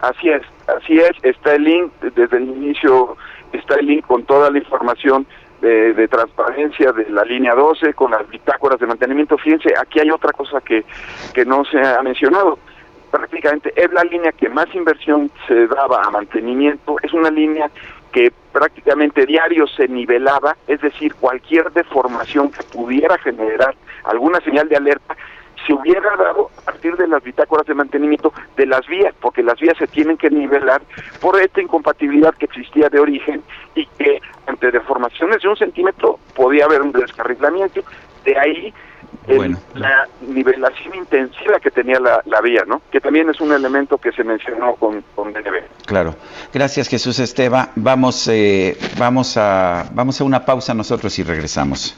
Así 0.01 0.29
es, 0.29 0.43
así 0.67 0.99
es, 0.99 1.11
está 1.23 1.55
el 1.55 1.63
link 1.63 1.91
desde 2.15 2.37
el 2.37 2.43
inicio, 2.43 3.17
está 3.51 3.75
el 3.75 3.87
link 3.87 4.05
con 4.05 4.23
toda 4.25 4.51
la 4.51 4.59
información 4.59 5.25
de, 5.65 5.93
de, 5.95 6.07
transparencia 6.07 6.91
de 6.91 7.09
la 7.09 7.23
línea 7.23 7.55
12, 7.55 7.95
con 7.95 8.11
las 8.11 8.29
bitácoras 8.29 8.79
de 8.79 8.85
mantenimiento. 8.85 9.35
Fíjense, 9.37 9.73
aquí 9.79 9.99
hay 9.99 10.11
otra 10.11 10.31
cosa 10.31 10.61
que, 10.61 10.85
que 11.33 11.43
no 11.43 11.65
se 11.65 11.79
ha 11.79 12.03
mencionado. 12.03 12.59
Prácticamente 13.09 13.73
es 13.75 13.91
la 13.91 14.03
línea 14.03 14.31
que 14.31 14.47
más 14.47 14.67
inversión 14.75 15.31
se 15.47 15.65
daba 15.65 16.03
a 16.03 16.11
mantenimiento, 16.11 16.97
es 17.01 17.11
una 17.13 17.31
línea 17.31 17.71
que 18.11 18.31
prácticamente 18.51 19.25
diario 19.25 19.65
se 19.65 19.87
nivelaba, 19.87 20.55
es 20.67 20.81
decir, 20.81 21.15
cualquier 21.15 21.71
deformación 21.71 22.51
que 22.51 22.63
pudiera 22.63 23.17
generar 23.17 23.73
alguna 24.03 24.39
señal 24.41 24.69
de 24.69 24.77
alerta 24.77 25.15
se 25.65 25.73
hubiera 25.73 26.15
dado 26.15 26.49
a 26.57 26.61
partir 26.61 26.95
de 26.95 27.07
las 27.07 27.23
bitácoras 27.23 27.65
de 27.65 27.73
mantenimiento 27.73 28.33
de 28.55 28.65
las 28.65 28.85
vías, 28.87 29.13
porque 29.19 29.43
las 29.43 29.59
vías 29.59 29.77
se 29.77 29.87
tienen 29.87 30.17
que 30.17 30.29
nivelar 30.29 30.81
por 31.21 31.39
esta 31.39 31.61
incompatibilidad 31.61 32.33
que 32.35 32.45
existía 32.45 32.89
de 32.89 32.99
origen 32.99 33.41
y 33.73 33.85
que 33.85 34.21
ante 34.47 34.71
deformaciones 34.71 35.41
de 35.41 35.47
un 35.47 35.57
centímetro 35.57 36.19
podía 36.35 36.65
haber 36.65 36.81
un 36.81 36.91
descarrilamiento. 36.91 37.81
De 38.23 38.37
ahí 38.37 38.73
el, 39.27 39.37
bueno. 39.37 39.59
la 39.73 40.07
nivelación 40.21 40.95
intensiva 40.95 41.59
que 41.59 41.71
tenía 41.71 41.99
la, 41.99 42.21
la, 42.25 42.41
vía, 42.41 42.63
¿no? 42.67 42.81
Que 42.91 42.99
también 42.99 43.29
es 43.29 43.39
un 43.41 43.51
elemento 43.51 43.97
que 43.97 44.11
se 44.11 44.23
mencionó 44.23 44.75
con, 44.75 45.03
con 45.15 45.33
DNB. 45.33 45.63
Claro. 45.85 46.15
Gracias, 46.53 46.87
Jesús 46.87 47.19
Esteba. 47.19 47.69
Vamos, 47.75 48.27
eh, 48.27 48.77
vamos, 48.97 49.37
a, 49.37 49.85
vamos 49.93 50.21
a 50.21 50.23
una 50.23 50.45
pausa 50.45 50.73
nosotros 50.73 51.17
y 51.19 51.23
regresamos. 51.23 51.97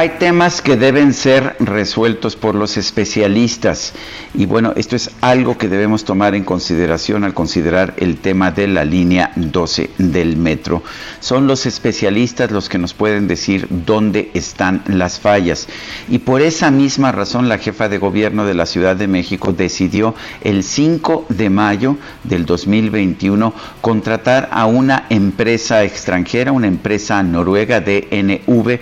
Hay 0.00 0.16
temas 0.18 0.62
que 0.62 0.78
deben 0.78 1.12
ser 1.12 1.56
resueltos 1.60 2.34
por 2.34 2.54
los 2.54 2.78
especialistas 2.78 3.92
y 4.32 4.46
bueno, 4.46 4.72
esto 4.76 4.96
es 4.96 5.10
algo 5.20 5.58
que 5.58 5.68
debemos 5.68 6.06
tomar 6.06 6.34
en 6.34 6.42
consideración 6.42 7.22
al 7.22 7.34
considerar 7.34 7.92
el 7.98 8.16
tema 8.16 8.50
de 8.50 8.66
la 8.66 8.86
línea 8.86 9.30
12 9.36 9.90
del 9.98 10.38
metro. 10.38 10.82
Son 11.20 11.46
los 11.46 11.66
especialistas 11.66 12.50
los 12.50 12.70
que 12.70 12.78
nos 12.78 12.94
pueden 12.94 13.28
decir 13.28 13.66
dónde 13.68 14.30
están 14.32 14.82
las 14.86 15.20
fallas 15.20 15.68
y 16.08 16.20
por 16.20 16.40
esa 16.40 16.70
misma 16.70 17.12
razón 17.12 17.50
la 17.50 17.58
jefa 17.58 17.90
de 17.90 17.98
gobierno 17.98 18.46
de 18.46 18.54
la 18.54 18.64
Ciudad 18.64 18.96
de 18.96 19.06
México 19.06 19.52
decidió 19.52 20.14
el 20.40 20.62
5 20.62 21.26
de 21.28 21.50
mayo 21.50 21.98
del 22.24 22.46
2021 22.46 23.52
contratar 23.82 24.48
a 24.50 24.64
una 24.64 25.04
empresa 25.10 25.84
extranjera, 25.84 26.52
una 26.52 26.68
empresa 26.68 27.22
noruega 27.22 27.82
DNV 27.82 28.78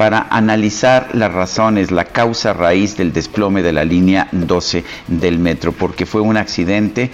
para 0.00 0.28
analizar 0.30 1.10
las 1.12 1.30
razones, 1.30 1.90
la 1.90 2.06
causa 2.06 2.54
raíz 2.54 2.96
del 2.96 3.12
desplome 3.12 3.62
de 3.62 3.74
la 3.74 3.84
línea 3.84 4.28
12 4.32 4.82
del 5.08 5.38
metro, 5.38 5.72
porque 5.72 6.06
fue 6.06 6.22
un 6.22 6.38
accidente 6.38 7.10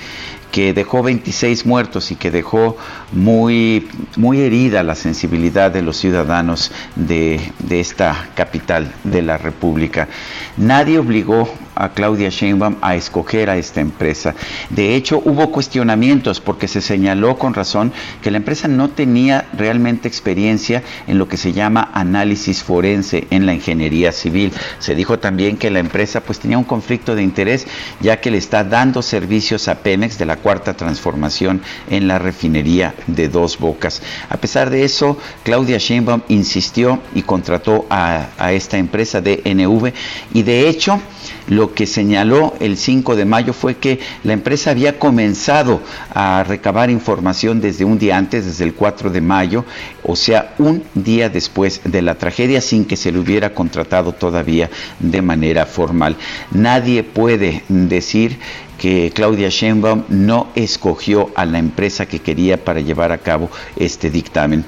que 0.51 0.73
dejó 0.73 1.03
26 1.03 1.67
muertos 1.67 2.11
y 2.11 2.17
que 2.17 2.31
dejó 2.31 2.77
muy, 3.13 3.89
muy 4.17 4.41
herida 4.41 4.83
la 4.83 4.95
sensibilidad 4.95 5.71
de 5.71 5.83
los 5.83 5.97
ciudadanos 5.97 6.73
de, 6.95 7.41
de 7.59 7.81
esta 7.81 8.29
capital 8.35 8.93
de 9.05 9.23
la 9.23 9.39
República. 9.39 10.09
Nadie 10.57 10.99
obligó 10.99 11.49
a 11.77 11.91
Claudia 11.91 12.31
Sheinbaum 12.31 12.77
a 12.81 12.97
escoger 12.97 13.51
a 13.51 13.57
esta 13.59 13.81
empresa. 13.81 14.35
De 14.71 14.97
hecho, 14.97 15.21
hubo 15.25 15.53
cuestionamientos 15.53 16.41
porque 16.41 16.69
se 16.69 16.81
señaló 16.81 17.37
con 17.37 17.55
razón 17.55 17.93
que 18.23 18.31
la 18.31 18.39
empresa 18.39 18.67
no 18.67 18.89
tenía 18.89 19.47
realmente 19.53 20.09
experiencia 20.09 20.83
en 21.07 21.19
lo 21.19 21.29
que 21.29 21.37
se 21.37 21.53
llama 21.53 21.91
análisis 21.93 22.63
forense 22.63 23.27
en 23.31 23.45
la 23.45 23.55
ingeniería 23.55 24.11
civil. 24.11 24.53
Se 24.79 24.95
dijo 24.95 25.19
también 25.19 25.59
que 25.59 25.71
la 25.71 25.81
empresa 25.81 26.21
pues 26.21 26.41
tenía 26.41 26.59
un 26.59 26.65
conflicto 26.65 27.15
de 27.15 27.23
interés 27.23 27.67
ya 28.01 28.21
que 28.21 28.31
le 28.31 28.39
está 28.39 28.65
dando 28.65 29.03
servicios 29.03 29.69
a 29.69 29.77
Pemex 29.77 30.19
de 30.19 30.27
la 30.27 30.36
cuarta 30.37 30.75
transformación 30.75 31.63
en 31.91 32.09
la 32.09 32.19
refinería 32.19 32.95
de 33.07 33.29
Dos 33.29 33.59
Bocas. 33.59 34.03
A 34.29 34.37
pesar 34.37 34.71
de 34.71 34.85
eso, 34.85 35.19
Claudia 35.43 35.79
Sheinbaum 35.79 36.23
insistió 36.29 37.01
y 37.15 37.23
contrató 37.23 37.87
a, 37.91 38.29
a 38.39 38.53
esta 38.53 38.79
empresa 38.79 39.21
de 39.21 39.43
NV 39.45 39.93
y 40.35 40.43
de 40.43 40.69
hecho 40.69 41.01
lo 41.49 41.75
que 41.75 41.87
señaló 41.87 42.55
el 42.61 42.77
5 42.77 43.17
de 43.17 43.25
mayo 43.25 43.53
fue 43.53 43.77
que 43.77 44.01
la 44.25 44.33
empresa 44.33 44.71
había 44.71 44.99
comenzado 44.99 45.81
a 46.13 46.45
recabar 46.45 46.91
información 46.91 47.61
desde 47.61 47.85
un 47.85 47.99
día 47.99 48.17
antes, 48.17 48.45
desde 48.45 48.65
el 48.65 48.75
4 48.75 49.11
de 49.11 49.21
mayo, 49.21 49.65
o 50.03 50.17
sea, 50.17 50.55
un 50.59 50.83
día 50.95 51.29
después 51.29 51.81
de 51.85 52.03
la 52.03 52.17
tragedia, 52.17 52.61
sin 52.61 52.85
que 52.85 52.97
se 52.97 53.13
le 53.13 53.19
hubiera 53.19 53.55
contratado 53.55 54.13
todavía 54.13 54.71
de 54.99 55.23
manera 55.23 55.67
formal. 55.67 56.17
Nadie 56.51 57.03
puede 57.03 57.63
decir 57.69 58.39
que 58.79 59.11
Claudia 59.15 59.49
Sheinbaum 59.49 60.05
no 60.09 60.49
escogió 60.55 61.31
a 61.35 61.45
la 61.47 61.59
empresa 61.59 62.07
que 62.07 62.21
quería 62.21 62.63
para 62.65 62.81
llevar 62.81 63.13
a 63.13 63.19
cabo 63.19 63.51
este 63.77 64.11
dictamen. 64.11 64.65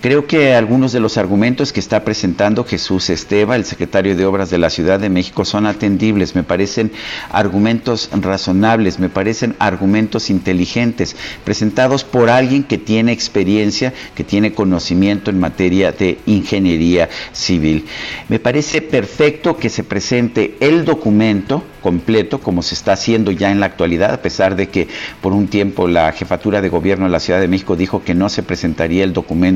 Creo 0.00 0.26
que 0.26 0.54
algunos 0.54 0.92
de 0.92 1.00
los 1.00 1.16
argumentos 1.16 1.72
que 1.72 1.80
está 1.80 2.04
presentando 2.04 2.64
Jesús 2.64 3.08
Esteva, 3.08 3.56
el 3.56 3.64
secretario 3.64 4.14
de 4.14 4.26
Obras 4.26 4.50
de 4.50 4.58
la 4.58 4.68
Ciudad 4.68 5.00
de 5.00 5.08
México, 5.08 5.44
son 5.44 5.66
atendibles, 5.66 6.34
me 6.34 6.42
parecen 6.42 6.92
argumentos 7.30 8.10
razonables, 8.12 8.98
me 8.98 9.08
parecen 9.08 9.56
argumentos 9.58 10.28
inteligentes, 10.28 11.16
presentados 11.44 12.04
por 12.04 12.28
alguien 12.28 12.64
que 12.64 12.76
tiene 12.76 13.12
experiencia, 13.12 13.94
que 14.14 14.24
tiene 14.24 14.52
conocimiento 14.52 15.30
en 15.30 15.40
materia 15.40 15.92
de 15.92 16.18
ingeniería 16.26 17.08
civil. 17.32 17.86
Me 18.28 18.38
parece 18.38 18.82
perfecto 18.82 19.56
que 19.56 19.70
se 19.70 19.84
presente 19.84 20.56
el 20.60 20.84
documento 20.84 21.64
completo, 21.80 22.40
como 22.40 22.62
se 22.62 22.74
está 22.74 22.92
haciendo 22.92 23.30
ya 23.30 23.50
en 23.52 23.60
la 23.60 23.66
actualidad, 23.66 24.14
a 24.14 24.22
pesar 24.22 24.56
de 24.56 24.68
que 24.68 24.88
por 25.20 25.32
un 25.32 25.48
tiempo 25.48 25.86
la 25.86 26.12
jefatura 26.12 26.62
de 26.62 26.70
gobierno 26.70 27.04
de 27.04 27.10
la 27.10 27.20
Ciudad 27.20 27.40
de 27.40 27.48
México 27.48 27.76
dijo 27.76 28.02
que 28.02 28.14
no 28.14 28.28
se 28.30 28.42
presentaría 28.42 29.04
el 29.04 29.12
documento 29.12 29.53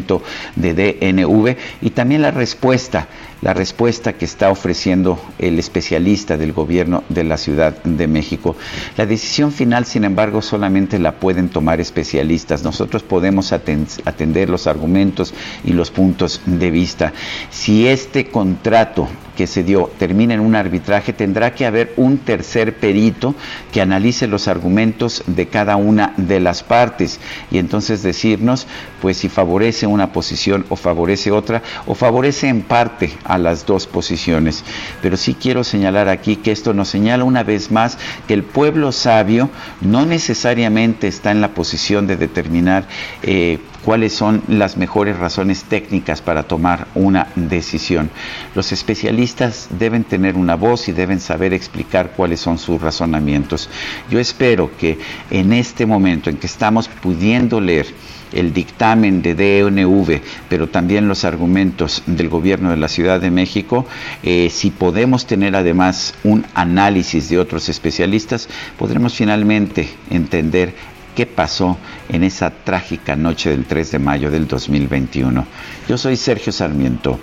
de 0.56 0.74
DNV, 0.74 1.56
y 1.82 1.90
también 1.90 2.22
la 2.22 2.30
respuesta 2.30 3.08
la 3.40 3.54
respuesta 3.54 4.14
que 4.14 4.24
está 4.24 4.50
ofreciendo 4.50 5.20
el 5.38 5.58
especialista 5.58 6.36
del 6.36 6.52
gobierno 6.52 7.04
de 7.08 7.24
la 7.24 7.36
Ciudad 7.36 7.82
de 7.84 8.06
México. 8.06 8.56
La 8.96 9.06
decisión 9.06 9.52
final, 9.52 9.84
sin 9.84 10.04
embargo, 10.04 10.42
solamente 10.42 10.98
la 10.98 11.12
pueden 11.12 11.48
tomar 11.48 11.80
especialistas. 11.80 12.62
Nosotros 12.62 13.02
podemos 13.02 13.52
atender 13.52 14.50
los 14.50 14.66
argumentos 14.66 15.34
y 15.64 15.72
los 15.72 15.90
puntos 15.90 16.40
de 16.46 16.70
vista. 16.70 17.12
Si 17.50 17.86
este 17.86 18.26
contrato 18.28 19.08
que 19.36 19.46
se 19.46 19.62
dio 19.62 19.88
termina 19.98 20.34
en 20.34 20.40
un 20.40 20.56
arbitraje, 20.56 21.12
tendrá 21.12 21.54
que 21.54 21.64
haber 21.64 21.92
un 21.96 22.18
tercer 22.18 22.74
perito 22.76 23.36
que 23.72 23.80
analice 23.80 24.26
los 24.26 24.48
argumentos 24.48 25.22
de 25.28 25.46
cada 25.46 25.76
una 25.76 26.12
de 26.16 26.40
las 26.40 26.64
partes 26.64 27.20
y 27.52 27.58
entonces 27.58 28.02
decirnos, 28.02 28.66
pues 29.00 29.18
si 29.18 29.28
favorece 29.28 29.86
una 29.86 30.12
posición 30.12 30.66
o 30.70 30.74
favorece 30.74 31.30
otra, 31.30 31.62
o 31.86 31.94
favorece 31.94 32.48
en 32.48 32.62
parte 32.62 33.12
a 33.28 33.38
las 33.38 33.66
dos 33.66 33.86
posiciones. 33.86 34.64
Pero 35.02 35.16
sí 35.16 35.34
quiero 35.34 35.62
señalar 35.62 36.08
aquí 36.08 36.36
que 36.36 36.50
esto 36.50 36.74
nos 36.74 36.88
señala 36.88 37.24
una 37.24 37.44
vez 37.44 37.70
más 37.70 37.98
que 38.26 38.34
el 38.34 38.42
pueblo 38.42 38.90
sabio 38.90 39.50
no 39.80 40.06
necesariamente 40.06 41.06
está 41.06 41.30
en 41.30 41.40
la 41.40 41.54
posición 41.54 42.06
de 42.06 42.16
determinar 42.16 42.86
eh, 43.22 43.58
cuáles 43.84 44.12
son 44.12 44.42
las 44.48 44.76
mejores 44.76 45.18
razones 45.18 45.64
técnicas 45.64 46.20
para 46.20 46.42
tomar 46.42 46.88
una 46.94 47.28
decisión. 47.36 48.10
Los 48.54 48.72
especialistas 48.72 49.68
deben 49.70 50.04
tener 50.04 50.36
una 50.36 50.56
voz 50.56 50.88
y 50.88 50.92
deben 50.92 51.20
saber 51.20 51.52
explicar 51.52 52.12
cuáles 52.16 52.40
son 52.40 52.58
sus 52.58 52.80
razonamientos. 52.80 53.68
Yo 54.10 54.18
espero 54.18 54.70
que 54.76 54.98
en 55.30 55.52
este 55.52 55.86
momento 55.86 56.30
en 56.30 56.36
que 56.36 56.46
estamos 56.46 56.88
pudiendo 56.88 57.60
leer 57.60 57.86
el 58.32 58.52
dictamen 58.52 59.22
de 59.22 59.34
DNV, 59.34 60.20
pero 60.48 60.68
también 60.68 61.08
los 61.08 61.24
argumentos 61.24 62.02
del 62.06 62.28
gobierno 62.28 62.70
de 62.70 62.76
la 62.76 62.88
Ciudad 62.88 63.20
de 63.20 63.30
México, 63.30 63.86
eh, 64.22 64.50
si 64.50 64.70
podemos 64.70 65.26
tener 65.26 65.56
además 65.56 66.14
un 66.24 66.44
análisis 66.54 67.28
de 67.28 67.38
otros 67.38 67.68
especialistas, 67.68 68.48
podremos 68.78 69.14
finalmente 69.14 69.88
entender 70.10 70.74
qué 71.14 71.26
pasó 71.26 71.78
en 72.08 72.22
esa 72.22 72.50
trágica 72.50 73.16
noche 73.16 73.50
del 73.50 73.64
3 73.64 73.92
de 73.92 73.98
mayo 73.98 74.30
del 74.30 74.46
2021. 74.46 75.46
Yo 75.88 75.98
soy 75.98 76.16
Sergio 76.16 76.52
Sarmiento 76.52 77.18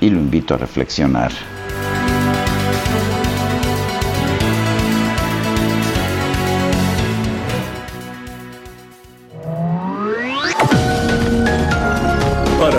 y 0.00 0.10
lo 0.10 0.18
invito 0.18 0.54
a 0.54 0.58
reflexionar. 0.58 1.32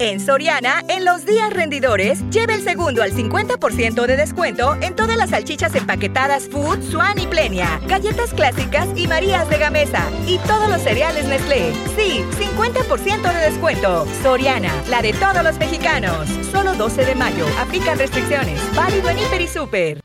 En 0.00 0.20
Soriana, 0.20 0.84
en 0.88 1.04
los 1.04 1.26
días 1.26 1.52
rendidores, 1.52 2.22
lleve 2.30 2.54
el 2.54 2.62
segundo 2.62 3.02
al 3.02 3.10
50% 3.10 4.06
de 4.06 4.16
descuento 4.16 4.76
en 4.80 4.94
todas 4.94 5.16
las 5.16 5.30
salchichas 5.30 5.74
empaquetadas 5.74 6.48
Food, 6.48 6.88
Swan 6.88 7.18
y 7.18 7.26
Plenia, 7.26 7.80
galletas 7.88 8.32
clásicas 8.32 8.86
y 8.94 9.08
Marías 9.08 9.50
de 9.50 9.58
Gamesa 9.58 10.04
y 10.24 10.38
todos 10.38 10.68
los 10.68 10.82
cereales 10.82 11.26
Nestlé. 11.26 11.72
Sí, 11.96 12.24
50% 12.38 13.32
de 13.32 13.50
descuento. 13.50 14.06
Soriana, 14.22 14.72
la 14.88 15.02
de 15.02 15.12
todos 15.14 15.42
los 15.42 15.58
mexicanos. 15.58 16.28
Solo 16.52 16.74
12 16.74 17.04
de 17.04 17.14
mayo. 17.16 17.46
Aplican 17.58 17.98
restricciones. 17.98 18.60
Válido 18.76 19.10
en 19.10 19.18
Hiper 19.18 19.40
y 19.40 19.48
Super. 19.48 20.00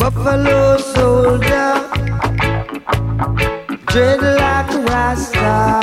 Buffalo 0.00 0.78
soldier, 0.78 1.74
dread 3.94 4.20
like 4.20 4.74
a 4.74 4.80
rasta. 4.90 5.78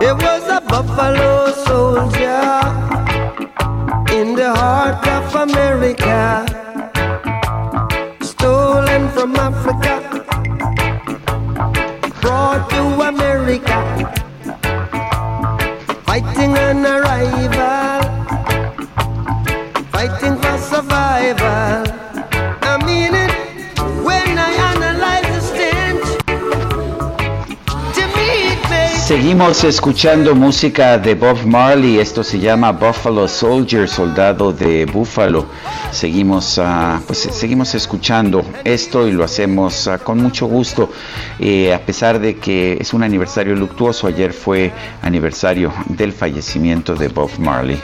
It 0.00 0.14
was 0.24 0.44
a 0.48 0.60
buffalo 0.62 1.52
soldier 1.66 2.48
in 4.18 4.34
the 4.34 4.50
heart 4.56 5.06
of 5.06 5.34
America, 5.34 6.46
stolen 8.22 9.10
from 9.10 9.36
Africa, 9.36 9.94
brought 12.22 12.70
to 12.70 12.82
America, 13.12 13.78
fighting 16.06 16.56
an 16.56 16.86
arrival, 16.86 18.00
fighting 19.92 20.36
for 20.40 20.56
survival. 20.56 21.97
Seguimos 29.08 29.64
escuchando 29.64 30.34
música 30.34 30.98
de 30.98 31.14
Bob 31.14 31.46
Marley, 31.46 31.98
esto 31.98 32.22
se 32.22 32.38
llama 32.38 32.72
Buffalo 32.72 33.26
Soldier, 33.26 33.88
soldado 33.88 34.52
de 34.52 34.84
Búfalo. 34.84 35.46
Seguimos, 35.90 36.58
uh, 36.58 37.00
pues, 37.06 37.20
seguimos 37.32 37.74
escuchando 37.74 38.44
esto 38.64 39.08
y 39.08 39.12
lo 39.12 39.24
hacemos 39.24 39.86
uh, 39.86 39.98
con 40.04 40.18
mucho 40.18 40.44
gusto, 40.44 40.90
eh, 41.38 41.72
a 41.72 41.80
pesar 41.80 42.20
de 42.20 42.36
que 42.36 42.76
es 42.78 42.92
un 42.92 43.02
aniversario 43.02 43.54
luctuoso. 43.54 44.08
Ayer 44.08 44.34
fue 44.34 44.72
aniversario 45.00 45.72
del 45.86 46.12
fallecimiento 46.12 46.94
de 46.94 47.08
Bob 47.08 47.30
Marley. 47.38 47.80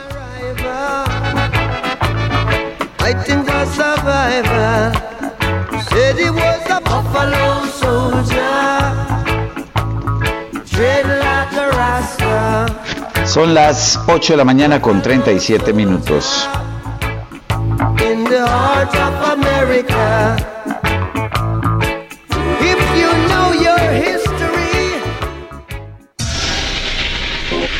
Son 13.24 13.54
las 13.54 13.98
8 14.06 14.34
de 14.34 14.36
la 14.36 14.44
mañana 14.44 14.80
con 14.80 15.00
37 15.00 15.72
minutos. 15.72 16.48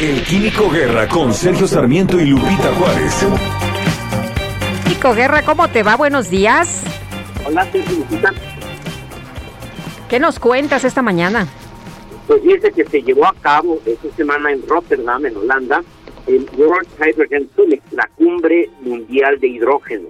El 0.01 0.23
Químico 0.25 0.71
Guerra 0.71 1.09
con 1.09 1.33
Sergio 1.33 1.67
Sarmiento 1.69 2.19
y 2.21 2.27
Lupita 2.27 2.75
Juárez. 2.79 3.27
Químico 4.85 5.15
Guerra, 5.15 5.43
¿cómo 5.43 5.69
te 5.69 5.83
va? 5.83 5.97
Buenos 5.97 6.31
días. 6.31 6.83
Hola, 7.47 7.67
Sergio 7.71 7.99
Lupita. 7.99 8.33
¿Qué 10.09 10.19
nos 10.19 10.39
cuentas 10.39 10.85
esta 10.85 11.03
mañana? 11.03 11.47
Pues 12.27 12.43
dice 12.43 12.73
que 12.73 12.85
se 12.87 13.03
llevó 13.03 13.27
a 13.27 13.35
cabo 13.35 13.81
esta 13.85 14.09
semana 14.13 14.51
en 14.51 14.67
Rotterdam, 14.67 15.27
en 15.27 15.37
Holanda, 15.37 15.85
el 16.27 16.47
World 16.57 16.89
Hydrogen 16.99 17.51
Summit, 17.55 17.83
la 17.93 18.09
cumbre 18.17 18.71
mundial 18.81 19.39
de 19.41 19.49
hidrógeno, 19.49 20.09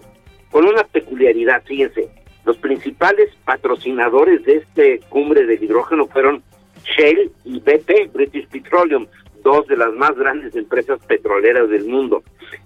con 0.53 0.65
una 0.65 0.85
peculiaridad, 0.85 1.65
fíjense, 1.65 2.09
los 2.45 2.57
principales 2.59 3.31
patrocinadores 3.45 4.45
de 4.45 4.59
este 4.59 5.01
cumbre 5.09 5.45
de 5.45 5.55
hidrógeno 5.55 6.07
fueron 6.07 6.43
Shell 6.85 7.32
y 7.45 7.59
BP, 7.59 8.12
British 8.12 8.47
Petroleum, 8.47 9.09
dos 9.43 9.66
de 9.66 9.77
las 9.77 9.93
más 9.95 10.15
grandes 10.15 10.55
empresas 10.55 11.01
petroleras 11.07 11.69
del 11.69 11.86
mundo, 11.86 12.23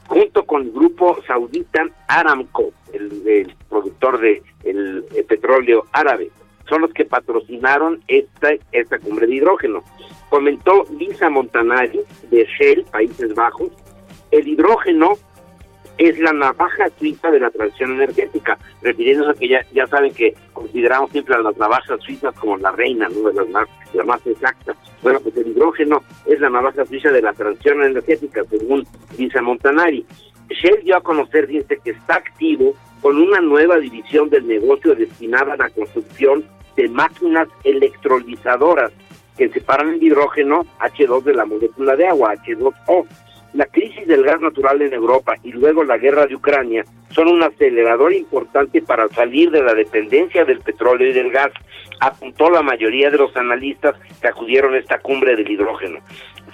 junto 0.09 0.45
con 0.45 0.63
el 0.63 0.73
grupo 0.73 1.17
saudita 1.27 1.87
Aramco, 2.07 2.73
el, 2.93 3.55
productor 3.71 4.21
de 4.21 4.43
el 4.65 5.05
petróleo 5.27 5.87
árabe 5.93 6.31
son 6.69 6.83
los 6.83 6.93
que 6.93 7.05
patrocinaron 7.05 8.03
esta, 8.09 8.51
esta 8.73 8.99
cumbre 8.99 9.27
de 9.27 9.37
hidrógeno. 9.37 9.83
Comentó 10.29 10.85
Lisa 10.99 11.31
Montanari 11.31 12.01
de 12.31 12.47
Shell, 12.59 12.85
Países 12.85 13.35
Bajos, 13.35 13.71
el 14.31 14.47
hidrógeno 14.47 15.15
es 15.97 16.19
la 16.21 16.33
navaja 16.33 16.89
suiza 16.99 17.31
de 17.31 17.41
la 17.41 17.51
transición 17.51 17.95
energética, 17.95 18.57
refiriéndose 18.83 19.31
a 19.31 19.35
que 19.35 19.49
ya, 19.49 19.67
ya 19.73 19.87
saben 19.89 20.15
que 20.15 20.35
consideramos 20.53 21.11
siempre 21.11 21.35
a 21.35 21.39
las 21.39 21.57
navajas 21.57 22.01
suizas 22.01 22.35
como 22.37 22.57
la 22.57 22.71
reina, 22.71 23.09
¿no? 23.09 23.31
las 23.33 23.49
más, 23.49 23.69
la 23.95 24.05
más 24.05 24.25
exactas. 24.27 24.77
Bueno, 25.03 25.19
pues 25.21 25.37
el 25.37 25.49
hidrógeno 25.49 26.03
es 26.27 26.39
la 26.41 26.51
navaja 26.51 26.87
suiza 26.87 27.11
de 27.11 27.23
la 27.23 27.33
transición 27.33 27.83
energética, 27.83 28.45
según 28.45 28.87
Lisa 29.17 29.43
Montanari. 29.43 30.07
Shell 30.51 30.85
dio 30.85 30.97
a 30.97 31.03
conocer, 31.03 31.49
dice, 31.49 31.79
que 31.83 31.91
está 31.91 32.15
activo 32.15 32.75
con 33.03 33.21
una 33.21 33.41
nueva 33.41 33.79
división 33.79 34.31
del 34.31 34.47
negocio 34.47 34.95
destinada 34.95 35.55
a 35.55 35.57
la 35.57 35.71
construcción 35.71 36.45
de 36.79 36.89
máquinas 36.89 37.49
electrolizadoras 37.65 38.93
que 39.37 39.49
separan 39.49 39.95
el 39.95 40.03
hidrógeno 40.03 40.65
H2 40.79 41.25
de 41.25 41.35
la 41.35 41.45
molécula 41.45 41.97
de 41.97 42.07
agua, 42.07 42.35
H2O. 42.37 43.05
La 43.55 43.67
crisis 43.67 44.07
del 44.07 44.23
gas 44.23 44.41
natural 44.41 44.81
en 44.83 44.93
Europa 44.93 45.35
y 45.43 45.51
luego 45.51 45.83
la 45.83 45.99
guerra 45.99 46.27
de 46.27 46.37
Ucrania 46.37 46.85
son 47.11 47.29
un 47.29 47.43
acelerador 47.43 48.13
importante 48.13 48.81
para 48.81 49.09
salir 49.09 49.51
de 49.51 49.63
la 49.63 49.75
dependencia 49.75 50.45
del 50.45 50.61
petróleo 50.61 51.09
y 51.09 51.15
del 51.15 51.33
gas, 51.33 51.51
apuntó 51.99 52.49
la 52.49 52.63
mayoría 52.63 53.11
de 53.11 53.19
los 53.19 53.37
analistas 53.37 53.97
que 54.21 54.29
acudieron 54.29 54.75
a 54.75 54.79
esta 54.79 55.01
cumbre 55.01 55.35
del 55.35 55.51
hidrógeno. 55.51 55.99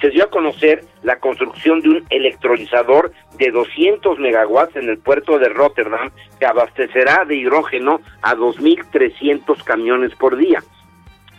Se 0.01 0.11
dio 0.11 0.25
a 0.25 0.31
conocer 0.31 0.85
la 1.03 1.17
construcción 1.17 1.81
de 1.81 1.89
un 1.89 2.05
electrolizador 2.11 3.13
de 3.39 3.51
200 3.51 4.19
megawatts 4.19 4.77
en 4.77 4.89
el 4.89 4.99
puerto 4.99 5.39
de 5.39 5.49
Rotterdam 5.49 6.11
que 6.39 6.47
abastecerá 6.47 7.25
de 7.25 7.37
hidrógeno 7.37 8.01
a 8.23 8.35
2.300 8.35 9.63
camiones 9.65 10.15
por 10.15 10.37
día. 10.37 10.63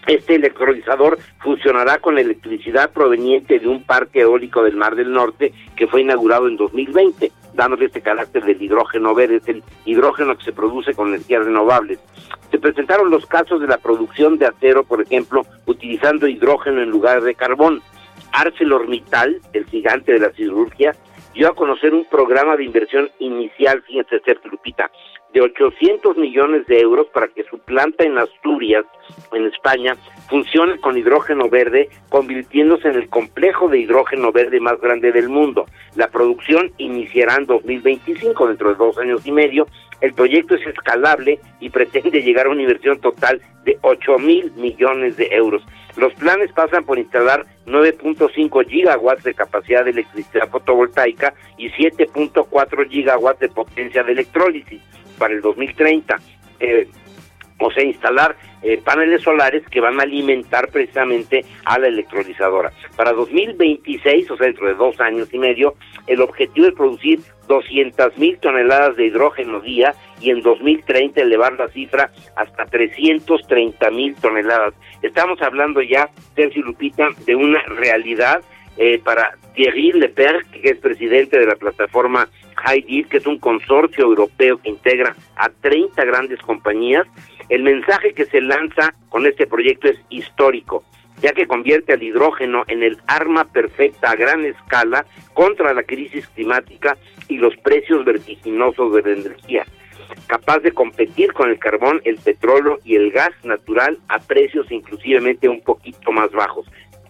Este 0.07 0.35
electrolizador 0.35 1.17
funcionará 1.39 1.97
con 1.97 2.19
electricidad 2.19 2.91
proveniente 2.91 3.59
de 3.59 3.67
un 3.67 3.83
parque 3.83 4.21
eólico 4.21 4.61
del 4.61 4.75
Mar 4.75 4.95
del 4.95 5.11
Norte 5.11 5.51
que 5.75 5.87
fue 5.87 6.01
inaugurado 6.01 6.47
en 6.47 6.57
2020, 6.57 7.31
dándole 7.55 7.85
este 7.85 8.01
carácter 8.01 8.45
del 8.45 8.61
hidrógeno 8.61 9.15
verde, 9.15 9.37
es 9.37 9.47
el 9.47 9.63
hidrógeno 9.85 10.37
que 10.37 10.45
se 10.45 10.53
produce 10.53 10.93
con 10.93 11.07
energías 11.07 11.45
renovables. 11.45 11.99
Se 12.51 12.59
presentaron 12.59 13.09
los 13.09 13.25
casos 13.25 13.59
de 13.59 13.67
la 13.67 13.79
producción 13.79 14.37
de 14.37 14.45
acero, 14.45 14.83
por 14.83 15.01
ejemplo, 15.01 15.43
utilizando 15.65 16.27
hidrógeno 16.27 16.83
en 16.83 16.89
lugar 16.91 17.21
de 17.23 17.33
carbón. 17.33 17.81
ArcelorMittal, 18.35 19.41
el 19.53 19.65
gigante 19.65 20.13
de 20.13 20.19
la 20.19 20.31
cirugía, 20.31 20.93
dio 21.33 21.49
a 21.49 21.55
conocer 21.55 21.93
un 21.93 22.05
programa 22.05 22.55
de 22.55 22.65
inversión 22.65 23.09
inicial, 23.19 23.81
fíjense, 23.83 24.19
Sergio 24.25 24.51
Lupita, 24.51 24.89
de 25.33 25.41
800 25.41 26.15
millones 26.15 26.65
de 26.65 26.79
euros 26.79 27.07
para 27.13 27.27
que 27.27 27.43
su 27.43 27.59
planta 27.59 28.05
en 28.05 28.17
Asturias, 28.17 28.85
en 29.33 29.45
España, 29.47 29.97
funcione 30.29 30.79
con 30.79 30.97
hidrógeno 30.97 31.49
verde, 31.49 31.89
convirtiéndose 32.07 32.87
en 32.87 32.95
el 32.95 33.09
complejo 33.09 33.67
de 33.67 33.79
hidrógeno 33.79 34.31
verde 34.31 34.61
más 34.61 34.79
grande 34.79 35.11
del 35.11 35.27
mundo. 35.27 35.65
La 35.95 36.07
producción 36.07 36.71
iniciará 36.77 37.35
en 37.35 37.47
2025, 37.47 38.47
dentro 38.47 38.69
de 38.69 38.75
dos 38.75 38.97
años 38.97 39.27
y 39.27 39.33
medio. 39.33 39.67
El 39.99 40.13
proyecto 40.13 40.55
es 40.55 40.65
escalable 40.67 41.39
y 41.59 41.69
pretende 41.69 42.21
llegar 42.21 42.45
a 42.45 42.51
una 42.51 42.61
inversión 42.61 42.99
total 43.01 43.41
de 43.65 43.77
8 43.81 44.17
mil 44.19 44.53
millones 44.53 45.17
de 45.17 45.27
euros. 45.31 45.61
Los 45.97 46.13
planes 46.15 46.51
pasan 46.51 46.83
por 46.83 46.99
instalar 46.99 47.45
9.5 47.65 48.67
gigawatts 48.67 49.23
de 49.23 49.33
capacidad 49.33 49.83
de 49.83 49.91
electricidad 49.91 50.49
fotovoltaica 50.49 51.33
y 51.57 51.69
7.4 51.69 52.89
gigawatts 52.89 53.39
de 53.39 53.49
potencia 53.49 54.03
de 54.03 54.11
electrólisis 54.11 54.81
para 55.17 55.33
el 55.33 55.41
2030. 55.41 56.19
Eh, 56.59 56.87
o 57.59 57.71
sea, 57.71 57.83
instalar 57.83 58.35
eh, 58.61 58.79
paneles 58.83 59.21
solares 59.21 59.63
que 59.69 59.79
van 59.79 59.99
a 59.99 60.03
alimentar 60.03 60.69
precisamente 60.69 61.45
a 61.65 61.79
la 61.79 61.87
electrolizadora. 61.87 62.71
Para 62.95 63.13
2026, 63.13 64.31
o 64.31 64.37
sea, 64.37 64.47
dentro 64.47 64.67
de 64.67 64.73
dos 64.73 64.99
años 64.99 65.33
y 65.33 65.37
medio, 65.37 65.75
el 66.07 66.21
objetivo 66.21 66.67
es 66.67 66.73
producir 66.73 67.19
200 67.47 68.17
mil 68.17 68.37
toneladas 68.39 68.95
de 68.97 69.05
hidrógeno 69.05 69.59
día 69.59 69.93
y 70.19 70.31
en 70.31 70.41
2030 70.41 71.21
elevar 71.21 71.53
la 71.53 71.67
cifra 71.69 72.11
hasta 72.35 72.65
330 72.65 73.91
mil 73.91 74.15
toneladas. 74.15 74.73
Estamos 75.01 75.41
hablando 75.41 75.81
ya, 75.81 76.09
Sergio 76.35 76.63
Lupita, 76.63 77.09
de 77.25 77.35
una 77.35 77.61
realidad 77.63 78.41
eh, 78.77 78.99
para 79.03 79.37
Thierry 79.53 79.93
Leper, 79.93 80.45
que 80.51 80.71
es 80.71 80.77
presidente 80.79 81.39
de 81.39 81.45
la 81.45 81.55
plataforma 81.55 82.27
HiDeal, 82.65 83.07
que 83.07 83.17
es 83.17 83.25
un 83.25 83.39
consorcio 83.39 84.03
europeo 84.03 84.57
que 84.57 84.69
integra 84.69 85.15
a 85.37 85.49
30 85.49 86.03
grandes 86.03 86.41
compañías. 86.41 87.07
El 87.49 87.63
mensaje 87.63 88.13
que 88.13 88.25
se 88.25 88.41
lanza 88.41 88.93
con 89.09 89.25
este 89.27 89.45
proyecto 89.45 89.87
es 89.87 89.99
histórico, 90.09 90.83
ya 91.21 91.31
que 91.31 91.47
convierte 91.47 91.93
al 91.93 92.03
hidrógeno 92.03 92.63
en 92.67 92.83
el 92.83 92.97
arma 93.07 93.45
perfecta 93.45 94.11
a 94.11 94.15
gran 94.15 94.43
escala 94.45 95.05
contra 95.33 95.73
la 95.73 95.83
crisis 95.83 96.27
climática 96.29 96.97
y 97.27 97.37
los 97.37 97.55
precios 97.57 98.03
vertiginosos 98.03 98.93
de 98.95 99.01
la 99.03 99.11
energía, 99.11 99.65
capaz 100.27 100.59
de 100.59 100.71
competir 100.71 101.33
con 101.33 101.49
el 101.49 101.59
carbón, 101.59 102.01
el 102.03 102.17
petróleo 102.17 102.79
y 102.83 102.95
el 102.95 103.11
gas 103.11 103.31
natural 103.43 103.99
a 104.07 104.19
precios 104.19 104.71
inclusivamente 104.71 105.47
un 105.47 105.61
poquito 105.61 106.11
más 106.11 106.31
bajos. 106.31 106.65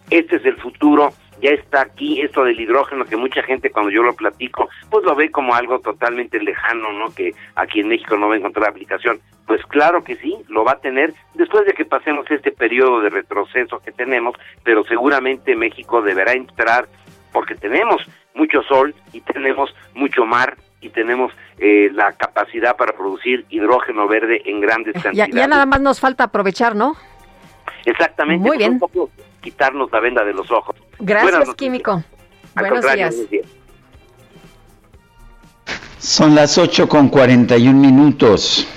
Este 0.09 0.35
es 0.35 0.45
el 0.45 0.57
futuro 0.57 1.13
ya 1.41 1.51
está 1.51 1.81
aquí 1.81 2.21
esto 2.21 2.43
del 2.43 2.59
hidrógeno 2.59 3.05
que 3.05 3.17
mucha 3.17 3.43
gente 3.43 3.71
cuando 3.71 3.91
yo 3.91 4.03
lo 4.03 4.15
platico 4.15 4.69
pues 4.89 5.03
lo 5.03 5.15
ve 5.15 5.31
como 5.31 5.53
algo 5.53 5.79
totalmente 5.79 6.39
lejano, 6.39 6.93
¿no? 6.93 7.13
Que 7.13 7.33
aquí 7.55 7.81
en 7.81 7.89
México 7.89 8.17
no 8.17 8.27
va 8.27 8.35
a 8.35 8.37
encontrar 8.37 8.69
aplicación. 8.69 9.19
Pues 9.45 9.61
claro 9.67 10.03
que 10.03 10.15
sí, 10.15 10.35
lo 10.49 10.63
va 10.63 10.73
a 10.73 10.79
tener 10.79 11.13
después 11.33 11.65
de 11.65 11.73
que 11.73 11.85
pasemos 11.85 12.29
este 12.29 12.51
periodo 12.51 13.01
de 13.01 13.09
retroceso 13.09 13.79
que 13.79 13.91
tenemos, 13.91 14.35
pero 14.63 14.83
seguramente 14.85 15.55
México 15.55 16.01
deberá 16.01 16.33
entrar 16.33 16.87
porque 17.31 17.55
tenemos 17.55 18.01
mucho 18.33 18.63
sol 18.63 18.95
y 19.13 19.21
tenemos 19.21 19.73
mucho 19.93 20.25
mar 20.25 20.57
y 20.81 20.89
tenemos 20.89 21.31
eh, 21.57 21.89
la 21.93 22.13
capacidad 22.13 22.75
para 22.77 22.93
producir 22.93 23.45
hidrógeno 23.49 24.07
verde 24.07 24.41
en 24.45 24.61
grandes 24.61 24.93
cantidades. 25.01 25.33
Ya, 25.33 25.47
nada 25.47 25.65
más 25.65 25.81
nos 25.81 25.99
falta 25.99 26.25
aprovechar, 26.25 26.75
¿no? 26.75 26.95
Exactamente. 27.85 28.47
Muy 28.47 28.57
bien. 28.57 28.79
Un 28.81 29.09
quitarnos 29.45 29.91
la 29.91 29.99
venda 29.99 30.23
de 30.25 30.33
los 30.33 30.49
ojos. 30.51 30.75
Gracias, 30.99 31.53
Químico. 31.53 32.03
Buenos 32.55 32.93
días. 32.93 33.15
Son 35.99 36.33
las 36.33 36.57
8 36.57 36.89
con 36.89 37.09
41 37.09 37.79
minutos. 37.79 38.67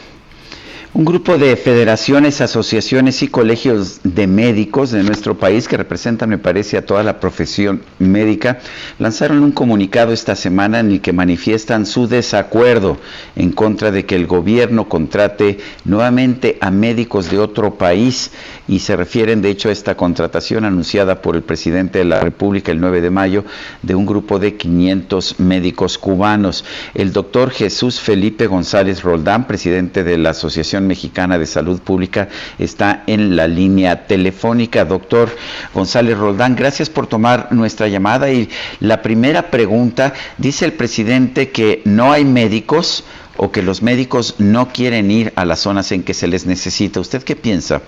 Un 0.95 1.05
grupo 1.05 1.37
de 1.37 1.55
federaciones, 1.57 2.41
asociaciones 2.41 3.23
y 3.23 3.29
colegios 3.29 4.01
de 4.05 4.27
médicos 4.27 4.91
de 4.91 5.03
nuestro 5.03 5.37
país 5.37 5.69
que 5.69 5.77
representan, 5.77 6.31
me 6.31 6.39
parece, 6.39 6.79
a 6.79 6.87
toda 6.87 7.03
la 7.03 7.21
profesión 7.21 7.83
médica, 7.99 8.61
lanzaron 8.99 9.43
un 9.43 9.53
comunicado 9.53 10.15
esta 10.15 10.35
semana 10.35 10.81
en 10.81 10.91
el 10.93 11.01
que 11.03 11.13
manifiestan 11.13 11.85
su 11.85 12.09
desacuerdo 12.09 12.97
en 13.37 13.53
contra 13.53 13.91
de 13.91 14.07
que 14.07 14.17
el 14.17 14.27
gobierno 14.27 14.89
contrate 14.89 15.59
nuevamente 15.85 16.57
a 16.63 16.71
médicos 16.71 17.31
de 17.31 17.39
otro 17.39 17.75
país 17.75 18.31
y 18.67 18.79
se 18.79 18.97
refieren, 18.97 19.43
de 19.43 19.51
hecho, 19.51 19.69
a 19.69 19.73
esta 19.73 19.95
contratación 19.95 20.65
anunciada 20.65 21.21
por 21.21 21.37
el 21.37 21.43
presidente 21.43 21.99
de 21.99 22.07
la 22.07 22.21
República 22.21 22.73
el 22.73 22.81
9 22.81 23.03
de 23.03 23.11
mayo 23.11 23.45
de 23.83 23.95
un 23.95 24.07
grupo 24.07 24.39
de 24.39 24.57
500 24.57 25.39
médicos 25.39 25.99
cubanos. 25.99 26.65
El 26.95 27.13
doctor 27.13 27.51
Jesús 27.51 28.01
Felipe 28.01 28.47
González 28.47 29.03
Roldán, 29.03 29.47
presidente 29.47 30.03
de 30.03 30.17
la 30.17 30.31
Asociación 30.31 30.78
Mexicana 30.87 31.39
de 31.39 31.47
Salud 31.47 31.81
Pública 31.81 32.29
está 32.59 33.03
en 33.07 33.37
la 33.37 33.49
línea 33.49 34.07
telefónica. 34.07 34.85
Doctor 34.85 35.31
González 35.75 36.17
Roldán, 36.17 36.57
gracias 36.57 36.91
por 36.91 37.07
tomar 37.07 37.53
nuestra 37.53 37.89
llamada. 37.89 38.31
Y 38.31 38.49
la 38.81 39.03
primera 39.03 39.51
pregunta, 39.51 40.13
dice 40.37 40.65
el 40.65 40.73
presidente 40.73 41.51
que 41.51 41.83
no 41.85 42.13
hay 42.13 42.25
médicos 42.25 43.05
o 43.37 43.51
que 43.53 43.63
los 43.63 43.83
médicos 43.83 44.37
no 44.39 44.69
quieren 44.69 45.11
ir 45.11 45.33
a 45.37 45.45
las 45.45 45.61
zonas 45.61 45.93
en 45.93 46.03
que 46.03 46.15
se 46.15 46.27
les 46.27 46.47
necesita. 46.47 47.01
¿Usted 47.01 47.23
qué 47.23 47.37
piensa? 47.37 47.83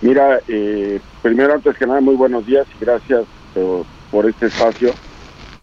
Mira, 0.00 0.40
eh, 0.48 1.00
primero 1.20 1.52
antes 1.52 1.76
que 1.76 1.86
nada, 1.86 2.00
muy 2.00 2.16
buenos 2.16 2.46
días 2.46 2.66
y 2.74 2.84
gracias 2.84 3.24
por, 3.52 3.84
por 4.10 4.28
este 4.28 4.46
espacio. 4.46 4.94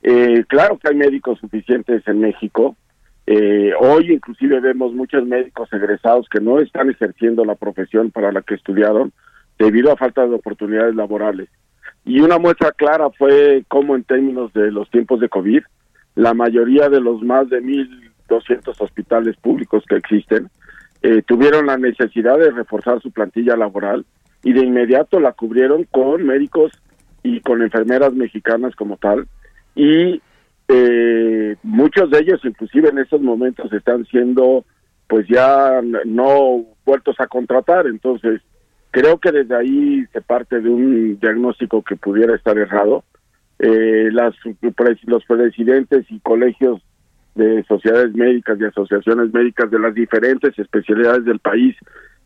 Eh, 0.03 0.45
claro 0.47 0.77
que 0.77 0.89
hay 0.89 0.95
médicos 0.95 1.39
suficientes 1.39 2.07
en 2.07 2.19
México, 2.19 2.75
eh, 3.29 3.73
hoy 3.77 4.13
inclusive 4.13 4.61
vemos 4.61 4.93
muchos 4.93 5.27
médicos 5.27 5.67
egresados 5.73 6.29
que 6.29 6.39
no 6.39 6.59
están 6.59 6.89
ejerciendo 6.89 7.43
la 7.43 7.55
profesión 7.55 8.09
para 8.09 8.31
la 8.31 8.41
que 8.41 8.55
estudiaron 8.55 9.11
debido 9.59 9.91
a 9.91 9.97
falta 9.97 10.25
de 10.25 10.33
oportunidades 10.33 10.95
laborales. 10.95 11.49
Y 12.05 12.21
una 12.21 12.37
muestra 12.37 12.71
clara 12.71 13.09
fue 13.09 13.65
cómo 13.67 13.95
en 13.97 14.05
términos 14.05 14.53
de 14.53 14.71
los 14.71 14.89
tiempos 14.89 15.19
de 15.19 15.27
COVID, 15.27 15.61
la 16.15 16.33
mayoría 16.33 16.87
de 16.87 17.01
los 17.01 17.21
más 17.21 17.49
de 17.49 17.61
1.200 17.61 18.79
hospitales 18.79 19.35
públicos 19.35 19.83
que 19.89 19.97
existen 19.97 20.49
eh, 21.01 21.21
tuvieron 21.21 21.65
la 21.65 21.77
necesidad 21.77 22.37
de 22.39 22.51
reforzar 22.51 23.01
su 23.01 23.11
plantilla 23.11 23.57
laboral 23.57 24.05
y 24.41 24.53
de 24.53 24.65
inmediato 24.65 25.19
la 25.19 25.33
cubrieron 25.33 25.83
con 25.91 26.25
médicos 26.25 26.71
y 27.23 27.41
con 27.41 27.61
enfermeras 27.61 28.13
mexicanas 28.13 28.73
como 28.75 28.95
tal. 28.95 29.27
Y 29.75 30.21
eh, 30.67 31.55
muchos 31.63 32.09
de 32.09 32.19
ellos 32.19 32.41
inclusive 32.43 32.89
en 32.89 32.99
estos 32.99 33.21
momentos 33.21 33.71
están 33.71 34.05
siendo 34.05 34.65
pues 35.07 35.25
ya 35.27 35.81
no 36.05 36.65
vueltos 36.85 37.15
a 37.19 37.27
contratar. 37.27 37.87
Entonces 37.87 38.41
creo 38.91 39.17
que 39.19 39.31
desde 39.31 39.55
ahí 39.55 40.05
se 40.11 40.21
parte 40.21 40.59
de 40.59 40.69
un 40.69 41.19
diagnóstico 41.19 41.81
que 41.83 41.95
pudiera 41.95 42.35
estar 42.35 42.57
errado. 42.57 43.03
Eh, 43.59 44.09
las 44.11 44.35
los 45.05 45.25
presidentes 45.25 46.05
y 46.09 46.19
colegios 46.19 46.81
de 47.33 47.63
sociedades 47.63 48.13
médicas 48.13 48.59
y 48.59 48.65
asociaciones 48.65 49.33
médicas 49.33 49.71
de 49.71 49.79
las 49.79 49.93
diferentes 49.93 50.57
especialidades 50.59 51.25
del 51.25 51.39
país 51.39 51.75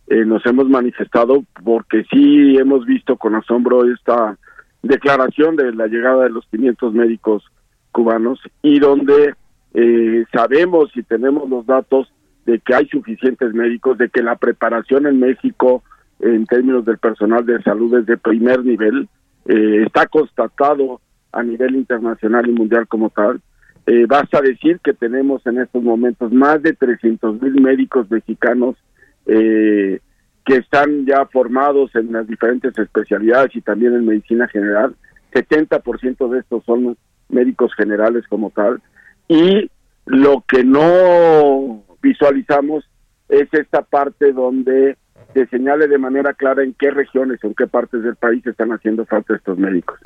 eh, 0.08 0.26
nos 0.26 0.46
hemos 0.46 0.68
manifestado 0.68 1.44
porque 1.64 2.04
sí 2.12 2.58
hemos 2.58 2.86
visto 2.86 3.16
con 3.16 3.36
asombro 3.36 3.90
esta 3.90 4.38
declaración 4.82 5.56
de 5.56 5.74
la 5.74 5.88
llegada 5.88 6.24
de 6.24 6.32
los 6.32 6.46
500 6.48 6.94
médicos 6.94 7.44
cubanos 7.92 8.40
y 8.62 8.80
donde 8.80 9.36
eh, 9.74 10.26
sabemos 10.34 10.92
y 10.96 11.04
tenemos 11.04 11.50
los 11.50 11.66
datos 11.66 12.12
de 12.46 12.60
que 12.60 12.74
hay 12.74 12.88
suficientes 12.88 13.54
médicos, 13.54 13.98
de 13.98 14.10
que 14.10 14.22
la 14.22 14.36
preparación 14.36 15.06
en 15.08 15.20
México 15.20 15.84
en 16.20 16.46
términos 16.46 16.86
del 16.86 16.98
personal 16.98 17.46
de 17.46 17.62
salud 17.64 17.98
es 17.98 18.06
de 18.06 18.18
primer 18.18 18.64
nivel, 18.64 19.08
eh, 19.46 19.84
está 19.86 20.06
constatado 20.08 21.02
a 21.32 21.44
nivel 21.44 21.76
internacional 21.76 22.48
y 22.48 22.52
mundial 22.52 22.88
como 22.88 23.10
tal. 23.10 23.42
Eh, 23.88 24.06
basta 24.08 24.42
decir 24.42 24.80
que 24.84 24.94
tenemos 24.94 25.46
en 25.48 25.60
estos 25.60 25.82
momentos 25.82 26.32
más 26.32 26.62
de 26.62 26.74
300 26.74 27.42
mil 27.42 27.62
médicos 27.62 28.10
mexicanos 28.12 28.76
que 29.24 30.56
están 30.58 31.06
ya 31.06 31.26
formados 31.28 31.96
en 31.96 32.12
las 32.12 32.28
diferentes 32.28 32.78
especialidades 32.78 33.56
y 33.56 33.62
también 33.62 33.94
en 33.94 34.06
medicina 34.06 34.48
general. 34.48 34.96
70% 35.32 36.30
de 36.30 36.40
estos 36.40 36.66
son 36.66 36.98
médicos 37.32 37.74
generales 37.76 38.26
como 38.28 38.50
tal, 38.52 38.82
y 39.28 39.70
lo 40.06 40.44
que 40.48 40.64
no 40.64 41.84
visualizamos 42.02 42.90
es 43.30 43.48
esta 43.54 43.82
parte 43.82 44.34
donde 44.34 44.98
se 45.34 45.48
señale 45.48 45.88
de 45.88 45.98
manera 45.98 46.34
clara 46.34 46.64
en 46.64 46.74
qué 46.74 46.92
regiones 46.92 47.40
o 47.44 47.48
en 47.48 47.56
qué 47.56 47.68
partes 47.68 48.04
del 48.04 48.16
país 48.16 48.46
están 48.46 48.72
haciendo 48.72 49.06
falta 49.06 49.36
estos 49.36 49.58
médicos. 49.58 50.00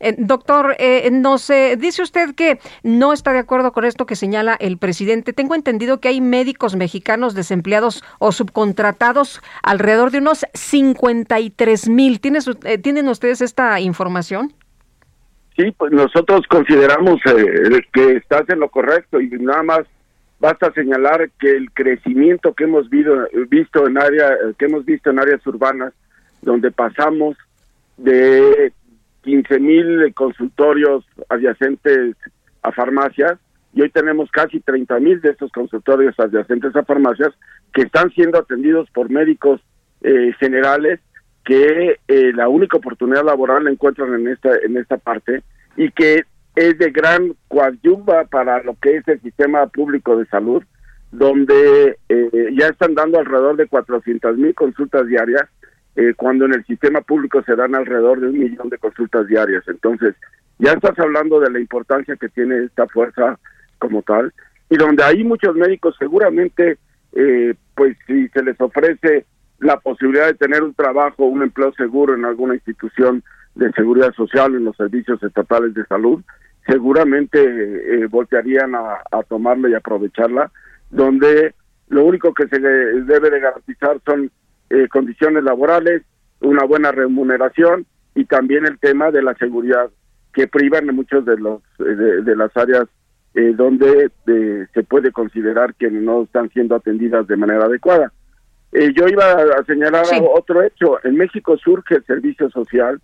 Eh, 0.00 0.14
doctor, 0.18 0.76
eh, 0.78 1.10
nos 1.10 1.48
dice 1.78 2.02
usted 2.02 2.34
que 2.34 2.60
no 2.82 3.12
está 3.12 3.32
de 3.32 3.38
acuerdo 3.38 3.72
con 3.72 3.84
esto 3.84 4.06
que 4.06 4.16
señala 4.16 4.54
el 4.60 4.78
presidente. 4.78 5.32
Tengo 5.32 5.54
entendido 5.54 6.00
que 6.00 6.08
hay 6.08 6.20
médicos 6.20 6.76
mexicanos 6.76 7.34
desempleados 7.34 8.04
o 8.18 8.32
subcontratados 8.32 9.40
alrededor 9.62 10.10
de 10.10 10.18
unos 10.18 10.46
53 10.54 11.88
mil. 11.88 12.20
Eh, 12.64 12.78
¿Tienen 12.78 13.08
ustedes 13.08 13.40
esta 13.40 13.80
información? 13.80 14.52
Sí, 15.60 15.72
pues 15.76 15.92
nosotros 15.92 16.46
consideramos 16.48 17.20
eh, 17.26 17.82
que 17.92 18.16
estás 18.16 18.48
en 18.48 18.60
lo 18.60 18.70
correcto 18.70 19.20
y 19.20 19.28
nada 19.28 19.62
más 19.62 19.80
basta 20.38 20.72
señalar 20.72 21.30
que 21.38 21.54
el 21.54 21.70
crecimiento 21.72 22.54
que 22.54 22.64
hemos 22.64 22.88
visto, 22.88 23.86
en 23.86 23.98
área, 23.98 24.38
que 24.58 24.64
hemos 24.64 24.86
visto 24.86 25.10
en 25.10 25.18
áreas 25.18 25.46
urbanas, 25.46 25.92
donde 26.40 26.70
pasamos 26.70 27.36
de 27.98 28.72
15 29.22 29.60
mil 29.60 30.14
consultorios 30.14 31.04
adyacentes 31.28 32.16
a 32.62 32.72
farmacias 32.72 33.38
y 33.74 33.82
hoy 33.82 33.90
tenemos 33.90 34.30
casi 34.30 34.60
30 34.60 34.98
mil 35.00 35.20
de 35.20 35.32
estos 35.32 35.52
consultorios 35.52 36.18
adyacentes 36.18 36.74
a 36.74 36.84
farmacias 36.84 37.34
que 37.74 37.82
están 37.82 38.10
siendo 38.12 38.38
atendidos 38.38 38.88
por 38.92 39.10
médicos 39.10 39.60
eh, 40.00 40.32
generales 40.40 41.00
que 41.50 41.98
eh, 42.06 42.32
la 42.32 42.48
única 42.48 42.76
oportunidad 42.76 43.24
laboral 43.24 43.64
la 43.64 43.72
encuentran 43.72 44.14
en 44.14 44.28
esta 44.28 44.50
en 44.62 44.76
esta 44.76 44.98
parte 44.98 45.42
y 45.76 45.90
que 45.90 46.22
es 46.54 46.78
de 46.78 46.90
gran 46.92 47.34
coadyuva 47.48 48.26
para 48.26 48.62
lo 48.62 48.76
que 48.80 48.98
es 48.98 49.08
el 49.08 49.20
sistema 49.20 49.66
público 49.66 50.16
de 50.16 50.26
salud, 50.26 50.62
donde 51.10 51.98
eh, 52.08 52.50
ya 52.56 52.68
están 52.68 52.94
dando 52.94 53.18
alrededor 53.18 53.56
de 53.56 53.66
400 53.66 54.36
mil 54.36 54.54
consultas 54.54 55.08
diarias, 55.08 55.42
eh, 55.96 56.14
cuando 56.16 56.44
en 56.44 56.54
el 56.54 56.64
sistema 56.66 57.00
público 57.00 57.42
se 57.42 57.56
dan 57.56 57.74
alrededor 57.74 58.20
de 58.20 58.28
un 58.28 58.38
millón 58.38 58.68
de 58.68 58.78
consultas 58.78 59.26
diarias. 59.26 59.64
Entonces, 59.66 60.14
ya 60.60 60.70
estás 60.70 60.96
hablando 61.00 61.40
de 61.40 61.50
la 61.50 61.58
importancia 61.58 62.14
que 62.14 62.28
tiene 62.28 62.62
esta 62.62 62.86
fuerza 62.86 63.40
como 63.78 64.02
tal, 64.02 64.32
y 64.68 64.76
donde 64.76 65.02
hay 65.02 65.24
muchos 65.24 65.56
médicos 65.56 65.96
seguramente, 65.98 66.78
pues 67.74 67.96
si 68.06 68.28
se 68.28 68.44
les 68.44 68.60
ofrece 68.60 69.26
la 69.60 69.78
posibilidad 69.78 70.26
de 70.26 70.34
tener 70.34 70.62
un 70.62 70.74
trabajo, 70.74 71.24
un 71.24 71.42
empleo 71.42 71.72
seguro 71.74 72.14
en 72.14 72.24
alguna 72.24 72.54
institución 72.54 73.22
de 73.54 73.70
seguridad 73.72 74.12
social, 74.14 74.54
en 74.54 74.64
los 74.64 74.76
servicios 74.76 75.22
estatales 75.22 75.74
de 75.74 75.84
salud, 75.86 76.22
seguramente 76.66 77.38
eh, 77.40 78.06
voltearían 78.06 78.74
a, 78.74 79.22
tomarla 79.28 79.68
y 79.68 79.74
aprovecharla, 79.74 80.50
donde 80.90 81.54
lo 81.88 82.04
único 82.04 82.32
que 82.32 82.48
se 82.48 82.58
debe 82.58 83.30
de 83.30 83.40
garantizar 83.40 84.00
son 84.06 84.30
eh, 84.70 84.88
condiciones 84.88 85.44
laborales, 85.44 86.02
una 86.40 86.64
buena 86.64 86.90
remuneración 86.92 87.86
y 88.14 88.24
también 88.24 88.66
el 88.66 88.78
tema 88.78 89.10
de 89.10 89.22
la 89.22 89.34
seguridad 89.34 89.90
que 90.32 90.46
privan 90.46 90.88
en 90.88 90.96
muchos 90.96 91.24
de 91.24 91.36
los 91.36 91.60
de, 91.78 92.36
las 92.36 92.56
áreas 92.56 92.84
eh, 93.34 93.52
donde 93.54 94.10
se 94.72 94.82
puede 94.84 95.12
considerar 95.12 95.74
que 95.74 95.90
no 95.90 96.22
están 96.22 96.48
siendo 96.50 96.76
atendidas 96.76 97.26
de 97.26 97.36
manera 97.36 97.64
adecuada. 97.64 98.12
Eh, 98.72 98.92
yo 98.94 99.08
iba 99.08 99.24
a 99.24 99.64
señalar 99.64 100.04
otro 100.34 100.62
hecho. 100.62 100.98
En 101.04 101.16
México 101.16 101.56
surge 101.56 101.96
el 101.96 102.04
servicio 102.04 102.50
social 102.50 103.00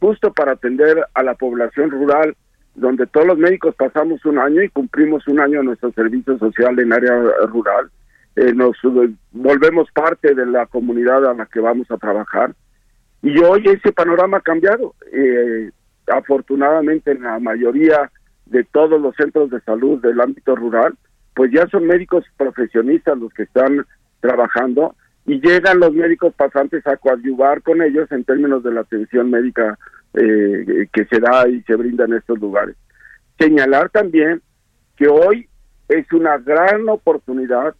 justo 0.00 0.32
para 0.32 0.52
atender 0.52 1.04
a 1.14 1.22
la 1.22 1.34
población 1.34 1.90
rural, 1.90 2.36
donde 2.74 3.06
todos 3.06 3.26
los 3.26 3.38
médicos 3.38 3.74
pasamos 3.74 4.24
un 4.24 4.38
año 4.38 4.62
y 4.62 4.68
cumplimos 4.68 5.26
un 5.26 5.40
año 5.40 5.62
nuestro 5.62 5.90
servicio 5.92 6.38
social 6.38 6.78
en 6.78 6.92
área 6.92 7.20
rural. 7.46 7.90
Eh, 8.36 8.52
nos 8.54 8.76
volvemos 9.32 9.90
parte 9.92 10.34
de 10.34 10.46
la 10.46 10.66
comunidad 10.66 11.26
a 11.26 11.34
la 11.34 11.46
que 11.46 11.58
vamos 11.58 11.90
a 11.90 11.96
trabajar. 11.96 12.54
Y 13.20 13.36
hoy 13.40 13.64
ese 13.66 13.92
panorama 13.92 14.36
ha 14.36 14.42
cambiado. 14.42 14.94
Eh, 15.12 15.70
afortunadamente 16.06 17.10
en 17.10 17.22
la 17.22 17.38
mayoría 17.38 18.10
de 18.46 18.64
todos 18.64 19.00
los 19.00 19.14
centros 19.16 19.50
de 19.50 19.60
salud 19.60 20.00
del 20.00 20.20
ámbito 20.20 20.54
rural, 20.56 20.94
pues 21.34 21.50
ya 21.52 21.66
son 21.68 21.86
médicos 21.86 22.24
profesionistas 22.36 23.18
los 23.18 23.32
que 23.34 23.42
están 23.42 23.84
trabajando 24.20 24.94
y 25.28 25.40
llegan 25.40 25.78
los 25.78 25.92
médicos 25.92 26.32
pasantes 26.34 26.86
a 26.86 26.96
coadyuvar 26.96 27.62
con 27.62 27.82
ellos 27.82 28.10
en 28.10 28.24
términos 28.24 28.62
de 28.62 28.72
la 28.72 28.80
atención 28.80 29.30
médica 29.30 29.78
eh, 30.14 30.88
que 30.90 31.04
se 31.04 31.20
da 31.20 31.46
y 31.46 31.60
se 31.62 31.76
brinda 31.76 32.06
en 32.06 32.14
estos 32.14 32.38
lugares. 32.40 32.76
Señalar 33.38 33.90
también 33.90 34.40
que 34.96 35.06
hoy 35.06 35.46
es 35.88 36.10
una 36.12 36.38
gran 36.38 36.88
oportunidad 36.88 37.74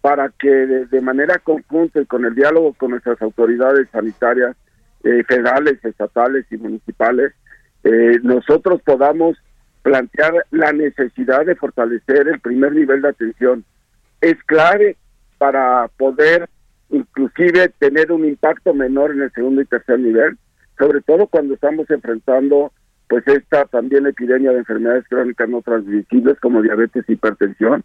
para 0.00 0.28
que 0.30 0.48
de, 0.48 1.00
manera 1.00 1.38
conjunta 1.38 2.00
y 2.00 2.06
con 2.06 2.24
el 2.24 2.34
diálogo 2.34 2.74
con 2.74 2.90
nuestras 2.90 3.22
autoridades 3.22 3.88
sanitarias 3.92 4.56
eh, 5.04 5.22
federales, 5.22 5.84
estatales 5.84 6.46
y 6.50 6.56
municipales, 6.56 7.32
eh, 7.84 8.18
nosotros 8.22 8.82
podamos 8.82 9.36
plantear 9.82 10.34
la 10.50 10.72
necesidad 10.72 11.46
de 11.46 11.54
fortalecer 11.54 12.26
el 12.26 12.40
primer 12.40 12.72
nivel 12.72 13.02
de 13.02 13.08
atención. 13.08 13.64
Es 14.20 14.36
clave 14.44 14.96
para 15.38 15.88
poder 15.96 16.48
inclusive 16.90 17.68
tener 17.78 18.12
un 18.12 18.24
impacto 18.24 18.74
menor 18.74 19.12
en 19.12 19.22
el 19.22 19.32
segundo 19.32 19.60
y 19.60 19.66
tercer 19.66 19.98
nivel, 19.98 20.38
sobre 20.78 21.00
todo 21.02 21.26
cuando 21.26 21.54
estamos 21.54 21.88
enfrentando 21.90 22.72
pues 23.08 23.26
esta 23.26 23.64
también 23.64 24.06
epidemia 24.06 24.52
de 24.52 24.58
enfermedades 24.58 25.04
crónicas 25.08 25.48
no 25.48 25.62
transmisibles 25.62 26.38
como 26.40 26.62
diabetes 26.62 27.04
e 27.08 27.12
hipertensión. 27.14 27.82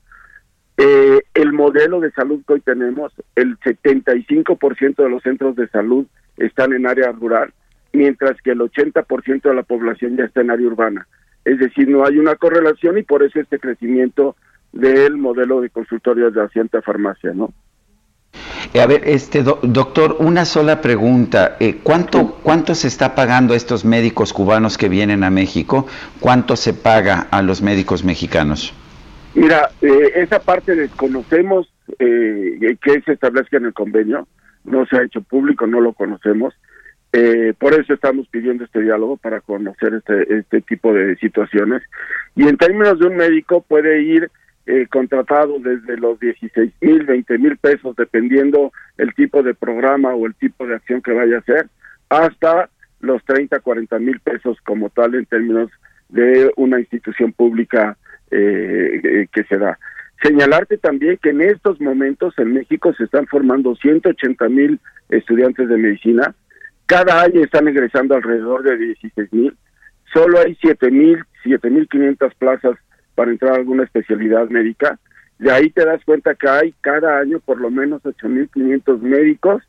Eh, 0.77 1.21
el 1.34 1.53
modelo 1.53 1.99
de 2.01 2.11
salud 2.11 2.41
que 2.45 2.53
hoy 2.53 2.61
tenemos, 2.61 3.13
el 3.35 3.57
75% 3.59 4.95
de 4.95 5.09
los 5.09 5.23
centros 5.23 5.55
de 5.55 5.67
salud 5.69 6.05
están 6.38 6.73
en 6.73 6.88
área 6.88 7.11
rural, 7.11 7.53
mientras 7.93 8.41
que 8.41 8.51
el 8.51 8.59
80% 8.59 9.41
de 9.43 9.53
la 9.53 9.63
población 9.63 10.17
ya 10.17 10.25
está 10.25 10.41
en 10.41 10.51
área 10.51 10.67
urbana. 10.67 11.07
Es 11.45 11.59
decir, 11.59 11.88
no 11.89 12.05
hay 12.05 12.17
una 12.17 12.35
correlación 12.35 12.97
y 12.97 13.03
por 13.03 13.23
eso 13.23 13.39
este 13.39 13.59
crecimiento 13.59 14.35
del 14.71 15.17
modelo 15.17 15.61
de 15.61 15.69
consultorios 15.69 16.34
de 16.34 16.41
asienta 16.41 16.81
farmacia, 16.81 17.34
¿no? 17.34 17.53
Eh, 18.74 18.82
a 18.82 18.88
ver, 18.88 19.02
este 19.06 19.44
doctor, 19.44 20.16
una 20.20 20.45
sola 20.45 20.82
pregunta. 20.82 21.58
Eh, 21.60 21.78
¿cuánto, 21.84 22.40
¿Cuánto 22.41 22.74
se 22.74 22.88
está 22.88 23.14
pagando 23.14 23.54
a 23.54 23.58
estos 23.58 23.86
médicos 23.86 24.34
cubanos 24.34 24.80
que 24.80 24.90
vienen 24.90 25.24
a 25.24 25.30
México? 25.30 25.86
¿Cuánto 26.20 26.56
se 26.56 26.74
paga 26.74 27.28
a 27.30 27.44
los 27.44 27.62
médicos 27.62 28.04
mexicanos? 28.04 28.74
Mira, 29.36 29.70
eh, 29.82 30.14
esa 30.16 30.40
parte 30.40 30.76
desconocemos 30.76 31.72
eh, 32.00 32.78
que 32.82 33.02
se 33.02 33.14
establezca 33.14 33.58
en 33.58 33.66
el 33.66 33.74
convenio. 33.74 34.28
No 34.64 34.88
se 34.88 34.98
ha 34.98 35.04
hecho 35.04 35.22
público, 35.22 35.68
no 35.68 35.80
lo 35.80 35.94
conocemos. 35.94 36.56
por 37.60 37.74
eso 37.74 37.94
estamos 37.94 38.28
pidiendo 38.30 38.64
este 38.64 38.82
diálogo 38.82 39.18
para 39.18 39.40
conocer 39.41 39.94
este, 39.94 40.40
este 40.40 40.62
tipo 40.62 40.91
de 40.94 41.16
situaciones. 41.18 41.84
Y 42.36 42.48
en 42.48 42.58
términos 42.58 42.98
de 42.98 43.06
un 43.06 43.18
médico 43.18 43.62
puede 43.62 44.02
ir 44.02 44.32
eh, 44.65 44.88
contratado 44.90 45.60
desde 45.60 45.98
los 45.98 46.19
16 46.19 46.72
mil, 46.81 47.03
20 47.03 47.38
mil 47.38 47.57
pesos, 47.57 47.95
dependiendo 47.95 48.72
el 48.98 49.14
tipo 49.14 49.44
de 49.44 49.53
programa 49.53 50.14
o 50.14 50.26
el 50.26 50.35
tipo 50.35 50.65
de 50.65 50.76
acción 50.76 51.02
que 51.02 51.11
vaya 51.11 51.35
a 51.35 51.40
hacer, 51.40 51.68
hasta 52.10 52.69
los 53.02 53.23
30, 53.26 53.60
40 53.60 53.99
mil 53.99 54.19
pesos 54.22 54.57
como 54.64 54.90
tal 54.90 55.15
en 55.15 55.26
términos 55.26 55.69
de 56.10 56.52
una 56.56 56.80
institución 56.80 57.34
pública 57.34 57.98
eh, 58.31 59.02
eh, 59.03 59.27
que 59.31 59.44
se 59.44 59.57
da. 59.57 59.77
Señalarte 60.22 60.77
también 60.77 61.18
que 61.22 61.31
en 61.31 61.41
estos 61.41 61.81
momentos 61.81 62.34
en 62.38 62.53
México 62.53 62.94
se 62.94 63.03
están 63.03 63.27
formando 63.27 63.76
180 63.76 64.48
mil 64.48 64.80
estudiantes 65.10 65.68
de 65.68 65.77
medicina, 65.77 66.34
cada 66.85 67.22
año 67.22 67.44
están 67.44 67.68
egresando 67.68 68.15
alrededor 68.15 68.64
de 68.64 68.77
16 68.77 69.34
mil, 69.34 69.57
solo 70.14 70.40
hay 70.40 70.56
7 70.61 70.90
mil, 70.91 71.23
7 71.44 71.69
mil 71.69 71.88
500 71.90 72.34
plazas 72.35 72.77
para 73.15 73.31
entrar 73.31 73.53
a 73.53 73.57
alguna 73.57 73.84
especialidad 73.84 74.49
médica. 74.49 74.99
De 75.40 75.52
ahí 75.52 75.69
te 75.69 75.85
das 75.85 76.03
cuenta 76.06 76.35
que 76.35 76.48
hay 76.48 76.73
cada 76.81 77.19
año 77.19 77.40
por 77.40 77.60
lo 77.60 77.69
menos 77.69 78.02
8.500 78.03 78.99
médicos 78.99 79.64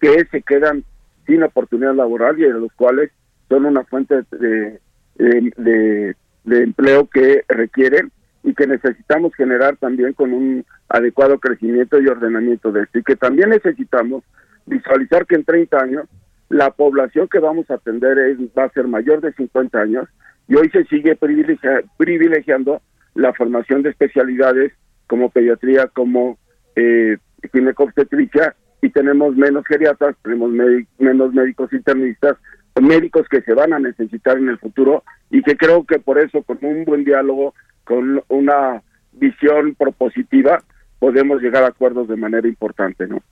que 0.00 0.26
se 0.30 0.42
quedan 0.42 0.84
sin 1.26 1.42
oportunidad 1.42 1.94
laboral 1.94 2.38
y 2.38 2.42
de 2.42 2.52
los 2.52 2.72
cuales 2.72 3.10
son 3.48 3.66
una 3.66 3.84
fuente 3.84 4.22
de, 4.32 4.80
de, 5.16 6.14
empleo 6.44 7.06
que 7.06 7.44
requieren 7.48 8.10
y 8.42 8.54
que 8.54 8.66
necesitamos 8.66 9.34
generar 9.34 9.76
también 9.76 10.14
con 10.14 10.32
un 10.32 10.64
adecuado 10.88 11.38
crecimiento 11.38 12.00
y 12.00 12.08
ordenamiento 12.08 12.72
de 12.72 12.82
esto. 12.82 12.98
Y 12.98 13.04
que 13.04 13.16
también 13.16 13.50
necesitamos 13.50 14.24
visualizar 14.66 15.26
que 15.26 15.36
en 15.36 15.44
30 15.44 15.78
años 15.78 16.08
la 16.48 16.70
población 16.70 17.28
que 17.28 17.38
vamos 17.38 17.70
a 17.70 17.74
atender 17.74 18.18
es, 18.18 18.38
va 18.56 18.64
a 18.64 18.72
ser 18.72 18.88
mayor 18.88 19.20
de 19.20 19.32
50 19.32 19.80
años 19.80 20.08
y 20.48 20.54
hoy 20.54 20.70
se 20.70 20.84
sigue 20.84 21.16
privilegiando 21.16 22.82
la 23.14 23.32
formación 23.32 23.82
de 23.82 23.90
especialidades 23.90 24.72
como 25.06 25.30
pediatría, 25.30 25.88
como 25.88 26.38
eh, 26.76 27.16
ginecobstetricia 27.52 28.54
y 28.80 28.90
tenemos 28.90 29.36
menos 29.36 29.64
geriatras, 29.66 30.16
tenemos 30.22 30.50
menos 30.98 31.32
médicos 31.32 31.72
internistas, 31.72 32.36
médicos 32.80 33.26
que 33.30 33.42
se 33.42 33.54
van 33.54 33.72
a 33.72 33.78
necesitar 33.78 34.38
en 34.38 34.48
el 34.48 34.58
futuro 34.58 35.04
y 35.30 35.42
que 35.42 35.56
creo 35.56 35.84
que 35.84 35.98
por 35.98 36.18
eso 36.18 36.42
con 36.42 36.58
un 36.62 36.84
buen 36.84 37.04
diálogo, 37.04 37.54
con 37.84 38.22
una 38.28 38.82
visión 39.12 39.74
propositiva, 39.74 40.62
podemos 40.98 41.42
llegar 41.42 41.64
a 41.64 41.68
acuerdos 41.68 42.08
de 42.08 42.16
manera 42.16 42.48
importante, 42.48 43.06
¿no? 43.06 43.22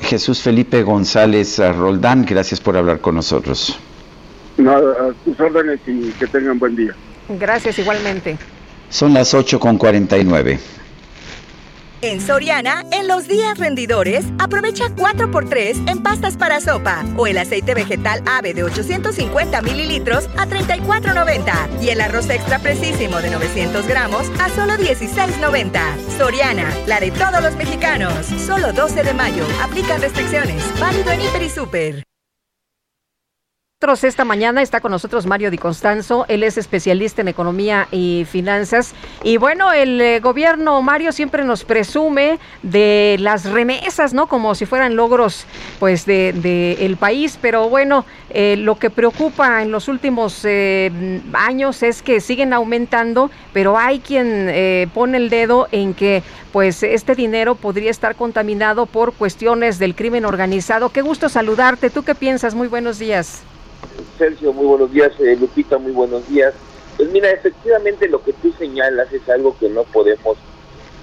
Jesús 0.00 0.42
Felipe 0.42 0.82
González 0.82 1.58
Roldán, 1.58 2.26
gracias 2.28 2.60
por 2.60 2.76
hablar 2.76 3.00
con 3.00 3.14
nosotros. 3.14 3.78
Nada, 4.56 4.92
a 4.92 5.12
tus 5.24 5.38
órdenes 5.38 5.80
y 5.86 6.10
que 6.12 6.26
tengan 6.26 6.58
buen 6.58 6.76
día. 6.76 6.94
Gracias 7.28 7.78
igualmente. 7.78 8.38
Son 8.88 9.12
las 9.12 9.34
8 9.34 9.58
con 9.60 9.76
49. 9.78 10.58
En 12.02 12.20
Soriana, 12.20 12.84
en 12.92 13.08
los 13.08 13.26
días 13.26 13.58
rendidores, 13.58 14.26
aprovecha 14.38 14.90
4x3 14.94 15.90
en 15.90 16.02
pastas 16.02 16.36
para 16.36 16.60
sopa 16.60 17.02
o 17.16 17.26
el 17.26 17.38
aceite 17.38 17.74
vegetal 17.74 18.22
ave 18.26 18.52
de 18.52 18.64
850 18.64 19.62
mililitros 19.62 20.28
a 20.36 20.46
34.90 20.46 21.82
y 21.82 21.88
el 21.88 22.02
arroz 22.02 22.28
extra 22.28 22.58
precisísimo 22.58 23.20
de 23.22 23.30
900 23.30 23.88
gramos 23.88 24.30
a 24.38 24.50
solo 24.50 24.74
16.90. 24.74 25.80
Soriana, 26.18 26.70
la 26.86 27.00
de 27.00 27.10
todos 27.10 27.42
los 27.42 27.56
mexicanos. 27.56 28.26
Solo 28.26 28.72
12 28.72 29.02
de 29.02 29.14
mayo. 29.14 29.44
Aplica 29.62 29.96
restricciones. 29.96 30.62
Válido 30.78 31.10
en 31.12 31.22
Hiper 31.22 31.42
y 31.42 31.50
Super. 31.50 32.15
Esta 33.86 34.24
mañana 34.24 34.62
está 34.62 34.80
con 34.80 34.90
nosotros 34.90 35.26
Mario 35.26 35.48
Di 35.48 35.58
Constanzo, 35.58 36.24
él 36.26 36.42
es 36.42 36.58
especialista 36.58 37.20
en 37.22 37.28
economía 37.28 37.86
y 37.92 38.26
finanzas. 38.28 38.94
Y 39.22 39.36
bueno, 39.36 39.72
el 39.72 40.00
eh, 40.00 40.18
gobierno, 40.18 40.82
Mario, 40.82 41.12
siempre 41.12 41.44
nos 41.44 41.62
presume 41.62 42.40
de 42.64 43.16
las 43.20 43.44
remesas, 43.44 44.12
¿no? 44.12 44.26
Como 44.26 44.56
si 44.56 44.66
fueran 44.66 44.96
logros, 44.96 45.46
pues, 45.78 46.04
de, 46.04 46.76
el 46.80 46.96
país. 46.96 47.38
Pero 47.40 47.68
bueno, 47.68 48.04
eh, 48.30 48.56
lo 48.58 48.76
que 48.76 48.90
preocupa 48.90 49.62
en 49.62 49.70
los 49.70 49.86
últimos 49.86 50.40
eh, 50.42 51.20
años 51.32 51.84
es 51.84 52.02
que 52.02 52.20
siguen 52.20 52.52
aumentando, 52.52 53.30
pero 53.52 53.78
hay 53.78 54.00
quien 54.00 54.90
pone 54.92 55.18
el 55.18 55.30
dedo 55.30 55.68
en 55.70 55.94
que, 55.94 56.24
pues, 56.50 56.82
este 56.82 57.14
dinero 57.14 57.54
podría 57.54 57.92
estar 57.92 58.16
contaminado 58.16 58.86
por 58.86 59.12
cuestiones 59.12 59.78
del 59.78 59.94
crimen 59.94 60.24
organizado. 60.24 60.88
Qué 60.88 61.02
gusto 61.02 61.28
saludarte. 61.28 61.88
¿Tú 61.88 62.02
qué 62.02 62.16
piensas? 62.16 62.56
Muy 62.56 62.66
buenos 62.66 62.98
días. 62.98 63.44
Sergio, 64.18 64.52
muy 64.52 64.66
buenos 64.66 64.92
días. 64.92 65.12
Eh, 65.18 65.36
Lupita, 65.36 65.78
muy 65.78 65.92
buenos 65.92 66.26
días. 66.28 66.54
Pues 66.96 67.10
mira, 67.10 67.30
efectivamente 67.30 68.08
lo 68.08 68.22
que 68.22 68.32
tú 68.32 68.52
señalas 68.58 69.12
es 69.12 69.28
algo 69.28 69.56
que 69.58 69.68
no 69.68 69.84
podemos 69.84 70.38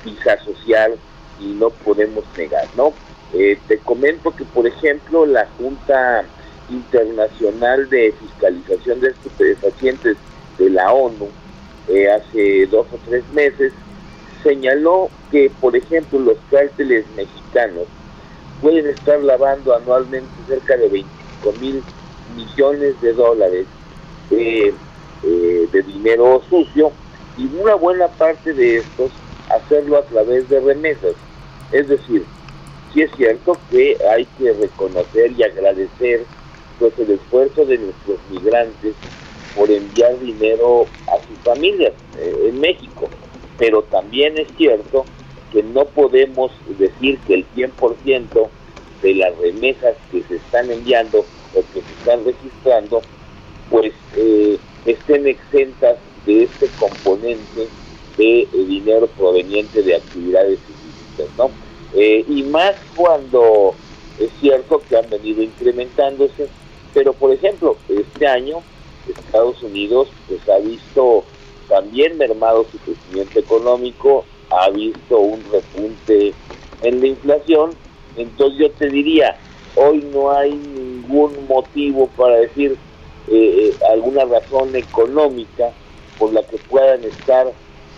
disasociar 0.03 0.91
y 1.39 1.47
no 1.53 1.69
podemos 1.69 2.23
negar, 2.35 2.67
¿no? 2.75 2.93
Eh, 3.33 3.57
te 3.67 3.77
comento 3.79 4.31
que, 4.35 4.43
por 4.45 4.67
ejemplo, 4.67 5.25
la 5.25 5.47
Junta 5.57 6.25
Internacional 6.69 7.89
de 7.89 8.13
Fiscalización 8.13 9.01
de 9.01 9.09
Estupefacientes 9.09 10.17
de 10.57 10.69
la 10.69 10.91
ONU, 10.91 11.29
eh, 11.89 12.09
hace 12.09 12.65
dos 12.67 12.87
o 12.91 12.97
tres 13.05 13.23
meses, 13.33 13.73
señaló 14.43 15.09
que, 15.31 15.51
por 15.61 15.75
ejemplo, 15.75 16.19
los 16.19 16.37
cárteles 16.49 17.05
mexicanos 17.15 17.87
pueden 18.61 18.87
estar 18.87 19.21
lavando 19.21 19.75
anualmente 19.75 20.29
cerca 20.47 20.77
de 20.77 20.89
25 20.89 21.53
mil 21.59 21.83
millones 22.35 22.99
de 23.01 23.13
dólares 23.13 23.67
eh, 24.31 24.73
de 25.21 25.81
dinero 25.83 26.41
sucio 26.49 26.91
y 27.37 27.45
una 27.61 27.75
buena 27.75 28.07
parte 28.07 28.53
de 28.53 28.79
estos 28.79 29.11
hacerlo 29.49 29.97
a 29.97 30.03
través 30.03 30.49
de 30.49 30.59
remesas. 30.59 31.15
Es 31.71 31.87
decir, 31.87 32.25
sí 32.93 33.01
es 33.01 33.11
cierto 33.15 33.57
que 33.69 33.97
hay 34.11 34.25
que 34.37 34.53
reconocer 34.53 35.31
y 35.31 35.43
agradecer 35.43 36.25
pues 36.79 36.93
el 36.99 37.11
esfuerzo 37.11 37.65
de 37.65 37.77
nuestros 37.77 38.19
migrantes 38.29 38.93
por 39.55 39.69
enviar 39.71 40.19
dinero 40.19 40.87
a 41.07 41.17
sus 41.27 41.37
familias 41.43 41.93
eh, 42.17 42.49
en 42.49 42.59
México, 42.59 43.09
pero 43.57 43.83
también 43.83 44.37
es 44.37 44.47
cierto 44.57 45.05
que 45.51 45.61
no 45.61 45.85
podemos 45.85 46.51
decir 46.79 47.19
que 47.27 47.35
el 47.35 47.45
100% 47.55 48.49
de 49.01 49.15
las 49.15 49.37
remesas 49.37 49.95
que 50.11 50.23
se 50.23 50.35
están 50.35 50.71
enviando 50.71 51.25
que 51.61 51.81
se 51.81 51.93
están 51.99 52.25
registrando, 52.25 53.01
pues 53.69 53.93
eh, 54.15 54.57
estén 54.85 55.27
exentas 55.27 55.97
de 56.25 56.43
este 56.43 56.67
componente 56.79 57.67
de 58.17 58.41
eh, 58.41 58.47
dinero 58.67 59.07
proveniente 59.07 59.81
de 59.81 59.95
actividades 59.95 60.59
ilícitas, 60.67 61.37
¿no? 61.37 61.51
Eh, 61.95 62.25
y 62.27 62.43
más 62.43 62.73
cuando 62.95 63.75
es 64.19 64.29
cierto 64.39 64.81
que 64.87 64.97
han 64.97 65.09
venido 65.09 65.41
incrementándose, 65.41 66.47
pero 66.93 67.13
por 67.13 67.31
ejemplo, 67.31 67.77
este 67.87 68.27
año 68.27 68.61
Estados 69.07 69.61
Unidos 69.63 70.09
pues 70.27 70.47
ha 70.49 70.59
visto 70.59 71.23
también 71.67 72.17
mermado 72.17 72.65
su 72.71 72.77
crecimiento 72.79 73.39
económico, 73.39 74.25
ha 74.49 74.69
visto 74.69 75.19
un 75.19 75.43
repunte 75.51 76.33
en 76.81 77.01
la 77.01 77.07
inflación. 77.07 77.71
Entonces 78.15 78.59
yo 78.59 78.71
te 78.71 78.89
diría, 78.89 79.37
hoy 79.75 80.03
no 80.13 80.31
hay 80.31 80.51
ningún 80.51 81.47
motivo 81.47 82.07
para 82.15 82.37
decir 82.37 82.77
eh, 83.27 83.35
eh, 83.35 83.75
alguna 83.91 84.25
razón 84.25 84.75
económica 84.75 85.71
por 86.19 86.33
la 86.33 86.43
que 86.43 86.57
puedan 86.57 87.03
estar 87.03 87.51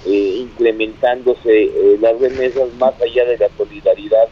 eh, 0.05 0.37
incrementándose 0.39 1.97
las 1.99 2.19
remesas 2.19 2.73
más 2.79 2.93
allá 3.01 3.25
de 3.25 3.37
la 3.37 3.49
solidaridad 3.57 4.27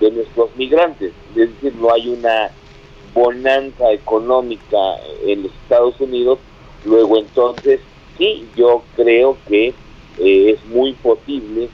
de 0.00 0.10
nuestros 0.12 0.54
migrantes. 0.56 1.12
Es 1.36 1.54
decir, 1.54 1.74
no 1.80 1.92
hay 1.92 2.08
una 2.08 2.52
bonanza 3.12 3.92
económica 3.92 4.78
en 5.26 5.42
los 5.42 5.52
Estados 5.62 6.00
Unidos, 6.00 6.38
luego 6.84 7.18
entonces 7.18 7.80
sí, 8.16 8.46
yo 8.56 8.84
creo 8.94 9.36
que 9.48 9.74
es 10.18 10.64
muy 10.66 10.92
posible 10.94 11.68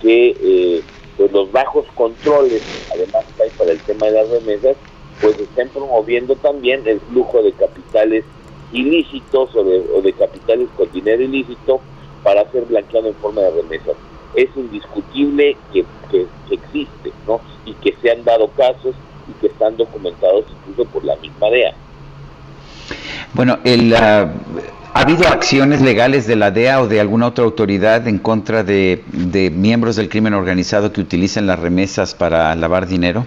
que 0.00 0.82
pues 1.16 1.32
los 1.32 1.50
bajos 1.52 1.86
controles, 1.94 2.62
además 2.92 3.24
que 3.36 3.42
hay 3.42 3.50
para 3.50 3.72
el 3.72 3.80
tema 3.80 4.06
de 4.06 4.12
las 4.12 4.28
remesas, 4.28 4.76
pues 5.20 5.38
estén 5.38 5.68
promoviendo 5.68 6.34
también 6.36 6.82
el 6.86 7.00
flujo 7.00 7.42
de 7.42 7.52
capitales 7.52 8.24
ilícitos 8.72 9.54
o 9.54 9.64
de, 10.02 10.12
capitales 10.12 10.68
con 10.76 10.90
dinero 10.92 11.22
ilícito 11.22 11.80
para 12.22 12.50
ser 12.50 12.64
blanqueado 12.64 13.08
en 13.08 13.14
forma 13.16 13.42
de 13.42 13.50
remesas. 13.50 13.96
Es 14.34 14.48
indiscutible 14.56 15.56
que, 15.72 15.84
existe, 16.50 17.12
¿no? 17.26 17.40
Y 17.64 17.74
que 17.74 17.94
se 18.00 18.10
han 18.10 18.24
dado 18.24 18.48
casos 18.56 18.94
y 19.28 19.32
que 19.40 19.48
están 19.48 19.76
documentados 19.76 20.44
incluso 20.60 20.90
por 20.90 21.04
la 21.04 21.16
misma 21.16 21.50
DEA. 21.50 21.74
Bueno, 23.34 23.58
el, 23.64 23.94
ah, 23.94 24.32
¿ha 24.94 25.02
habido 25.02 25.28
acciones 25.28 25.80
legales 25.80 26.26
de 26.26 26.36
la 26.36 26.50
DEA 26.50 26.80
o 26.80 26.88
de 26.88 27.00
alguna 27.00 27.28
otra 27.28 27.44
autoridad 27.44 28.06
en 28.08 28.18
contra 28.18 28.62
de, 28.62 29.02
miembros 29.54 29.96
del 29.96 30.08
crimen 30.08 30.34
organizado 30.34 30.92
que 30.92 31.00
utilizan 31.00 31.46
las 31.46 31.58
remesas 31.58 32.14
para 32.14 32.54
lavar 32.56 32.86
dinero? 32.86 33.26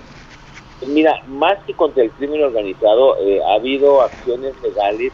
Mira, 0.88 1.24
más 1.28 1.58
que 1.66 1.74
contra 1.74 2.04
el 2.04 2.12
crimen 2.12 2.44
organizado, 2.44 3.18
eh, 3.20 3.40
ha 3.48 3.56
habido 3.56 4.02
acciones 4.02 4.54
legales 4.62 5.14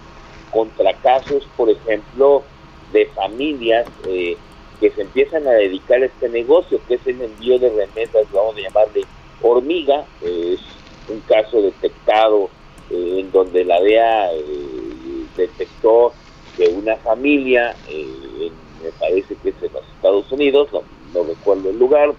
contra 0.51 0.93
casos, 0.93 1.47
por 1.55 1.69
ejemplo, 1.69 2.43
de 2.91 3.05
familias 3.07 3.85
eh, 4.07 4.35
que 4.79 4.89
se 4.91 5.01
empiezan 5.01 5.47
a 5.47 5.51
dedicar 5.51 6.01
a 6.01 6.05
este 6.05 6.29
negocio, 6.29 6.79
que 6.87 6.95
es 6.95 7.05
el 7.05 7.21
envío 7.21 7.59
de 7.59 7.69
remesas, 7.69 8.25
vamos 8.33 8.55
a 8.57 8.61
llamarle 8.61 9.05
hormiga, 9.41 10.05
es 10.21 10.59
un 11.07 11.19
caso 11.21 11.61
detectado 11.61 12.49
eh, 12.89 13.17
en 13.19 13.31
donde 13.31 13.63
la 13.63 13.79
DEA 13.79 14.29
detectó 15.37 16.13
una 16.67 16.97
familia, 16.97 17.75
me 17.87 18.91
parece 18.99 19.35
que 19.35 19.49
es 19.49 19.55
en 19.61 19.73
los 19.73 19.85
Estados 19.95 20.31
Unidos, 20.31 20.69
no, 20.73 20.83
no 21.13 21.23
recuerdo 21.23 21.69
el 21.69 21.79
lugar, 21.79 22.13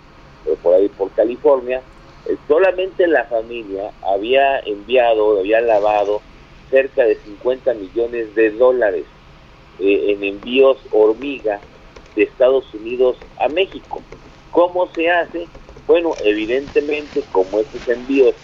pero 0.45 0.57
por 0.57 0.75
ahí 0.75 0.89
por 0.89 1.11
California, 1.11 1.83
eh, 2.27 2.37
solamente 2.49 3.07
la 3.07 3.25
familia 3.25 3.93
había 4.03 4.61
enviado, 4.61 5.39
había 5.39 5.61
lavado 5.61 6.21
cerca 6.71 7.05
de 7.05 7.17
50 7.17 7.75
millones 7.75 8.35
de 8.35 8.51
dólares 8.51 9.05
eh, 9.79 10.13
en 10.13 10.25
envíos 10.25 10.79
hormiga 10.93 11.61
de 12.15 12.25
Estados 12.25 12.73
Unidos 12.75 13.17
a 13.39 13.49
México. 13.49 14.03
¿Cómo 14.51 14.89
se 14.95 15.11
hace? 15.11 15.47
Bueno, 15.87 16.15
evidentemente 16.25 17.23
como 17.33 17.61
estos 17.61 17.89
envíos 17.89 18.35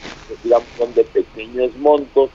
digamos, 0.42 0.68
son 0.76 0.94
de 0.94 1.04
pequeños 1.04 1.74
montos, 1.76 2.30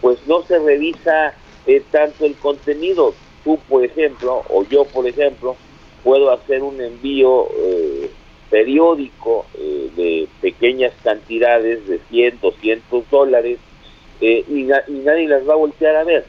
pues 0.00 0.18
no 0.26 0.42
se 0.42 0.58
revisa 0.58 1.34
eh, 1.66 1.82
tanto 1.90 2.24
el 2.24 2.34
contenido. 2.36 3.14
Tú, 3.42 3.58
por 3.68 3.84
ejemplo, 3.84 4.42
o 4.48 4.64
yo, 4.64 4.84
por 4.86 5.06
ejemplo, 5.06 5.56
puedo 6.02 6.30
hacer 6.30 6.62
un 6.62 6.80
envío 6.80 7.48
periódico 8.54 9.46
eh, 9.58 9.90
de 9.96 10.28
pequeñas 10.40 10.92
cantidades 11.02 11.88
de 11.88 11.98
100, 12.08 12.38
200 12.40 13.10
dólares 13.10 13.58
eh, 14.20 14.44
y, 14.48 14.62
nadie 15.02 15.26
las 15.26 15.48
va 15.48 15.54
a 15.54 15.56
voltear 15.56 15.96
a 15.96 16.04
ver. 16.04 16.24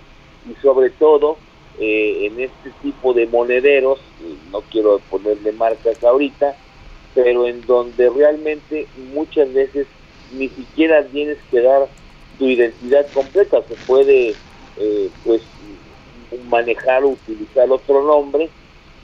Y 0.49 0.59
sobre 0.59 0.89
todo 0.89 1.37
eh, 1.79 2.25
en 2.25 2.39
este 2.39 2.71
tipo 2.81 3.13
de 3.13 3.27
monederos, 3.27 3.99
no 4.51 4.61
quiero 4.61 4.99
ponerle 5.11 5.51
marcas 5.51 6.03
ahorita, 6.03 6.55
pero 7.13 7.45
en 7.45 7.61
donde 7.67 8.09
realmente 8.09 8.87
muchas 9.13 9.53
veces 9.53 9.85
ni 10.35 10.49
siquiera 10.49 11.05
tienes 11.05 11.37
que 11.51 11.61
dar 11.61 11.87
tu 12.39 12.45
identidad 12.45 13.05
completa, 13.13 13.61
se 13.67 13.75
puede 13.85 14.33
pues 15.23 15.41
manejar 16.49 17.03
o 17.03 17.09
utilizar 17.09 17.69
otro 17.71 18.03
nombre, 18.03 18.49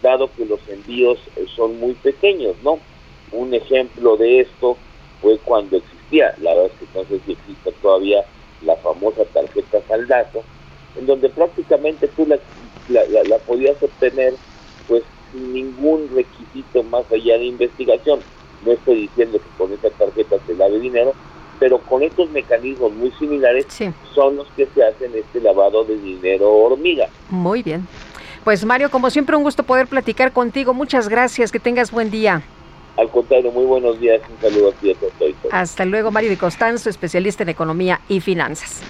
dado 0.01 0.29
que 0.33 0.45
los 0.45 0.59
envíos 0.67 1.19
son 1.55 1.79
muy 1.79 1.93
pequeños, 1.93 2.55
¿no? 2.63 2.79
Un 3.31 3.53
ejemplo 3.53 4.17
de 4.17 4.41
esto 4.41 4.77
fue 5.21 5.37
cuando 5.39 5.77
existía, 5.77 6.33
la 6.41 6.53
verdad 6.53 6.71
es 6.73 6.87
que 6.87 6.97
no 6.99 7.05
sé 7.05 7.19
si 7.25 7.31
existe 7.33 7.71
todavía 7.81 8.25
la 8.65 8.75
famosa 8.77 9.23
tarjeta 9.25 9.79
saldato, 9.87 10.43
en 10.97 11.05
donde 11.05 11.29
prácticamente 11.29 12.07
tú 12.09 12.25
la, 12.25 12.39
la, 12.89 13.37
podías 13.39 13.81
obtener 13.81 14.33
pues 14.87 15.03
sin 15.31 15.53
ningún 15.53 16.09
requisito 16.13 16.83
más 16.83 17.09
allá 17.11 17.37
de 17.37 17.45
investigación. 17.45 18.21
No 18.65 18.71
estoy 18.73 19.01
diciendo 19.01 19.39
que 19.39 19.49
con 19.57 19.73
esa 19.73 19.89
tarjeta 19.91 20.37
se 20.45 20.55
lave 20.55 20.79
dinero, 20.79 21.13
pero 21.61 21.77
con 21.77 22.01
estos 22.01 22.27
mecanismos 22.31 22.91
muy 22.91 23.11
similares 23.19 23.67
son 24.15 24.35
los 24.35 24.47
que 24.57 24.67
se 24.73 24.83
hacen 24.83 25.11
este 25.13 25.39
lavado 25.39 25.83
de 25.83 25.95
dinero 25.95 26.51
hormiga. 26.51 27.07
Muy 27.29 27.61
bien. 27.61 27.87
Pues 28.43 28.65
Mario, 28.65 28.89
como 28.89 29.11
siempre 29.11 29.35
un 29.35 29.43
gusto 29.43 29.61
poder 29.61 29.85
platicar 29.85 30.31
contigo. 30.31 30.73
Muchas 30.73 31.07
gracias, 31.07 31.51
que 31.51 31.59
tengas 31.59 31.91
buen 31.91 32.09
día. 32.09 32.41
Al 32.97 33.11
contrario, 33.11 33.51
muy 33.51 33.65
buenos 33.65 33.99
días. 33.99 34.19
Un 34.27 34.41
saludo 34.41 34.69
a 34.69 34.73
ti 34.73 34.89
a 34.89 34.95
todos. 34.95 35.13
Hasta 35.51 35.85
luego, 35.85 36.09
Mario 36.09 36.31
de 36.31 36.37
Costanzo, 36.37 36.89
especialista 36.89 37.43
en 37.43 37.49
economía 37.49 38.01
y 38.09 38.21
finanzas. 38.21 38.81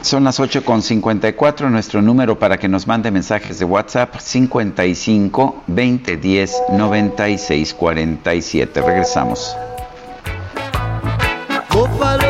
Son 0.00 0.22
las 0.22 0.38
8.54, 0.38 1.68
nuestro 1.68 2.00
número 2.00 2.38
para 2.38 2.58
que 2.58 2.68
nos 2.68 2.86
mande 2.86 3.10
mensajes 3.10 3.58
de 3.58 3.64
WhatsApp 3.64 4.14
55 4.20 5.64
2010 5.66 6.62
96 6.70 7.74
47. 7.74 8.82
Regresamos. 8.82 9.56
buffalo. 12.00 12.29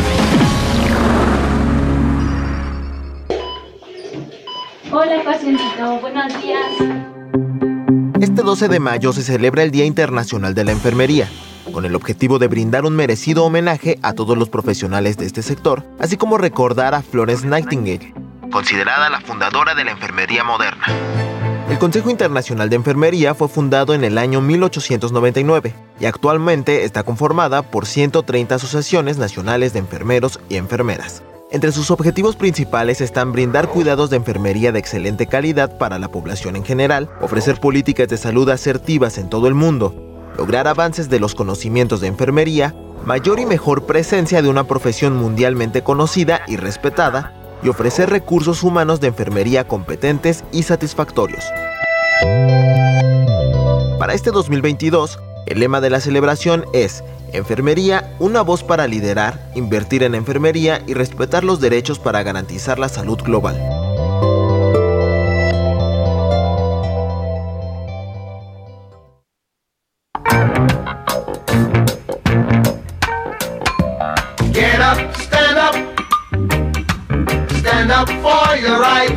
Buenos 6.01 6.41
días. 6.41 6.71
Este 8.19 8.43
12 8.43 8.67
de 8.67 8.79
mayo 8.79 9.13
se 9.13 9.23
celebra 9.23 9.63
el 9.63 9.71
Día 9.71 9.85
Internacional 9.85 10.53
de 10.53 10.65
la 10.65 10.71
Enfermería, 10.71 11.27
con 11.71 11.85
el 11.85 11.95
objetivo 11.95 12.37
de 12.37 12.47
brindar 12.47 12.85
un 12.85 12.95
merecido 12.95 13.43
homenaje 13.43 13.97
a 14.03 14.13
todos 14.13 14.37
los 14.37 14.49
profesionales 14.49 15.17
de 15.17 15.25
este 15.25 15.41
sector, 15.41 15.83
así 15.99 16.17
como 16.17 16.37
recordar 16.37 16.93
a 16.93 17.01
Florence 17.01 17.47
Nightingale, 17.47 18.13
considerada 18.51 19.09
la 19.09 19.21
fundadora 19.21 19.73
de 19.73 19.85
la 19.85 19.91
enfermería 19.91 20.43
moderna. 20.43 20.85
El 21.69 21.79
Consejo 21.79 22.09
Internacional 22.09 22.69
de 22.69 22.75
Enfermería 22.75 23.33
fue 23.33 23.47
fundado 23.47 23.93
en 23.93 24.03
el 24.03 24.17
año 24.17 24.41
1899 24.41 25.73
y 25.99 26.05
actualmente 26.05 26.83
está 26.83 27.03
conformada 27.03 27.63
por 27.63 27.85
130 27.85 28.55
asociaciones 28.55 29.17
nacionales 29.17 29.73
de 29.73 29.79
enfermeros 29.79 30.39
y 30.49 30.57
enfermeras. 30.57 31.23
Entre 31.53 31.73
sus 31.73 31.91
objetivos 31.91 32.37
principales 32.37 33.01
están 33.01 33.33
brindar 33.33 33.67
cuidados 33.67 34.09
de 34.09 34.15
enfermería 34.15 34.71
de 34.71 34.79
excelente 34.79 35.27
calidad 35.27 35.77
para 35.77 35.99
la 35.99 36.07
población 36.07 36.55
en 36.55 36.63
general, 36.63 37.09
ofrecer 37.19 37.59
políticas 37.59 38.07
de 38.07 38.15
salud 38.15 38.47
asertivas 38.49 39.17
en 39.17 39.29
todo 39.29 39.49
el 39.49 39.53
mundo, 39.53 39.93
lograr 40.37 40.69
avances 40.69 41.09
de 41.09 41.19
los 41.19 41.35
conocimientos 41.35 41.99
de 41.99 42.07
enfermería, 42.07 42.73
mayor 43.03 43.41
y 43.41 43.45
mejor 43.45 43.85
presencia 43.85 44.41
de 44.41 44.47
una 44.47 44.63
profesión 44.63 45.17
mundialmente 45.17 45.83
conocida 45.83 46.39
y 46.47 46.55
respetada, 46.55 47.33
y 47.61 47.67
ofrecer 47.67 48.09
recursos 48.09 48.63
humanos 48.63 49.01
de 49.01 49.07
enfermería 49.07 49.67
competentes 49.67 50.45
y 50.53 50.63
satisfactorios. 50.63 51.43
Para 53.99 54.13
este 54.13 54.31
2022, 54.31 55.19
el 55.47 55.59
lema 55.59 55.81
de 55.81 55.89
la 55.89 55.99
celebración 55.99 56.63
es 56.71 57.03
Enfermería, 57.33 58.13
una 58.19 58.41
voz 58.41 58.63
para 58.63 58.87
liderar, 58.87 59.51
invertir 59.55 60.03
en 60.03 60.15
enfermería 60.15 60.83
y 60.85 60.93
respetar 60.93 61.45
los 61.45 61.61
derechos 61.61 61.97
para 61.97 62.23
garantizar 62.23 62.77
la 62.77 62.89
salud 62.89 63.19
global. 63.23 63.55
Get 74.53 74.81
up, 74.81 74.99
stand 75.15 75.57
up. 75.57 75.75
Stand 77.59 77.91
up 77.91 78.09
for 78.21 78.57
your 78.57 78.79
right. 78.79 79.15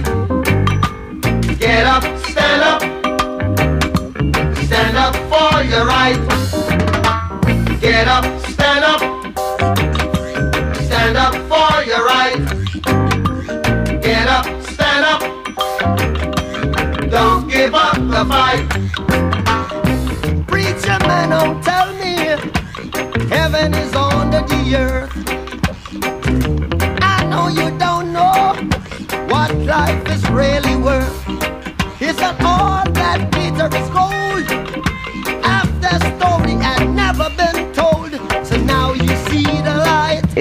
Get 1.59 1.85
up, 1.85 2.05
stand 2.29 2.63
up. 2.63 2.83
Stand 4.67 4.97
up 4.97 5.17
for 5.29 5.65
your 5.65 5.85
right. 5.85 6.34
Get 8.05 8.13
up, 8.13 8.27
stand 8.51 8.85
up. 8.85 9.01
Stand 10.77 11.17
up 11.17 11.33
for 11.49 11.83
your 11.89 12.05
right. 12.05 12.37
Get 14.03 14.29
up, 14.29 14.45
stand 14.61 15.07
up. 15.07 15.23
Don't 17.11 17.49
give 17.49 17.75
up 17.75 17.97
the 17.97 18.27
fight. 18.29 18.69
Preacher 20.47 20.99
man, 21.07 21.31
don't 21.31 21.65
tell 21.65 21.95
me 21.95 22.37
heaven 23.31 23.73
is 23.73 23.95
under 23.95 24.43
the 24.53 24.77
earth. 24.77 25.11
I 27.01 27.25
know 27.31 27.49
you 27.49 27.71
don't 27.79 28.13
know 28.13 28.53
what 29.29 29.55
life 29.65 30.07
is 30.11 30.29
really 30.29 30.74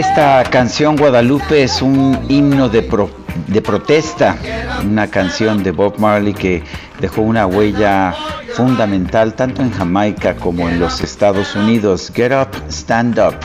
Esta 0.09 0.43
canción 0.43 0.95
Guadalupe 0.95 1.63
es 1.63 1.81
un 1.81 2.19
himno 2.29 2.69
de, 2.69 2.81
pro- 2.83 3.09
de 3.47 3.61
protesta, 3.61 4.37
una 4.83 5.07
canción 5.07 5.63
de 5.63 5.71
Bob 5.71 5.97
Marley 5.97 6.33
que 6.33 6.61
dejó 6.99 7.21
una 7.21 7.47
huella 7.47 8.13
fundamental 8.53 9.33
tanto 9.33 9.61
en 9.63 9.71
Jamaica 9.71 10.35
como 10.35 10.69
en 10.69 10.79
los 10.79 11.01
Estados 11.01 11.55
Unidos. 11.55 12.11
Get 12.13 12.31
up, 12.31 12.49
stand 12.69 13.17
up, 13.17 13.35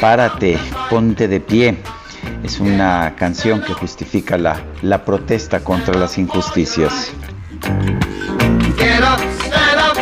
párate, 0.00 0.58
ponte 0.90 1.28
de 1.28 1.38
pie. 1.40 1.76
Es 2.42 2.58
una 2.58 3.14
canción 3.16 3.62
que 3.62 3.72
justifica 3.72 4.36
la, 4.36 4.60
la 4.82 5.04
protesta 5.04 5.60
contra 5.60 5.94
las 5.94 6.18
injusticias. 6.18 7.12
Get 8.76 9.02
up, 9.02 9.20
stand 9.46 9.78
up. 9.86 9.98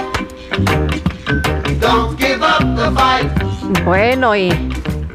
Don't 1.80 2.18
give 2.18 2.40
up 2.42 2.76
the 2.76 2.90
fight. 2.92 3.84
Bueno, 3.84 4.34
y 4.36 4.50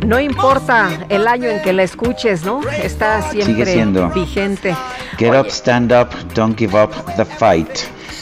no 0.05 0.19
importa 0.19 0.89
el 1.09 1.27
año 1.27 1.49
en 1.49 1.61
que 1.61 1.73
la 1.73 1.83
escuches, 1.83 2.43
¿no? 2.43 2.61
Está 2.69 3.21
siempre 3.31 3.65
siendo. 3.65 4.09
vigente. 4.09 4.75
Get 5.17 5.33
up, 5.33 5.47
stand 5.49 5.91
up, 5.91 6.09
don't 6.33 6.57
give 6.57 6.77
up 6.79 6.91
the 7.15 7.25
fight. 7.25 7.69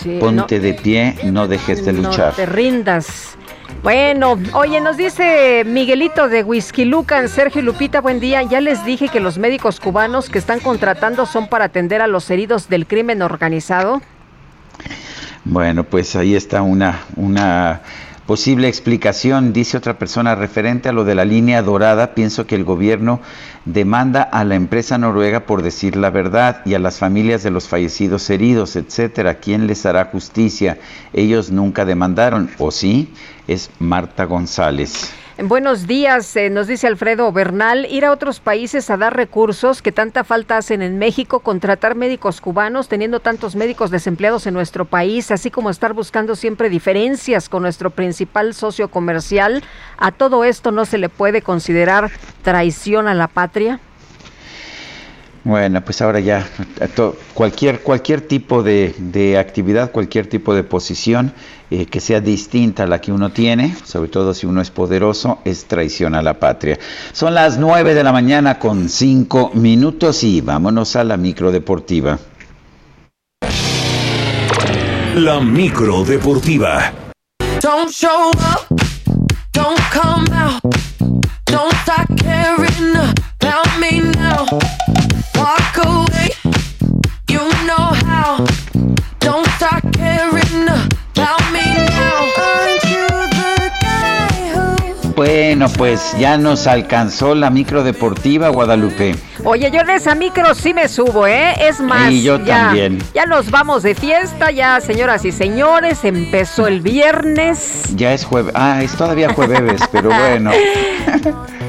Sí, 0.02 0.18
Ponte 0.20 0.60
de 0.60 0.74
pie, 0.74 1.16
no 1.24 1.48
dejes 1.48 1.86
de 1.86 1.94
No 1.94 2.10
luchar. 2.10 2.34
te 2.34 2.46
rindas. 2.46 3.36
Bueno, 3.82 4.38
oye, 4.54 4.80
nos 4.82 4.96
dice 4.98 5.64
Miguelito 5.66 6.30
de 6.30 6.44
Whisky 6.44 6.86
Lucan, 6.86 7.28
Sergio 7.28 7.62
y 7.62 7.66
Lupita, 7.66 8.02
buen 8.02 8.20
día. 8.20 8.42
Ya 8.44 8.62
les 8.62 8.86
dije 8.86 9.10
que 9.10 9.20
los 9.20 9.38
médicos 9.38 9.80
cubanos 9.80 10.30
que 10.30 10.40
están 10.40 10.60
contratando 10.60 11.26
son 11.26 11.48
para 11.48 11.66
atender 11.66 12.02
a 12.02 12.08
los 12.08 12.30
heridos 12.30 12.70
del 12.70 12.86
crimen 12.88 13.22
organizado. 13.22 14.02
Bueno, 15.46 15.84
pues 15.84 16.16
ahí 16.16 16.36
está 16.36 16.62
una, 16.62 17.00
una 17.16 17.82
posible 18.26 18.68
explicación, 18.68 19.54
dice 19.54 19.78
otra 19.78 19.98
persona, 19.98 20.36
referente 20.36 20.90
a 20.90 20.94
lo 20.94 21.04
de 21.06 21.16
la 21.16 21.26
línea 21.26 21.62
dorada. 21.62 22.14
Pienso 22.14 22.48
que 22.48 22.56
el 22.56 22.64
gobierno 22.64 23.20
demanda 23.66 24.22
a 24.22 24.44
la 24.44 24.56
empresa 24.56 24.98
noruega 24.98 25.42
por 25.42 25.62
decir 25.62 25.96
la 25.96 26.10
verdad 26.10 26.62
y 26.66 26.74
a 26.74 26.80
las 26.80 26.98
familias 26.98 27.44
de 27.44 27.52
los 27.52 27.68
fallecidos 27.68 28.30
heridos, 28.30 28.76
etcétera. 28.76 29.36
¿Quién 29.36 29.68
les 29.68 29.86
hará 29.86 30.06
justicia? 30.06 30.80
Ellos 31.14 31.52
nunca 31.52 31.86
demandaron, 31.86 32.50
¿o 32.58 32.72
sí? 32.72 33.14
Es 33.48 33.70
Marta 33.80 34.26
González. 34.26 35.14
Buenos 35.40 35.88
días, 35.88 36.36
eh, 36.36 36.52
nos 36.52 36.68
dice 36.68 36.86
Alfredo 36.86 37.32
Bernal, 37.32 37.88
ir 37.90 38.06
a 38.06 38.12
otros 38.12 38.40
países 38.40 38.92
a 38.92 38.98
dar 38.98 39.16
recursos 39.16 39.82
que 39.82 39.92
tanta 39.92 40.24
falta 40.24 40.58
hacen 40.58 40.84
en 40.84 41.00
México, 41.00 41.40
contratar 41.40 41.96
médicos 41.96 42.40
cubanos, 42.40 42.88
teniendo 42.88 43.20
tantos 43.20 43.56
médicos 43.56 43.90
desempleados 43.90 44.46
en 44.46 44.54
nuestro 44.54 44.86
país, 44.86 45.32
así 45.32 45.50
como 45.50 45.72
estar 45.72 45.94
buscando 45.94 46.36
siempre 46.36 46.70
diferencias 46.70 47.50
con 47.50 47.64
nuestro 47.64 47.90
principal 47.90 48.54
socio 48.54 48.90
comercial. 48.90 49.64
¿A 49.98 50.12
todo 50.12 50.44
esto 50.44 50.72
no 50.72 50.86
se 50.86 51.00
le 51.00 51.10
puede 51.10 51.42
considerar 51.42 52.12
traición 52.44 53.08
a 53.08 53.16
la 53.16 53.28
patria? 53.28 53.80
Bueno, 55.46 55.82
pues 55.84 56.02
ahora 56.02 56.22
ya 56.22 56.48
cualquier, 57.34 57.82
cualquier 57.82 58.22
tipo 58.22 58.64
de, 58.64 58.96
de 58.98 59.38
actividad, 59.38 59.92
cualquier 59.92 60.28
tipo 60.28 60.56
de 60.56 60.64
posición 60.64 61.34
eh, 61.70 61.86
que 61.86 62.00
sea 62.00 62.22
distinta 62.22 62.84
a 62.84 62.88
la 62.88 63.02
que 63.02 63.12
uno 63.12 63.32
tiene, 63.32 63.76
sobre 63.84 64.10
todo 64.10 64.34
si 64.34 64.46
uno 64.46 64.62
es 64.62 64.72
poderoso, 64.72 65.40
es 65.44 65.66
traición 65.66 66.16
a 66.16 66.22
la 66.22 66.40
patria. 66.40 66.80
Son 67.12 67.34
las 67.34 67.58
9 67.58 67.94
de 67.94 68.04
la 68.04 68.14
mañana 68.14 68.58
con 68.58 68.88
5 68.88 69.52
minutos 69.56 70.24
y 70.24 70.40
vámonos 70.40 70.96
a 70.96 71.04
la 71.04 71.18
micro 71.18 71.52
deportiva. 71.52 72.20
La 75.16 75.42
micro 75.42 76.06
deportiva. 76.06 76.94
Don't 77.60 77.92
show 77.92 78.30
up, 78.32 78.68
don't 79.52 79.80
come 79.92 80.26
out, 80.34 80.62
don't 81.46 81.74
start 81.82 82.08
caring 82.18 82.96
about 82.96 83.80
me 83.80 84.00
now. 84.00 85.03
Start 89.64 89.84
caring 89.94 90.68
about 90.68 91.40
me 91.54 91.64
now. 91.88 92.20
Aren't 92.38 92.84
you 92.84 93.08
the 93.32 93.72
guy 93.80 94.52
who 95.06 95.14
Bueno, 95.16 95.70
pues 95.78 96.14
ya 96.20 96.38
nos 96.38 96.68
alcanzó 96.68 97.34
la 97.34 97.50
micro 97.50 97.82
deportiva, 97.84 98.50
Guadalupe. 98.50 99.16
Oye, 99.46 99.72
yo 99.72 99.80
en 99.82 99.90
esa 99.92 100.16
micro 100.16 100.54
sí 100.54 100.74
me 100.74 100.90
subo, 100.90 101.28
¿eh? 101.28 101.56
Es 101.62 101.80
más, 101.80 102.12
Y 102.12 102.24
yo 102.24 102.44
ya, 102.44 102.66
también. 102.66 103.00
ya 103.14 103.26
nos 103.26 103.52
vamos 103.52 103.84
de 103.84 103.96
fiesta, 103.96 104.52
ya, 104.52 104.82
señoras 104.82 105.24
y 105.24 105.32
señores, 105.32 106.04
empezó 106.04 106.68
el 106.68 106.82
viernes. 106.82 107.84
Ya 107.96 108.14
es 108.14 108.26
jueves. 108.26 108.52
Ah, 108.58 108.82
es 108.84 108.92
todavía 108.98 109.34
jueves, 109.34 109.82
pero 109.94 110.10
bueno. 110.30 110.52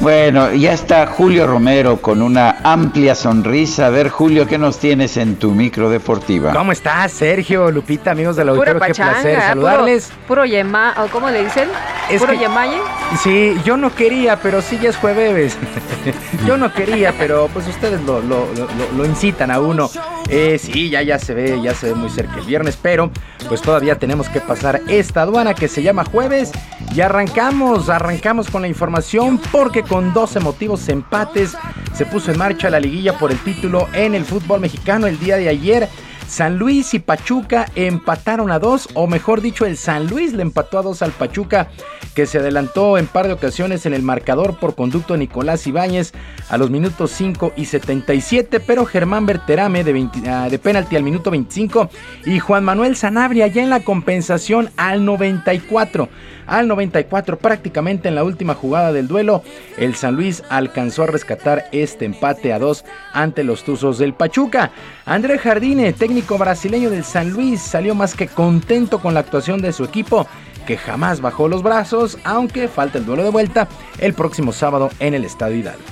Bueno, 0.00 0.52
ya 0.52 0.72
está 0.74 1.06
Julio 1.06 1.46
Romero 1.46 1.96
con 2.02 2.20
una 2.20 2.58
amplia 2.62 3.14
sonrisa. 3.14 3.86
A 3.86 3.90
ver, 3.90 4.10
Julio, 4.10 4.46
¿qué 4.46 4.58
nos 4.58 4.78
tienes 4.78 5.16
en 5.16 5.36
tu 5.36 5.52
micro 5.52 5.88
deportiva? 5.88 6.52
¿Cómo 6.52 6.70
estás, 6.72 7.12
Sergio, 7.12 7.70
Lupita, 7.70 8.10
amigos 8.10 8.36
del 8.36 8.48
Pura 8.48 8.72
auditorio? 8.72 8.74
Qué 8.82 8.88
pachanga, 8.88 9.12
placer 9.14 9.34
puro- 9.36 9.46
saludarles. 9.48 10.12
Puro, 10.28 10.44
yema, 10.44 10.94
¿o 10.98 11.06
¿cómo 11.08 11.30
le 11.30 11.44
dicen? 11.44 11.68
Es 12.10 12.20
puro 12.20 12.34
que- 12.34 12.38
yemaye. 12.40 12.76
Sí, 13.22 13.56
yo 13.64 13.76
no 13.78 13.94
quería, 13.94 14.36
pero 14.40 14.60
sí 14.60 14.78
ya 14.80 14.90
es 14.90 14.96
jueves. 14.96 15.56
yo 16.46 16.56
no 16.58 16.72
quería, 16.72 17.14
pero 17.18 17.48
pues 17.52 17.66
ustedes 17.66 18.00
lo, 18.02 18.20
lo- 18.20 18.46
lo- 18.54 18.66
lo- 18.66 18.92
lo 18.98 19.06
incitan 19.06 19.50
a 19.50 19.60
uno. 19.60 19.88
Eh, 20.28 20.58
sí, 20.62 20.90
ya, 20.90 21.02
ya 21.02 21.18
se 21.18 21.32
ve, 21.34 21.58
ya 21.62 21.72
se 21.74 21.86
ve 21.88 21.94
muy 21.94 22.10
cerca 22.10 22.36
el 22.38 22.44
viernes, 22.44 22.76
pero 22.80 23.10
pues 23.48 23.62
todavía 23.62 23.96
tenemos 23.98 24.28
que 24.28 24.40
pasar 24.40 24.80
esta 24.88 25.22
aduana 25.22 25.54
que 25.54 25.68
se 25.68 25.82
llama 25.82 26.04
jueves. 26.04 26.50
Y 26.94 27.00
arrancamos, 27.00 27.88
arrancamos 27.90 28.48
con 28.50 28.62
la 28.62 28.68
información 28.68 29.38
porque 29.52 29.82
con 29.88 30.12
dos 30.12 30.36
emotivos 30.36 30.88
empates 30.88 31.56
se 31.94 32.06
puso 32.06 32.32
en 32.32 32.38
marcha 32.38 32.70
la 32.70 32.80
liguilla 32.80 33.18
por 33.18 33.30
el 33.30 33.38
título 33.38 33.88
en 33.92 34.14
el 34.14 34.24
fútbol 34.24 34.60
mexicano 34.60 35.06
el 35.06 35.18
día 35.18 35.36
de 35.36 35.48
ayer. 35.48 35.88
San 36.28 36.58
Luis 36.58 36.92
y 36.92 36.98
Pachuca 36.98 37.66
empataron 37.76 38.50
a 38.50 38.58
dos, 38.58 38.88
o 38.94 39.06
mejor 39.06 39.40
dicho, 39.40 39.64
el 39.64 39.76
San 39.76 40.08
Luis 40.08 40.32
le 40.32 40.42
empató 40.42 40.78
a 40.78 40.82
dos 40.82 41.00
al 41.02 41.12
Pachuca, 41.12 41.68
que 42.16 42.26
se 42.26 42.38
adelantó 42.38 42.98
en 42.98 43.06
par 43.06 43.28
de 43.28 43.34
ocasiones 43.34 43.86
en 43.86 43.94
el 43.94 44.02
marcador 44.02 44.58
por 44.58 44.74
conducto 44.74 45.14
de 45.14 45.20
Nicolás 45.20 45.66
Ibáñez 45.68 46.12
a 46.48 46.58
los 46.58 46.68
minutos 46.68 47.12
5 47.12 47.52
y 47.56 47.66
77, 47.66 48.58
pero 48.58 48.86
Germán 48.86 49.24
Berterame 49.24 49.84
de, 49.84 49.92
20 49.92 50.28
ah, 50.28 50.48
de 50.50 50.58
penalti 50.58 50.96
al 50.96 51.04
minuto 51.04 51.30
25 51.30 51.90
y 52.24 52.40
Juan 52.40 52.64
Manuel 52.64 52.96
Sanabria 52.96 53.46
ya 53.46 53.62
en 53.62 53.70
la 53.70 53.80
compensación 53.80 54.70
al 54.76 55.04
94. 55.04 56.08
Al 56.46 56.68
94, 56.68 57.38
prácticamente 57.38 58.08
en 58.08 58.14
la 58.14 58.24
última 58.24 58.54
jugada 58.54 58.92
del 58.92 59.08
duelo, 59.08 59.42
el 59.76 59.94
San 59.94 60.14
Luis 60.14 60.42
alcanzó 60.48 61.02
a 61.02 61.06
rescatar 61.06 61.66
este 61.72 62.04
empate 62.04 62.52
a 62.52 62.58
dos 62.58 62.84
ante 63.12 63.44
los 63.44 63.64
Tuzos 63.64 63.98
del 63.98 64.14
Pachuca. 64.14 64.70
André 65.04 65.38
Jardine, 65.38 65.92
técnico 65.92 66.38
brasileño 66.38 66.90
del 66.90 67.04
San 67.04 67.30
Luis, 67.30 67.60
salió 67.60 67.94
más 67.94 68.14
que 68.14 68.28
contento 68.28 69.00
con 69.00 69.14
la 69.14 69.20
actuación 69.20 69.60
de 69.60 69.72
su 69.72 69.84
equipo, 69.84 70.26
que 70.66 70.76
jamás 70.76 71.20
bajó 71.20 71.48
los 71.48 71.62
brazos, 71.62 72.18
aunque 72.24 72.68
falta 72.68 72.98
el 72.98 73.06
duelo 73.06 73.24
de 73.24 73.30
vuelta 73.30 73.68
el 73.98 74.14
próximo 74.14 74.52
sábado 74.52 74.90
en 74.98 75.14
el 75.14 75.24
Estadio 75.24 75.56
Hidalgo. 75.56 75.82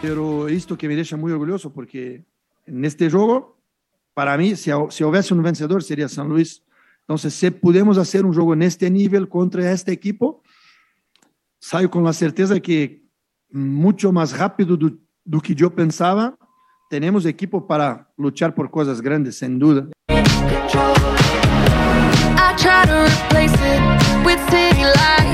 Pero 0.00 0.48
esto 0.48 0.76
que 0.76 0.88
me 0.88 0.96
deja 0.96 1.16
muy 1.16 1.32
orgulloso 1.32 1.72
porque 1.72 2.24
en 2.66 2.84
este 2.84 3.10
juego, 3.10 3.58
para 4.14 4.36
mí, 4.36 4.56
si, 4.56 4.70
si 4.90 5.04
hubiese 5.04 5.34
un 5.34 5.42
vencedor 5.42 5.82
sería 5.82 6.08
San 6.08 6.28
Luis. 6.28 6.62
Entonces, 7.00 7.34
si 7.34 7.50
podemos 7.50 7.96
hacer 7.98 8.24
un 8.24 8.34
juego 8.34 8.52
en 8.52 8.62
este 8.62 8.90
nivel 8.90 9.28
contra 9.28 9.72
este 9.72 9.92
equipo, 9.92 10.42
salgo 11.58 11.90
con 11.90 12.04
la 12.04 12.12
certeza 12.12 12.60
que 12.60 13.02
mucho 13.50 14.12
más 14.12 14.36
rápido 14.36 14.76
do, 14.76 14.90
do 15.24 15.40
que 15.40 15.54
yo 15.54 15.74
pensaba, 15.74 16.36
tenemos 16.90 17.24
equipo 17.26 17.66
para 17.66 18.10
luchar 18.16 18.54
por 18.54 18.70
cosas 18.70 19.00
grandes, 19.00 19.38
sin 19.38 19.58
duda. 19.58 19.88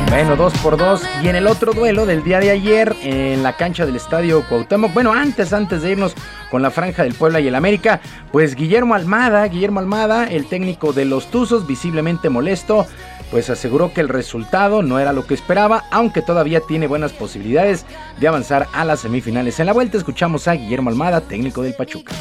Bueno, 0.09 0.37
dos 0.37 0.53
por 0.59 0.77
dos. 0.77 1.03
Y 1.23 1.29
en 1.29 1.35
el 1.35 1.49
otro 1.49 1.73
duelo 1.73 2.07
del 2.07 2.23
día 2.23 2.39
de 2.39 2.51
ayer, 2.51 2.95
en 3.03 3.43
la 3.43 3.57
cancha 3.57 3.85
del 3.85 3.97
estadio 3.97 4.47
Cuauhtémoc, 4.49 4.95
bueno, 4.95 5.13
antes, 5.13 5.53
antes 5.53 5.83
de 5.83 5.91
irnos 5.91 6.15
con 6.53 6.63
la 6.63 6.71
franja 6.71 7.03
del 7.03 7.15
Puebla 7.15 7.41
y 7.41 7.49
el 7.49 7.55
América, 7.57 8.01
pues 8.31 8.55
Guillermo 8.55 8.95
Almada, 8.95 9.45
Guillermo 9.49 9.81
Almada, 9.81 10.27
el 10.27 10.47
técnico 10.47 10.93
de 10.93 11.05
los 11.05 11.33
Tuzos, 11.33 11.67
visiblemente 11.67 12.29
molesto, 12.29 12.87
pues 13.33 13.51
aseguró 13.51 13.93
que 13.93 14.01
el 14.01 14.09
resultado 14.09 14.85
no 14.85 15.01
era 15.01 15.13
lo 15.13 15.27
que 15.27 15.35
esperaba, 15.35 15.83
aunque 15.91 16.23
todavía 16.23 16.61
tiene 16.61 16.87
buenas 16.87 17.13
posibilidades 17.13 17.85
de 18.21 18.29
avanzar 18.29 18.69
a 18.73 18.85
las 18.85 19.01
semifinales. 19.01 19.59
En 19.59 19.67
la 19.67 19.73
vuelta 19.73 19.99
escuchamos 19.99 20.47
a 20.47 20.53
Guillermo 20.53 20.91
Almada, 20.91 21.21
técnico 21.23 21.63
del 21.63 21.75
Pachuca. 21.75 22.15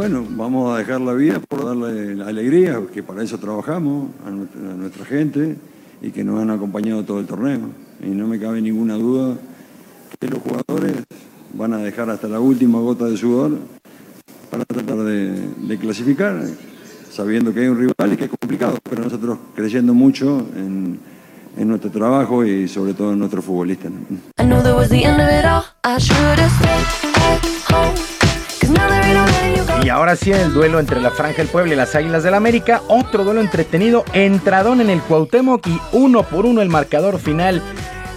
Bueno, 0.00 0.26
vamos 0.30 0.74
a 0.74 0.78
dejar 0.78 0.98
la 1.02 1.12
vida 1.12 1.40
por 1.40 1.62
darle 1.62 2.22
alegría, 2.22 2.80
que 2.90 3.02
para 3.02 3.22
eso 3.22 3.36
trabajamos 3.36 4.08
a 4.26 4.30
nuestra, 4.30 5.04
gente 5.04 5.56
y 6.00 6.10
que 6.10 6.24
nos 6.24 6.40
han 6.40 6.48
acompañado 6.48 7.04
todo 7.04 7.20
el 7.20 7.26
torneo. 7.26 7.60
Y 8.02 8.08
no 8.08 8.26
me 8.26 8.40
cabe 8.40 8.62
ninguna 8.62 8.94
duda 8.94 9.36
que 10.18 10.28
los 10.28 10.38
jugadores 10.40 11.04
van 11.52 11.74
a 11.74 11.78
dejar 11.78 12.08
hasta 12.08 12.28
la 12.28 12.40
última 12.40 12.80
gota 12.80 13.04
de 13.04 13.18
sudor 13.18 13.58
para 14.50 14.64
tratar 14.64 14.96
de, 15.04 15.78
clasificar, 15.78 16.46
sabiendo 17.10 17.52
que 17.52 17.60
hay 17.60 17.66
un 17.66 17.78
rival 17.78 18.12
y 18.12 18.16
que 18.16 18.24
es 18.24 18.30
complicado, 18.30 18.78
pero 18.88 19.02
nosotros 19.02 19.38
creyendo 19.54 19.92
mucho 19.92 20.46
en, 20.56 20.98
nuestro 21.56 21.90
trabajo 21.90 22.44
y 22.44 22.68
sobre 22.68 22.94
todo 22.94 23.12
en 23.12 23.18
nuestros 23.18 23.44
futbolistas. 23.44 23.92
Y 29.84 29.88
ahora 29.88 30.16
sí 30.16 30.32
el 30.32 30.54
duelo 30.54 30.78
entre 30.78 31.00
la 31.00 31.10
Franja 31.10 31.38
del 31.38 31.48
Pueblo 31.48 31.72
y 31.72 31.76
las 31.76 31.94
Águilas 31.94 32.22
del 32.22 32.34
América, 32.34 32.80
otro 32.88 33.24
duelo 33.24 33.40
entretenido, 33.40 34.04
entradón 34.14 34.80
en 34.80 34.88
el 34.88 35.00
Cuauhtémoc 35.00 35.66
y 35.66 35.78
uno 35.92 36.22
por 36.22 36.46
uno 36.46 36.62
el 36.62 36.68
marcador 36.68 37.18
final. 37.18 37.60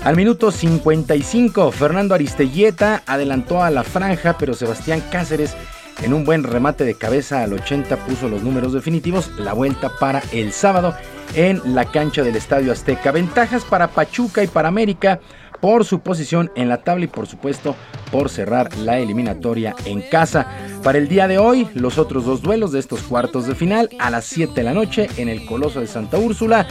Al 0.03 0.15
minuto 0.15 0.51
55, 0.51 1.71
Fernando 1.71 2.13
Aristelleta 2.13 3.03
adelantó 3.05 3.63
a 3.63 3.69
la 3.69 3.83
Franja, 3.83 4.37
pero 4.37 4.53
Sebastián 4.53 5.01
Cáceres 5.11 5.55
en 6.01 6.13
un 6.13 6.25
buen 6.25 6.43
remate 6.43 6.83
de 6.85 6.95
cabeza 6.95 7.43
al 7.43 7.53
80 7.53 7.95
puso 8.05 8.29
los 8.29 8.43
números 8.43 8.73
definitivos, 8.73 9.31
la 9.37 9.53
vuelta 9.53 9.91
para 9.99 10.21
el 10.31 10.51
sábado 10.51 10.95
en 11.35 11.61
la 11.75 11.85
cancha 11.85 12.23
del 12.23 12.35
Estadio 12.35 12.71
Azteca. 12.71 13.11
Ventajas 13.11 13.63
para 13.63 13.87
Pachuca 13.87 14.43
y 14.43 14.47
para 14.47 14.67
América 14.67 15.19
por 15.61 15.85
su 15.85 16.01
posición 16.01 16.51
en 16.55 16.67
la 16.67 16.83
tabla 16.83 17.05
y 17.05 17.07
por 17.07 17.25
supuesto 17.25 17.75
por 18.11 18.29
cerrar 18.29 18.75
la 18.77 18.99
eliminatoria 18.99 19.73
en 19.85 20.01
casa. 20.01 20.47
Para 20.83 20.97
el 20.97 21.07
día 21.07 21.29
de 21.29 21.37
hoy, 21.37 21.69
los 21.73 21.97
otros 21.97 22.25
dos 22.25 22.41
duelos 22.41 22.73
de 22.73 22.79
estos 22.79 23.01
cuartos 23.03 23.47
de 23.47 23.55
final 23.55 23.89
a 23.97 24.09
las 24.09 24.25
7 24.25 24.53
de 24.53 24.63
la 24.63 24.73
noche 24.73 25.07
en 25.15 25.29
el 25.29 25.45
Coloso 25.45 25.79
de 25.79 25.87
Santa 25.87 26.17
Úrsula. 26.17 26.67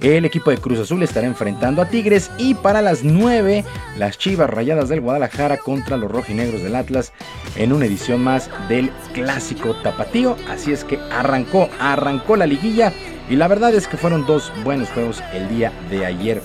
El 0.00 0.24
equipo 0.24 0.50
de 0.50 0.58
Cruz 0.58 0.80
Azul 0.80 1.02
estará 1.02 1.26
enfrentando 1.26 1.80
a 1.80 1.88
Tigres 1.88 2.30
y 2.36 2.54
para 2.54 2.82
las 2.82 3.04
9 3.04 3.64
las 3.96 4.18
Chivas 4.18 4.50
Rayadas 4.50 4.88
del 4.88 5.00
Guadalajara 5.00 5.58
contra 5.58 5.96
los 5.96 6.10
Rojinegros 6.10 6.62
del 6.62 6.74
Atlas 6.74 7.12
en 7.56 7.72
una 7.72 7.86
edición 7.86 8.22
más 8.22 8.50
del 8.68 8.90
clásico 9.12 9.74
tapatío. 9.82 10.36
Así 10.48 10.72
es 10.72 10.82
que 10.82 10.98
arrancó, 11.12 11.68
arrancó 11.78 12.36
la 12.36 12.46
liguilla 12.46 12.92
y 13.30 13.36
la 13.36 13.46
verdad 13.46 13.72
es 13.72 13.86
que 13.86 13.96
fueron 13.96 14.26
dos 14.26 14.52
buenos 14.64 14.88
juegos 14.90 15.22
el 15.32 15.48
día 15.48 15.72
de 15.90 16.04
ayer. 16.04 16.42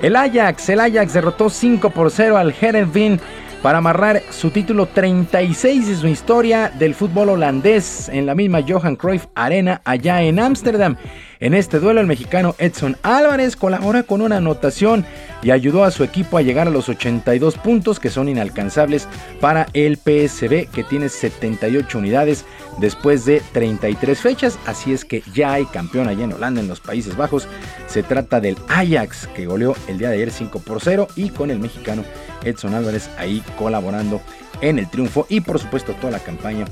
El 0.00 0.14
Ajax, 0.16 0.68
el 0.68 0.80
Ajax 0.80 1.14
derrotó 1.14 1.50
5 1.50 1.90
por 1.90 2.10
0 2.10 2.36
al 2.36 2.54
Herenveen 2.58 3.20
para 3.64 3.78
amarrar 3.78 4.22
su 4.30 4.50
título 4.50 4.84
36 4.84 5.88
de 5.88 5.96
su 5.96 6.06
historia 6.06 6.70
del 6.78 6.94
fútbol 6.94 7.30
holandés 7.30 8.10
en 8.10 8.26
la 8.26 8.34
misma 8.34 8.60
Johan 8.68 8.94
Cruyff 8.94 9.24
Arena 9.34 9.80
allá 9.84 10.20
en 10.20 10.38
Ámsterdam. 10.38 10.96
En 11.44 11.52
este 11.52 11.78
duelo 11.78 12.00
el 12.00 12.06
mexicano 12.06 12.54
Edson 12.56 12.96
Álvarez 13.02 13.54
colabora 13.54 14.02
con 14.02 14.22
una 14.22 14.38
anotación 14.38 15.04
y 15.42 15.50
ayudó 15.50 15.84
a 15.84 15.90
su 15.90 16.02
equipo 16.02 16.38
a 16.38 16.40
llegar 16.40 16.68
a 16.68 16.70
los 16.70 16.88
82 16.88 17.58
puntos 17.58 18.00
que 18.00 18.08
son 18.08 18.30
inalcanzables 18.30 19.06
para 19.42 19.66
el 19.74 19.98
PSB 19.98 20.70
que 20.70 20.86
tiene 20.88 21.10
78 21.10 21.98
unidades 21.98 22.46
después 22.78 23.26
de 23.26 23.42
33 23.52 24.18
fechas, 24.18 24.58
así 24.64 24.94
es 24.94 25.04
que 25.04 25.22
ya 25.34 25.52
hay 25.52 25.66
campeón 25.66 26.08
allá 26.08 26.24
en 26.24 26.32
Holanda, 26.32 26.62
en 26.62 26.68
los 26.68 26.80
Países 26.80 27.14
Bajos. 27.14 27.46
Se 27.88 28.02
trata 28.02 28.40
del 28.40 28.56
Ajax, 28.68 29.26
que 29.36 29.44
goleó 29.44 29.76
el 29.86 29.98
día 29.98 30.08
de 30.08 30.14
ayer 30.14 30.30
5 30.30 30.60
por 30.60 30.80
0 30.80 31.08
y 31.14 31.28
con 31.28 31.50
el 31.50 31.58
mexicano 31.58 32.04
Edson 32.42 32.72
Álvarez 32.72 33.10
ahí 33.18 33.42
colaborando 33.58 34.22
en 34.62 34.78
el 34.78 34.88
triunfo 34.88 35.26
y 35.28 35.42
por 35.42 35.58
supuesto 35.58 35.92
toda 35.92 36.12
la 36.12 36.20
campaña 36.20 36.64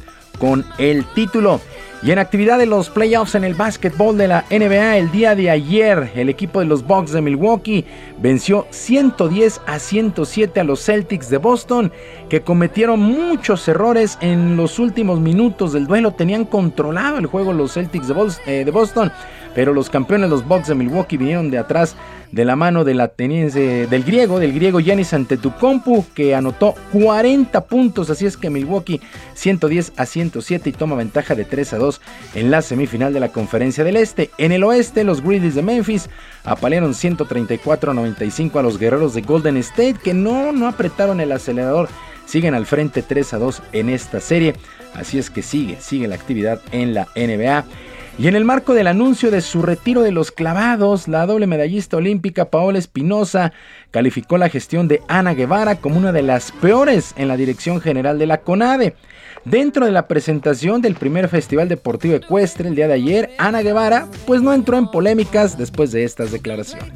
con 0.42 0.64
el 0.76 1.04
título. 1.14 1.60
Y 2.02 2.10
en 2.10 2.18
actividad 2.18 2.58
de 2.58 2.66
los 2.66 2.90
playoffs 2.90 3.36
en 3.36 3.44
el 3.44 3.54
básquetbol 3.54 4.18
de 4.18 4.26
la 4.26 4.44
NBA 4.50 4.96
el 4.96 5.12
día 5.12 5.36
de 5.36 5.50
ayer, 5.50 6.10
el 6.16 6.28
equipo 6.28 6.58
de 6.58 6.66
los 6.66 6.84
Bucks 6.84 7.12
de 7.12 7.20
Milwaukee 7.20 7.84
venció 8.18 8.66
110 8.70 9.60
a 9.66 9.78
107 9.78 10.58
a 10.58 10.64
los 10.64 10.84
Celtics 10.84 11.30
de 11.30 11.36
Boston, 11.36 11.92
que 12.28 12.40
cometieron 12.40 12.98
muchos 12.98 13.68
errores 13.68 14.18
en 14.20 14.56
los 14.56 14.80
últimos 14.80 15.20
minutos 15.20 15.74
del 15.74 15.86
duelo. 15.86 16.10
Tenían 16.10 16.44
controlado 16.44 17.18
el 17.18 17.26
juego 17.26 17.52
los 17.52 17.74
Celtics 17.74 18.08
de, 18.08 18.70
Boston, 18.72 19.12
pero 19.54 19.72
los 19.72 19.90
campeones, 19.90 20.30
los 20.30 20.46
Bucks 20.46 20.68
de 20.68 20.74
Milwaukee, 20.74 21.16
vinieron 21.16 21.50
de 21.50 21.58
atrás 21.58 21.96
de 22.32 22.46
la 22.46 22.56
mano 22.56 22.84
del 22.84 22.98
griego, 24.04 24.38
del 24.38 24.52
griego 24.54 24.80
Giannis 24.80 25.12
Antetokounmpo, 25.12 26.06
que 26.14 26.34
anotó 26.34 26.74
40 26.92 27.66
puntos, 27.66 28.08
así 28.08 28.24
es 28.24 28.38
que 28.38 28.48
Milwaukee 28.48 29.00
110 29.34 29.92
a 29.96 30.06
107 30.06 30.70
y 30.70 30.72
toma 30.72 30.96
ventaja 30.96 31.34
de 31.34 31.44
3 31.44 31.74
a 31.74 31.78
2 31.78 32.00
en 32.34 32.50
la 32.50 32.62
semifinal 32.62 33.12
de 33.12 33.20
la 33.20 33.28
Conferencia 33.28 33.84
del 33.84 33.96
Este. 33.96 34.30
En 34.38 34.52
el 34.52 34.64
oeste, 34.64 35.04
los 35.04 35.22
Grizzlies 35.22 35.54
de 35.54 35.62
Memphis 35.62 36.08
apalearon 36.44 36.94
134 36.94 37.90
a 37.90 37.94
95 37.94 38.58
a 38.58 38.62
los 38.62 38.78
guerreros 38.78 39.12
de 39.12 39.20
Golden 39.20 39.58
State, 39.58 39.96
que 40.02 40.14
no, 40.14 40.52
no 40.52 40.66
apretaron 40.66 41.20
el 41.20 41.32
acelerador. 41.32 41.90
Siguen 42.24 42.54
al 42.54 42.64
frente 42.64 43.02
3 43.02 43.34
a 43.34 43.38
2 43.38 43.62
en 43.72 43.90
esta 43.90 44.20
serie. 44.20 44.54
Así 44.94 45.18
es 45.18 45.28
que 45.28 45.42
sigue, 45.42 45.76
sigue 45.80 46.08
la 46.08 46.14
actividad 46.14 46.60
en 46.70 46.94
la 46.94 47.08
NBA. 47.14 47.64
Y 48.18 48.28
en 48.28 48.36
el 48.36 48.44
marco 48.44 48.74
del 48.74 48.88
anuncio 48.88 49.30
de 49.30 49.40
su 49.40 49.62
retiro 49.62 50.02
de 50.02 50.12
los 50.12 50.30
clavados, 50.30 51.08
la 51.08 51.24
doble 51.26 51.46
medallista 51.46 51.96
olímpica 51.96 52.50
Paola 52.50 52.78
Espinosa 52.78 53.52
calificó 53.90 54.36
la 54.36 54.50
gestión 54.50 54.86
de 54.86 55.00
Ana 55.08 55.32
Guevara 55.34 55.76
como 55.76 55.96
una 55.96 56.12
de 56.12 56.22
las 56.22 56.52
peores 56.52 57.14
en 57.16 57.28
la 57.28 57.36
dirección 57.36 57.80
general 57.80 58.18
de 58.18 58.26
la 58.26 58.42
CONADE. 58.42 58.94
Dentro 59.44 59.86
de 59.86 59.92
la 59.92 60.06
presentación 60.06 60.82
del 60.82 60.94
primer 60.94 61.28
Festival 61.28 61.68
Deportivo 61.68 62.14
Ecuestre 62.14 62.68
el 62.68 62.76
día 62.76 62.86
de 62.86 62.94
ayer, 62.94 63.30
Ana 63.38 63.62
Guevara 63.62 64.06
pues 64.26 64.40
no 64.42 64.52
entró 64.52 64.76
en 64.76 64.88
polémicas 64.88 65.58
después 65.58 65.90
de 65.90 66.04
estas 66.04 66.30
declaraciones. 66.30 66.92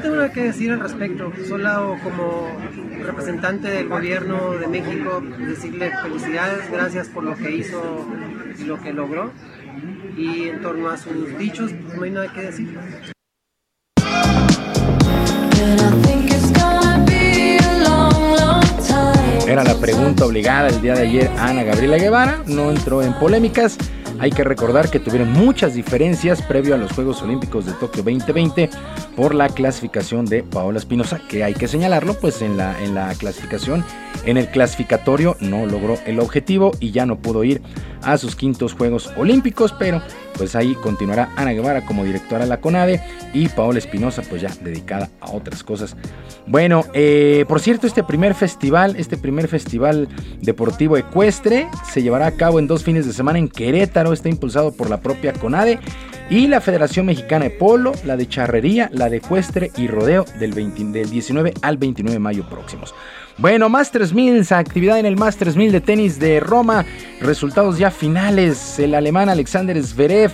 No 0.00 0.04
tengo 0.04 0.16
nada 0.16 0.32
que 0.32 0.44
decir 0.44 0.72
al 0.72 0.80
respecto, 0.80 1.30
solo 1.46 1.94
como 2.02 2.48
representante 3.04 3.68
del 3.68 3.86
gobierno 3.86 4.52
de 4.52 4.66
México 4.66 5.22
decirle 5.38 5.92
felicidades, 6.02 6.70
gracias 6.70 7.08
por 7.08 7.22
lo 7.22 7.36
que 7.36 7.50
hizo 7.50 8.06
y 8.58 8.64
lo 8.64 8.80
que 8.80 8.94
logró. 8.94 9.30
Y 10.16 10.48
en 10.48 10.62
torno 10.62 10.88
a 10.88 10.96
sus 10.96 11.36
dichos, 11.36 11.72
pues 11.72 11.96
no 11.96 12.04
hay 12.04 12.10
nada 12.12 12.32
que 12.32 12.40
decir. 12.40 12.78
Era 19.46 19.64
la 19.64 19.74
pregunta 19.74 20.24
obligada 20.24 20.68
el 20.68 20.80
día 20.80 20.94
de 20.94 21.02
ayer 21.02 21.30
a 21.36 21.48
Ana 21.48 21.64
Gabriela 21.64 21.98
Guevara, 21.98 22.42
no 22.46 22.70
entró 22.70 23.02
en 23.02 23.12
polémicas. 23.18 23.76
Hay 24.20 24.32
que 24.32 24.44
recordar 24.44 24.90
que 24.90 25.00
tuvieron 25.00 25.32
muchas 25.32 25.72
diferencias 25.72 26.42
previo 26.42 26.74
a 26.74 26.78
los 26.78 26.92
Juegos 26.92 27.22
Olímpicos 27.22 27.64
de 27.64 27.72
Tokio 27.72 28.02
2020 28.02 28.68
por 29.16 29.34
la 29.34 29.48
clasificación 29.48 30.26
de 30.26 30.42
Paola 30.42 30.78
Espinosa, 30.78 31.22
que 31.26 31.42
hay 31.42 31.54
que 31.54 31.66
señalarlo, 31.66 32.12
pues 32.12 32.42
en 32.42 32.58
la, 32.58 32.78
en 32.82 32.94
la 32.94 33.14
clasificación, 33.14 33.82
en 34.26 34.36
el 34.36 34.48
clasificatorio 34.48 35.38
no 35.40 35.64
logró 35.64 35.98
el 36.04 36.20
objetivo 36.20 36.72
y 36.80 36.90
ya 36.90 37.06
no 37.06 37.16
pudo 37.16 37.44
ir 37.44 37.62
a 38.02 38.18
sus 38.18 38.36
quintos 38.36 38.74
Juegos 38.74 39.10
Olímpicos, 39.16 39.72
pero 39.78 40.02
pues 40.36 40.56
ahí 40.56 40.74
continuará 40.74 41.30
Ana 41.36 41.52
Guevara 41.52 41.84
como 41.84 42.04
directora 42.04 42.44
de 42.44 42.48
la 42.48 42.60
CONADE 42.60 43.02
y 43.34 43.48
Paola 43.48 43.78
Espinosa 43.78 44.22
pues 44.28 44.42
ya 44.42 44.50
dedicada 44.62 45.10
a 45.20 45.32
otras 45.32 45.62
cosas. 45.62 45.96
Bueno, 46.46 46.84
eh, 46.94 47.44
por 47.48 47.60
cierto, 47.60 47.86
este 47.86 48.02
primer 48.02 48.34
festival, 48.34 48.96
este 48.96 49.16
primer 49.16 49.48
festival 49.48 50.08
deportivo 50.40 50.96
ecuestre 50.96 51.68
se 51.90 52.02
llevará 52.02 52.26
a 52.26 52.32
cabo 52.32 52.58
en 52.58 52.66
dos 52.66 52.82
fines 52.82 53.06
de 53.06 53.12
semana 53.12 53.38
en 53.38 53.48
Querétaro, 53.48 54.09
está 54.12 54.28
impulsado 54.28 54.72
por 54.72 54.90
la 54.90 55.00
propia 55.00 55.32
CONADE 55.32 55.78
y 56.30 56.46
la 56.46 56.60
Federación 56.60 57.06
Mexicana 57.06 57.46
de 57.46 57.50
Polo, 57.50 57.92
la 58.04 58.16
de 58.16 58.28
Charrería, 58.28 58.88
la 58.92 59.08
de 59.08 59.18
Ecuestre 59.18 59.70
y 59.76 59.88
Rodeo 59.88 60.24
del, 60.38 60.54
del 60.92 61.10
19 61.10 61.54
al 61.62 61.76
29 61.76 62.14
de 62.14 62.20
mayo 62.20 62.48
próximos. 62.48 62.94
Bueno, 63.38 63.68
Masters 63.68 64.12
1000, 64.12 64.52
actividad 64.52 64.98
en 64.98 65.06
el 65.06 65.16
Masters 65.16 65.56
1000 65.56 65.72
de 65.72 65.80
tenis 65.80 66.18
de 66.18 66.40
Roma. 66.40 66.84
Resultados 67.20 67.78
ya 67.78 67.90
finales. 67.90 68.78
El 68.78 68.94
alemán 68.94 69.28
Alexander 69.28 69.82
Zverev 69.82 70.30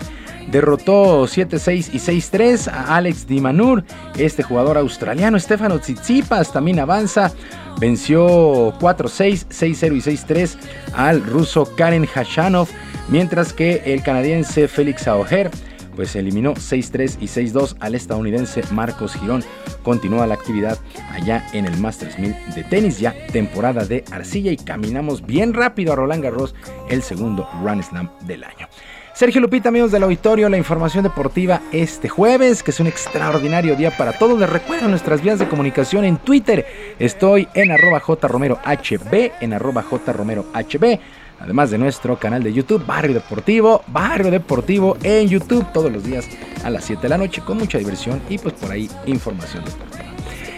derrotó 0.50 1.24
7-6 1.24 1.90
y 1.92 1.98
6-3 1.98 2.68
a 2.68 2.96
Alex 2.96 3.26
Dimanur. 3.26 3.84
Este 4.16 4.42
jugador 4.42 4.78
australiano, 4.78 5.38
Stefano 5.38 5.78
Tsitsipas, 5.78 6.52
también 6.52 6.80
avanza. 6.80 7.32
Venció 7.78 8.72
4-6, 8.78 9.46
6-0 9.48 9.96
y 9.96 10.00
6-3 10.00 10.56
al 10.94 11.22
ruso 11.22 11.76
Karen 11.76 12.06
Hashanov. 12.06 12.68
Mientras 13.08 13.52
que 13.52 13.82
el 13.86 14.02
canadiense 14.02 14.68
Félix 14.68 15.06
Auger 15.06 15.50
pues 15.96 16.14
eliminó 16.14 16.54
6-3 16.54 17.16
y 17.20 17.26
6-2 17.26 17.76
al 17.80 17.94
estadounidense 17.94 18.62
Marcos 18.70 19.14
Girón. 19.14 19.42
Continúa 19.82 20.26
la 20.26 20.34
actividad 20.34 20.78
allá 21.10 21.44
en 21.52 21.64
el 21.64 21.76
Masters 21.78 22.18
1000 22.18 22.36
de 22.54 22.64
tenis, 22.64 23.00
ya 23.00 23.14
temporada 23.32 23.84
de 23.84 24.04
arcilla 24.12 24.52
y 24.52 24.56
caminamos 24.56 25.24
bien 25.24 25.54
rápido 25.54 25.92
a 25.92 25.96
Roland 25.96 26.22
Garros, 26.22 26.54
el 26.88 27.02
segundo 27.02 27.48
Grand 27.62 27.82
Slam 27.82 28.10
del 28.26 28.44
año. 28.44 28.68
Sergio 29.14 29.40
Lupita, 29.40 29.70
amigos 29.70 29.92
del 29.92 30.02
auditorio, 30.02 30.50
la 30.50 30.58
información 30.58 31.02
deportiva 31.02 31.62
este 31.72 32.10
jueves, 32.10 32.62
que 32.62 32.70
es 32.70 32.80
un 32.80 32.86
extraordinario 32.86 33.74
día 33.74 33.90
para 33.90 34.12
todos. 34.12 34.38
Les 34.38 34.50
recuerdo 34.50 34.88
nuestras 34.88 35.22
vías 35.22 35.38
de 35.38 35.48
comunicación 35.48 36.04
en 36.04 36.18
Twitter. 36.18 36.66
Estoy 36.98 37.48
en 37.54 37.70
arroba 37.70 38.00
jromerohb, 38.00 39.32
en 39.40 39.54
arroba 39.54 39.82
jromerohb 39.82 41.00
además 41.40 41.70
de 41.70 41.78
nuestro 41.78 42.18
canal 42.18 42.42
de 42.42 42.52
YouTube, 42.52 42.84
Barrio 42.84 43.14
Deportivo, 43.14 43.82
Barrio 43.88 44.30
Deportivo 44.30 44.96
en 45.02 45.28
YouTube, 45.28 45.66
todos 45.72 45.92
los 45.92 46.04
días 46.04 46.28
a 46.64 46.70
las 46.70 46.84
7 46.84 47.02
de 47.02 47.08
la 47.08 47.18
noche, 47.18 47.42
con 47.42 47.58
mucha 47.58 47.78
diversión 47.78 48.20
y 48.28 48.38
pues 48.38 48.54
por 48.54 48.70
ahí 48.70 48.90
información 49.06 49.64
deportiva. 49.64 50.04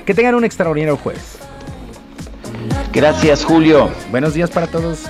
Que 0.05 0.15
tengan 0.15 0.35
un 0.35 0.45
extraordinario 0.45 0.97
jueves. 0.97 1.39
Gracias, 2.93 3.45
Julio. 3.45 3.91
Buenos 4.11 4.35
días 4.35 4.51
para 4.51 4.67
todos. 4.67 5.05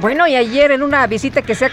Bueno, 0.00 0.28
y 0.28 0.36
ayer 0.36 0.70
en 0.70 0.84
una 0.84 1.04
visita 1.08 1.42
que 1.42 1.56
se 1.56 1.64
ha 1.64 1.70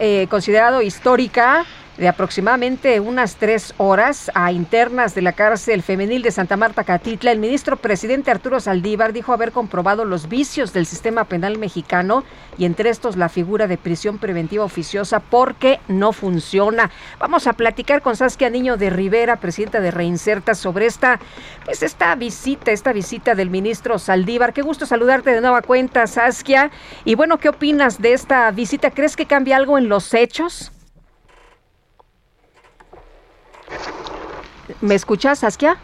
eh, 0.00 0.26
considerado 0.30 0.80
histórica, 0.80 1.66
de 1.98 2.06
aproximadamente 2.06 3.00
unas 3.00 3.36
tres 3.36 3.74
horas 3.76 4.30
a 4.34 4.52
internas 4.52 5.16
de 5.16 5.22
la 5.22 5.32
cárcel 5.32 5.82
femenil 5.82 6.22
de 6.22 6.30
Santa 6.30 6.56
Marta 6.56 6.84
Catitla, 6.84 7.32
el 7.32 7.40
ministro 7.40 7.76
presidente 7.76 8.30
Arturo 8.30 8.60
Saldívar 8.60 9.12
dijo 9.12 9.32
haber 9.32 9.50
comprobado 9.50 10.04
los 10.04 10.28
vicios 10.28 10.72
del 10.72 10.86
sistema 10.86 11.24
penal 11.24 11.58
mexicano 11.58 12.22
y 12.56 12.66
entre 12.66 12.90
estos 12.90 13.16
la 13.16 13.28
figura 13.28 13.66
de 13.66 13.78
prisión 13.78 14.18
preventiva 14.18 14.64
oficiosa 14.64 15.18
porque 15.18 15.80
no 15.88 16.12
funciona. 16.12 16.90
Vamos 17.18 17.48
a 17.48 17.54
platicar 17.54 18.00
con 18.00 18.14
Saskia 18.14 18.48
Niño 18.48 18.76
de 18.76 18.90
Rivera, 18.90 19.36
presidenta 19.36 19.80
de 19.80 19.90
Reinserta, 19.90 20.54
sobre 20.54 20.86
esta, 20.86 21.18
pues 21.64 21.82
esta 21.82 22.14
visita, 22.14 22.70
esta 22.70 22.92
visita 22.92 23.34
del 23.34 23.50
ministro 23.50 23.98
Saldívar. 23.98 24.52
Qué 24.52 24.62
gusto 24.62 24.86
saludarte 24.86 25.32
de 25.32 25.40
nueva 25.40 25.62
cuenta, 25.62 26.06
Saskia. 26.06 26.70
Y 27.04 27.16
bueno, 27.16 27.38
¿qué 27.38 27.48
opinas 27.48 28.00
de 28.00 28.12
esta 28.12 28.48
visita? 28.52 28.92
¿Crees 28.92 29.16
que 29.16 29.26
cambia 29.26 29.56
algo 29.56 29.78
en 29.78 29.88
los 29.88 30.14
hechos? 30.14 30.72
¿Me 34.80 34.94
escuchas, 34.94 35.40
Saskia? 35.40 35.76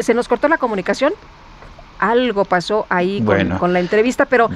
¿Se 0.00 0.14
nos 0.14 0.28
cortó 0.28 0.48
la 0.48 0.58
comunicación? 0.58 1.12
Algo 1.98 2.44
pasó 2.44 2.86
ahí 2.88 3.22
con, 3.58 3.72
la 3.72 3.80
entrevista, 3.80 4.26
pero... 4.26 4.48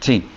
sí 0.00 0.28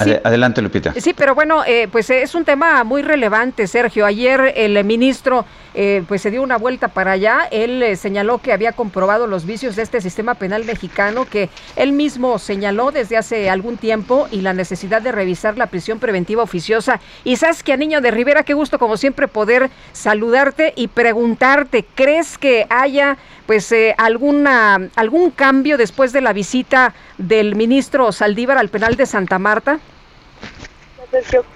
adelante, 0.00 0.62
Lupita. 0.62 0.94
Sí, 0.96 1.14
pero 1.14 1.34
bueno, 1.34 1.62
eh, 1.66 1.88
pues 1.90 2.10
es 2.10 2.34
un 2.34 2.44
tema 2.44 2.84
muy 2.84 3.02
relevante, 3.02 3.66
Sergio. 3.66 4.06
Ayer 4.06 4.52
el 4.56 4.82
ministro 4.84 5.44
eh, 5.74 6.02
pues 6.08 6.22
se 6.22 6.30
dio 6.30 6.42
una 6.42 6.58
vuelta 6.58 6.88
para 6.88 7.12
allá. 7.12 7.48
Él 7.50 7.82
eh, 7.82 7.96
señaló 7.96 8.38
que 8.38 8.52
había 8.52 8.72
comprobado 8.72 9.26
los 9.26 9.44
vicios 9.46 9.76
de 9.76 9.82
este 9.82 10.00
sistema 10.00 10.34
penal 10.34 10.64
mexicano 10.64 11.24
que 11.24 11.50
él 11.76 11.92
mismo 11.92 12.38
señaló 12.38 12.90
desde 12.90 13.16
hace 13.16 13.50
algún 13.50 13.76
tiempo 13.76 14.28
y 14.30 14.40
la 14.40 14.52
necesidad 14.52 15.02
de 15.02 15.12
revisar 15.12 15.56
la 15.56 15.66
prisión 15.66 15.98
preventiva 15.98 16.42
oficiosa. 16.42 17.00
Y 17.24 17.36
Saskia 17.36 17.76
Niño 17.76 18.00
de 18.00 18.10
Rivera, 18.10 18.42
qué 18.42 18.54
gusto 18.54 18.78
como 18.78 18.96
siempre 18.96 19.28
poder 19.28 19.70
saludarte 19.92 20.72
y 20.74 20.88
preguntarte, 20.88 21.84
¿crees 21.94 22.38
que 22.38 22.66
haya 22.70 23.16
pues 23.46 23.74
alguna 23.96 24.78
algún 24.94 25.30
cambio 25.30 25.78
después 25.78 26.12
de 26.12 26.20
la 26.20 26.32
visita 26.32 26.94
del 27.16 27.54
ministro 27.54 28.12
Saldívar 28.12 28.58
al 28.58 28.68
penal 28.68 28.96
de 28.96 29.06
Santa 29.06 29.38
Marta? 29.38 29.78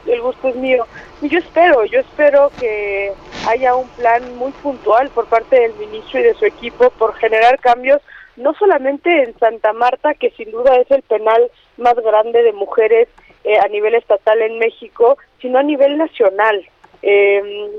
El 0.06 0.20
gusto 0.20 0.48
es 0.48 0.56
mío. 0.56 0.86
Yo 1.20 1.38
espero, 1.38 1.84
yo 1.84 2.00
espero 2.00 2.50
que 2.58 3.12
haya 3.48 3.74
un 3.74 3.88
plan 3.90 4.36
muy 4.36 4.52
puntual 4.52 5.10
por 5.10 5.26
parte 5.26 5.60
del 5.60 5.74
ministro 5.74 6.20
y 6.20 6.24
de 6.24 6.34
su 6.34 6.44
equipo 6.44 6.90
por 6.90 7.14
generar 7.14 7.58
cambios, 7.60 8.00
no 8.36 8.54
solamente 8.54 9.22
en 9.22 9.38
Santa 9.38 9.72
Marta, 9.72 10.14
que 10.14 10.30
sin 10.30 10.50
duda 10.50 10.76
es 10.76 10.90
el 10.90 11.02
penal 11.02 11.50
más 11.76 11.94
grande 11.96 12.42
de 12.42 12.52
mujeres 12.52 13.08
eh, 13.44 13.58
a 13.58 13.68
nivel 13.68 13.94
estatal 13.94 14.40
en 14.40 14.58
México, 14.58 15.18
sino 15.40 15.58
a 15.58 15.62
nivel 15.62 15.98
nacional. 15.98 16.64
Em, 17.02 17.70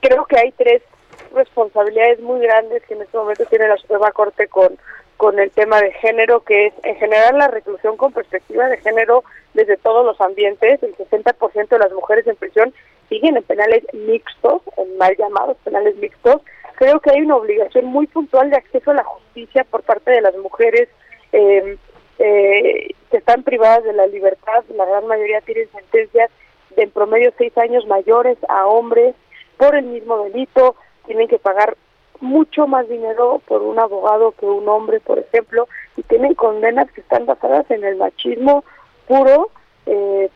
creo 0.00 0.24
que 0.26 0.38
hay 0.38 0.52
tres 0.52 0.82
responsabilidades 1.34 2.20
muy 2.20 2.40
grandes 2.40 2.82
que 2.84 2.94
en 2.94 3.02
este 3.02 3.16
momento 3.16 3.44
tiene 3.46 3.68
la 3.68 3.76
Suprema 3.76 4.10
Corte 4.12 4.48
con, 4.48 4.76
con 5.16 5.38
el 5.38 5.50
tema 5.50 5.80
de 5.80 5.92
género, 5.92 6.40
que 6.40 6.66
es 6.66 6.74
en 6.82 6.96
general 6.96 7.38
la 7.38 7.48
reclusión 7.48 7.96
con 7.96 8.12
perspectiva 8.12 8.68
de 8.68 8.78
género 8.78 9.24
desde 9.54 9.76
todos 9.76 10.04
los 10.04 10.20
ambientes. 10.20 10.82
El 10.82 10.96
60% 10.96 11.68
de 11.68 11.78
las 11.78 11.92
mujeres 11.92 12.26
en 12.26 12.36
prisión 12.36 12.74
siguen 13.08 13.36
en 13.36 13.42
penales 13.42 13.82
mixtos, 13.92 14.62
en 14.76 14.96
mal 14.98 15.16
llamados 15.16 15.56
penales 15.64 15.96
mixtos. 15.96 16.42
Creo 16.76 17.00
que 17.00 17.10
hay 17.10 17.22
una 17.22 17.36
obligación 17.36 17.86
muy 17.86 18.06
puntual 18.06 18.50
de 18.50 18.56
acceso 18.56 18.90
a 18.90 18.94
la 18.94 19.04
justicia 19.04 19.64
por 19.64 19.82
parte 19.82 20.10
de 20.10 20.20
las 20.20 20.36
mujeres 20.36 20.88
eh, 21.32 21.76
eh, 22.18 22.88
que 23.10 23.16
están 23.16 23.42
privadas 23.42 23.84
de 23.84 23.94
la 23.94 24.06
libertad. 24.06 24.64
La 24.74 24.84
gran 24.84 25.06
mayoría 25.06 25.40
tienen 25.40 25.70
sentencias 25.70 26.30
de 26.76 26.82
en 26.82 26.90
promedio 26.90 27.32
seis 27.38 27.56
años 27.56 27.86
mayores 27.86 28.36
a 28.48 28.66
hombres 28.66 29.14
por 29.56 29.74
el 29.74 29.86
mismo 29.86 30.24
delito. 30.24 30.76
Tienen 31.06 31.28
que 31.28 31.38
pagar 31.38 31.76
mucho 32.20 32.66
más 32.66 32.88
dinero 32.88 33.40
por 33.46 33.62
un 33.62 33.78
abogado 33.78 34.32
que 34.32 34.46
un 34.46 34.68
hombre, 34.68 35.00
por 35.00 35.18
ejemplo, 35.18 35.68
y 35.96 36.02
tienen 36.02 36.34
condenas 36.34 36.90
que 36.92 37.00
están 37.00 37.26
basadas 37.26 37.70
en 37.70 37.84
el 37.84 37.96
machismo 37.96 38.64
puro. 39.06 39.50
Eh, 39.86 40.28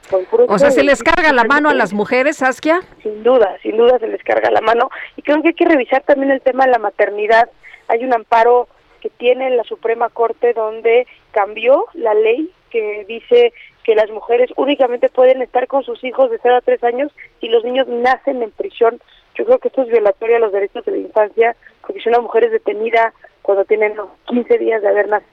o 0.49 0.59
sea, 0.59 0.71
¿se 0.71 0.85
les 0.85 1.03
carga 1.03 1.33
la 1.33 1.45
mano 1.45 1.71
a 1.71 1.75
las 1.75 1.93
mujeres, 1.93 2.37
Saskia? 2.37 2.83
Sin 3.03 3.25
duda, 3.25 3.57
sin 3.63 3.77
duda 3.77 3.99
se 3.99 4.07
les 4.07 4.23
carga 4.23 4.51
la 4.51 4.61
mano. 4.61 4.91
Y 5.17 5.23
creo 5.23 5.43
que 5.43 5.49
hay 5.49 5.55
que 5.55 5.65
revisar 5.65 6.03
también 6.03 6.31
el 6.31 6.41
tema 6.41 6.67
de 6.67 6.71
la 6.71 6.79
maternidad. 6.79 7.51
Hay 7.89 8.05
un 8.05 8.15
amparo 8.15 8.69
que 9.01 9.11
tiene 9.11 9.51
la 9.51 9.65
Suprema 9.65 10.09
Corte 10.09 10.53
donde 10.53 11.07
cambió 11.33 11.87
la 11.95 12.15
ley 12.15 12.53
que 12.71 13.05
dice 13.09 13.53
que 13.83 13.95
las 13.95 14.11
mujeres 14.11 14.51
únicamente 14.57 15.09
pueden 15.09 15.43
estar 15.43 15.67
con 15.67 15.83
sus 15.83 16.03
hijos 16.05 16.31
de 16.31 16.39
0 16.43 16.57
a 16.57 16.61
3 16.61 16.85
años 16.85 17.13
y 17.41 17.49
los 17.49 17.65
niños 17.65 17.89
nacen 17.89 18.43
en 18.43 18.51
prisión. 18.53 19.01
Yo 19.41 19.47
creo 19.47 19.59
que 19.59 19.69
esto 19.69 19.83
es 19.83 19.89
violatorio 19.89 20.37
a 20.37 20.41
los 20.41 20.53
derechos 20.53 20.85
de 20.85 20.93
la 20.93 20.99
infancia, 20.99 21.57
porque 21.81 21.99
si 22.03 22.11
una 22.11 22.21
mujer 22.21 22.45
es 22.45 22.53
detenida 22.53 23.15
cuando 23.41 23.65
tienen 23.65 23.95
15 24.27 24.59
días 24.59 24.83
de 24.83 24.89
haber 24.89 25.09
nacido, 25.09 25.33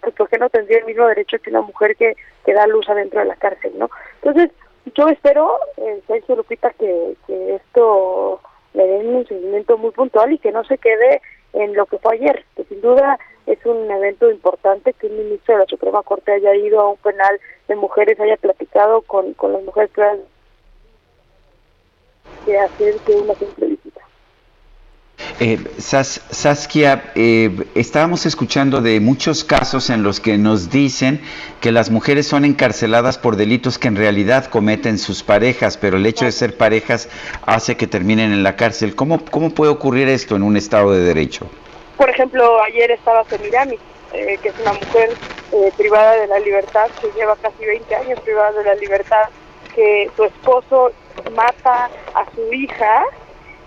pues 0.00 0.14
¿por 0.14 0.30
qué 0.30 0.38
no 0.38 0.48
tendría 0.48 0.78
el 0.78 0.86
mismo 0.86 1.06
derecho 1.06 1.38
que 1.38 1.50
una 1.50 1.60
mujer 1.60 1.94
que, 1.94 2.16
que 2.46 2.54
da 2.54 2.66
luz 2.66 2.88
adentro 2.88 3.20
de 3.20 3.26
la 3.26 3.36
cárcel, 3.36 3.74
no? 3.76 3.90
Entonces, 4.22 4.50
yo 4.94 5.08
espero, 5.08 5.58
eh, 5.76 6.00
Sergio 6.06 6.36
Lupita, 6.36 6.70
que, 6.70 7.14
que 7.26 7.56
esto 7.56 8.40
le 8.72 8.86
den 8.86 9.14
un 9.14 9.26
seguimiento 9.26 9.76
muy 9.76 9.90
puntual 9.90 10.32
y 10.32 10.38
que 10.38 10.50
no 10.50 10.64
se 10.64 10.78
quede 10.78 11.20
en 11.52 11.74
lo 11.74 11.84
que 11.84 11.98
fue 11.98 12.14
ayer, 12.14 12.46
que 12.56 12.64
sin 12.64 12.80
duda 12.80 13.18
es 13.46 13.58
un 13.66 13.90
evento 13.90 14.30
importante 14.30 14.94
que 14.94 15.08
un 15.08 15.18
ministro 15.18 15.54
de 15.54 15.60
la 15.60 15.66
Suprema 15.66 16.02
Corte 16.02 16.32
haya 16.32 16.54
ido 16.54 16.80
a 16.80 16.88
un 16.88 16.96
penal 16.96 17.38
de 17.68 17.76
mujeres, 17.76 18.18
haya 18.18 18.38
platicado 18.38 19.02
con, 19.02 19.34
con 19.34 19.52
las 19.52 19.62
mujeres 19.62 19.90
que 19.92 20.00
hacer 22.50 22.96
que 23.06 23.12
una 23.12 23.34
simple 23.34 23.66
visita. 23.66 24.00
Eh, 25.40 25.58
Saskia, 25.78 27.12
eh, 27.14 27.64
estábamos 27.74 28.26
escuchando 28.26 28.80
de 28.80 29.00
muchos 29.00 29.44
casos 29.44 29.90
en 29.90 30.02
los 30.02 30.20
que 30.20 30.38
nos 30.38 30.70
dicen 30.70 31.20
que 31.60 31.72
las 31.72 31.90
mujeres 31.90 32.26
son 32.26 32.44
encarceladas 32.44 33.18
por 33.18 33.36
delitos 33.36 33.78
que 33.78 33.88
en 33.88 33.96
realidad 33.96 34.46
cometen 34.46 34.98
sus 34.98 35.22
parejas, 35.22 35.76
pero 35.76 35.96
el 35.96 36.06
hecho 36.06 36.24
de 36.24 36.32
ser 36.32 36.56
parejas 36.56 37.08
hace 37.46 37.76
que 37.76 37.86
terminen 37.86 38.32
en 38.32 38.42
la 38.42 38.56
cárcel. 38.56 38.94
¿Cómo, 38.94 39.24
cómo 39.30 39.50
puede 39.50 39.70
ocurrir 39.70 40.08
esto 40.08 40.36
en 40.36 40.42
un 40.42 40.56
Estado 40.56 40.92
de 40.92 41.00
Derecho? 41.00 41.46
Por 41.96 42.10
ejemplo, 42.10 42.60
ayer 42.62 42.90
estaba 42.90 43.24
Semirami, 43.24 43.78
eh, 44.12 44.38
que 44.42 44.48
es 44.48 44.54
una 44.60 44.72
mujer 44.72 45.10
eh, 45.52 45.72
privada 45.76 46.12
de 46.12 46.26
la 46.26 46.38
libertad, 46.40 46.88
que 47.00 47.08
lleva 47.16 47.36
casi 47.36 47.64
20 47.64 47.94
años 47.94 48.20
privada 48.20 48.52
de 48.52 48.64
la 48.64 48.74
libertad, 48.74 49.28
que 49.74 50.10
su 50.16 50.24
esposo 50.24 50.92
mata 51.34 51.90
a 52.14 52.30
su 52.34 52.52
hija 52.52 53.04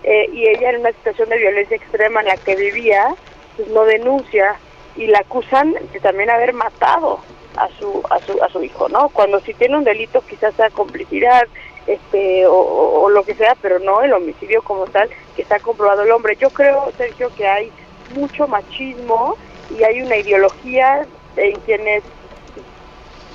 eh, 0.02 0.28
y 0.32 0.48
ella 0.48 0.70
en 0.70 0.80
una 0.80 0.92
situación 0.92 1.28
de 1.28 1.38
violencia 1.38 1.76
extrema 1.76 2.20
en 2.20 2.28
la 2.28 2.36
que 2.36 2.56
vivía, 2.56 3.14
pues 3.56 3.68
no 3.68 3.84
denuncia 3.84 4.56
y 4.96 5.06
la 5.06 5.18
acusan 5.18 5.74
de 5.92 6.00
también 6.00 6.30
haber 6.30 6.52
matado 6.52 7.20
a 7.56 7.68
su 7.78 8.02
a 8.10 8.18
su 8.20 8.42
a 8.42 8.48
su 8.48 8.62
hijo, 8.62 8.88
¿no? 8.88 9.08
Cuando 9.08 9.40
si 9.40 9.54
tiene 9.54 9.76
un 9.76 9.84
delito 9.84 10.22
quizás 10.22 10.54
sea 10.54 10.70
complicidad, 10.70 11.46
este 11.86 12.46
o, 12.46 13.02
o 13.02 13.10
lo 13.10 13.24
que 13.24 13.34
sea, 13.34 13.56
pero 13.60 13.78
no 13.78 14.02
el 14.02 14.12
homicidio 14.12 14.62
como 14.62 14.86
tal 14.86 15.08
que 15.34 15.42
está 15.42 15.58
comprobado 15.58 16.02
el 16.02 16.12
hombre. 16.12 16.36
Yo 16.36 16.50
creo, 16.50 16.92
Sergio, 16.96 17.30
que 17.36 17.46
hay 17.46 17.72
mucho 18.14 18.46
machismo 18.46 19.36
y 19.76 19.82
hay 19.82 20.02
una 20.02 20.16
ideología 20.16 21.06
en 21.36 21.58
quienes 21.60 22.02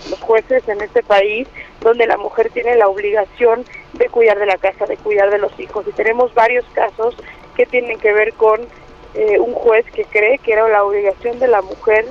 los 0.09 0.19
jueces 0.19 0.67
en 0.67 0.81
este 0.81 1.03
país 1.03 1.47
donde 1.81 2.07
la 2.07 2.17
mujer 2.17 2.49
tiene 2.53 2.75
la 2.75 2.87
obligación 2.87 3.65
de 3.93 4.07
cuidar 4.09 4.39
de 4.39 4.45
la 4.45 4.57
casa, 4.57 4.85
de 4.85 4.97
cuidar 4.97 5.29
de 5.29 5.39
los 5.39 5.59
hijos. 5.59 5.85
Y 5.87 5.91
tenemos 5.91 6.33
varios 6.33 6.65
casos 6.73 7.15
que 7.55 7.65
tienen 7.65 7.99
que 7.99 8.13
ver 8.13 8.33
con 8.33 8.61
eh, 9.13 9.39
un 9.39 9.53
juez 9.53 9.85
que 9.91 10.05
cree 10.05 10.37
que 10.37 10.53
era 10.53 10.67
la 10.69 10.83
obligación 10.83 11.39
de 11.39 11.47
la 11.47 11.61
mujer 11.61 12.05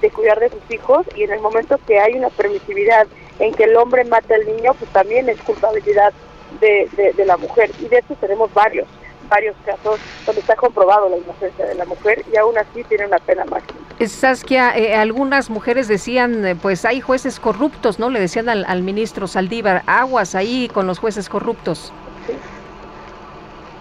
de 0.00 0.10
cuidar 0.10 0.40
de 0.40 0.50
sus 0.50 0.70
hijos 0.70 1.06
y 1.14 1.24
en 1.24 1.32
el 1.32 1.40
momento 1.40 1.78
que 1.86 1.98
hay 1.98 2.14
una 2.14 2.30
permisividad 2.30 3.06
en 3.38 3.52
que 3.52 3.64
el 3.64 3.76
hombre 3.76 4.04
mata 4.04 4.34
al 4.34 4.46
niño, 4.46 4.74
pues 4.74 4.90
también 4.92 5.28
es 5.28 5.40
culpabilidad 5.42 6.12
de, 6.60 6.88
de, 6.96 7.12
de 7.12 7.24
la 7.24 7.36
mujer. 7.36 7.70
Y 7.80 7.88
de 7.88 7.98
eso 7.98 8.14
tenemos 8.20 8.52
varios 8.54 8.86
varios 9.28 9.56
casos 9.64 10.00
donde 10.24 10.40
está 10.40 10.56
comprobado 10.56 11.08
la 11.08 11.16
inocencia 11.16 11.66
de 11.66 11.74
la 11.74 11.84
mujer 11.84 12.24
y 12.32 12.36
aún 12.36 12.56
así 12.58 12.84
tiene 12.84 13.06
una 13.06 13.18
pena 13.18 13.44
máxima. 13.44 13.80
Saskia, 14.06 14.76
eh, 14.76 14.94
algunas 14.94 15.50
mujeres 15.50 15.88
decían, 15.88 16.44
eh, 16.44 16.54
pues 16.54 16.84
hay 16.84 17.00
jueces 17.00 17.40
corruptos, 17.40 17.98
¿no? 17.98 18.10
Le 18.10 18.20
decían 18.20 18.48
al, 18.48 18.64
al 18.66 18.82
ministro 18.82 19.26
Saldívar, 19.26 19.82
aguas 19.86 20.34
ahí 20.34 20.68
con 20.72 20.86
los 20.86 20.98
jueces 20.98 21.28
corruptos. 21.28 21.92
Sí. 22.26 22.34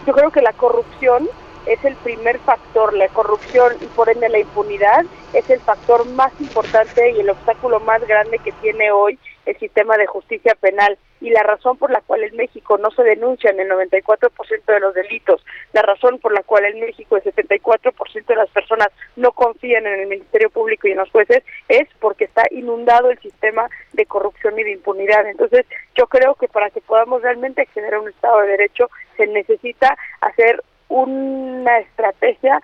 Yo 0.05 0.13
creo 0.13 0.31
que 0.31 0.41
la 0.41 0.53
corrupción 0.53 1.27
es 1.65 1.83
el 1.83 1.95
primer 1.95 2.37
factor, 2.39 2.93
la 2.93 3.07
corrupción 3.07 3.73
y 3.81 3.85
por 3.87 4.09
ende 4.09 4.29
la 4.29 4.39
impunidad 4.39 5.03
es 5.33 5.49
el 5.49 5.59
factor 5.61 6.07
más 6.09 6.31
importante 6.39 7.11
y 7.11 7.19
el 7.19 7.29
obstáculo 7.29 7.79
más 7.79 8.05
grande 8.07 8.37
que 8.39 8.51
tiene 8.53 8.91
hoy 8.91 9.17
el 9.45 9.57
sistema 9.57 9.97
de 9.97 10.05
justicia 10.05 10.55
penal 10.59 10.97
y 11.21 11.29
la 11.29 11.43
razón 11.43 11.77
por 11.77 11.91
la 11.91 12.01
cual 12.01 12.23
en 12.23 12.35
México 12.35 12.77
no 12.77 12.91
se 12.91 13.03
denuncian 13.03 13.59
el 13.59 13.69
94% 13.69 14.65
de 14.65 14.79
los 14.79 14.93
delitos, 14.93 15.43
la 15.73 15.81
razón 15.81 16.19
por 16.19 16.33
la 16.33 16.43
cual 16.43 16.65
en 16.65 16.81
México 16.81 17.17
el 17.17 17.23
74% 17.23 18.25
de 18.25 18.35
las 18.35 18.49
personas 18.49 18.89
no 19.15 19.31
confían 19.31 19.87
en 19.87 20.01
el 20.01 20.07
Ministerio 20.07 20.49
Público 20.49 20.87
y 20.87 20.91
en 20.91 20.97
los 20.97 21.09
jueces 21.11 21.43
es 21.69 21.87
porque 21.99 22.25
está 22.25 22.43
inundado 22.51 23.09
el 23.09 23.19
sistema 23.19 23.69
de 23.93 24.05
corrupción 24.05 24.59
y 24.59 24.63
de 24.63 24.71
impunidad. 24.71 25.27
Entonces, 25.27 25.65
yo 25.95 26.07
creo 26.07 26.35
que 26.35 26.47
para 26.47 26.69
que 26.69 26.81
podamos 26.81 27.21
realmente 27.21 27.61
acceder 27.61 27.93
a 27.93 28.01
un 28.01 28.09
Estado 28.09 28.41
de 28.41 28.47
Derecho 28.47 28.89
se 29.17 29.27
necesita 29.27 29.97
hacer 30.21 30.61
una 30.89 31.79
estrategia 31.79 32.59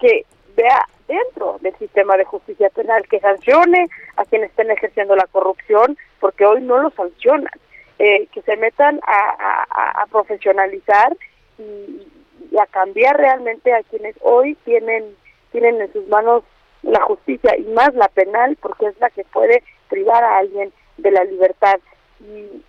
que 0.00 0.24
vea 0.56 0.86
dentro 1.06 1.58
del 1.60 1.76
sistema 1.76 2.16
de 2.16 2.24
justicia 2.24 2.70
penal, 2.70 3.06
que 3.08 3.20
sancione 3.20 3.88
a 4.16 4.24
quienes 4.24 4.50
estén 4.50 4.70
ejerciendo 4.70 5.16
la 5.16 5.26
corrupción, 5.26 5.96
porque 6.20 6.46
hoy 6.46 6.62
no 6.62 6.78
lo 6.78 6.90
sancionan, 6.90 7.52
eh, 8.02 8.28
que 8.32 8.40
se 8.42 8.56
metan 8.56 8.98
a, 9.06 10.06
profesionalizar 10.10 11.14
y, 11.58 12.06
y, 12.50 12.58
a 12.58 12.64
cambiar 12.66 13.16
realmente 13.18 13.74
a 13.74 13.82
quienes 13.82 14.16
hoy 14.22 14.54
tienen, 14.64 15.14
tienen 15.52 15.80
en 15.82 15.92
sus 15.92 16.08
manos 16.08 16.42
la 16.82 17.02
justicia 17.02 17.56
y 17.58 17.64
más 17.64 17.94
la 17.94 18.08
penal, 18.08 18.56
porque 18.60 18.86
es 18.86 18.98
la 19.00 19.10
que 19.10 19.24
puede 19.24 19.62
privar 19.90 20.24
a 20.24 20.38
alguien 20.38 20.72
de 20.96 21.10
la 21.10 21.24
libertad. 21.24 21.78
Y, 22.20 22.62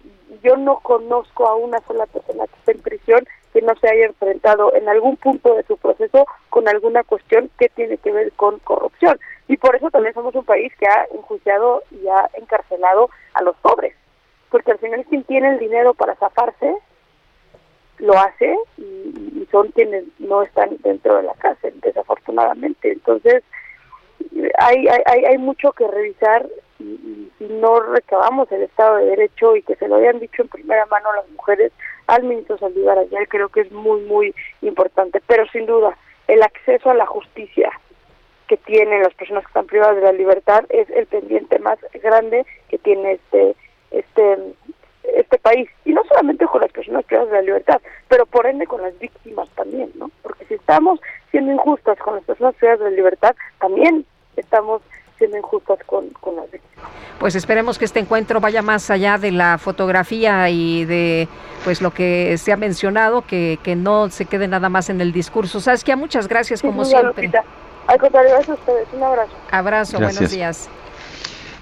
yo 0.44 0.58
no 0.58 0.80
conozco 0.80 1.48
a 1.48 1.56
una 1.56 1.80
sola 1.82 2.06
persona 2.08 2.48
que 2.48 2.56
esté 2.56 2.72
en 2.72 2.82
prisión 2.82 3.28
que 3.54 3.62
no 3.62 3.76
se 3.76 3.90
haya 3.90 4.06
enfrentado 4.06 4.74
en 4.74 4.88
algún 4.88 5.18
punto 5.18 5.56
de 5.56 5.64
su 5.64 5.78
proceso 5.78 6.26
con 6.50 6.68
alguna 6.68 7.04
cuestión 7.04 7.50
que 7.60 7.70
tiene 7.70 7.98
que 7.98 8.12
ver 8.12 8.32
con 8.34 8.60
corrupción. 8.60 9.20
Y 9.48 9.58
por 9.58 9.76
eso 9.76 9.90
también 9.92 10.14
somos 10.14 10.34
un 10.36 10.46
país 10.46 10.74
que 10.80 10.88
ha 10.88 11.06
enjuiciado 11.14 11.84
y 11.92 12.08
ha 12.08 12.30
encarcelado 12.34 13.10
a 13.34 13.44
los 13.44 13.56
pobres, 13.58 13.94
porque 14.52 14.72
al 14.72 14.80
final 14.80 15.06
quien 15.06 15.24
tiene 15.24 15.54
el 15.54 15.60
dinero 15.60 15.94
para 15.94 16.16
zafarse 16.16 16.76
lo 17.98 18.14
hace 18.18 18.56
y, 18.78 19.48
son 19.52 19.68
quienes 19.70 20.06
no 20.20 20.44
están 20.44 20.78
dentro 20.80 21.18
de 21.18 21.24
la 21.24 21.34
cárcel, 21.34 21.74
desafortunadamente. 21.82 22.90
Entonces, 22.90 23.44
hay, 24.60 24.88
hay, 24.88 25.26
hay 25.26 25.38
mucho 25.38 25.74
que 25.74 25.86
revisar 25.88 26.48
y, 26.80 27.30
si 27.38 27.46
no 27.46 27.82
recabamos 27.82 28.50
el 28.52 28.62
Estado 28.62 28.98
de 28.98 29.08
Derecho 29.08 29.58
y 29.58 29.64
que 29.64 29.76
se 29.76 29.90
lo 29.90 29.96
hayan 29.96 30.20
dicho 30.20 30.42
en 30.42 30.48
primera 30.48 30.86
mano 30.86 31.12
las 31.14 31.30
mujeres 31.32 31.74
al 32.08 32.24
ministro 32.24 32.58
Saldívar 32.58 33.00
ayer, 33.00 33.28
creo 33.28 33.50
que 33.50 33.62
es 33.62 33.72
muy, 33.72 34.02
muy 34.02 34.34
importante. 34.62 35.22
Pero 35.28 35.46
sin 35.48 35.66
duda, 35.66 35.98
el 36.28 36.42
acceso 36.44 36.92
a 36.92 36.96
la 36.96 37.06
justicia 37.06 37.72
que 38.48 38.58
tienen 38.58 39.04
las 39.04 39.14
personas 39.14 39.44
que 39.44 39.50
están 39.50 39.66
privadas 39.66 39.96
de 39.98 40.04
la 40.04 40.12
libertad 40.14 40.64
es 40.70 40.90
el 40.92 41.08
pendiente 41.08 41.60
más 41.60 41.80
grande 42.02 42.46
que 42.70 42.78
tiene 42.78 43.14
este 43.14 43.56
este 43.92 44.38
este 45.04 45.38
país 45.40 45.70
y 45.86 45.94
no 45.94 46.04
solamente 46.06 46.46
con 46.46 46.62
las 46.62 46.72
personas 46.72 47.04
privadas 47.06 47.30
de 47.32 47.38
la 47.38 47.42
libertad 47.42 47.82
pero 48.08 48.26
por 48.26 48.46
ende 48.46 48.66
con 48.66 48.82
las 48.82 48.98
víctimas 49.00 49.50
también 49.50 49.92
no 49.96 50.10
porque 50.22 50.46
si 50.46 50.54
estamos 50.56 51.00
siendo 51.32 51.52
injustas 51.52 51.98
con 52.00 52.16
las 52.16 52.24
personas 52.24 52.56
privadas 52.56 52.80
de 52.80 52.90
la 52.92 52.96
libertad 52.96 53.36
también 53.60 54.06
estamos 54.38 54.82
siendo 55.22 55.38
injustas 55.38 55.78
con, 55.86 56.10
con 56.10 56.36
las 56.36 56.50
víctimas. 56.52 56.90
Pues 57.20 57.36
esperemos 57.36 57.78
que 57.78 57.86
este 57.86 58.00
encuentro 58.00 58.40
vaya 58.40 58.64
más 58.64 58.90
allá 58.90 59.20
de 59.20 59.32
la 59.32 59.60
fotografía 59.60 60.50
y 60.50 60.86
de 60.86 61.28
pues 61.64 61.80
lo 61.80 61.92
que 61.92 62.36
se 62.40 62.52
ha 62.52 62.58
mencionado, 62.58 63.22
que, 63.22 63.60
que 63.62 63.76
no 63.76 64.10
se 64.10 64.26
quede 64.26 64.48
nada 64.48 64.70
más 64.70 64.90
en 64.90 65.00
el 65.00 65.12
discurso. 65.12 65.60
Saskia, 65.60 65.96
muchas 65.96 66.28
gracias 66.28 66.64
como 66.64 66.84
siempre. 66.84 67.26
Lupita. 67.28 67.44
Al 67.86 68.00
contrario, 68.00 68.32
gracias 68.32 68.58
a 68.58 68.60
ustedes. 68.60 68.88
Un 68.94 69.04
abrazo. 69.04 69.32
Abrazo, 69.52 69.98
Gracias. 70.00 70.18
buenos 70.18 70.32
días. 70.32 70.81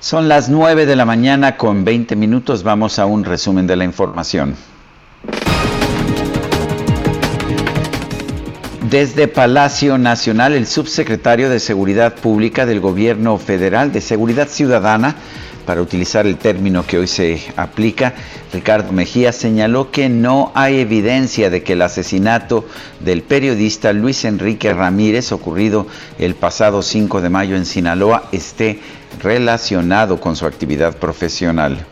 Son 0.02 0.30
las 0.30 0.48
9 0.48 0.86
de 0.86 0.96
la 0.96 1.04
mañana 1.04 1.58
con 1.58 1.84
20 1.84 2.16
minutos. 2.16 2.64
Vamos 2.64 3.00
a 3.00 3.06
un 3.06 3.26
resumen 3.26 3.68
de 3.68 3.76
la 3.76 3.84
información. 3.84 4.56
Desde 8.90 9.28
Palacio 9.28 9.98
Nacional, 9.98 10.54
el 10.54 10.68
subsecretario 10.68 11.50
de 11.50 11.60
Seguridad 11.60 12.16
Pública 12.16 12.66
del 12.66 12.80
Gobierno 12.80 13.38
Federal 13.38 13.92
de 13.92 14.00
Seguridad 14.00 14.48
Ciudadana, 14.48 15.16
para 15.66 15.82
utilizar 15.82 16.26
el 16.26 16.38
término 16.38 16.88
que 16.88 16.98
hoy 16.98 17.06
se 17.06 17.44
aplica, 17.58 18.16
Ricardo 18.54 18.94
Mejía 18.94 19.34
señaló 19.34 19.92
que 19.92 20.10
no 20.10 20.52
hay 20.56 20.80
evidencia 20.80 21.50
de 21.52 21.62
que 21.62 21.74
el 21.74 21.82
asesinato 21.84 22.66
del 23.02 23.22
periodista 23.22 23.94
Luis 23.94 24.26
Enrique 24.26 24.74
Ramírez, 24.74 25.32
ocurrido 25.34 25.86
el 26.18 26.34
pasado 26.34 26.82
5 26.82 27.22
de 27.22 27.30
mayo 27.30 27.56
en 27.56 27.68
Sinaloa, 27.68 28.30
esté 28.32 28.80
relacionado 29.22 30.20
con 30.20 30.36
su 30.36 30.46
actividad 30.46 30.98
profesional. 30.98 31.86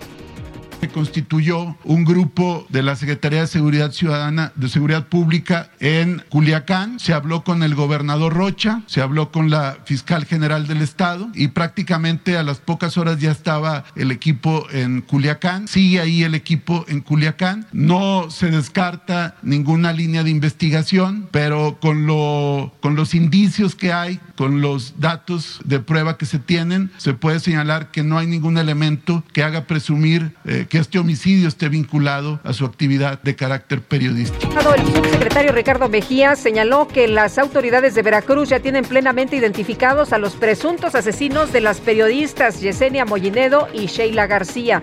Se 0.79 0.89
constituyó 0.89 1.75
un 1.83 2.05
grupo 2.05 2.67
de 2.69 2.83
la 2.83 2.95
Secretaría 2.95 3.41
de 3.41 3.47
Seguridad 3.47 3.91
Ciudadana, 3.91 4.51
de 4.55 4.69
Seguridad 4.69 5.07
Pública 5.07 5.71
en 5.79 6.21
Culiacán. 6.29 6.99
Se 6.99 7.13
habló 7.13 7.43
con 7.43 7.63
el 7.63 7.73
gobernador 7.73 8.33
Rocha, 8.35 8.83
se 8.85 9.01
habló 9.01 9.31
con 9.31 9.49
la 9.49 9.77
fiscal 9.85 10.25
general 10.25 10.67
del 10.67 10.83
estado 10.83 11.29
y 11.33 11.47
prácticamente 11.47 12.37
a 12.37 12.43
las 12.43 12.59
pocas 12.59 12.95
horas 12.97 13.19
ya 13.19 13.31
estaba 13.31 13.85
el 13.95 14.11
equipo 14.11 14.67
en 14.71 15.01
Culiacán. 15.01 15.67
Sigue 15.67 15.99
ahí 15.99 16.21
el 16.21 16.35
equipo 16.35 16.85
en 16.87 17.01
Culiacán. 17.01 17.65
No 17.71 18.29
se 18.29 18.51
descarta 18.51 19.35
ninguna 19.41 19.93
línea 19.93 20.23
de 20.23 20.29
investigación, 20.29 21.27
pero 21.31 21.79
con, 21.81 22.05
lo, 22.05 22.75
con 22.81 22.95
los 22.95 23.15
indicios 23.15 23.73
que 23.73 23.93
hay, 23.93 24.19
con 24.35 24.61
los 24.61 24.99
datos 24.99 25.59
de 25.65 25.79
prueba 25.79 26.17
que 26.17 26.27
se 26.27 26.37
tienen, 26.37 26.91
se 26.97 27.15
puede 27.15 27.39
señalar 27.39 27.89
que 27.89 28.03
no 28.03 28.19
hay 28.19 28.27
ningún 28.27 28.59
elemento 28.59 29.23
que 29.33 29.41
haga 29.41 29.65
presumir 29.65 30.35
eh, 30.45 30.66
que 30.67 30.77
este 30.77 30.99
homicidio 30.99 31.47
esté 31.47 31.69
vinculado 31.69 32.39
a 32.43 32.53
su 32.53 32.65
actividad 32.65 33.21
de 33.21 33.35
carácter 33.35 33.81
periodístico. 33.81 34.53
El 34.73 34.85
subsecretario 34.85 35.51
Ricardo 35.51 35.89
Mejía 35.89 36.35
señaló 36.35 36.87
que 36.87 37.07
las 37.07 37.37
autoridades 37.37 37.95
de 37.95 38.01
Veracruz 38.01 38.49
ya 38.49 38.59
tienen 38.59 38.85
plenamente 38.85 39.35
identificados 39.35 40.13
a 40.13 40.17
los 40.17 40.33
presuntos 40.33 40.95
asesinos 40.95 41.51
de 41.51 41.61
las 41.61 41.79
periodistas 41.79 42.61
Yesenia 42.61 43.05
Mollinedo 43.05 43.67
y 43.73 43.87
Sheila 43.87 44.27
García. 44.27 44.81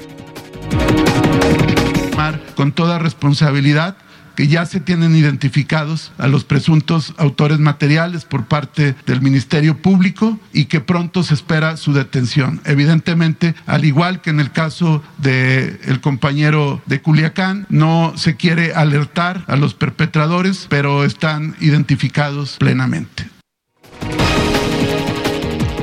Con 2.56 2.72
toda 2.72 2.98
responsabilidad 2.98 3.96
que 4.36 4.48
ya 4.48 4.66
se 4.66 4.80
tienen 4.80 5.16
identificados 5.16 6.12
a 6.18 6.28
los 6.28 6.44
presuntos 6.44 7.14
autores 7.18 7.58
materiales 7.58 8.24
por 8.24 8.46
parte 8.46 8.94
del 9.06 9.20
Ministerio 9.20 9.78
Público 9.78 10.38
y 10.52 10.66
que 10.66 10.80
pronto 10.80 11.22
se 11.22 11.34
espera 11.34 11.76
su 11.76 11.92
detención. 11.92 12.60
Evidentemente, 12.64 13.54
al 13.66 13.84
igual 13.84 14.20
que 14.20 14.30
en 14.30 14.40
el 14.40 14.50
caso 14.50 15.02
del 15.18 15.78
el 15.84 16.00
compañero 16.00 16.82
de 16.86 17.00
Culiacán, 17.00 17.66
no 17.68 18.12
se 18.16 18.36
quiere 18.36 18.74
alertar 18.74 19.44
a 19.46 19.56
los 19.56 19.74
perpetradores, 19.74 20.66
pero 20.68 21.04
están 21.04 21.56
identificados 21.60 22.56
plenamente. 22.58 23.28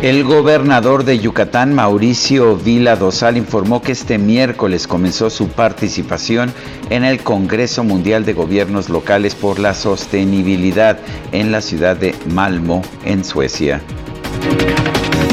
El 0.02 0.24
gobernador 0.24 1.04
de 1.04 1.20
Yucatán, 1.20 1.76
Mauricio 1.76 2.56
Vila 2.56 2.96
Dosal, 2.96 3.38
informó 3.38 3.84
que 3.84 3.92
este 3.92 4.18
miércoles 4.18 4.88
comenzó 4.88 5.30
su 5.30 5.50
participación 5.50 6.52
en 6.90 7.04
el 7.04 7.22
Congreso 7.22 7.84
Mundial 7.84 8.26
de 8.26 8.34
Gobiernos 8.34 8.90
Locales 8.90 9.36
por 9.36 9.60
la 9.60 9.76
Sostenibilidad 9.76 10.98
en 11.32 11.52
la 11.52 11.62
ciudad 11.62 11.96
de 11.96 12.16
Malmo, 12.34 12.82
en 13.06 13.24
Suecia. 13.24 13.80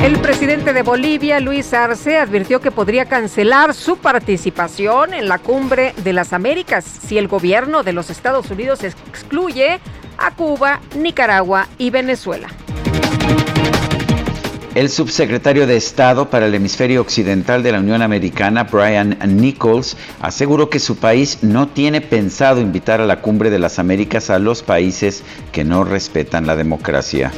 El 0.04 0.18
presidente 0.18 0.74
de 0.74 0.82
Bolivia, 0.82 1.40
Luis 1.40 1.72
Arce, 1.72 2.18
advirtió 2.18 2.60
que 2.60 2.70
podría 2.70 3.06
cancelar 3.06 3.72
su 3.72 3.96
participación 3.96 5.14
en 5.14 5.28
la 5.28 5.38
cumbre 5.38 5.94
de 6.04 6.12
las 6.12 6.34
Américas 6.34 6.84
si 6.84 7.16
el 7.16 7.26
gobierno 7.26 7.84
de 7.84 7.94
los 7.94 8.10
Estados 8.10 8.50
Unidos 8.50 8.84
excluye 8.84 9.80
a 10.18 10.30
Cuba, 10.32 10.80
Nicaragua 10.94 11.68
y 11.78 11.88
Venezuela. 11.88 12.48
El 14.78 14.90
subsecretario 14.90 15.66
de 15.66 15.76
Estado 15.76 16.30
para 16.30 16.46
el 16.46 16.54
Hemisferio 16.54 17.00
Occidental 17.00 17.64
de 17.64 17.72
la 17.72 17.80
Unión 17.80 18.00
Americana, 18.00 18.62
Brian 18.62 19.18
Nichols, 19.26 19.96
aseguró 20.20 20.70
que 20.70 20.78
su 20.78 20.98
país 20.98 21.42
no 21.42 21.66
tiene 21.66 22.00
pensado 22.00 22.60
invitar 22.60 23.00
a 23.00 23.04
la 23.04 23.20
Cumbre 23.20 23.50
de 23.50 23.58
las 23.58 23.80
Américas 23.80 24.30
a 24.30 24.38
los 24.38 24.62
países 24.62 25.24
que 25.50 25.64
no 25.64 25.82
respetan 25.82 26.46
la 26.46 26.54
democracia. 26.54 27.32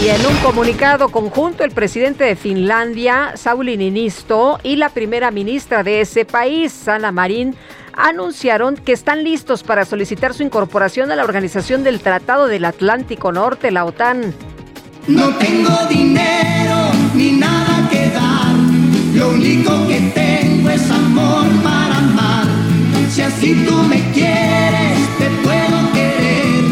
Y 0.00 0.10
en 0.10 0.24
un 0.26 0.36
comunicado 0.44 1.08
conjunto, 1.08 1.64
el 1.64 1.72
presidente 1.72 2.22
de 2.22 2.36
Finlandia, 2.36 3.32
Sauli 3.34 3.76
Niinisto, 3.76 4.60
y 4.62 4.76
la 4.76 4.90
primera 4.90 5.32
ministra 5.32 5.82
de 5.82 6.02
ese 6.02 6.24
país, 6.24 6.70
Sanna 6.70 7.10
Marin, 7.10 7.56
anunciaron 7.94 8.76
que 8.76 8.92
están 8.92 9.24
listos 9.24 9.64
para 9.64 9.84
solicitar 9.86 10.34
su 10.34 10.44
incorporación 10.44 11.10
a 11.10 11.16
la 11.16 11.24
Organización 11.24 11.82
del 11.82 11.98
Tratado 11.98 12.46
del 12.46 12.64
Atlántico 12.64 13.32
Norte, 13.32 13.72
la 13.72 13.84
OTAN. 13.86 14.36
No 15.08 15.36
tengo 15.36 15.70
dinero 15.88 16.90
ni 17.14 17.30
nada 17.32 17.88
que 17.88 18.10
dar. 18.10 18.56
Lo 19.14 19.30
único 19.30 19.86
que 19.86 20.00
tengo 20.12 20.68
es 20.68 20.90
amor 20.90 21.46
para 21.62 21.98
amar. 21.98 22.46
Si 23.10 23.22
así 23.22 23.54
tú 23.66 23.74
me 23.84 24.00
quieres, 24.12 24.98
te 25.16 25.30
puedo 25.44 25.92
querer. 25.92 26.64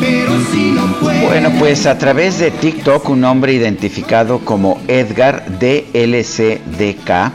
Pero 0.00 0.30
si 0.52 0.70
no 0.70 0.86
puedes. 1.00 1.24
Bueno, 1.24 1.50
pues 1.58 1.86
a 1.86 1.98
través 1.98 2.38
de 2.38 2.52
TikTok, 2.52 3.08
un 3.08 3.24
hombre 3.24 3.54
identificado 3.54 4.38
como 4.38 4.80
Edgar 4.86 5.58
DLCDK 5.58 7.32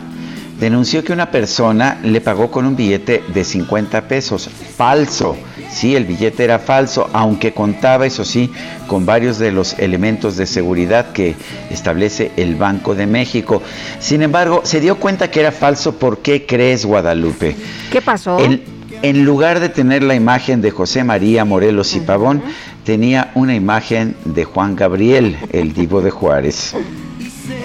denunció 0.58 1.04
que 1.04 1.12
una 1.12 1.32
persona 1.32 2.00
le 2.02 2.22
pagó 2.22 2.50
con 2.50 2.66
un 2.66 2.78
billete 2.78 3.24
de 3.34 3.44
50 3.44 4.08
pesos 4.08 4.50
falso. 4.78 5.36
Sí, 5.72 5.96
el 5.96 6.06
billete 6.06 6.44
era 6.44 6.60
falso, 6.60 7.10
aunque 7.14 7.52
contaba, 7.54 8.06
eso 8.06 8.24
sí, 8.24 8.50
con 8.88 9.06
varios 9.06 9.40
de 9.40 9.52
los 9.52 9.78
elementos 9.80 10.38
de 10.38 10.46
seguridad 10.46 11.12
que 11.12 11.36
establece 11.70 12.32
el 12.38 12.56
Banco 12.56 12.96
de 12.96 13.08
México. 13.08 13.62
Sin 14.00 14.22
embargo, 14.22 14.62
se 14.64 14.80
dio 14.80 14.96
cuenta 14.98 15.30
que 15.30 15.42
era 15.42 15.52
falso. 15.52 15.96
¿Por 15.98 16.20
qué 16.20 16.46
crees, 16.46 16.86
Guadalupe? 16.86 17.56
¿Qué 17.92 18.02
pasó? 18.02 18.40
El- 18.40 18.64
en 19.02 19.26
lugar 19.26 19.60
de 19.60 19.68
tener 19.70 20.02
la 20.04 20.16
imagen 20.16 20.62
de 20.62 20.72
José 20.72 21.04
María 21.04 21.44
Morelos 21.44 21.94
y 21.96 22.00
Pavón, 22.00 22.42
tenía 22.86 23.32
una 23.36 23.54
imagen 23.54 24.16
de 24.24 24.46
Juan 24.46 24.76
Gabriel, 24.76 25.38
el 25.52 25.74
divo 25.74 26.02
de 26.02 26.12
Juárez. 26.12 26.74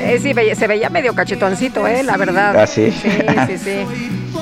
Eh, 0.02 0.18
sí, 0.20 0.32
se 0.54 0.66
veía 0.66 0.90
medio 0.90 1.14
cachetoncito, 1.14 1.86
¿eh? 1.86 2.02
La 2.02 2.16
verdad. 2.16 2.56
¿Ah, 2.58 2.66
sí? 2.66 2.90
Sí, 2.90 3.08
sí, 3.46 3.58
sí. 3.58 3.76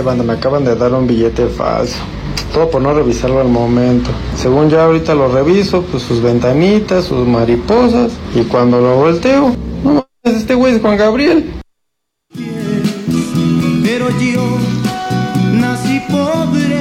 Banda, 0.00 0.24
me 0.24 0.32
acaban 0.32 0.64
de 0.64 0.74
dar 0.74 0.94
un 0.94 1.06
billete 1.06 1.46
falso. 1.46 1.96
Todo 2.54 2.70
por 2.70 2.82
no 2.82 2.94
revisarlo 2.94 3.40
al 3.40 3.48
momento. 3.48 4.10
Según 4.36 4.70
ya 4.70 4.84
ahorita 4.84 5.14
lo 5.14 5.28
reviso, 5.28 5.82
pues 5.82 6.02
sus 6.02 6.22
ventanitas, 6.22 7.04
sus 7.04 7.26
mariposas. 7.26 8.12
Y 8.34 8.42
cuando 8.42 8.80
lo 8.80 8.96
volteo, 8.96 9.54
no 9.84 10.06
mames, 10.24 10.40
este 10.40 10.54
güey 10.54 10.74
es 10.74 10.80
Juan 10.80 10.96
Gabriel. 10.96 11.52
Pero 13.84 14.08
yo 14.18 14.58
nací 15.52 16.00
pobre 16.10 16.71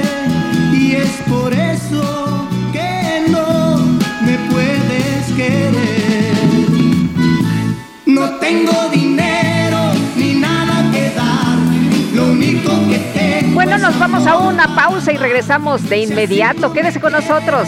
vamos 13.99 14.27
a 14.27 14.38
una 14.38 14.76
pausa 14.76 15.11
y 15.11 15.18
regresamos 15.18 15.88
de 15.89 15.99
inmediato. 15.99 16.73
Quédese 16.73 16.99
con 16.99 17.13
nosotros. 17.13 17.68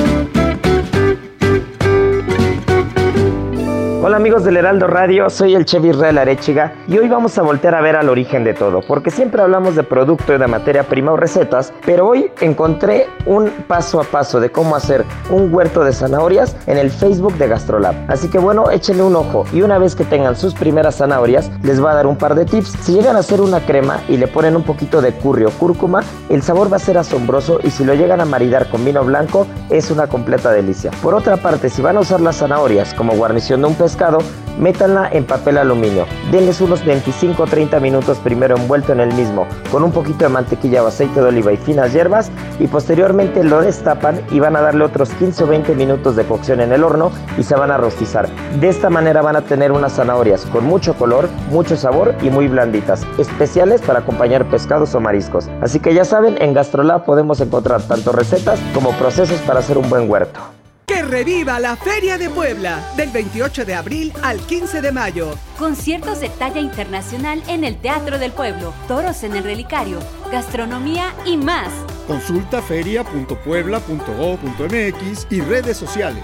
Hola 4.03 4.17
amigos 4.17 4.43
del 4.43 4.57
Heraldo 4.57 4.87
Radio, 4.87 5.29
soy 5.29 5.53
el 5.53 5.65
Chevy 5.65 5.91
Real 5.91 6.17
Arechiga 6.17 6.73
y 6.87 6.97
hoy 6.97 7.07
vamos 7.07 7.37
a 7.37 7.43
voltear 7.43 7.75
a 7.75 7.81
ver 7.81 7.95
al 7.95 8.09
origen 8.09 8.43
de 8.43 8.55
todo, 8.55 8.81
porque 8.81 9.11
siempre 9.11 9.43
hablamos 9.43 9.75
de 9.75 9.83
producto 9.83 10.33
y 10.33 10.39
de 10.39 10.47
materia 10.47 10.81
prima 10.81 11.11
o 11.11 11.17
recetas, 11.17 11.71
pero 11.85 12.07
hoy 12.07 12.31
encontré 12.41 13.05
un 13.27 13.51
paso 13.67 14.01
a 14.01 14.03
paso 14.03 14.39
de 14.39 14.51
cómo 14.51 14.75
hacer 14.75 15.05
un 15.29 15.53
huerto 15.53 15.83
de 15.83 15.93
zanahorias 15.93 16.57
en 16.65 16.79
el 16.79 16.89
Facebook 16.89 17.35
de 17.35 17.47
Gastrolab. 17.47 17.93
Así 18.07 18.27
que 18.27 18.39
bueno, 18.39 18.71
échenle 18.71 19.03
un 19.03 19.15
ojo 19.15 19.45
y 19.53 19.61
una 19.61 19.77
vez 19.77 19.95
que 19.95 20.03
tengan 20.03 20.35
sus 20.35 20.55
primeras 20.55 20.95
zanahorias, 20.95 21.51
les 21.61 21.79
va 21.83 21.91
a 21.91 21.93
dar 21.93 22.07
un 22.07 22.17
par 22.17 22.33
de 22.33 22.45
tips. 22.45 22.69
Si 22.81 22.93
llegan 22.93 23.17
a 23.17 23.19
hacer 23.19 23.39
una 23.39 23.59
crema 23.59 23.99
y 24.09 24.17
le 24.17 24.25
ponen 24.25 24.55
un 24.55 24.63
poquito 24.63 25.03
de 25.03 25.13
curry 25.13 25.45
o 25.45 25.51
cúrcuma, 25.51 26.01
el 26.29 26.41
sabor 26.41 26.73
va 26.73 26.77
a 26.77 26.79
ser 26.79 26.97
asombroso 26.97 27.59
y 27.63 27.69
si 27.69 27.85
lo 27.85 27.93
llegan 27.93 28.19
a 28.19 28.25
maridar 28.25 28.67
con 28.67 28.83
vino 28.83 29.03
blanco, 29.03 29.45
es 29.69 29.91
una 29.91 30.07
completa 30.07 30.49
delicia. 30.49 30.89
Por 31.03 31.13
otra 31.13 31.37
parte, 31.37 31.69
si 31.69 31.83
van 31.83 31.97
a 31.97 31.99
usar 31.99 32.19
las 32.19 32.37
zanahorias 32.37 32.95
como 32.95 33.13
guarnición 33.13 33.61
de 33.61 33.67
un 33.67 33.75
pescado, 33.91 34.19
métanla 34.57 35.09
en 35.11 35.25
papel 35.25 35.57
aluminio. 35.57 36.05
Denles 36.31 36.61
unos 36.61 36.85
25 36.85 37.43
o 37.43 37.45
30 37.45 37.77
minutos 37.81 38.19
primero 38.19 38.55
envuelto 38.55 38.93
en 38.93 39.01
el 39.01 39.13
mismo, 39.15 39.45
con 39.69 39.83
un 39.83 39.91
poquito 39.91 40.23
de 40.23 40.29
mantequilla 40.29 40.81
o 40.81 40.87
aceite 40.87 41.19
de 41.19 41.27
oliva 41.27 41.51
y 41.51 41.57
finas 41.57 41.91
hierbas, 41.91 42.31
y 42.57 42.67
posteriormente 42.67 43.43
lo 43.43 43.61
destapan 43.61 44.21
y 44.31 44.39
van 44.39 44.55
a 44.55 44.61
darle 44.61 44.85
otros 44.85 45.09
15 45.09 45.43
o 45.43 45.47
20 45.47 45.75
minutos 45.75 46.15
de 46.15 46.23
cocción 46.23 46.61
en 46.61 46.71
el 46.71 46.85
horno 46.85 47.11
y 47.37 47.43
se 47.43 47.55
van 47.55 47.69
a 47.69 47.75
rostizar. 47.75 48.29
De 48.61 48.69
esta 48.69 48.89
manera 48.89 49.21
van 49.21 49.35
a 49.35 49.41
tener 49.41 49.73
unas 49.73 49.93
zanahorias 49.93 50.45
con 50.45 50.63
mucho 50.63 50.93
color, 50.93 51.27
mucho 51.49 51.75
sabor 51.75 52.15
y 52.21 52.29
muy 52.29 52.47
blanditas, 52.47 53.05
especiales 53.17 53.81
para 53.81 53.99
acompañar 53.99 54.45
pescados 54.45 54.95
o 54.95 55.01
mariscos. 55.01 55.49
Así 55.61 55.81
que 55.81 55.93
ya 55.93 56.05
saben, 56.05 56.37
en 56.41 56.53
Gastrolab 56.53 57.03
podemos 57.03 57.41
encontrar 57.41 57.81
tanto 57.81 58.13
recetas 58.13 58.57
como 58.73 58.91
procesos 58.91 59.41
para 59.41 59.59
hacer 59.59 59.77
un 59.77 59.89
buen 59.89 60.09
huerto. 60.09 60.39
Que 60.85 61.01
reviva 61.03 61.59
la 61.59 61.75
Feria 61.75 62.17
de 62.17 62.29
Puebla 62.29 62.81
del 62.97 63.11
28 63.11 63.65
de 63.65 63.75
abril 63.75 64.13
al 64.21 64.39
15 64.39 64.81
de 64.81 64.91
mayo. 64.91 65.37
Conciertos 65.57 66.19
de 66.19 66.29
talla 66.29 66.59
internacional 66.59 67.41
en 67.47 67.63
el 67.63 67.77
Teatro 67.77 68.19
del 68.19 68.31
Pueblo, 68.31 68.73
toros 68.87 69.23
en 69.23 69.35
el 69.35 69.43
relicario, 69.43 69.99
gastronomía 70.31 71.13
y 71.25 71.37
más. 71.37 71.69
Consulta 72.07 72.61
feria.puebla.go.mx 72.61 75.27
y 75.29 75.41
redes 75.41 75.77
sociales. 75.77 76.23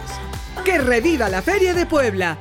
Que 0.65 0.79
reviva 0.79 1.29
la 1.29 1.41
Feria 1.41 1.73
de 1.73 1.85
Puebla. 1.85 2.37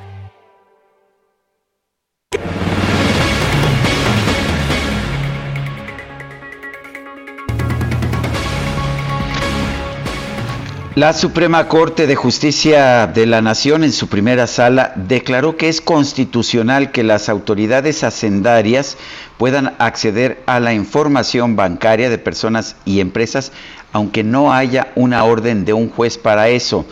La 10.97 11.13
Suprema 11.13 11.67
Corte 11.67 12.07
de 12.07 12.15
Justicia 12.15 13.05
de 13.05 13.27
la 13.27 13.39
Nación 13.43 13.83
en 13.83 13.91
su 13.93 14.07
primera 14.07 14.47
sala 14.47 14.93
declaró 14.95 15.55
que 15.55 15.69
es 15.69 15.79
constitucional 15.79 16.89
que 16.91 17.03
las 17.03 17.29
autoridades 17.29 18.03
hacendarias 18.03 18.97
puedan 19.37 19.75
acceder 19.77 20.41
a 20.47 20.59
la 20.59 20.73
información 20.73 21.55
bancaria 21.55 22.09
de 22.09 22.17
personas 22.17 22.77
y 22.83 22.99
empresas 22.99 23.51
aunque 23.93 24.23
no 24.23 24.53
haya 24.53 24.91
una 24.95 25.23
orden 25.23 25.65
de 25.65 25.73
un 25.73 25.89
juez 25.89 26.17
para 26.17 26.49
eso. 26.49 26.85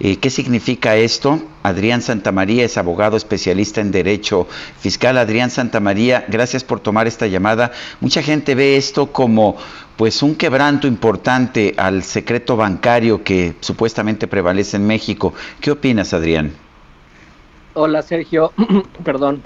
Eh, 0.00 0.16
¿Qué 0.16 0.30
significa 0.30 0.96
esto? 0.96 1.42
Adrián 1.62 2.02
Santamaría 2.02 2.64
es 2.64 2.78
abogado 2.78 3.16
especialista 3.16 3.80
en 3.80 3.90
Derecho 3.90 4.46
Fiscal. 4.78 5.18
Adrián 5.18 5.50
Santamaría, 5.50 6.24
gracias 6.28 6.64
por 6.64 6.80
tomar 6.80 7.06
esta 7.06 7.26
llamada. 7.26 7.72
Mucha 8.00 8.22
gente 8.22 8.54
ve 8.54 8.76
esto 8.76 9.12
como 9.12 9.56
pues 9.96 10.22
un 10.22 10.36
quebranto 10.36 10.86
importante 10.86 11.74
al 11.76 12.04
secreto 12.04 12.56
bancario 12.56 13.24
que 13.24 13.56
supuestamente 13.60 14.28
prevalece 14.28 14.76
en 14.76 14.86
México. 14.86 15.34
¿Qué 15.60 15.72
opinas, 15.72 16.14
Adrián? 16.14 16.52
Hola, 17.74 18.02
Sergio. 18.02 18.52
Perdón. 19.04 19.42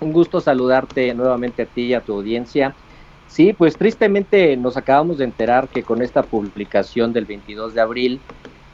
Un 0.00 0.12
gusto 0.12 0.40
saludarte 0.40 1.14
nuevamente 1.14 1.62
a 1.62 1.66
ti 1.66 1.82
y 1.82 1.94
a 1.94 2.00
tu 2.00 2.14
audiencia. 2.14 2.74
Sí, 3.34 3.52
pues 3.52 3.76
tristemente 3.76 4.56
nos 4.56 4.76
acabamos 4.76 5.18
de 5.18 5.24
enterar 5.24 5.68
que 5.68 5.82
con 5.82 6.02
esta 6.02 6.28
publicación 6.28 7.12
del 7.12 7.26
22 7.26 7.74
de 7.74 7.80
abril 7.80 8.24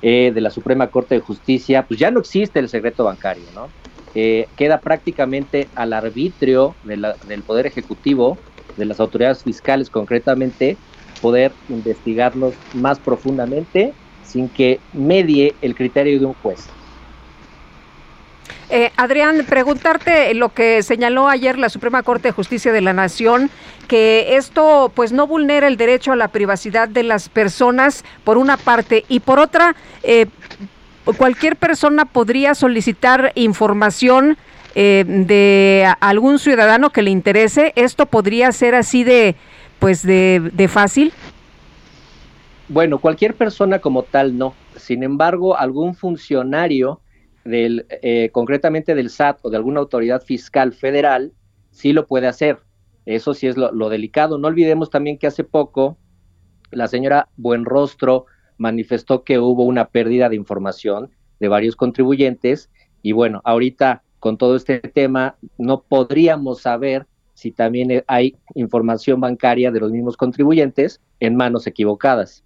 eh, 0.02 0.32
de 0.34 0.40
la 0.42 0.50
Suprema 0.50 0.90
Corte 0.90 1.14
de 1.14 1.22
Justicia, 1.22 1.86
pues 1.86 1.98
ya 1.98 2.10
no 2.10 2.20
existe 2.20 2.58
el 2.60 2.68
secreto 2.68 3.04
bancario, 3.04 3.52
¿no? 3.52 3.72
Eh, 4.12 4.50
queda 4.56 4.82
prácticamente 4.82 5.70
al 5.74 5.94
arbitrio 5.94 6.76
del 6.82 7.44
Poder 7.46 7.64
Ejecutivo, 7.66 8.42
de 8.76 8.84
las 8.84 9.00
autoridades 9.00 9.42
fiscales 9.44 9.88
concretamente, 9.88 10.82
poder 11.20 11.56
investigarlos 11.68 12.60
más 12.70 13.00
profundamente 13.00 13.96
sin 14.20 14.50
que 14.50 14.84
medie 14.92 15.56
el 15.62 15.74
criterio 15.74 16.20
de 16.20 16.26
un 16.26 16.34
juez. 16.34 16.79
Eh, 18.72 18.92
Adrián, 18.96 19.44
preguntarte 19.48 20.32
lo 20.34 20.54
que 20.54 20.84
señaló 20.84 21.28
ayer 21.28 21.58
la 21.58 21.68
Suprema 21.68 22.04
Corte 22.04 22.28
de 22.28 22.32
Justicia 22.32 22.72
de 22.72 22.80
la 22.80 22.92
Nación, 22.92 23.50
que 23.88 24.36
esto 24.36 24.92
pues 24.94 25.10
no 25.10 25.26
vulnera 25.26 25.66
el 25.66 25.76
derecho 25.76 26.12
a 26.12 26.16
la 26.16 26.28
privacidad 26.28 26.88
de 26.88 27.02
las 27.02 27.28
personas 27.28 28.04
por 28.22 28.38
una 28.38 28.56
parte 28.56 29.04
y 29.08 29.18
por 29.18 29.40
otra, 29.40 29.74
eh, 30.04 30.26
cualquier 31.16 31.56
persona 31.56 32.04
podría 32.04 32.54
solicitar 32.54 33.32
información 33.34 34.38
eh, 34.76 35.04
de 35.04 35.92
algún 35.98 36.38
ciudadano 36.38 36.90
que 36.90 37.02
le 37.02 37.10
interese. 37.10 37.72
Esto 37.74 38.06
podría 38.06 38.52
ser 38.52 38.76
así 38.76 39.02
de 39.02 39.34
pues 39.80 40.04
de, 40.04 40.48
de 40.52 40.68
fácil. 40.68 41.12
Bueno, 42.68 42.98
cualquier 42.98 43.34
persona 43.34 43.80
como 43.80 44.04
tal 44.04 44.38
no. 44.38 44.54
Sin 44.76 45.02
embargo, 45.02 45.56
algún 45.58 45.96
funcionario 45.96 47.00
del, 47.50 47.86
eh, 47.90 48.30
concretamente 48.32 48.94
del 48.94 49.10
SAT 49.10 49.40
o 49.42 49.50
de 49.50 49.56
alguna 49.56 49.80
autoridad 49.80 50.22
fiscal 50.22 50.72
federal, 50.72 51.32
sí 51.70 51.92
lo 51.92 52.06
puede 52.06 52.26
hacer. 52.26 52.58
Eso 53.06 53.34
sí 53.34 53.46
es 53.46 53.56
lo, 53.56 53.88
delicado. 53.88 54.38
No 54.38 54.48
olvidemos 54.48 54.90
también 54.90 55.18
que 55.18 55.26
hace 55.26 55.44
poco 55.44 55.98
la 56.70 56.86
señora 56.86 57.28
Buenrostro 57.36 58.26
manifestó 58.56 59.24
que 59.24 59.38
hubo 59.38 59.64
una 59.64 59.88
pérdida 59.88 60.28
de 60.28 60.36
información 60.36 61.10
de 61.40 61.48
varios 61.48 61.76
contribuyentes 61.76 62.70
y 63.02 63.12
bueno, 63.12 63.40
ahorita 63.44 64.02
con 64.18 64.36
todo 64.36 64.54
este 64.54 64.78
tema 64.78 65.36
no 65.56 65.82
podríamos 65.82 66.60
saber 66.60 67.06
si 67.34 67.50
también 67.50 68.04
hay 68.06 68.36
información 68.54 69.18
bancaria 69.18 69.70
de 69.70 69.80
los 69.80 69.90
mismos 69.90 70.16
contribuyentes 70.16 71.00
en 71.20 71.36
manos 71.36 71.66
equivocadas. 71.66 72.44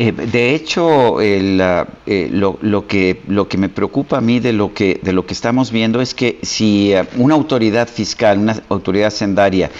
Eh, 0.00 0.12
de 0.12 0.54
hecho, 0.54 1.20
eh, 1.20 2.28
lo, 2.30 2.86
que, 2.86 3.20
que 3.48 3.58
me 3.58 3.68
preocupa 3.68 4.18
a 4.18 4.20
mí 4.20 4.38
de 4.38 4.52
lo 4.52 4.72
que, 4.72 5.00
de 5.02 5.12
lo 5.12 5.26
que 5.26 5.32
estamos 5.34 5.72
viendo 5.72 6.00
es 6.00 6.14
que 6.14 6.38
si 6.42 6.92
eh, 6.92 7.02
una 7.16 7.34
autoridad 7.34 7.88
fiscal, 7.88 8.38
una 8.38 8.62
autoridad 8.68 9.10
sendaria, 9.10 9.72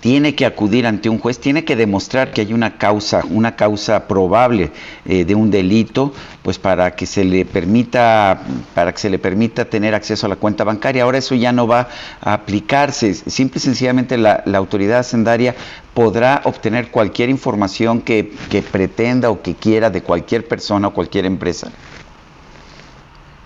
tiene 0.00 0.34
que 0.34 0.46
acudir 0.46 0.86
ante 0.86 1.08
un 1.08 1.18
juez, 1.18 1.38
tiene 1.38 1.64
que 1.64 1.76
demostrar 1.76 2.30
que 2.30 2.42
hay 2.42 2.52
una 2.52 2.78
causa, 2.78 3.22
una 3.30 3.56
causa 3.56 4.06
probable 4.06 4.70
eh, 5.04 5.24
de 5.24 5.34
un 5.34 5.50
delito, 5.50 6.12
pues 6.42 6.58
para 6.58 6.94
que 6.94 7.06
se 7.06 7.24
le 7.24 7.44
permita, 7.44 8.40
para 8.74 8.92
que 8.92 8.98
se 8.98 9.10
le 9.10 9.18
permita 9.18 9.64
tener 9.64 9.94
acceso 9.94 10.26
a 10.26 10.28
la 10.28 10.36
cuenta 10.36 10.64
bancaria. 10.64 11.02
Ahora 11.02 11.18
eso 11.18 11.34
ya 11.34 11.52
no 11.52 11.66
va 11.66 11.88
a 12.20 12.34
aplicarse. 12.34 13.14
Simple 13.14 13.58
y 13.58 13.60
sencillamente 13.60 14.16
la, 14.16 14.44
autoridad 14.54 15.00
hacendaria 15.00 15.54
podrá 15.92 16.40
obtener 16.44 16.90
cualquier 16.90 17.28
información 17.28 18.00
que, 18.00 18.32
que 18.50 18.62
pretenda 18.62 19.30
o 19.30 19.42
que 19.42 19.54
quiera 19.54 19.90
de 19.90 20.02
cualquier 20.02 20.46
persona 20.46 20.88
o 20.88 20.94
cualquier 20.94 21.26
empresa. 21.26 21.70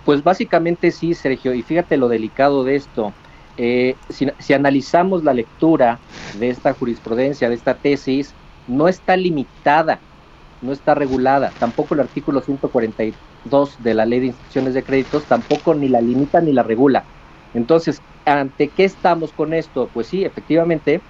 Pues 0.04 0.24
básicamente 0.24 0.90
sí, 0.90 1.14
Sergio, 1.14 1.54
y 1.54 1.62
fíjate 1.62 1.96
lo 1.96 2.08
delicado 2.08 2.64
de 2.64 2.76
esto. 2.76 3.12
Eh, 3.56 3.96
si, 4.08 4.52
analizamos 4.52 5.24
la 5.24 5.34
lectura 5.34 6.00
de 6.32 6.48
esta 6.50 6.72
jurisprudencia, 6.74 7.48
de 7.48 7.54
esta 7.54 7.78
tesis, 7.78 8.34
no 8.66 8.88
está 8.88 9.16
limitada, 9.16 10.00
no 10.60 10.72
está 10.72 10.94
regulada, 10.94 11.54
tampoco 11.58 11.94
el 11.94 12.00
artículo 12.00 12.40
142 12.42 13.82
de 13.82 13.94
la 13.94 14.06
ley 14.06 14.20
de 14.20 14.26
instituciones 14.26 14.74
de 14.74 14.84
créditos 14.84 15.26
tampoco 15.26 15.74
ni 15.74 15.88
la 15.88 16.00
limita 16.00 16.40
ni 16.40 16.52
la 16.52 16.62
regula. 16.62 17.06
Entonces, 17.52 17.98
¿ante 18.24 18.70
qué 18.70 18.84
estamos 18.84 19.32
con 19.32 19.52
esto? 19.54 19.90
Pues 19.92 20.06
sí, 20.08 20.24
efectivamente, 20.24 21.02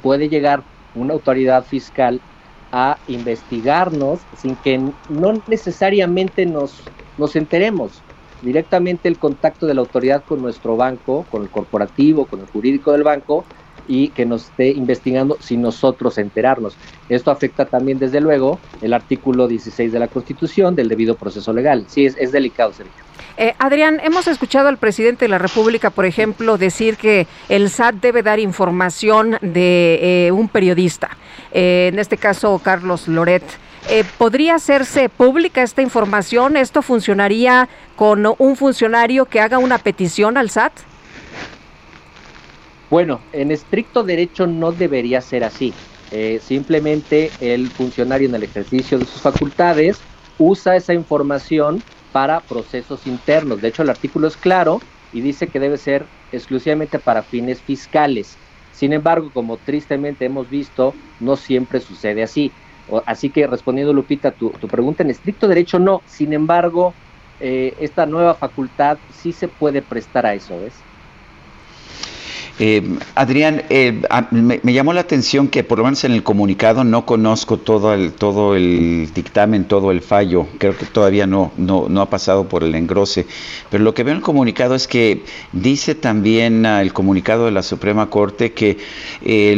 puede 0.00 0.28
llegar 0.28 0.64
una 0.94 1.14
autoridad 1.14 1.64
fiscal 1.64 2.22
a 2.72 3.00
investigarnos 3.06 4.26
sin 4.32 4.56
que 4.56 4.78
no 5.08 5.42
necesariamente 5.46 6.46
nos, 6.46 6.84
nos 7.16 7.36
enteremos 7.36 8.05
directamente 8.42 9.08
el 9.08 9.18
contacto 9.18 9.66
de 9.66 9.74
la 9.74 9.80
autoridad 9.80 10.24
con 10.24 10.42
nuestro 10.42 10.76
banco, 10.76 11.26
con 11.30 11.42
el 11.42 11.48
corporativo, 11.48 12.26
con 12.26 12.40
el 12.40 12.46
jurídico 12.46 12.92
del 12.92 13.02
banco 13.02 13.44
y 13.88 14.08
que 14.08 14.26
nos 14.26 14.44
esté 14.46 14.70
investigando 14.70 15.36
sin 15.40 15.62
nosotros 15.62 16.18
enterarnos. 16.18 16.76
Esto 17.08 17.30
afecta 17.30 17.66
también, 17.66 17.98
desde 17.98 18.20
luego, 18.20 18.58
el 18.82 18.92
artículo 18.92 19.46
16 19.48 19.92
de 19.92 19.98
la 19.98 20.08
Constitución 20.08 20.74
del 20.74 20.88
debido 20.88 21.14
proceso 21.14 21.52
legal. 21.52 21.84
Sí, 21.88 22.06
es, 22.06 22.32
delicado, 22.32 22.72
Sergio. 22.72 23.04
Eh, 23.36 23.54
Adrián, 23.58 24.00
hemos 24.02 24.26
escuchado 24.28 24.68
al 24.68 24.78
presidente 24.78 25.26
de 25.26 25.28
la 25.28 25.38
República, 25.38 25.90
por 25.90 26.06
ejemplo, 26.06 26.58
decir 26.58 26.96
que 26.96 27.26
el 27.48 27.70
SAT 27.70 27.96
debe 27.96 28.22
dar 28.22 28.40
información 28.40 29.36
de 29.42 30.26
eh, 30.26 30.32
un 30.32 30.48
periodista, 30.48 31.10
eh, 31.52 31.90
en 31.92 31.98
este 31.98 32.16
caso 32.16 32.58
Carlos 32.62 33.08
Loret. 33.08 33.44
Eh, 33.88 34.04
¿Podría 34.18 34.56
hacerse 34.56 35.08
pública 35.08 35.62
esta 35.62 35.80
información? 35.80 36.56
¿Esto 36.56 36.82
funcionaría 36.82 37.68
con 37.94 38.26
un 38.38 38.56
funcionario 38.56 39.26
que 39.26 39.40
haga 39.40 39.58
una 39.58 39.78
petición 39.78 40.36
al 40.36 40.50
SAT? 40.50 40.72
Bueno, 42.90 43.20
en 43.32 43.52
estricto 43.52 44.02
derecho 44.02 44.48
no 44.48 44.72
debería 44.72 45.20
ser 45.20 45.44
así. 45.44 45.72
Eh, 46.10 46.40
simplemente 46.42 47.30
el 47.40 47.68
funcionario 47.70 48.28
en 48.28 48.34
el 48.34 48.42
ejercicio 48.42 48.98
de 48.98 49.04
sus 49.04 49.22
facultades 49.22 49.98
usa 50.38 50.74
esa 50.74 50.92
información 50.92 51.80
para 52.10 52.40
procesos 52.40 53.06
internos. 53.06 53.60
De 53.60 53.68
hecho, 53.68 53.82
el 53.82 53.90
artículo 53.90 54.26
es 54.26 54.36
claro 54.36 54.80
y 55.12 55.20
dice 55.20 55.46
que 55.46 55.60
debe 55.60 55.78
ser 55.78 56.06
exclusivamente 56.32 56.98
para 56.98 57.22
fines 57.22 57.60
fiscales. 57.60 58.36
Sin 58.72 58.92
embargo, 58.92 59.30
como 59.32 59.58
tristemente 59.58 60.24
hemos 60.24 60.50
visto, 60.50 60.92
no 61.20 61.36
siempre 61.36 61.80
sucede 61.80 62.24
así. 62.24 62.50
Así 63.06 63.30
que 63.30 63.46
respondiendo 63.46 63.92
Lupita 63.92 64.30
tu, 64.32 64.52
pregunta, 64.52 65.02
en 65.02 65.10
estricto 65.10 65.48
derecho 65.48 65.78
no, 65.78 66.02
sin 66.06 66.32
embargo, 66.32 66.94
eh, 67.40 67.74
esta 67.80 68.06
nueva 68.06 68.34
facultad 68.34 68.98
sí 69.10 69.32
se 69.32 69.48
puede 69.48 69.82
prestar 69.82 70.26
a 70.26 70.34
eso, 70.34 70.60
¿ves? 70.60 70.74
Eh, 72.58 72.82
Adrián, 73.14 73.64
eh, 73.68 74.00
me, 74.30 74.72
llamó 74.72 74.94
la 74.94 75.02
atención 75.02 75.48
que 75.48 75.62
por 75.62 75.76
lo 75.76 75.84
menos 75.84 76.04
en 76.04 76.12
el 76.12 76.22
comunicado 76.22 76.84
no 76.84 77.04
conozco 77.04 77.58
todo 77.58 77.92
el, 77.92 78.12
todo 78.12 78.56
el 78.56 79.10
dictamen, 79.12 79.64
todo 79.64 79.90
el 79.90 80.00
fallo, 80.00 80.46
creo 80.56 80.74
que 80.74 80.86
todavía 80.86 81.26
no, 81.26 81.52
no, 81.58 81.86
no 81.90 82.00
ha 82.00 82.08
pasado 82.08 82.48
por 82.48 82.64
el 82.64 82.74
engrose, 82.74 83.26
pero 83.68 83.84
lo 83.84 83.92
que 83.92 84.04
veo 84.04 84.12
en 84.12 84.18
el 84.18 84.22
comunicado 84.22 84.74
es 84.74 84.88
que 84.88 85.22
dice 85.52 85.94
también 85.94 86.64
ah, 86.64 86.80
el 86.80 86.94
comunicado 86.94 87.44
de 87.44 87.50
la 87.50 87.62
Suprema 87.62 88.08
Corte 88.08 88.54
que 88.54 88.78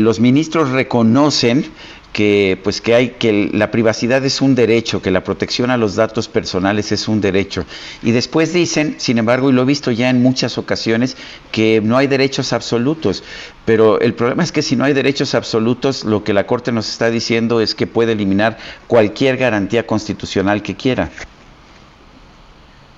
los 0.01 0.19
ministros 0.19 0.71
reconocen 0.71 1.67
que 2.13 2.59
pues 2.63 2.81
que 2.81 2.95
hay 2.95 3.09
que 3.11 3.51
la 3.53 3.71
privacidad 3.71 4.25
es 4.25 4.41
un 4.41 4.55
derecho, 4.55 5.03
que 5.03 5.11
la 5.11 5.23
protección 5.23 5.71
a 5.71 5.77
los 5.77 5.95
datos 5.95 6.29
personales 6.29 6.93
es 6.93 7.09
un 7.09 7.21
derecho. 7.21 7.65
Y 8.03 8.13
después 8.13 8.53
dicen, 8.53 8.97
sin 8.99 9.19
embargo, 9.19 9.51
y 9.51 9.53
lo 9.53 9.63
he 9.63 9.67
visto 9.67 9.91
ya 9.91 10.11
en 10.11 10.23
muchas 10.23 10.59
ocasiones, 10.59 11.17
que 11.53 11.81
no 11.83 11.97
hay 11.97 12.07
derechos 12.07 12.53
absolutos. 12.53 13.23
Pero 13.65 14.01
el 14.01 14.15
problema 14.15 14.43
es 14.43 14.53
que 14.53 14.63
si 14.63 14.77
no 14.77 14.85
hay 14.85 14.95
derechos 14.95 15.35
absolutos, 15.35 16.05
lo 16.05 16.25
que 16.25 16.33
la 16.33 16.47
Corte 16.47 16.73
nos 16.73 16.89
está 16.89 17.11
diciendo 17.11 17.61
es 17.61 17.75
que 17.75 17.87
puede 17.87 18.13
eliminar 18.13 18.59
cualquier 18.87 19.37
garantía 19.37 19.87
constitucional 19.87 20.63
que 20.63 20.75
quiera. 20.75 21.11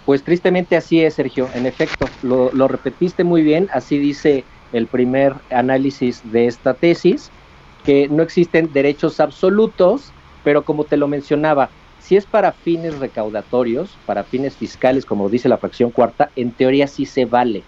Pues 0.07 0.23
tristemente 0.23 0.77
así 0.77 1.01
es, 1.01 1.15
Sergio. 1.15 1.49
En 1.55 1.67
efecto, 1.67 2.09
lo, 2.23 2.51
lo 2.53 2.69
repetiste 2.69 3.23
muy 3.23 3.43
bien. 3.43 3.69
Así 3.73 3.99
dice 3.99 4.45
el 4.73 4.87
primer 4.87 5.35
análisis 5.51 6.23
de 6.25 6.47
esta 6.47 6.75
tesis, 6.75 7.31
que 7.85 8.09
no 8.09 8.23
existen 8.23 8.73
derechos 8.73 9.21
absolutos, 9.21 10.13
pero 10.45 10.63
como 10.63 10.85
te 10.85 10.97
lo 10.97 11.09
mencionaba, 11.09 11.71
si 12.01 12.17
es 12.17 12.27
para 12.27 12.53
fines 12.53 12.99
recaudatorios, 12.99 13.91
para 14.07 14.25
fines 14.25 14.57
fiscales, 14.57 15.05
como 15.05 15.29
dice 15.29 15.49
la 15.49 15.59
fracción 15.59 15.91
cuarta, 15.91 16.31
en 16.37 16.51
teoría 16.51 16.87
sí 16.87 17.07
se 17.07 17.25
vale. 17.25 17.63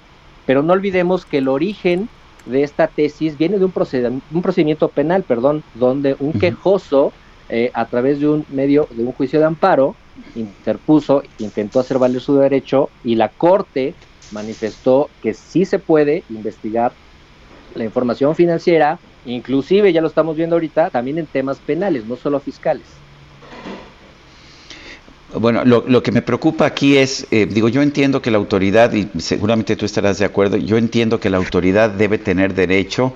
Pero 0.47 0.62
no 0.62 0.72
olvidemos 0.72 1.24
que 1.24 1.39
el 1.39 1.48
origen 1.48 2.09
de 2.47 2.62
esta 2.62 2.89
tesis 2.89 3.39
viene 3.39 3.59
de 3.59 3.64
un, 3.64 3.70
procedimiento, 3.70 4.26
un 4.32 4.43
procedimiento 4.43 4.89
penal, 4.89 5.22
perdón, 5.22 5.62
donde 5.74 6.16
un 6.18 6.32
quejoso, 6.32 7.12
eh, 7.48 7.70
a 7.74 7.84
través 7.86 8.20
de 8.20 8.28
un 8.28 8.44
medio, 8.51 8.89
de 8.90 9.05
un 9.05 9.12
juicio 9.12 9.39
de 9.39 9.47
amparo, 9.47 9.94
interpuso, 10.34 11.22
intentó 11.39 11.80
hacer 11.80 11.98
valer 11.98 12.20
su 12.20 12.36
derecho 12.36 12.90
y 13.05 13.14
la 13.14 13.28
Corte 13.28 13.94
manifestó 14.32 15.10
que 15.22 15.34
sí 15.34 15.64
se 15.64 15.78
puede 15.78 16.24
investigar 16.30 16.93
la 17.74 17.84
información 17.84 18.34
financiera, 18.34 18.98
inclusive 19.27 19.93
ya 19.93 20.01
lo 20.01 20.09
estamos 20.09 20.36
viendo 20.36 20.57
ahorita, 20.57 20.90
también 20.90 21.19
en 21.19 21.27
temas 21.27 21.59
penales, 21.59 22.05
no 22.07 22.16
solo 22.16 22.40
fiscales. 22.40 22.86
Bueno, 25.35 25.65
lo, 25.65 26.03
que 26.03 26.12
me 26.12 26.20
preocupa 26.20 26.66
aquí 26.66 26.99
es, 26.99 27.27
eh, 27.31 27.47
digo, 27.47 27.70
yo 27.70 27.81
entiendo 27.81 28.20
que 28.20 28.31
la 28.31 28.36
autoridad, 28.36 28.93
y 28.93 29.09
seguramente 29.19 29.77
tú 29.77 29.86
estarás 29.86 30.19
de 30.19 30.27
acuerdo, 30.27 30.59
yo 30.59 30.77
entiendo 30.77 31.20
que 31.20 31.31
la 31.31 31.39
autoridad 31.39 31.89
debe 31.89 32.19
tener 32.19 32.53
derecho 32.53 33.15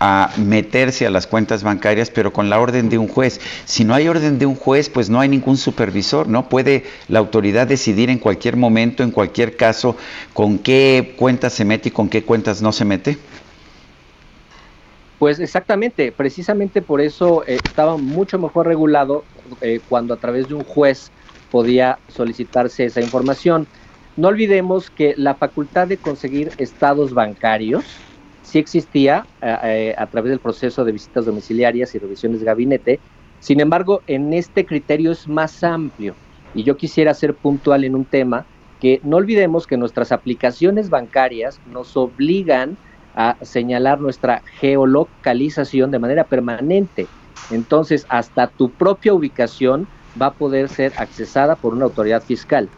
a 0.00 0.30
meterse 0.36 1.06
a 1.06 1.10
las 1.10 1.26
cuentas 1.26 1.64
bancarias, 1.64 2.10
pero 2.10 2.32
con 2.32 2.48
la 2.48 2.60
orden 2.60 2.88
de 2.88 2.98
un 2.98 3.08
juez. 3.08 3.40
Si 3.64 3.84
no 3.84 3.94
hay 3.94 4.06
orden 4.08 4.38
de 4.38 4.46
un 4.46 4.54
juez, 4.54 4.88
pues 4.88 5.10
no 5.10 5.18
hay 5.18 5.28
ningún 5.28 5.56
supervisor, 5.56 6.28
¿no? 6.28 6.48
Puede 6.48 6.84
la 7.08 7.18
autoridad 7.18 7.66
decidir 7.66 8.08
en 8.08 8.18
cualquier 8.18 8.56
momento, 8.56 9.02
en 9.02 9.10
cualquier 9.10 9.56
caso, 9.56 9.96
con 10.34 10.58
qué 10.58 11.14
cuentas 11.16 11.52
se 11.54 11.64
mete 11.64 11.88
y 11.88 11.92
con 11.92 12.08
qué 12.08 12.22
cuentas 12.22 12.62
no 12.62 12.70
se 12.70 12.84
mete. 12.84 13.18
Pues 15.18 15.40
exactamente, 15.40 16.12
precisamente 16.12 16.80
por 16.80 17.00
eso 17.00 17.44
eh, 17.46 17.60
estaba 17.64 17.96
mucho 17.96 18.38
mejor 18.38 18.66
regulado 18.68 19.28
eh, 19.60 19.80
cuando 19.84 20.14
a 20.14 20.20
través 20.20 20.46
de 20.46 20.54
un 20.54 20.62
juez 20.64 21.12
podía 21.50 22.02
solicitarse 22.06 22.84
esa 22.84 23.00
información. 23.00 23.68
No 24.14 24.28
olvidemos 24.28 24.90
que 24.90 25.14
la 25.16 25.34
facultad 25.36 25.88
de 25.88 26.00
conseguir 26.00 26.54
estados 26.56 27.14
bancarios 27.14 28.04
sí 28.42 28.58
existía 28.60 29.28
eh, 29.40 29.56
eh, 29.64 29.94
a 29.98 30.08
través 30.08 30.30
del 30.30 30.40
proceso 30.40 30.84
de 30.84 30.92
visitas 30.92 31.24
domiciliarias 31.26 31.94
y 31.94 31.98
revisiones 31.98 32.38
de 32.40 32.46
gabinete. 32.46 33.02
Sin 33.40 33.58
embargo, 33.60 34.02
en 34.06 34.32
este 34.32 34.66
criterio 34.66 35.10
es 35.12 35.26
más 35.26 35.62
amplio 35.64 36.18
y 36.52 36.62
yo 36.64 36.76
quisiera 36.76 37.12
ser 37.14 37.36
puntual 37.38 37.82
en 37.84 37.96
un 37.96 38.06
tema 38.08 38.48
que 38.78 39.00
no 39.02 39.16
olvidemos 39.16 39.66
que 39.66 39.76
nuestras 39.76 40.12
aplicaciones 40.12 40.90
bancarias 40.90 41.60
nos 41.64 41.96
obligan 41.96 42.78
a 43.18 43.36
señalar 43.42 44.00
nuestra 44.00 44.42
geolocalización 44.60 45.90
de 45.90 45.98
manera 45.98 46.22
permanente. 46.22 47.08
Entonces, 47.50 48.06
hasta 48.08 48.46
tu 48.46 48.70
propia 48.70 49.12
ubicación 49.12 49.88
va 50.20 50.26
a 50.26 50.32
poder 50.32 50.68
ser 50.68 50.92
accesada 50.96 51.56
por 51.56 51.74
una 51.74 51.86
autoridad 51.86 52.22
fiscal. 52.22 52.68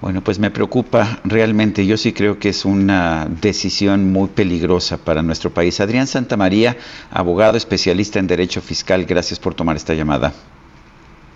Bueno, 0.00 0.20
pues 0.20 0.40
me 0.40 0.50
preocupa 0.50 1.20
realmente. 1.22 1.86
Yo 1.86 1.96
sí 1.96 2.12
creo 2.12 2.40
que 2.40 2.48
es 2.48 2.64
una 2.64 3.28
decisión 3.40 4.10
muy 4.10 4.26
peligrosa 4.26 4.98
para 4.98 5.22
nuestro 5.22 5.50
país. 5.50 5.80
Adrián 5.80 6.08
Santamaría, 6.08 6.76
abogado 7.12 7.56
especialista 7.56 8.18
en 8.18 8.26
Derecho 8.26 8.60
Fiscal, 8.60 9.04
gracias 9.04 9.38
por 9.38 9.54
tomar 9.54 9.76
esta 9.76 9.94
llamada. 9.94 10.32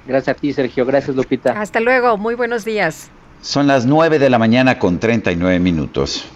Gracias 0.05 0.37
a 0.37 0.41
ti, 0.41 0.53
Sergio. 0.53 0.85
Gracias, 0.85 1.15
Lupita. 1.15 1.53
Hasta 1.61 1.79
luego. 1.79 2.17
Muy 2.17 2.35
buenos 2.35 2.65
días. 2.65 3.09
Son 3.41 3.69
las 3.69 3.87
9 3.87 4.19
de 4.19 4.31
la 4.31 4.39
mañana 4.41 4.81
con 4.81 4.99
39 4.99 5.61
minutos. 5.61 6.29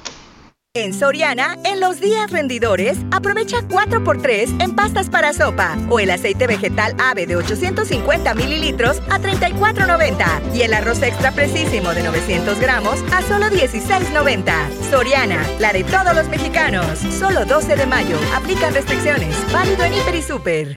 En 0.76 0.94
Soriana, 0.94 1.58
en 1.64 1.80
los 1.80 2.00
días 2.00 2.30
rendidores, 2.30 2.96
aprovecha 3.10 3.56
4x3 3.62 4.62
en 4.62 4.76
pastas 4.76 5.10
para 5.10 5.32
sopa 5.32 5.76
o 5.88 5.98
el 5.98 6.12
aceite 6.12 6.46
vegetal 6.46 6.94
ave 7.00 7.26
de 7.26 7.34
850 7.34 8.34
mililitros 8.34 9.00
a 9.10 9.18
34.90 9.18 10.54
y 10.54 10.62
el 10.62 10.72
arroz 10.72 11.02
extra 11.02 11.32
precisísimo 11.32 11.92
de 11.92 12.04
900 12.04 12.60
gramos 12.60 13.02
a 13.12 13.20
solo 13.22 13.46
16.90. 13.46 14.52
Soriana, 14.90 15.44
la 15.58 15.72
de 15.72 15.82
todos 15.82 16.14
los 16.14 16.28
mexicanos. 16.28 17.00
Solo 17.18 17.44
12 17.44 17.74
de 17.74 17.86
mayo. 17.86 18.16
Aplican 18.36 18.72
restricciones. 18.72 19.34
Válido 19.52 19.82
en 19.82 19.94
Hiper 19.94 20.14
y 20.14 20.22
Super. 20.22 20.76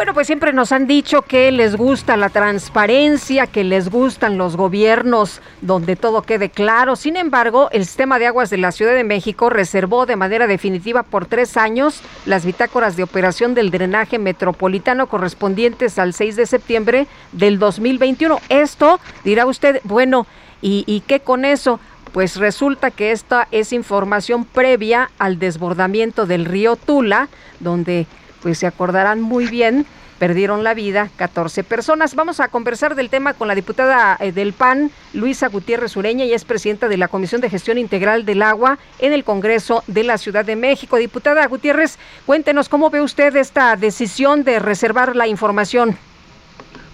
Bueno, 0.00 0.14
pues 0.14 0.28
siempre 0.28 0.54
nos 0.54 0.72
han 0.72 0.86
dicho 0.86 1.20
que 1.20 1.52
les 1.52 1.76
gusta 1.76 2.16
la 2.16 2.30
transparencia, 2.30 3.46
que 3.46 3.64
les 3.64 3.90
gustan 3.90 4.38
los 4.38 4.56
gobiernos 4.56 5.42
donde 5.60 5.94
todo 5.94 6.22
quede 6.22 6.48
claro. 6.48 6.96
Sin 6.96 7.18
embargo, 7.18 7.68
el 7.70 7.84
sistema 7.84 8.18
de 8.18 8.26
aguas 8.26 8.48
de 8.48 8.56
la 8.56 8.72
Ciudad 8.72 8.94
de 8.94 9.04
México 9.04 9.50
reservó 9.50 10.06
de 10.06 10.16
manera 10.16 10.46
definitiva 10.46 11.02
por 11.02 11.26
tres 11.26 11.58
años 11.58 12.00
las 12.24 12.46
bitácoras 12.46 12.96
de 12.96 13.02
operación 13.02 13.52
del 13.52 13.70
drenaje 13.70 14.18
metropolitano 14.18 15.06
correspondientes 15.06 15.98
al 15.98 16.14
6 16.14 16.34
de 16.34 16.46
septiembre 16.46 17.06
del 17.32 17.58
2021. 17.58 18.40
Esto, 18.48 19.00
dirá 19.22 19.44
usted, 19.44 19.82
bueno, 19.84 20.26
¿y, 20.62 20.82
y 20.86 21.00
qué 21.02 21.20
con 21.20 21.44
eso? 21.44 21.78
Pues 22.12 22.36
resulta 22.36 22.90
que 22.90 23.12
esta 23.12 23.48
es 23.50 23.74
información 23.74 24.46
previa 24.46 25.10
al 25.18 25.38
desbordamiento 25.38 26.24
del 26.24 26.46
río 26.46 26.76
Tula, 26.76 27.28
donde 27.60 28.06
pues 28.42 28.58
se 28.58 28.66
acordarán 28.66 29.20
muy 29.20 29.46
bien, 29.46 29.86
perdieron 30.18 30.62
la 30.64 30.74
vida 30.74 31.08
14 31.16 31.64
personas. 31.64 32.14
Vamos 32.14 32.40
a 32.40 32.48
conversar 32.48 32.94
del 32.94 33.08
tema 33.10 33.34
con 33.34 33.48
la 33.48 33.54
diputada 33.54 34.16
eh, 34.20 34.32
del 34.32 34.52
PAN, 34.52 34.90
Luisa 35.14 35.48
Gutiérrez 35.48 35.96
Ureña, 35.96 36.24
y 36.24 36.34
es 36.34 36.44
presidenta 36.44 36.88
de 36.88 36.98
la 36.98 37.08
Comisión 37.08 37.40
de 37.40 37.50
Gestión 37.50 37.78
Integral 37.78 38.24
del 38.24 38.42
Agua 38.42 38.78
en 38.98 39.12
el 39.12 39.24
Congreso 39.24 39.82
de 39.86 40.04
la 40.04 40.18
Ciudad 40.18 40.44
de 40.44 40.56
México. 40.56 40.96
Diputada 40.96 41.46
Gutiérrez, 41.46 41.98
cuéntenos 42.26 42.68
cómo 42.68 42.90
ve 42.90 43.00
usted 43.00 43.34
esta 43.36 43.76
decisión 43.76 44.44
de 44.44 44.58
reservar 44.58 45.16
la 45.16 45.26
información. 45.26 45.96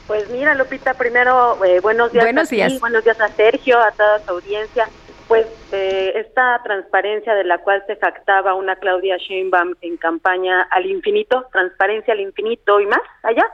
Pues 0.07 0.31
mira, 0.31 0.55
Lupita, 0.55 0.95
primero, 0.95 1.59
eh, 1.65 1.81
buenos 1.81 2.13
días 2.13 2.25
buenos 2.25 2.49
a 2.49 2.55
días. 2.55 2.79
buenos 2.79 3.03
días 3.03 3.21
a 3.21 3.29
Sergio, 3.29 3.77
a 3.81 3.91
toda 3.91 4.21
su 4.25 4.31
audiencia 4.31 4.89
pues 5.29 5.47
eh, 5.73 6.13
esta 6.17 6.61
transparencia 6.63 7.35
de 7.35 7.45
la 7.45 7.59
cual 7.59 7.83
se 7.87 7.97
jactaba 7.97 8.55
una 8.55 8.77
Claudia 8.77 9.17
Sheinbaum 9.17 9.75
en 9.81 9.97
campaña 9.97 10.63
al 10.71 10.87
infinito, 10.87 11.47
transparencia 11.53 12.15
al 12.15 12.21
infinito 12.21 12.81
y 12.81 12.87
más 12.87 13.01
allá, 13.23 13.45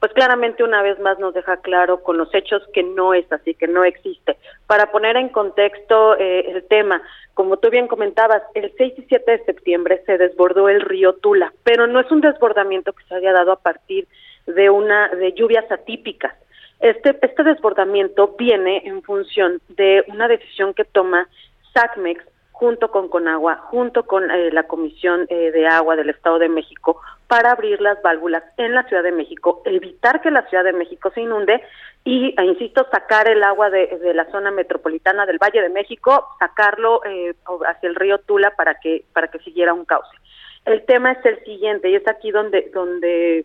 pues 0.00 0.12
claramente 0.14 0.64
una 0.64 0.82
vez 0.82 0.98
más 0.98 1.18
nos 1.18 1.34
deja 1.34 1.58
claro 1.58 2.02
con 2.02 2.16
los 2.16 2.34
hechos 2.34 2.62
que 2.72 2.82
no 2.82 3.14
es 3.14 3.30
así, 3.30 3.54
que 3.54 3.68
no 3.68 3.84
existe. 3.84 4.36
Para 4.66 4.90
poner 4.90 5.16
en 5.16 5.28
contexto 5.28 6.16
eh, 6.18 6.50
el 6.50 6.64
tema, 6.64 7.02
como 7.34 7.58
tú 7.58 7.70
bien 7.70 7.88
comentabas, 7.88 8.42
el 8.54 8.72
6 8.76 8.94
y 8.96 9.02
7 9.08 9.30
de 9.30 9.44
septiembre 9.44 10.02
se 10.06 10.18
desbordó 10.18 10.68
el 10.68 10.80
río 10.80 11.12
Tula, 11.14 11.52
pero 11.62 11.86
no 11.86 12.00
es 12.00 12.10
un 12.10 12.20
desbordamiento 12.20 12.92
que 12.94 13.04
se 13.04 13.14
haya 13.14 13.32
dado 13.32 13.52
a 13.52 13.60
partir 13.60 14.08
de 14.46 14.70
una 14.70 15.08
de 15.10 15.34
lluvias 15.34 15.70
atípicas 15.70 16.34
este, 16.82 17.16
este 17.22 17.44
desbordamiento 17.44 18.34
viene 18.36 18.82
en 18.84 19.02
función 19.02 19.60
de 19.68 20.04
una 20.08 20.28
decisión 20.28 20.74
que 20.74 20.84
toma 20.84 21.28
SACMEX 21.72 22.24
junto 22.50 22.90
con 22.90 23.08
Conagua, 23.08 23.56
junto 23.56 24.04
con 24.04 24.30
eh, 24.30 24.50
la 24.52 24.64
Comisión 24.64 25.26
eh, 25.28 25.50
de 25.50 25.66
Agua 25.66 25.96
del 25.96 26.10
Estado 26.10 26.38
de 26.38 26.48
México, 26.48 27.00
para 27.26 27.52
abrir 27.52 27.80
las 27.80 28.00
válvulas 28.02 28.42
en 28.56 28.74
la 28.74 28.82
Ciudad 28.84 29.02
de 29.02 29.10
México, 29.10 29.62
evitar 29.64 30.20
que 30.20 30.30
la 30.30 30.46
Ciudad 30.48 30.64
de 30.64 30.72
México 30.72 31.10
se 31.14 31.22
inunde 31.22 31.62
y, 32.04 32.34
e 32.36 32.44
insisto, 32.44 32.86
sacar 32.90 33.28
el 33.28 33.42
agua 33.42 33.70
de, 33.70 33.98
de, 34.02 34.12
la 34.12 34.30
zona 34.30 34.50
metropolitana 34.50 35.24
del 35.24 35.38
Valle 35.38 35.62
de 35.62 35.70
México, 35.70 36.28
sacarlo 36.38 37.04
eh, 37.04 37.34
hacia 37.66 37.88
el 37.88 37.94
río 37.94 38.18
Tula 38.18 38.54
para 38.56 38.78
que 38.80 39.04
para 39.12 39.28
que 39.28 39.38
siguiera 39.38 39.72
un 39.72 39.84
cauce. 39.84 40.16
El 40.64 40.84
tema 40.84 41.12
es 41.12 41.24
el 41.24 41.42
siguiente 41.44 41.90
y 41.90 41.94
es 41.94 42.06
aquí 42.06 42.30
donde 42.30 42.70
donde 42.74 43.44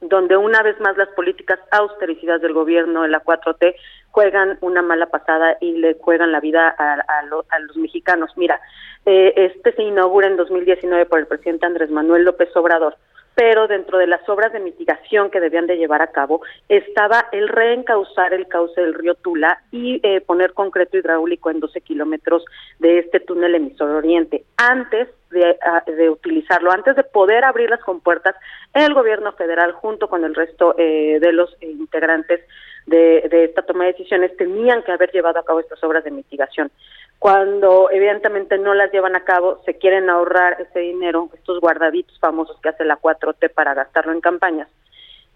donde 0.00 0.36
una 0.36 0.62
vez 0.62 0.78
más 0.80 0.96
las 0.96 1.08
políticas 1.08 1.58
austericidas 1.70 2.40
del 2.40 2.52
gobierno 2.52 3.02
de 3.02 3.08
la 3.08 3.22
4T 3.22 3.74
juegan 4.10 4.58
una 4.60 4.82
mala 4.82 5.06
pasada 5.06 5.56
y 5.60 5.72
le 5.72 5.94
juegan 5.94 6.32
la 6.32 6.40
vida 6.40 6.68
a 6.68 7.22
los 7.60 7.76
mexicanos. 7.76 8.30
Mira, 8.36 8.60
eh, 9.06 9.32
este 9.36 9.72
se 9.72 9.82
inaugura 9.82 10.26
en 10.26 10.36
2019 10.36 11.06
por 11.06 11.18
el 11.18 11.26
presidente 11.26 11.66
Andrés 11.66 11.90
Manuel 11.90 12.24
López 12.24 12.54
Obrador, 12.56 12.96
pero 13.34 13.68
dentro 13.68 13.98
de 13.98 14.06
las 14.06 14.28
obras 14.28 14.52
de 14.52 14.60
mitigación 14.60 15.30
que 15.30 15.40
debían 15.40 15.66
de 15.66 15.76
llevar 15.76 16.02
a 16.02 16.10
cabo 16.10 16.42
estaba 16.68 17.26
el 17.32 17.48
reencauzar 17.48 18.34
el 18.34 18.48
cauce 18.48 18.80
del 18.80 18.94
río 18.94 19.14
Tula 19.14 19.62
y 19.70 20.00
eh, 20.02 20.20
poner 20.20 20.52
concreto 20.52 20.96
hidráulico 20.96 21.50
en 21.50 21.60
12 21.60 21.80
kilómetros 21.80 22.44
de 22.80 22.98
este 22.98 23.20
túnel 23.20 23.54
emisor 23.54 23.90
oriente. 23.90 24.44
Antes 24.56 25.08
de, 25.30 25.56
de, 25.86 26.10
utilizarlo, 26.10 26.70
antes 26.70 26.96
de 26.96 27.04
poder 27.04 27.44
abrir 27.44 27.70
las 27.70 27.80
compuertas, 27.80 28.34
el 28.74 28.94
gobierno 28.94 29.32
federal 29.32 29.72
junto 29.72 30.08
con 30.08 30.24
el 30.24 30.34
resto 30.34 30.74
eh, 30.78 31.18
de 31.20 31.32
los 31.32 31.56
integrantes 31.60 32.40
de, 32.86 33.28
de, 33.30 33.44
esta 33.44 33.62
toma 33.62 33.84
de 33.84 33.92
decisiones 33.92 34.36
tenían 34.36 34.82
que 34.82 34.92
haber 34.92 35.10
llevado 35.12 35.38
a 35.38 35.44
cabo 35.44 35.60
estas 35.60 35.82
obras 35.84 36.04
de 36.04 36.10
mitigación. 36.10 36.70
Cuando 37.18 37.90
evidentemente 37.90 38.58
no 38.58 38.74
las 38.74 38.92
llevan 38.92 39.16
a 39.16 39.24
cabo, 39.24 39.60
se 39.64 39.74
quieren 39.74 40.08
ahorrar 40.08 40.60
ese 40.60 40.80
dinero, 40.80 41.28
estos 41.34 41.60
guardaditos 41.60 42.18
famosos 42.20 42.58
que 42.60 42.68
hace 42.68 42.84
la 42.84 43.00
4T 43.00 43.52
para 43.52 43.74
gastarlo 43.74 44.12
en 44.12 44.20
campañas. 44.20 44.68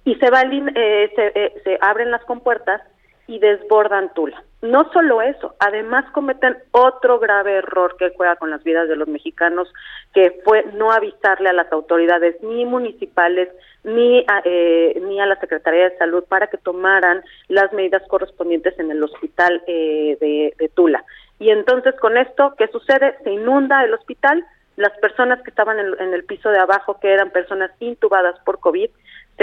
y 0.05 0.15
se, 0.17 0.31
va, 0.31 0.43
eh, 0.43 1.13
se, 1.15 1.33
eh, 1.35 1.55
se 1.65 1.79
abren 1.81 2.11
las 2.11 2.25
compuertas 2.25 2.83
y 3.27 3.39
desbordan 3.39 4.13
Tula. 4.15 4.43
No 4.63 4.89
solo 4.93 5.21
eso, 5.23 5.57
además 5.59 6.09
cometen 6.13 6.57
otro 6.71 7.19
grave 7.19 7.57
error 7.57 7.97
que 7.99 8.13
juega 8.17 8.37
con 8.37 8.51
las 8.51 8.63
vidas 8.63 8.89
de 8.89 8.95
los 8.95 9.09
mexicanos, 9.09 9.67
que 10.15 10.41
fue 10.45 10.65
no 10.75 10.93
avisarle 10.93 11.49
a 11.49 11.53
las 11.53 11.71
autoridades 11.73 12.41
ni 12.43 12.65
municipales 12.65 13.49
ni 13.83 14.21
a, 14.21 14.41
eh, 14.45 15.03
ni 15.05 15.21
a 15.21 15.27
la 15.27 15.35
Secretaría 15.41 15.91
de 15.91 15.99
Salud 15.99 16.23
para 16.29 16.47
que 16.47 16.59
tomaran 16.59 17.25
las 17.49 17.73
medidas 17.73 18.03
correspondientes 18.07 18.79
en 18.79 18.93
el 18.93 19.03
hospital 19.03 19.65
eh, 19.67 20.17
de, 20.21 20.69
Tula. 20.75 21.05
Y 21.41 21.51
entonces 21.51 21.97
con 21.99 22.17
esto, 22.17 22.55
¿qué 22.57 22.69
sucede? 22.69 23.17
Se 23.25 23.33
inunda 23.33 23.83
el 23.83 23.93
hospital, 23.95 24.47
las 24.77 24.97
personas 25.01 25.43
que 25.43 25.51
estaban 25.51 25.77
en 25.81 26.15
el 26.15 26.25
piso 26.25 26.51
de 26.51 26.61
abajo, 26.61 27.01
que 27.01 27.13
eran 27.13 27.31
personas 27.31 27.73
intubadas 27.81 28.39
por 28.45 28.61
COVID, 28.61 28.91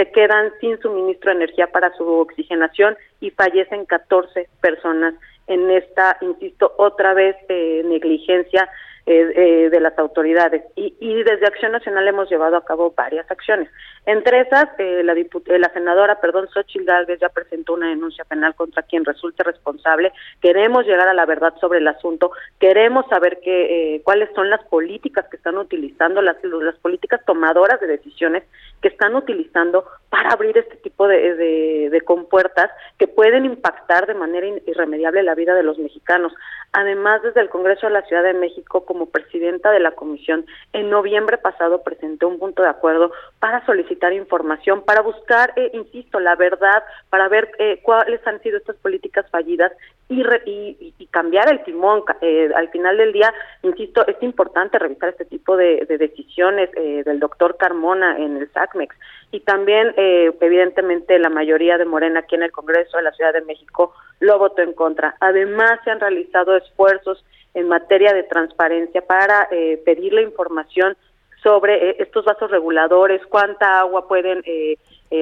se 0.00 0.10
quedan 0.12 0.50
sin 0.62 0.80
suministro 0.80 1.30
de 1.30 1.44
energía 1.44 1.66
para 1.66 1.94
su 1.94 2.08
oxigenación 2.08 2.96
y 3.20 3.30
fallecen 3.32 3.84
14 3.84 4.48
personas 4.62 5.12
en 5.46 5.70
esta, 5.70 6.16
insisto, 6.22 6.72
otra 6.78 7.12
vez 7.12 7.36
eh, 7.50 7.82
negligencia 7.84 8.66
eh, 9.06 9.32
eh, 9.34 9.70
de 9.70 9.80
las 9.80 9.98
autoridades. 9.98 10.62
Y, 10.76 10.94
y, 11.00 11.22
desde 11.22 11.46
Acción 11.46 11.72
Nacional 11.72 12.06
hemos 12.06 12.30
llevado 12.30 12.56
a 12.56 12.64
cabo 12.64 12.92
varias 12.96 13.28
acciones. 13.30 13.68
Entre 14.06 14.40
esas, 14.40 14.66
eh, 14.78 15.02
la, 15.02 15.14
la 15.14 15.72
senadora, 15.72 16.20
perdón, 16.20 16.48
Xochitl 16.52 16.84
Gálvez 16.84 17.20
ya 17.20 17.28
presentó 17.28 17.74
una 17.74 17.88
denuncia 17.88 18.24
penal 18.24 18.54
contra 18.54 18.82
quien 18.82 19.04
resulte 19.04 19.42
responsable. 19.42 20.12
Queremos 20.40 20.86
llegar 20.86 21.08
a 21.08 21.14
la 21.14 21.26
verdad 21.26 21.54
sobre 21.60 21.78
el 21.78 21.88
asunto. 21.88 22.32
Queremos 22.58 23.06
saber 23.08 23.40
que, 23.40 23.96
eh, 23.96 24.02
cuáles 24.02 24.28
son 24.34 24.50
las 24.50 24.62
políticas 24.64 25.26
que 25.28 25.36
están 25.36 25.58
utilizando, 25.58 26.22
las, 26.22 26.36
políticas 26.82 27.20
tomadoras 27.24 27.80
de 27.80 27.86
decisiones 27.86 28.44
que 28.80 28.88
están 28.88 29.14
utilizando 29.14 29.84
para 30.08 30.30
abrir 30.30 30.56
este 30.56 30.76
tipo 30.76 31.06
de, 31.06 31.90
de 31.90 32.00
compuertas 32.02 32.70
que 32.98 33.06
pueden 33.06 33.44
impactar 33.44 34.06
de 34.06 34.14
manera 34.14 34.46
irremediable 34.66 35.22
la 35.22 35.34
vida 35.34 35.54
de 35.54 35.62
los 35.62 35.78
mexicanos. 35.78 36.32
Además, 36.72 37.20
desde 37.22 37.40
el 37.40 37.48
Congreso 37.48 37.88
de 37.88 37.94
la 37.94 38.02
Ciudad 38.02 38.22
de 38.22 38.34
México, 38.34 38.84
como 38.84 39.06
presidenta 39.06 39.72
de 39.72 39.80
la 39.80 39.90
comisión, 39.90 40.46
en 40.72 40.88
noviembre 40.88 41.36
pasado 41.36 41.82
presenté 41.82 42.26
un 42.26 42.38
punto 42.38 42.62
de 42.62 42.68
acuerdo 42.68 43.10
para 43.40 43.64
solicitar 43.66 44.12
información, 44.12 44.84
para 44.84 45.02
buscar, 45.02 45.52
eh, 45.56 45.70
insisto, 45.74 46.20
la 46.20 46.36
verdad, 46.36 46.84
para 47.08 47.28
ver 47.28 47.50
eh, 47.58 47.80
cuáles 47.82 48.24
han 48.24 48.40
sido 48.42 48.58
estas 48.58 48.76
políticas 48.76 49.28
fallidas 49.30 49.72
y, 50.10 50.22
re, 50.22 50.42
y, 50.44 50.92
y 50.98 51.06
cambiar 51.06 51.50
el 51.50 51.62
timón. 51.64 52.02
Eh, 52.20 52.50
al 52.54 52.68
final 52.68 52.98
del 52.98 53.12
día, 53.12 53.32
insisto, 53.62 54.06
es 54.06 54.22
importante 54.22 54.78
revisar 54.78 55.08
este 55.08 55.24
tipo 55.24 55.56
de, 55.56 55.86
de 55.88 55.96
decisiones 55.96 56.68
eh, 56.76 57.02
del 57.04 57.20
doctor 57.20 57.56
Carmona 57.56 58.18
en 58.18 58.36
el 58.36 58.52
SACMEX 58.52 58.94
y 59.30 59.40
también, 59.40 59.94
eh, 59.96 60.32
evidentemente, 60.40 61.18
la 61.18 61.30
mayoría 61.30 61.78
de 61.78 61.84
Morena 61.84 62.20
aquí 62.20 62.34
en 62.34 62.42
el 62.42 62.50
Congreso 62.50 62.96
de 62.96 63.04
la 63.04 63.12
Ciudad 63.12 63.32
de 63.32 63.42
México 63.42 63.94
lo 64.18 64.38
votó 64.38 64.62
en 64.62 64.72
contra. 64.72 65.14
Además, 65.20 65.78
se 65.84 65.90
han 65.90 66.00
realizado 66.00 66.56
esfuerzos 66.56 67.24
en 67.54 67.68
materia 67.68 68.12
de 68.12 68.24
transparencia 68.24 69.02
para 69.02 69.48
eh, 69.52 69.80
pedir 69.84 70.12
la 70.12 70.22
información 70.22 70.96
sobre 71.42 71.90
eh, 71.90 71.96
estos 72.00 72.24
vasos 72.24 72.50
reguladores, 72.50 73.24
cuánta 73.26 73.78
agua 73.78 74.08
pueden 74.08 74.42
eh, 74.44 74.76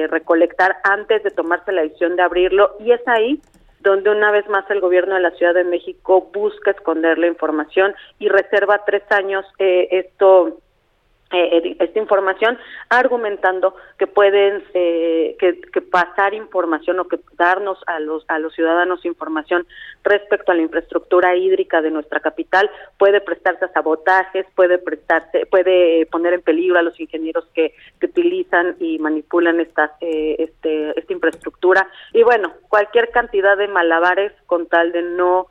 recolectar 0.07 0.77
antes 0.83 1.23
de 1.23 1.31
tomarse 1.31 1.71
la 1.71 1.81
decisión 1.81 2.15
de 2.15 2.21
abrirlo 2.21 2.75
y 2.79 2.91
es 2.91 3.01
ahí 3.07 3.41
donde 3.79 4.09
una 4.09 4.31
vez 4.31 4.47
más 4.49 4.69
el 4.69 4.81
gobierno 4.81 5.15
de 5.15 5.21
la 5.21 5.31
Ciudad 5.31 5.53
de 5.53 5.63
México 5.63 6.29
busca 6.33 6.71
esconder 6.71 7.17
la 7.17 7.27
información 7.27 7.93
y 8.19 8.29
reserva 8.29 8.83
tres 8.85 9.03
años 9.11 9.45
eh, 9.57 9.87
esto 9.91 10.59
eh, 11.31 11.75
esta 11.79 11.99
información 11.99 12.57
argumentando 12.89 13.75
que 13.99 14.07
pueden 14.07 14.63
eh, 14.73 15.35
que, 15.39 15.61
que, 15.61 15.81
pasar 15.81 16.33
información 16.33 16.99
o 16.99 17.07
que 17.07 17.19
darnos 17.37 17.77
a 17.85 17.99
los 17.99 18.25
a 18.27 18.39
los 18.39 18.53
ciudadanos 18.55 19.05
información 19.05 19.67
respecto 20.03 20.51
a 20.51 20.55
la 20.55 20.63
infraestructura 20.63 21.35
hídrica 21.35 21.81
de 21.83 21.91
nuestra 21.91 22.19
capital. 22.19 22.71
Puede 22.97 23.21
prestarse 23.21 23.65
a 23.65 23.73
sabotajes 23.73 24.47
puede 24.55 24.79
prestarse 24.79 25.45
puede 25.45 26.07
poner 26.07 26.33
en 26.33 26.41
peligro 26.41 26.79
a 26.79 26.81
los 26.81 26.99
ingenieros 26.99 27.45
que, 27.53 27.75
que 27.99 28.07
utilizan 28.07 28.75
y 28.79 28.97
manipulan 28.97 29.59
esta 29.59 29.97
eh, 30.01 30.35
este 30.39 30.99
esta 30.99 31.13
infraestructura. 31.13 31.87
Y 32.13 32.23
bueno 32.23 32.53
cualquier 32.69 33.11
cantidad 33.11 33.55
de 33.55 33.67
malabares 33.67 34.33
con 34.47 34.65
tal 34.67 34.91
de 34.91 35.03
no 35.03 35.47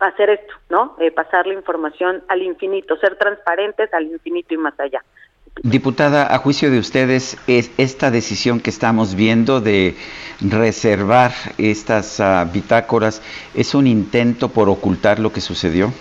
hacer 0.00 0.30
esto, 0.30 0.54
¿no? 0.68 0.96
Eh, 0.98 1.10
pasar 1.10 1.46
la 1.46 1.54
información 1.54 2.22
al 2.28 2.42
infinito, 2.42 2.96
ser 2.96 3.16
transparentes 3.16 3.92
al 3.92 4.04
infinito 4.04 4.54
y 4.54 4.56
más 4.56 4.78
allá. 4.80 5.02
Diputada, 5.62 6.32
a 6.34 6.38
juicio 6.38 6.70
de 6.70 6.78
ustedes, 6.78 7.36
¿es 7.46 7.70
esta 7.76 8.10
decisión 8.10 8.60
que 8.60 8.70
estamos 8.70 9.14
viendo 9.14 9.60
de 9.60 9.94
reservar 10.40 11.32
estas 11.58 12.18
uh, 12.20 12.50
bitácoras 12.50 13.20
es 13.54 13.74
un 13.74 13.86
intento 13.86 14.48
por 14.48 14.68
ocultar 14.68 15.18
lo 15.18 15.32
que 15.32 15.40
sucedió? 15.40 15.92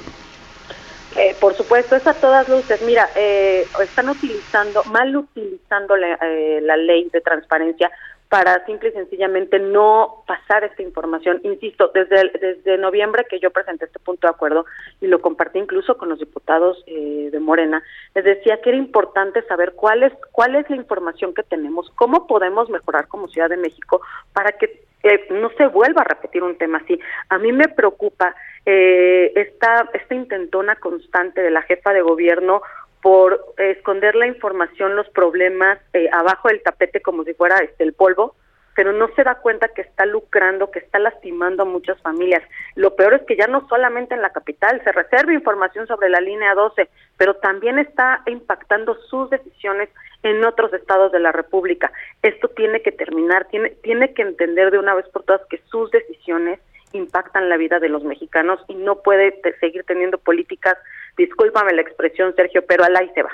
Eh, 1.18 1.36
por 1.42 1.56
supuesto, 1.56 1.96
es 1.98 2.08
a 2.08 2.14
todas 2.14 2.48
luces. 2.48 2.82
Mira, 2.84 3.10
eh, 3.16 3.66
están 3.82 4.08
utilizando, 4.10 4.84
mal 4.86 5.14
utilizando 5.16 5.98
la, 5.98 6.14
eh, 6.22 6.60
la 6.62 6.78
ley 6.78 7.10
de 7.12 7.20
transparencia 7.20 7.92
para 8.30 8.64
simple 8.66 8.90
y 8.90 8.92
sencillamente 8.92 9.58
no 9.58 10.24
pasar 10.28 10.64
esta 10.64 10.84
información. 10.84 11.42
Insisto, 11.44 11.90
desde, 11.94 12.30
desde 12.40 12.78
noviembre 12.78 13.26
que 13.28 13.40
yo 13.40 13.50
presenté 13.50 13.86
este 13.86 13.98
punto 14.00 14.28
de 14.28 14.32
acuerdo 14.32 14.66
y 15.02 15.08
lo 15.08 15.20
compartí 15.20 15.58
incluso 15.58 15.98
con 15.98 16.10
los 16.10 16.20
diputados 16.20 16.84
eh, 16.86 17.30
de 17.32 17.40
Morena, 17.40 17.82
les 18.14 18.24
decía 18.24 18.62
que 18.62 18.70
era 18.70 18.78
importante 18.78 19.42
saber 19.48 19.74
cuál 19.74 20.04
es, 20.04 20.14
cuál 20.32 20.56
es 20.56 20.70
la 20.70 20.76
información 20.76 21.34
que 21.34 21.42
tenemos, 21.42 21.90
cómo 21.96 22.28
podemos 22.28 22.70
mejorar 22.70 23.08
como 23.08 23.28
Ciudad 23.30 23.50
de 23.50 23.58
México 23.58 24.02
para 24.32 24.52
que 24.52 24.84
eh, 25.02 25.28
no 25.32 25.50
se 25.58 25.66
vuelva 25.68 26.02
a 26.02 26.06
repetir 26.06 26.44
un 26.44 26.58
tema 26.58 26.80
así. 26.80 27.00
A 27.30 27.40
mí 27.40 27.52
me 27.52 27.70
preocupa 27.70 28.36
eh, 28.66 29.32
esta, 29.36 29.90
esta 29.94 30.14
intentona 30.14 30.76
constante 30.76 31.42
de 31.42 31.50
la 31.50 31.62
jefa 31.64 31.94
de 31.94 32.02
gobierno 32.02 32.62
por 33.02 33.54
esconder 33.58 34.16
la 34.16 34.28
información, 34.28 34.96
los 34.96 35.10
problemas 35.10 35.80
eh, 35.94 36.10
abajo 36.12 36.50
del 36.50 36.62
tapete 36.62 37.02
como 37.02 37.24
si 37.24 37.34
fuera 37.34 37.58
este, 37.58 37.84
el 37.84 37.94
polvo, 37.94 38.36
pero 38.76 38.94
no 38.94 39.10
se 39.16 39.24
da 39.24 39.36
cuenta 39.36 39.68
que 39.70 39.82
está 39.82 40.06
lucrando, 40.06 40.72
que 40.72 40.80
está 40.80 41.00
lastimando 41.00 41.64
a 41.64 41.66
muchas 41.66 42.02
familias. 42.02 42.42
Lo 42.76 42.96
peor 42.96 43.14
es 43.14 43.22
que 43.24 43.36
ya 43.36 43.48
no 43.48 43.68
solamente 43.68 44.16
en 44.16 44.22
la 44.22 44.32
capital 44.32 44.82
se 44.84 44.92
reserva 44.92 45.34
información 45.34 45.86
sobre 45.88 46.10
la 46.10 46.22
línea 46.22 46.54
12, 46.54 46.90
pero 47.18 47.36
también 47.36 47.78
está 47.78 48.22
impactando 48.26 48.96
sus 49.10 49.30
decisiones 49.30 49.90
en 50.24 50.44
otros 50.46 50.74
estados 50.74 51.12
de 51.12 51.20
la 51.20 51.32
República. 51.32 51.92
Esto 52.22 52.48
tiene 52.50 52.82
que 52.82 52.92
terminar, 52.92 53.48
tiene, 53.50 53.72
tiene 53.82 54.14
que 54.14 54.22
entender 54.22 54.72
de 54.72 54.80
una 54.80 54.96
vez 54.96 55.08
por 55.10 55.24
todas 55.24 55.42
que 55.50 55.62
sus 55.70 55.92
decisiones 55.92 56.60
impactan 56.94 57.50
la 57.50 57.58
vida 57.58 57.80
de 57.80 57.90
los 57.90 58.04
mexicanos 58.04 58.60
y 58.68 58.76
no 58.76 59.02
puede 59.02 59.42
seguir 59.60 59.84
teniendo 59.84 60.18
políticas, 60.18 60.78
discúlpame 61.18 61.74
la 61.74 61.82
expresión 61.82 62.34
Sergio, 62.36 62.64
pero 62.68 62.84
al 62.84 62.96
ahí 62.96 63.10
se 63.14 63.24
va. 63.24 63.32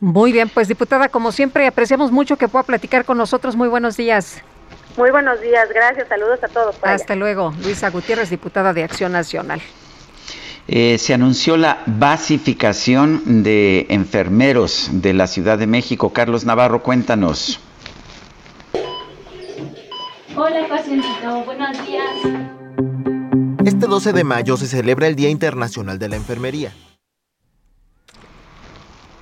Muy 0.00 0.32
bien, 0.32 0.48
pues 0.48 0.68
diputada, 0.68 1.08
como 1.08 1.32
siempre, 1.32 1.66
apreciamos 1.66 2.12
mucho 2.12 2.36
que 2.36 2.48
pueda 2.48 2.62
platicar 2.62 3.04
con 3.04 3.18
nosotros. 3.18 3.56
Muy 3.56 3.68
buenos 3.68 3.96
días. 3.96 4.42
Muy 4.96 5.10
buenos 5.10 5.40
días, 5.40 5.68
gracias, 5.72 6.08
saludos 6.08 6.42
a 6.42 6.48
todos. 6.48 6.76
Hasta 6.82 7.12
allá. 7.12 7.20
luego, 7.20 7.54
Luisa 7.62 7.90
Gutiérrez, 7.90 8.30
diputada 8.30 8.72
de 8.72 8.82
Acción 8.82 9.12
Nacional. 9.12 9.60
Eh, 10.66 10.98
se 10.98 11.14
anunció 11.14 11.56
la 11.56 11.82
basificación 11.86 13.42
de 13.42 13.86
enfermeros 13.88 14.90
de 14.92 15.14
la 15.14 15.26
Ciudad 15.26 15.56
de 15.56 15.66
México. 15.66 16.12
Carlos 16.12 16.44
Navarro, 16.44 16.82
cuéntanos. 16.82 17.58
Hola, 20.36 20.68
pacientito, 20.68 21.42
buenos 21.44 21.86
días. 21.86 22.57
Este 23.68 23.86
12 23.86 24.14
de 24.14 24.24
mayo 24.24 24.56
se 24.56 24.66
celebra 24.66 25.08
el 25.08 25.14
Día 25.14 25.28
Internacional 25.28 25.98
de 25.98 26.08
la 26.08 26.16
Enfermería. 26.16 26.72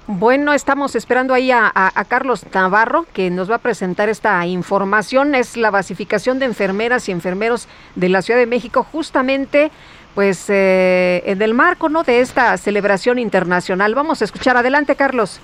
Bueno, 0.07 0.53
estamos 0.53 0.95
esperando 0.95 1.35
ahí 1.35 1.51
a, 1.51 1.73
Carlos 2.09 2.47
Navarro, 2.55 3.07
que 3.13 3.29
nos 3.29 3.51
va 3.51 3.57
a 3.57 3.59
presentar 3.59 4.09
esta 4.09 4.47
información. 4.47 5.35
Es 5.35 5.57
la 5.57 5.73
basificación 5.73 6.39
de 6.39 6.45
enfermeras 6.45 7.09
y 7.09 7.13
enfermeros 7.13 7.67
de 7.97 8.09
la 8.09 8.23
Ciudad 8.23 8.39
de 8.39 8.47
México, 8.47 8.85
justamente 8.85 9.73
pues 10.15 10.45
eh, 10.49 11.25
en 11.27 11.43
el 11.43 11.53
marco 11.53 11.89
¿no? 11.89 12.05
de 12.05 12.21
esta 12.21 12.57
celebración 12.57 13.19
internacional. 13.19 13.97
Vamos 13.97 14.23
a 14.23 14.27
escuchar. 14.27 14.57
Adelante, 14.57 14.95
Carlos. 14.95 15.41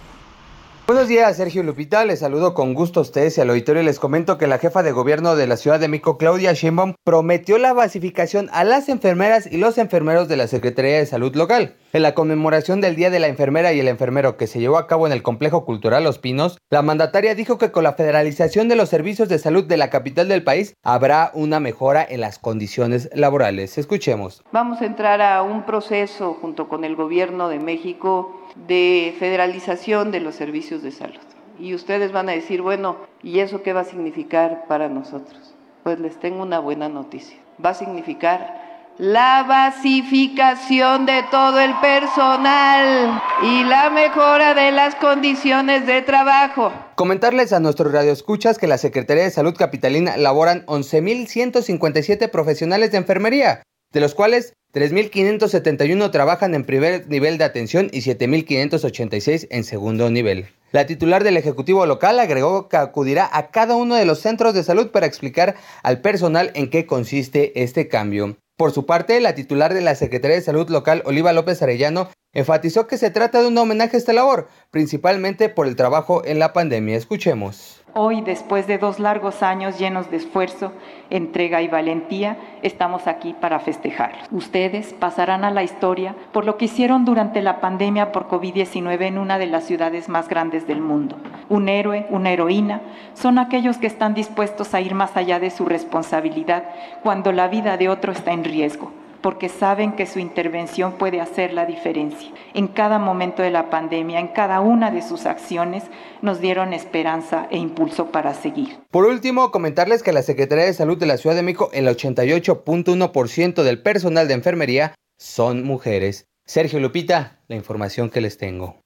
Buenos 0.84 1.06
días, 1.06 1.36
Sergio 1.36 1.62
Lupita. 1.62 2.04
Les 2.04 2.18
saludo 2.18 2.54
con 2.54 2.74
gusto 2.74 2.98
a 2.98 3.02
ustedes 3.04 3.38
y 3.38 3.40
al 3.40 3.50
auditorio. 3.50 3.84
Les 3.84 4.00
comento 4.00 4.36
que 4.36 4.48
la 4.48 4.58
jefa 4.58 4.82
de 4.82 4.90
gobierno 4.90 5.36
de 5.36 5.46
la 5.46 5.56
Ciudad 5.56 5.78
de 5.78 5.86
México, 5.86 6.18
Claudia 6.18 6.54
Sheinbaum, 6.54 6.94
prometió 7.04 7.56
la 7.58 7.72
basificación 7.72 8.50
a 8.52 8.64
las 8.64 8.88
enfermeras 8.88 9.46
y 9.46 9.58
los 9.58 9.78
enfermeros 9.78 10.26
de 10.26 10.36
la 10.36 10.48
Secretaría 10.48 10.98
de 10.98 11.06
Salud 11.06 11.36
local. 11.36 11.76
En 11.92 12.02
la 12.02 12.14
conmemoración 12.14 12.80
del 12.80 12.96
Día 12.96 13.10
de 13.10 13.20
la 13.20 13.28
Enfermera 13.28 13.72
y 13.72 13.78
el 13.78 13.86
Enfermero 13.86 14.36
que 14.36 14.48
se 14.48 14.58
llevó 14.58 14.76
a 14.76 14.88
cabo 14.88 15.06
en 15.06 15.12
el 15.12 15.22
Complejo 15.22 15.64
Cultural 15.64 16.02
Los 16.02 16.18
Pinos, 16.18 16.58
la 16.68 16.82
mandataria 16.82 17.36
dijo 17.36 17.58
que 17.58 17.70
con 17.70 17.84
la 17.84 17.92
federalización 17.92 18.68
de 18.68 18.76
los 18.76 18.88
servicios 18.88 19.28
de 19.28 19.38
salud 19.38 19.64
de 19.64 19.76
la 19.76 19.88
capital 19.88 20.26
del 20.26 20.42
país 20.42 20.74
habrá 20.82 21.30
una 21.34 21.60
mejora 21.60 22.04
en 22.08 22.20
las 22.20 22.40
condiciones 22.40 23.08
laborales. 23.14 23.78
Escuchemos. 23.78 24.42
Vamos 24.50 24.80
a 24.80 24.86
entrar 24.86 25.22
a 25.22 25.42
un 25.42 25.64
proceso 25.64 26.36
junto 26.40 26.68
con 26.68 26.84
el 26.84 26.96
gobierno 26.96 27.48
de 27.48 27.60
México 27.60 28.41
de 28.54 29.14
federalización 29.18 30.10
de 30.10 30.20
los 30.20 30.34
servicios 30.34 30.82
de 30.82 30.92
salud. 30.92 31.20
Y 31.58 31.74
ustedes 31.74 32.12
van 32.12 32.28
a 32.28 32.32
decir, 32.32 32.62
bueno, 32.62 32.96
¿y 33.22 33.40
eso 33.40 33.62
qué 33.62 33.72
va 33.72 33.80
a 33.80 33.84
significar 33.84 34.66
para 34.68 34.88
nosotros? 34.88 35.54
Pues 35.82 36.00
les 36.00 36.18
tengo 36.18 36.42
una 36.42 36.58
buena 36.58 36.88
noticia. 36.88 37.36
Va 37.64 37.70
a 37.70 37.74
significar 37.74 38.62
la 38.98 39.44
basificación 39.44 41.06
de 41.06 41.22
todo 41.30 41.60
el 41.60 41.74
personal 41.80 43.22
y 43.42 43.64
la 43.64 43.90
mejora 43.90 44.54
de 44.54 44.70
las 44.70 44.94
condiciones 44.96 45.86
de 45.86 46.02
trabajo. 46.02 46.72
Comentarles 46.94 47.52
a 47.52 47.60
nuestros 47.60 47.92
radioescuchas 47.92 48.58
que 48.58 48.66
la 48.66 48.78
Secretaría 48.78 49.24
de 49.24 49.30
Salud 49.30 49.54
Capitalina 49.56 50.16
laboran 50.16 50.66
11.157 50.66 52.30
profesionales 52.30 52.92
de 52.92 52.98
enfermería, 52.98 53.62
de 53.92 54.00
los 54.00 54.14
cuales 54.14 54.52
3.571 54.74 56.10
trabajan 56.10 56.54
en 56.54 56.64
primer 56.64 57.06
nivel 57.06 57.36
de 57.36 57.44
atención 57.44 57.90
y 57.92 58.00
7.586 58.00 59.48
en 59.50 59.64
segundo 59.64 60.10
nivel. 60.10 60.48
La 60.70 60.86
titular 60.86 61.24
del 61.24 61.36
Ejecutivo 61.36 61.84
local 61.84 62.18
agregó 62.18 62.70
que 62.70 62.78
acudirá 62.78 63.28
a 63.30 63.50
cada 63.50 63.76
uno 63.76 63.96
de 63.96 64.06
los 64.06 64.20
centros 64.20 64.54
de 64.54 64.62
salud 64.62 64.90
para 64.90 65.04
explicar 65.04 65.56
al 65.82 66.00
personal 66.00 66.52
en 66.54 66.70
qué 66.70 66.86
consiste 66.86 67.62
este 67.62 67.88
cambio. 67.88 68.38
Por 68.56 68.72
su 68.72 68.86
parte, 68.86 69.20
la 69.20 69.34
titular 69.34 69.74
de 69.74 69.82
la 69.82 69.94
Secretaría 69.94 70.36
de 70.36 70.42
Salud 70.42 70.70
local, 70.70 71.02
Oliva 71.04 71.34
López 71.34 71.60
Arellano, 71.60 72.08
enfatizó 72.32 72.86
que 72.86 72.96
se 72.96 73.10
trata 73.10 73.42
de 73.42 73.48
un 73.48 73.58
homenaje 73.58 73.96
a 73.96 73.98
esta 73.98 74.14
labor, 74.14 74.48
principalmente 74.70 75.50
por 75.50 75.66
el 75.66 75.76
trabajo 75.76 76.24
en 76.24 76.38
la 76.38 76.54
pandemia. 76.54 76.96
Escuchemos. 76.96 77.81
Hoy, 77.94 78.22
después 78.22 78.66
de 78.66 78.78
dos 78.78 78.98
largos 78.98 79.42
años 79.42 79.78
llenos 79.78 80.10
de 80.10 80.16
esfuerzo, 80.16 80.72
entrega 81.10 81.60
y 81.60 81.68
valentía, 81.68 82.38
estamos 82.62 83.06
aquí 83.06 83.34
para 83.38 83.58
festejar. 83.58 84.12
Ustedes 84.30 84.94
pasarán 84.94 85.44
a 85.44 85.50
la 85.50 85.62
historia 85.62 86.14
por 86.32 86.46
lo 86.46 86.56
que 86.56 86.64
hicieron 86.64 87.04
durante 87.04 87.42
la 87.42 87.60
pandemia 87.60 88.10
por 88.10 88.28
COVID-19 88.28 89.02
en 89.02 89.18
una 89.18 89.36
de 89.36 89.46
las 89.46 89.64
ciudades 89.64 90.08
más 90.08 90.30
grandes 90.30 90.66
del 90.66 90.80
mundo. 90.80 91.18
Un 91.50 91.68
héroe, 91.68 92.06
una 92.08 92.30
heroína, 92.30 92.80
son 93.12 93.38
aquellos 93.38 93.76
que 93.76 93.88
están 93.88 94.14
dispuestos 94.14 94.72
a 94.72 94.80
ir 94.80 94.94
más 94.94 95.14
allá 95.18 95.38
de 95.38 95.50
su 95.50 95.66
responsabilidad 95.66 96.64
cuando 97.02 97.30
la 97.30 97.48
vida 97.48 97.76
de 97.76 97.90
otro 97.90 98.12
está 98.12 98.32
en 98.32 98.44
riesgo 98.44 99.01
porque 99.22 99.48
saben 99.48 99.92
que 99.92 100.06
su 100.06 100.18
intervención 100.18 100.94
puede 100.98 101.20
hacer 101.20 101.54
la 101.54 101.64
diferencia. 101.64 102.28
En 102.54 102.68
cada 102.68 102.98
momento 102.98 103.42
de 103.42 103.50
la 103.50 103.70
pandemia, 103.70 104.20
en 104.20 104.28
cada 104.28 104.60
una 104.60 104.90
de 104.90 105.00
sus 105.00 105.26
acciones, 105.26 105.84
nos 106.20 106.40
dieron 106.40 106.72
esperanza 106.72 107.46
e 107.50 107.58
impulso 107.58 108.10
para 108.10 108.34
seguir. 108.34 108.78
Por 108.90 109.06
último, 109.06 109.50
comentarles 109.50 110.02
que 110.02 110.12
la 110.12 110.22
Secretaría 110.22 110.64
de 110.64 110.74
Salud 110.74 110.98
de 110.98 111.06
la 111.06 111.16
Ciudad 111.16 111.36
de 111.36 111.42
México, 111.42 111.70
el 111.72 111.86
88.1% 111.86 113.62
del 113.62 113.80
personal 113.80 114.28
de 114.28 114.34
enfermería 114.34 114.94
son 115.18 115.64
mujeres. 115.64 116.26
Sergio 116.44 116.80
Lupita, 116.80 117.38
la 117.48 117.56
información 117.56 118.10
que 118.10 118.20
les 118.20 118.36
tengo. 118.36 118.76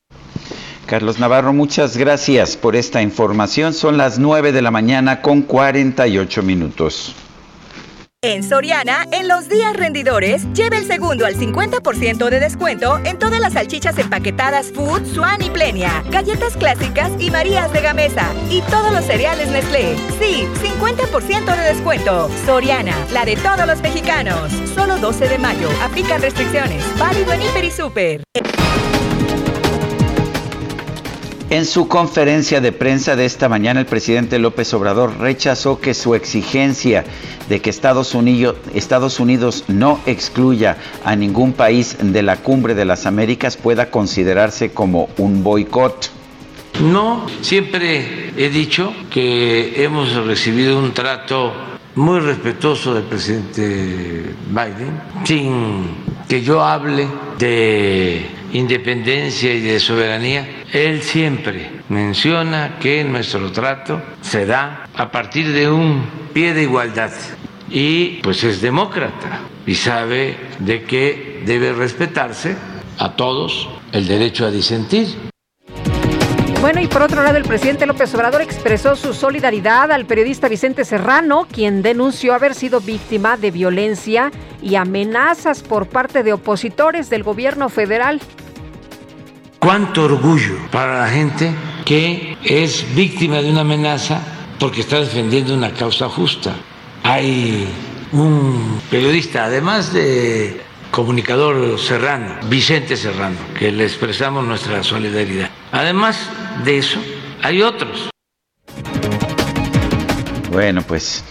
Carlos 0.87 1.19
Navarro, 1.19 1.53
muchas 1.53 1.97
gracias 1.97 2.57
por 2.57 2.77
esta 2.77 3.03
información. 3.03 3.75
Son 3.75 3.97
las 3.97 4.21
9 4.21 4.53
de 4.53 4.63
la 4.63 4.71
mañana 4.71 5.21
con 5.21 5.43
48 5.43 6.43
minutos. 6.45 7.17
En 8.27 8.43
Soriana, 8.43 9.07
en 9.13 9.29
los 9.29 9.49
días 9.49 9.77
rendidores, 9.77 10.53
lleve 10.53 10.79
el 10.79 10.85
segundo 10.85 11.27
al 11.27 11.37
50% 11.37 12.29
de 12.29 12.41
descuento 12.41 12.99
en 13.05 13.21
todas 13.21 13.39
las 13.39 13.53
salchichas 13.53 13.97
empaquetadas 13.99 14.73
Food, 14.73 15.07
Swan 15.07 15.41
y 15.43 15.51
Plenia, 15.51 16.03
galletas 16.11 16.57
clásicas 16.57 17.13
y 17.21 17.31
Marías 17.31 17.73
de 17.73 17.83
Gamesa 17.83 18.35
y 18.51 18.63
todos 18.63 18.91
los 18.91 19.05
cereales 19.05 19.49
Nestlé. 19.53 19.95
Sí, 20.19 20.49
50% 20.61 21.57
de 21.57 21.63
descuento. 21.73 22.29
Soriana, 22.45 22.97
la 23.13 23.25
de 23.25 23.37
todos 23.37 23.65
los 23.65 23.81
mexicanos. 23.81 24.51
Solo 24.75 24.99
12 24.99 25.29
de 25.29 25.39
mayo. 25.39 25.69
Aplican 25.81 26.21
restricciones. 26.21 26.83
Válido 26.99 27.33
en 27.33 27.43
Hiper 27.43 27.65
y 27.65 27.71
Super. 27.71 28.25
En 31.49 31.65
su 31.65 31.87
conferencia 31.87 32.61
de 32.61 32.73
prensa 32.73 33.15
de 33.15 33.25
esta 33.25 33.49
mañana, 33.49 33.79
el 33.79 33.87
presidente 33.87 34.41
López 34.41 34.75
Obrador 34.75 35.19
rechazó 35.21 35.79
que 35.81 35.95
su 35.95 36.17
exigencia 36.17 37.05
de 37.49 37.61
que 37.61 37.71
Estados 37.71 38.15
Unidos, 38.15 39.65
no 39.69 40.01
excluya 40.07 40.77
a 41.05 41.15
ningún 41.15 41.53
país 41.53 41.99
de 42.01 42.23
la 42.25 42.39
cumbre 42.39 42.75
de 42.75 42.85
las 42.85 43.07
Américas 43.07 43.57
pueda 43.57 43.93
considerarse 43.93 44.73
como 44.73 45.09
un 45.19 45.45
boicot. 45.45 46.11
No, 46.81 47.27
siempre 47.43 48.33
he 48.37 48.51
dicho 48.51 48.93
que 49.09 49.85
hemos 49.85 50.15
recibido 50.27 50.77
un 50.77 50.95
trato 50.95 51.53
muy 51.95 52.19
respetuoso 52.19 52.93
del 52.93 53.05
presidente 53.05 54.35
Biden, 54.49 55.01
sin 55.23 55.85
que 56.29 56.43
yo 56.43 56.65
hable 56.65 57.07
de 57.39 58.27
independencia 58.57 59.53
y 59.53 59.61
de 59.61 59.81
soberanía, 59.81 60.65
él 60.73 61.03
siempre 61.03 61.71
menciona 61.89 62.79
que 62.81 63.05
nuestro 63.05 63.53
trato 63.53 64.01
se 64.21 64.47
da 64.47 64.89
a 64.95 65.11
partir 65.11 65.53
de 65.53 65.71
un 65.71 66.05
pie 66.33 66.55
de 66.55 66.63
igualdad 66.63 67.13
y 67.71 68.21
pues 68.23 68.45
es 68.45 68.61
demócrata 68.61 69.41
y 69.67 69.75
sabe 69.75 70.37
de 70.59 70.85
que 70.85 71.43
debe 71.45 71.73
respetarse 71.73 72.57
a 72.99 73.15
todos 73.17 73.69
el 73.93 74.07
derecho 74.07 74.47
a 74.47 74.51
disentir. 74.51 75.09
Bueno, 76.61 76.81
y 76.81 76.89
por 76.89 77.03
otro 77.03 77.23
lado, 77.23 77.37
el 77.37 77.45
presidente 77.45 77.87
López 77.87 78.13
Obrador 78.15 78.41
expresó 78.41 78.97
su 78.97 79.15
solidaridad 79.15 79.93
al 79.93 80.07
periodista 80.07 80.49
Vicente 80.49 80.85
Serrano, 80.85 81.47
quien 81.51 81.83
denunció 81.83 82.35
haber 82.35 82.55
sido 82.55 82.81
víctima 82.81 83.37
de 83.37 83.51
violencia 83.51 84.33
y 84.63 84.75
amenazas 84.75 85.63
por 85.63 85.87
parte 85.87 86.23
de 86.23 86.33
opositores 86.33 87.09
del 87.09 87.23
gobierno 87.23 87.69
federal. 87.69 88.21
Cuánto 89.67 90.05
orgullo 90.05 90.59
para 90.71 91.01
la 91.01 91.09
gente 91.09 91.53
que 91.85 92.39
es 92.45 92.87
víctima 92.95 93.43
de 93.43 93.51
una 93.51 93.63
amenaza 93.63 94.21
porque 94.61 94.83
está 94.83 95.01
defendiendo 95.01 95.55
una 95.55 95.73
causa 95.73 96.09
justa. 96.09 96.55
Hay 97.03 97.67
un 98.13 98.81
periodista, 98.89 99.47
además 99.47 99.93
de 99.93 100.61
comunicador 100.93 101.81
Serrano, 101.81 102.37
Vicente 102.49 102.97
Serrano, 102.97 103.39
que 103.59 103.73
le 103.73 103.83
expresamos 103.83 104.45
nuestra 104.45 104.85
solidaridad. 104.85 105.51
Además 105.73 106.31
de 106.65 106.79
eso, 106.79 107.01
hay 107.43 107.61
otros. 107.61 108.11
Bueno, 110.53 110.83
pues 110.83 111.25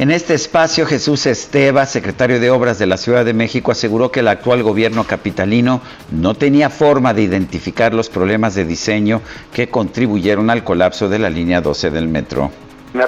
en 0.00 0.10
este 0.10 0.32
espacio, 0.32 0.86
Jesús 0.86 1.26
Esteva, 1.26 1.84
secretario 1.84 2.40
de 2.40 2.50
Obras 2.50 2.78
de 2.78 2.86
la 2.86 2.96
Ciudad 2.96 3.22
de 3.22 3.34
México, 3.34 3.70
aseguró 3.70 4.10
que 4.10 4.20
el 4.20 4.28
actual 4.28 4.62
gobierno 4.62 5.04
capitalino 5.04 5.82
no 6.10 6.32
tenía 6.32 6.70
forma 6.70 7.12
de 7.12 7.20
identificar 7.20 7.92
los 7.92 8.08
problemas 8.08 8.54
de 8.54 8.64
diseño 8.64 9.20
que 9.52 9.68
contribuyeron 9.68 10.48
al 10.48 10.64
colapso 10.64 11.10
de 11.10 11.18
la 11.18 11.28
línea 11.28 11.60
12 11.60 11.90
del 11.90 12.08
metro. 12.08 12.50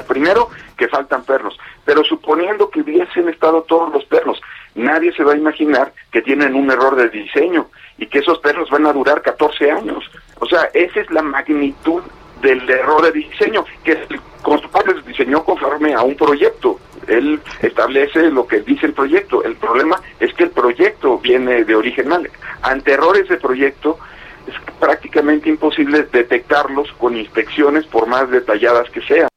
Primero, 0.06 0.50
que 0.76 0.86
faltan 0.86 1.24
pernos, 1.24 1.58
pero 1.86 2.04
suponiendo 2.04 2.68
que 2.68 2.82
hubiesen 2.82 3.26
estado 3.30 3.62
todos 3.62 3.90
los 3.90 4.04
pernos, 4.04 4.38
nadie 4.74 5.14
se 5.14 5.24
va 5.24 5.32
a 5.32 5.36
imaginar 5.38 5.94
que 6.10 6.20
tienen 6.20 6.54
un 6.54 6.70
error 6.70 6.94
de 6.96 7.08
diseño 7.08 7.68
y 7.96 8.06
que 8.06 8.18
esos 8.18 8.38
pernos 8.40 8.68
van 8.68 8.84
a 8.84 8.92
durar 8.92 9.22
14 9.22 9.70
años. 9.70 10.04
O 10.40 10.46
sea, 10.46 10.68
esa 10.74 11.00
es 11.00 11.10
la 11.10 11.22
magnitud 11.22 12.02
del 12.42 12.68
error 12.68 13.02
de 13.02 13.12
diseño, 13.12 13.64
que 13.84 13.92
el 13.92 14.20
constructor 14.42 15.02
diseñó 15.04 15.44
conforme 15.44 15.94
a 15.94 16.02
un 16.02 16.16
proyecto. 16.16 16.78
Él 17.06 17.40
establece 17.62 18.30
lo 18.30 18.46
que 18.46 18.60
dice 18.60 18.86
el 18.86 18.92
proyecto. 18.92 19.42
El 19.42 19.56
problema 19.56 20.00
es 20.20 20.34
que 20.34 20.44
el 20.44 20.50
proyecto 20.50 21.18
viene 21.18 21.64
de 21.64 21.74
origen 21.74 22.08
mal. 22.08 22.28
Ante 22.62 22.92
errores 22.92 23.28
de 23.28 23.36
proyecto 23.38 23.98
es 24.46 24.54
prácticamente 24.78 25.48
imposible 25.48 26.06
detectarlos 26.12 26.92
con 26.98 27.16
inspecciones 27.16 27.86
por 27.86 28.06
más 28.06 28.30
detalladas 28.30 28.90
que 28.90 29.00
sean. 29.02 29.28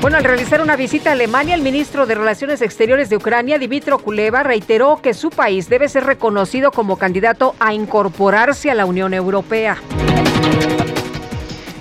Bueno, 0.00 0.16
al 0.16 0.24
realizar 0.24 0.62
una 0.62 0.76
visita 0.76 1.10
a 1.10 1.12
Alemania, 1.14 1.56
el 1.56 1.60
ministro 1.60 2.06
de 2.06 2.14
Relaciones 2.14 2.62
Exteriores 2.62 3.10
de 3.10 3.16
Ucrania, 3.16 3.58
Dimitro 3.58 3.98
Kuleva, 3.98 4.44
reiteró 4.44 5.00
que 5.02 5.12
su 5.12 5.28
país 5.28 5.68
debe 5.68 5.88
ser 5.88 6.04
reconocido 6.04 6.70
como 6.70 6.98
candidato 6.98 7.56
a 7.58 7.74
incorporarse 7.74 8.70
a 8.70 8.74
la 8.74 8.86
Unión 8.86 9.12
Europea. 9.12 9.76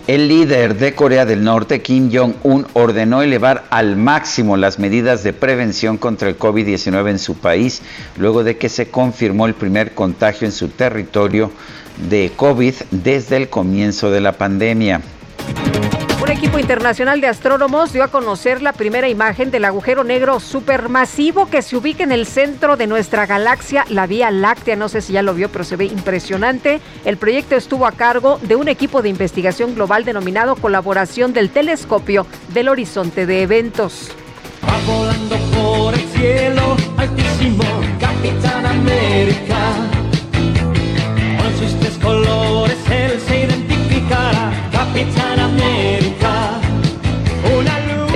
El 0.08 0.30
líder 0.30 0.77
de 0.77 0.95
Corea 0.95 1.26
del 1.26 1.44
Norte, 1.44 1.82
Kim 1.82 2.10
Jong-un, 2.10 2.66
ordenó 2.72 3.22
elevar 3.24 3.66
al 3.69 3.98
máximo 3.98 4.56
las 4.56 4.80
medidas 4.80 5.22
de 5.22 5.34
prevención 5.34 5.98
contra 5.98 6.30
el 6.30 6.40
COVID-19 6.40 7.10
en 7.10 7.19
su 7.19 7.36
país, 7.36 7.82
luego 8.16 8.45
de 8.45 8.56
que 8.56 8.69
se 8.69 8.90
confirmó 8.90 9.48
el 9.48 9.53
primer 9.53 9.94
contagio 9.94 10.48
en 10.48 10.53
su 10.53 10.69
territorio 10.69 11.52
de 12.10 12.32
COVID 12.34 12.74
desde 12.92 13.36
el 13.36 13.50
comienzo 13.50 14.10
de 14.10 14.22
la 14.22 14.32
pandemia. 14.32 15.02
Un 16.27 16.33
equipo 16.33 16.59
internacional 16.59 17.22
de 17.22 17.27
astrónomos 17.27 17.93
dio 17.93 18.03
a 18.03 18.09
conocer 18.09 18.61
la 18.61 18.73
primera 18.73 19.07
imagen 19.07 19.49
del 19.49 19.64
agujero 19.64 20.03
negro 20.03 20.41
supermasivo 20.41 21.49
que 21.49 21.61
se 21.61 21.77
ubica 21.77 22.03
en 22.03 22.11
el 22.11 22.25
centro 22.25 22.75
de 22.75 22.85
nuestra 22.85 23.25
galaxia, 23.25 23.85
la 23.88 24.07
Vía 24.07 24.30
Láctea. 24.30 24.75
No 24.75 24.89
sé 24.89 24.99
si 24.99 25.14
ya 25.14 25.22
lo 25.22 25.33
vio, 25.33 25.47
pero 25.49 25.64
se 25.64 25.77
ve 25.77 25.85
impresionante. 25.85 26.81
El 27.06 27.15
proyecto 27.15 27.56
estuvo 27.56 27.85
a 27.85 27.93
cargo 27.93 28.39
de 28.41 28.57
un 28.57 28.67
equipo 28.67 29.01
de 29.01 29.07
investigación 29.07 29.73
global 29.73 30.03
denominado 30.03 30.57
Colaboración 30.57 31.31
del 31.31 31.49
Telescopio 31.49 32.27
del 32.49 32.67
Horizonte 32.67 33.25
de 33.25 33.43
Eventos. 33.43 34.11
Va 34.67 34.77
volando 34.85 35.38
por 35.57 35.93
el 35.93 36.06
cielo, 36.09 36.75
altísimo, 36.97 37.64
Capitán 38.01 38.65
América. 38.65 39.56
Con 41.41 41.57
sus 41.57 41.80
tres 41.80 41.97
colores 41.99 42.75
él 42.91 43.17
se 43.25 43.45
identificará, 43.45 44.51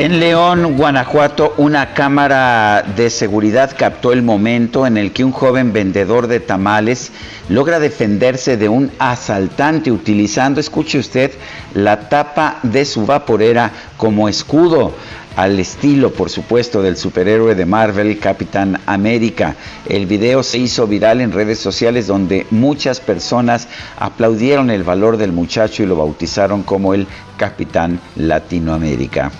en 0.01 0.19
León, 0.19 0.77
Guanajuato, 0.77 1.53
una 1.57 1.93
cámara 1.93 2.83
de 2.95 3.11
seguridad 3.11 3.75
captó 3.77 4.11
el 4.13 4.23
momento 4.23 4.87
en 4.87 4.97
el 4.97 5.11
que 5.11 5.23
un 5.23 5.31
joven 5.31 5.73
vendedor 5.73 6.25
de 6.25 6.39
tamales 6.39 7.11
logra 7.49 7.79
defenderse 7.79 8.57
de 8.57 8.67
un 8.67 8.91
asaltante 8.97 9.91
utilizando, 9.91 10.59
escuche 10.59 10.97
usted, 10.97 11.33
la 11.75 12.09
tapa 12.09 12.57
de 12.63 12.83
su 12.85 13.05
vaporera 13.05 13.71
como 13.97 14.27
escudo 14.27 14.95
al 15.35 15.59
estilo, 15.59 16.11
por 16.11 16.29
supuesto, 16.29 16.81
del 16.81 16.97
superhéroe 16.97 17.55
de 17.55 17.65
Marvel, 17.65 18.19
Capitán 18.19 18.79
América. 18.85 19.55
El 19.87 20.05
video 20.05 20.43
se 20.43 20.57
hizo 20.57 20.87
viral 20.87 21.21
en 21.21 21.31
redes 21.31 21.59
sociales 21.59 22.07
donde 22.07 22.45
muchas 22.51 22.99
personas 22.99 23.67
aplaudieron 23.97 24.69
el 24.69 24.83
valor 24.83 25.17
del 25.17 25.31
muchacho 25.31 25.83
y 25.83 25.85
lo 25.85 25.95
bautizaron 25.95 26.63
como 26.63 26.93
el 26.93 27.07
Capitán 27.37 27.99
Latinoamérica. 28.15 29.31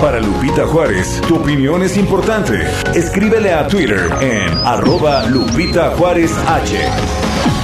Para 0.00 0.18
Lupita 0.18 0.66
Juárez, 0.66 1.20
tu 1.28 1.36
opinión 1.36 1.80
es 1.82 1.96
importante. 1.96 2.60
Escríbele 2.92 3.52
a 3.52 3.68
Twitter 3.68 4.10
en 4.20 4.52
arroba 4.64 5.26
Lupita 5.26 5.90
Juárez 5.96 6.32
H. 6.48 7.61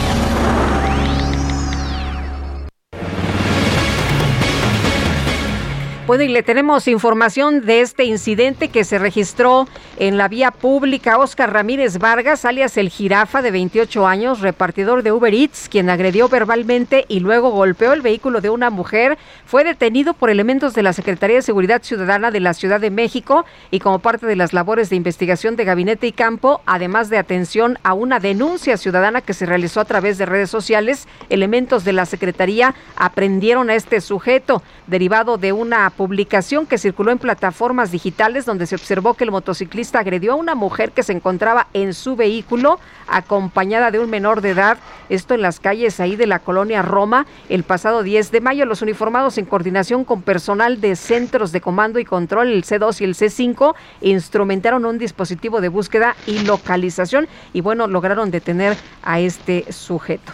Bueno, 6.08 6.24
y 6.24 6.28
le 6.28 6.42
tenemos 6.42 6.88
información 6.88 7.66
de 7.66 7.82
este 7.82 8.04
incidente 8.04 8.68
que 8.68 8.84
se 8.84 8.98
registró 8.98 9.68
en 9.98 10.16
la 10.16 10.26
vía 10.26 10.52
pública. 10.52 11.18
Oscar 11.18 11.52
Ramírez 11.52 11.98
Vargas, 11.98 12.46
alias 12.46 12.78
el 12.78 12.88
jirafa 12.88 13.42
de 13.42 13.50
28 13.50 14.06
años, 14.06 14.40
repartidor 14.40 15.02
de 15.02 15.12
Uber 15.12 15.34
Eats, 15.34 15.68
quien 15.68 15.90
agredió 15.90 16.30
verbalmente 16.30 17.04
y 17.08 17.20
luego 17.20 17.50
golpeó 17.50 17.92
el 17.92 18.00
vehículo 18.00 18.40
de 18.40 18.48
una 18.48 18.70
mujer, 18.70 19.18
fue 19.44 19.64
detenido 19.64 20.14
por 20.14 20.30
elementos 20.30 20.72
de 20.72 20.82
la 20.82 20.94
Secretaría 20.94 21.36
de 21.36 21.42
Seguridad 21.42 21.82
Ciudadana 21.82 22.30
de 22.30 22.40
la 22.40 22.54
Ciudad 22.54 22.80
de 22.80 22.88
México 22.88 23.44
y 23.70 23.80
como 23.80 23.98
parte 23.98 24.24
de 24.24 24.36
las 24.36 24.54
labores 24.54 24.88
de 24.88 24.96
investigación 24.96 25.56
de 25.56 25.66
gabinete 25.66 26.06
y 26.06 26.12
campo, 26.12 26.62
además 26.64 27.10
de 27.10 27.18
atención 27.18 27.78
a 27.82 27.92
una 27.92 28.18
denuncia 28.18 28.78
ciudadana 28.78 29.20
que 29.20 29.34
se 29.34 29.44
realizó 29.44 29.80
a 29.80 29.84
través 29.84 30.16
de 30.16 30.24
redes 30.24 30.48
sociales, 30.48 31.06
elementos 31.28 31.84
de 31.84 31.92
la 31.92 32.06
Secretaría 32.06 32.74
aprendieron 32.96 33.68
a 33.68 33.74
este 33.74 34.00
sujeto 34.00 34.62
derivado 34.86 35.36
de 35.36 35.52
una 35.52 35.90
publicación 35.98 36.64
que 36.64 36.78
circuló 36.78 37.10
en 37.10 37.18
plataformas 37.18 37.90
digitales 37.90 38.46
donde 38.46 38.68
se 38.68 38.76
observó 38.76 39.14
que 39.14 39.24
el 39.24 39.32
motociclista 39.32 39.98
agredió 39.98 40.32
a 40.32 40.36
una 40.36 40.54
mujer 40.54 40.92
que 40.92 41.02
se 41.02 41.12
encontraba 41.12 41.66
en 41.74 41.92
su 41.92 42.14
vehículo 42.14 42.78
acompañada 43.08 43.90
de 43.90 43.98
un 43.98 44.08
menor 44.08 44.40
de 44.40 44.50
edad, 44.50 44.78
esto 45.08 45.34
en 45.34 45.42
las 45.42 45.58
calles 45.58 45.98
ahí 45.98 46.14
de 46.14 46.28
la 46.28 46.38
colonia 46.38 46.82
Roma 46.82 47.26
el 47.48 47.64
pasado 47.64 48.04
10 48.04 48.30
de 48.30 48.40
mayo. 48.40 48.64
Los 48.64 48.80
uniformados 48.80 49.38
en 49.38 49.44
coordinación 49.46 50.04
con 50.04 50.22
personal 50.22 50.80
de 50.80 50.94
centros 50.94 51.50
de 51.50 51.60
comando 51.60 51.98
y 51.98 52.04
control, 52.04 52.52
el 52.52 52.62
C2 52.62 53.00
y 53.00 53.04
el 53.04 53.16
C5, 53.16 53.74
instrumentaron 54.00 54.86
un 54.86 54.98
dispositivo 54.98 55.60
de 55.60 55.68
búsqueda 55.68 56.14
y 56.28 56.44
localización 56.44 57.26
y 57.52 57.60
bueno, 57.60 57.88
lograron 57.88 58.30
detener 58.30 58.76
a 59.02 59.18
este 59.18 59.72
sujeto. 59.72 60.32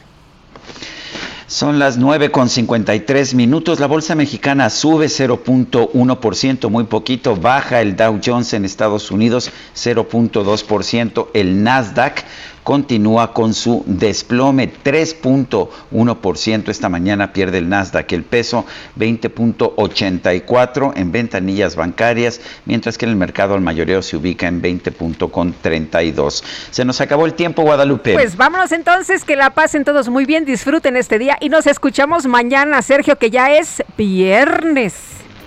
Son 1.47 1.79
las 1.79 1.99
9 1.99 2.31
con 2.31 2.49
53 2.49 3.35
minutos. 3.35 3.79
La 3.79 3.87
bolsa 3.87 4.15
mexicana 4.15 4.71
sube 4.71 5.07
0.1%, 5.07 6.71
muy 6.71 6.85
poquito. 6.85 7.37
Baja 7.37 7.83
el 7.83 7.97
Dow 7.97 8.19
Jones 8.25 8.55
en 8.55 8.65
Estados 8.65 9.11
Unidos 9.11 9.51
0.2%. 9.77 11.29
El 11.35 11.63
Nasdaq 11.63 12.25
continúa 12.65 13.33
con 13.33 13.55
su 13.55 13.85
desplome 13.87 14.73
3.1%. 14.73 16.69
Esta 16.71 16.89
mañana 16.89 17.33
pierde 17.33 17.59
el 17.59 17.69
Nasdaq 17.69 18.13
el 18.13 18.25
peso 18.25 18.65
20.84 18.99 20.93
en 20.97 21.13
ventanillas 21.13 21.77
bancarias, 21.77 22.41
mientras 22.65 22.99
que 22.99 23.05
en 23.05 23.11
el 23.11 23.17
mercado 23.17 23.55
al 23.55 23.61
mayoreo 23.61 24.03
se 24.03 24.17
ubica 24.17 24.49
en 24.49 24.61
20.32. 24.61 26.43
Se 26.71 26.85
nos 26.85 27.01
acabó 27.01 27.27
el 27.27 27.35
tiempo, 27.35 27.63
Guadalupe. 27.63 28.15
Pues 28.15 28.37
vámonos 28.37 28.73
entonces, 28.73 29.25
que 29.25 29.37
la 29.37 29.51
pasen 29.51 29.85
todos 29.85 30.09
muy 30.09 30.25
bien, 30.25 30.45
disfruten 30.45 30.97
este 30.97 31.19
día 31.19 31.37
y 31.41 31.51
nos 31.51 31.67
escuchamos 31.67 32.27
mañana, 32.27 32.83
Sergio, 32.83 33.17
que 33.17 33.31
ya 33.31 33.53
es 33.53 33.85
viernes. 33.97 34.95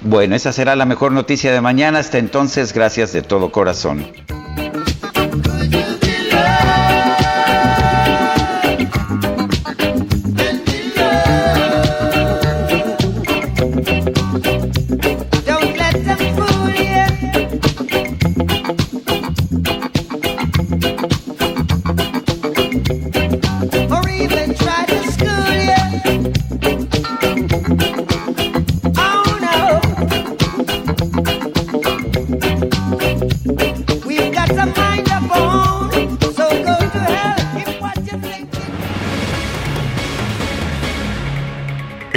Bueno, 0.02 0.36
esa 0.36 0.54
será 0.54 0.76
la 0.76 0.86
mejor 0.86 1.12
noticia 1.12 1.52
de 1.52 1.60
mañana. 1.60 2.00
Hasta 2.00 2.20
entonces, 2.20 2.72
gracias 2.72 3.14
de 3.14 3.24
todo 3.24 3.52
corazón. 3.52 4.06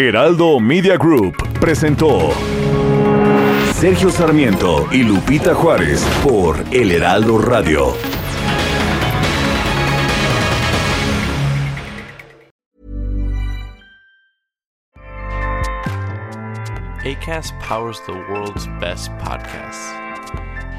Heraldo 0.08 0.58
Media 0.60 0.96
Group 0.96 1.36
presentó 1.60 2.30
Sergio 3.74 4.10
Sarmiento 4.10 4.88
y 4.90 5.02
Lupita 5.02 5.54
Juárez 5.54 6.02
por 6.24 6.56
El 6.72 6.90
Heraldo 6.90 7.36
Radio. 7.36 7.94
ACAST 17.04 17.52
powers 17.60 18.00
the 18.06 18.12
world's 18.30 18.66
best 18.80 19.10
podcasts. 19.18 19.92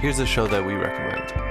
Here's 0.02 0.20
a 0.20 0.26
show 0.26 0.48
that 0.48 0.66
we 0.66 0.74
recommend. 0.74 1.51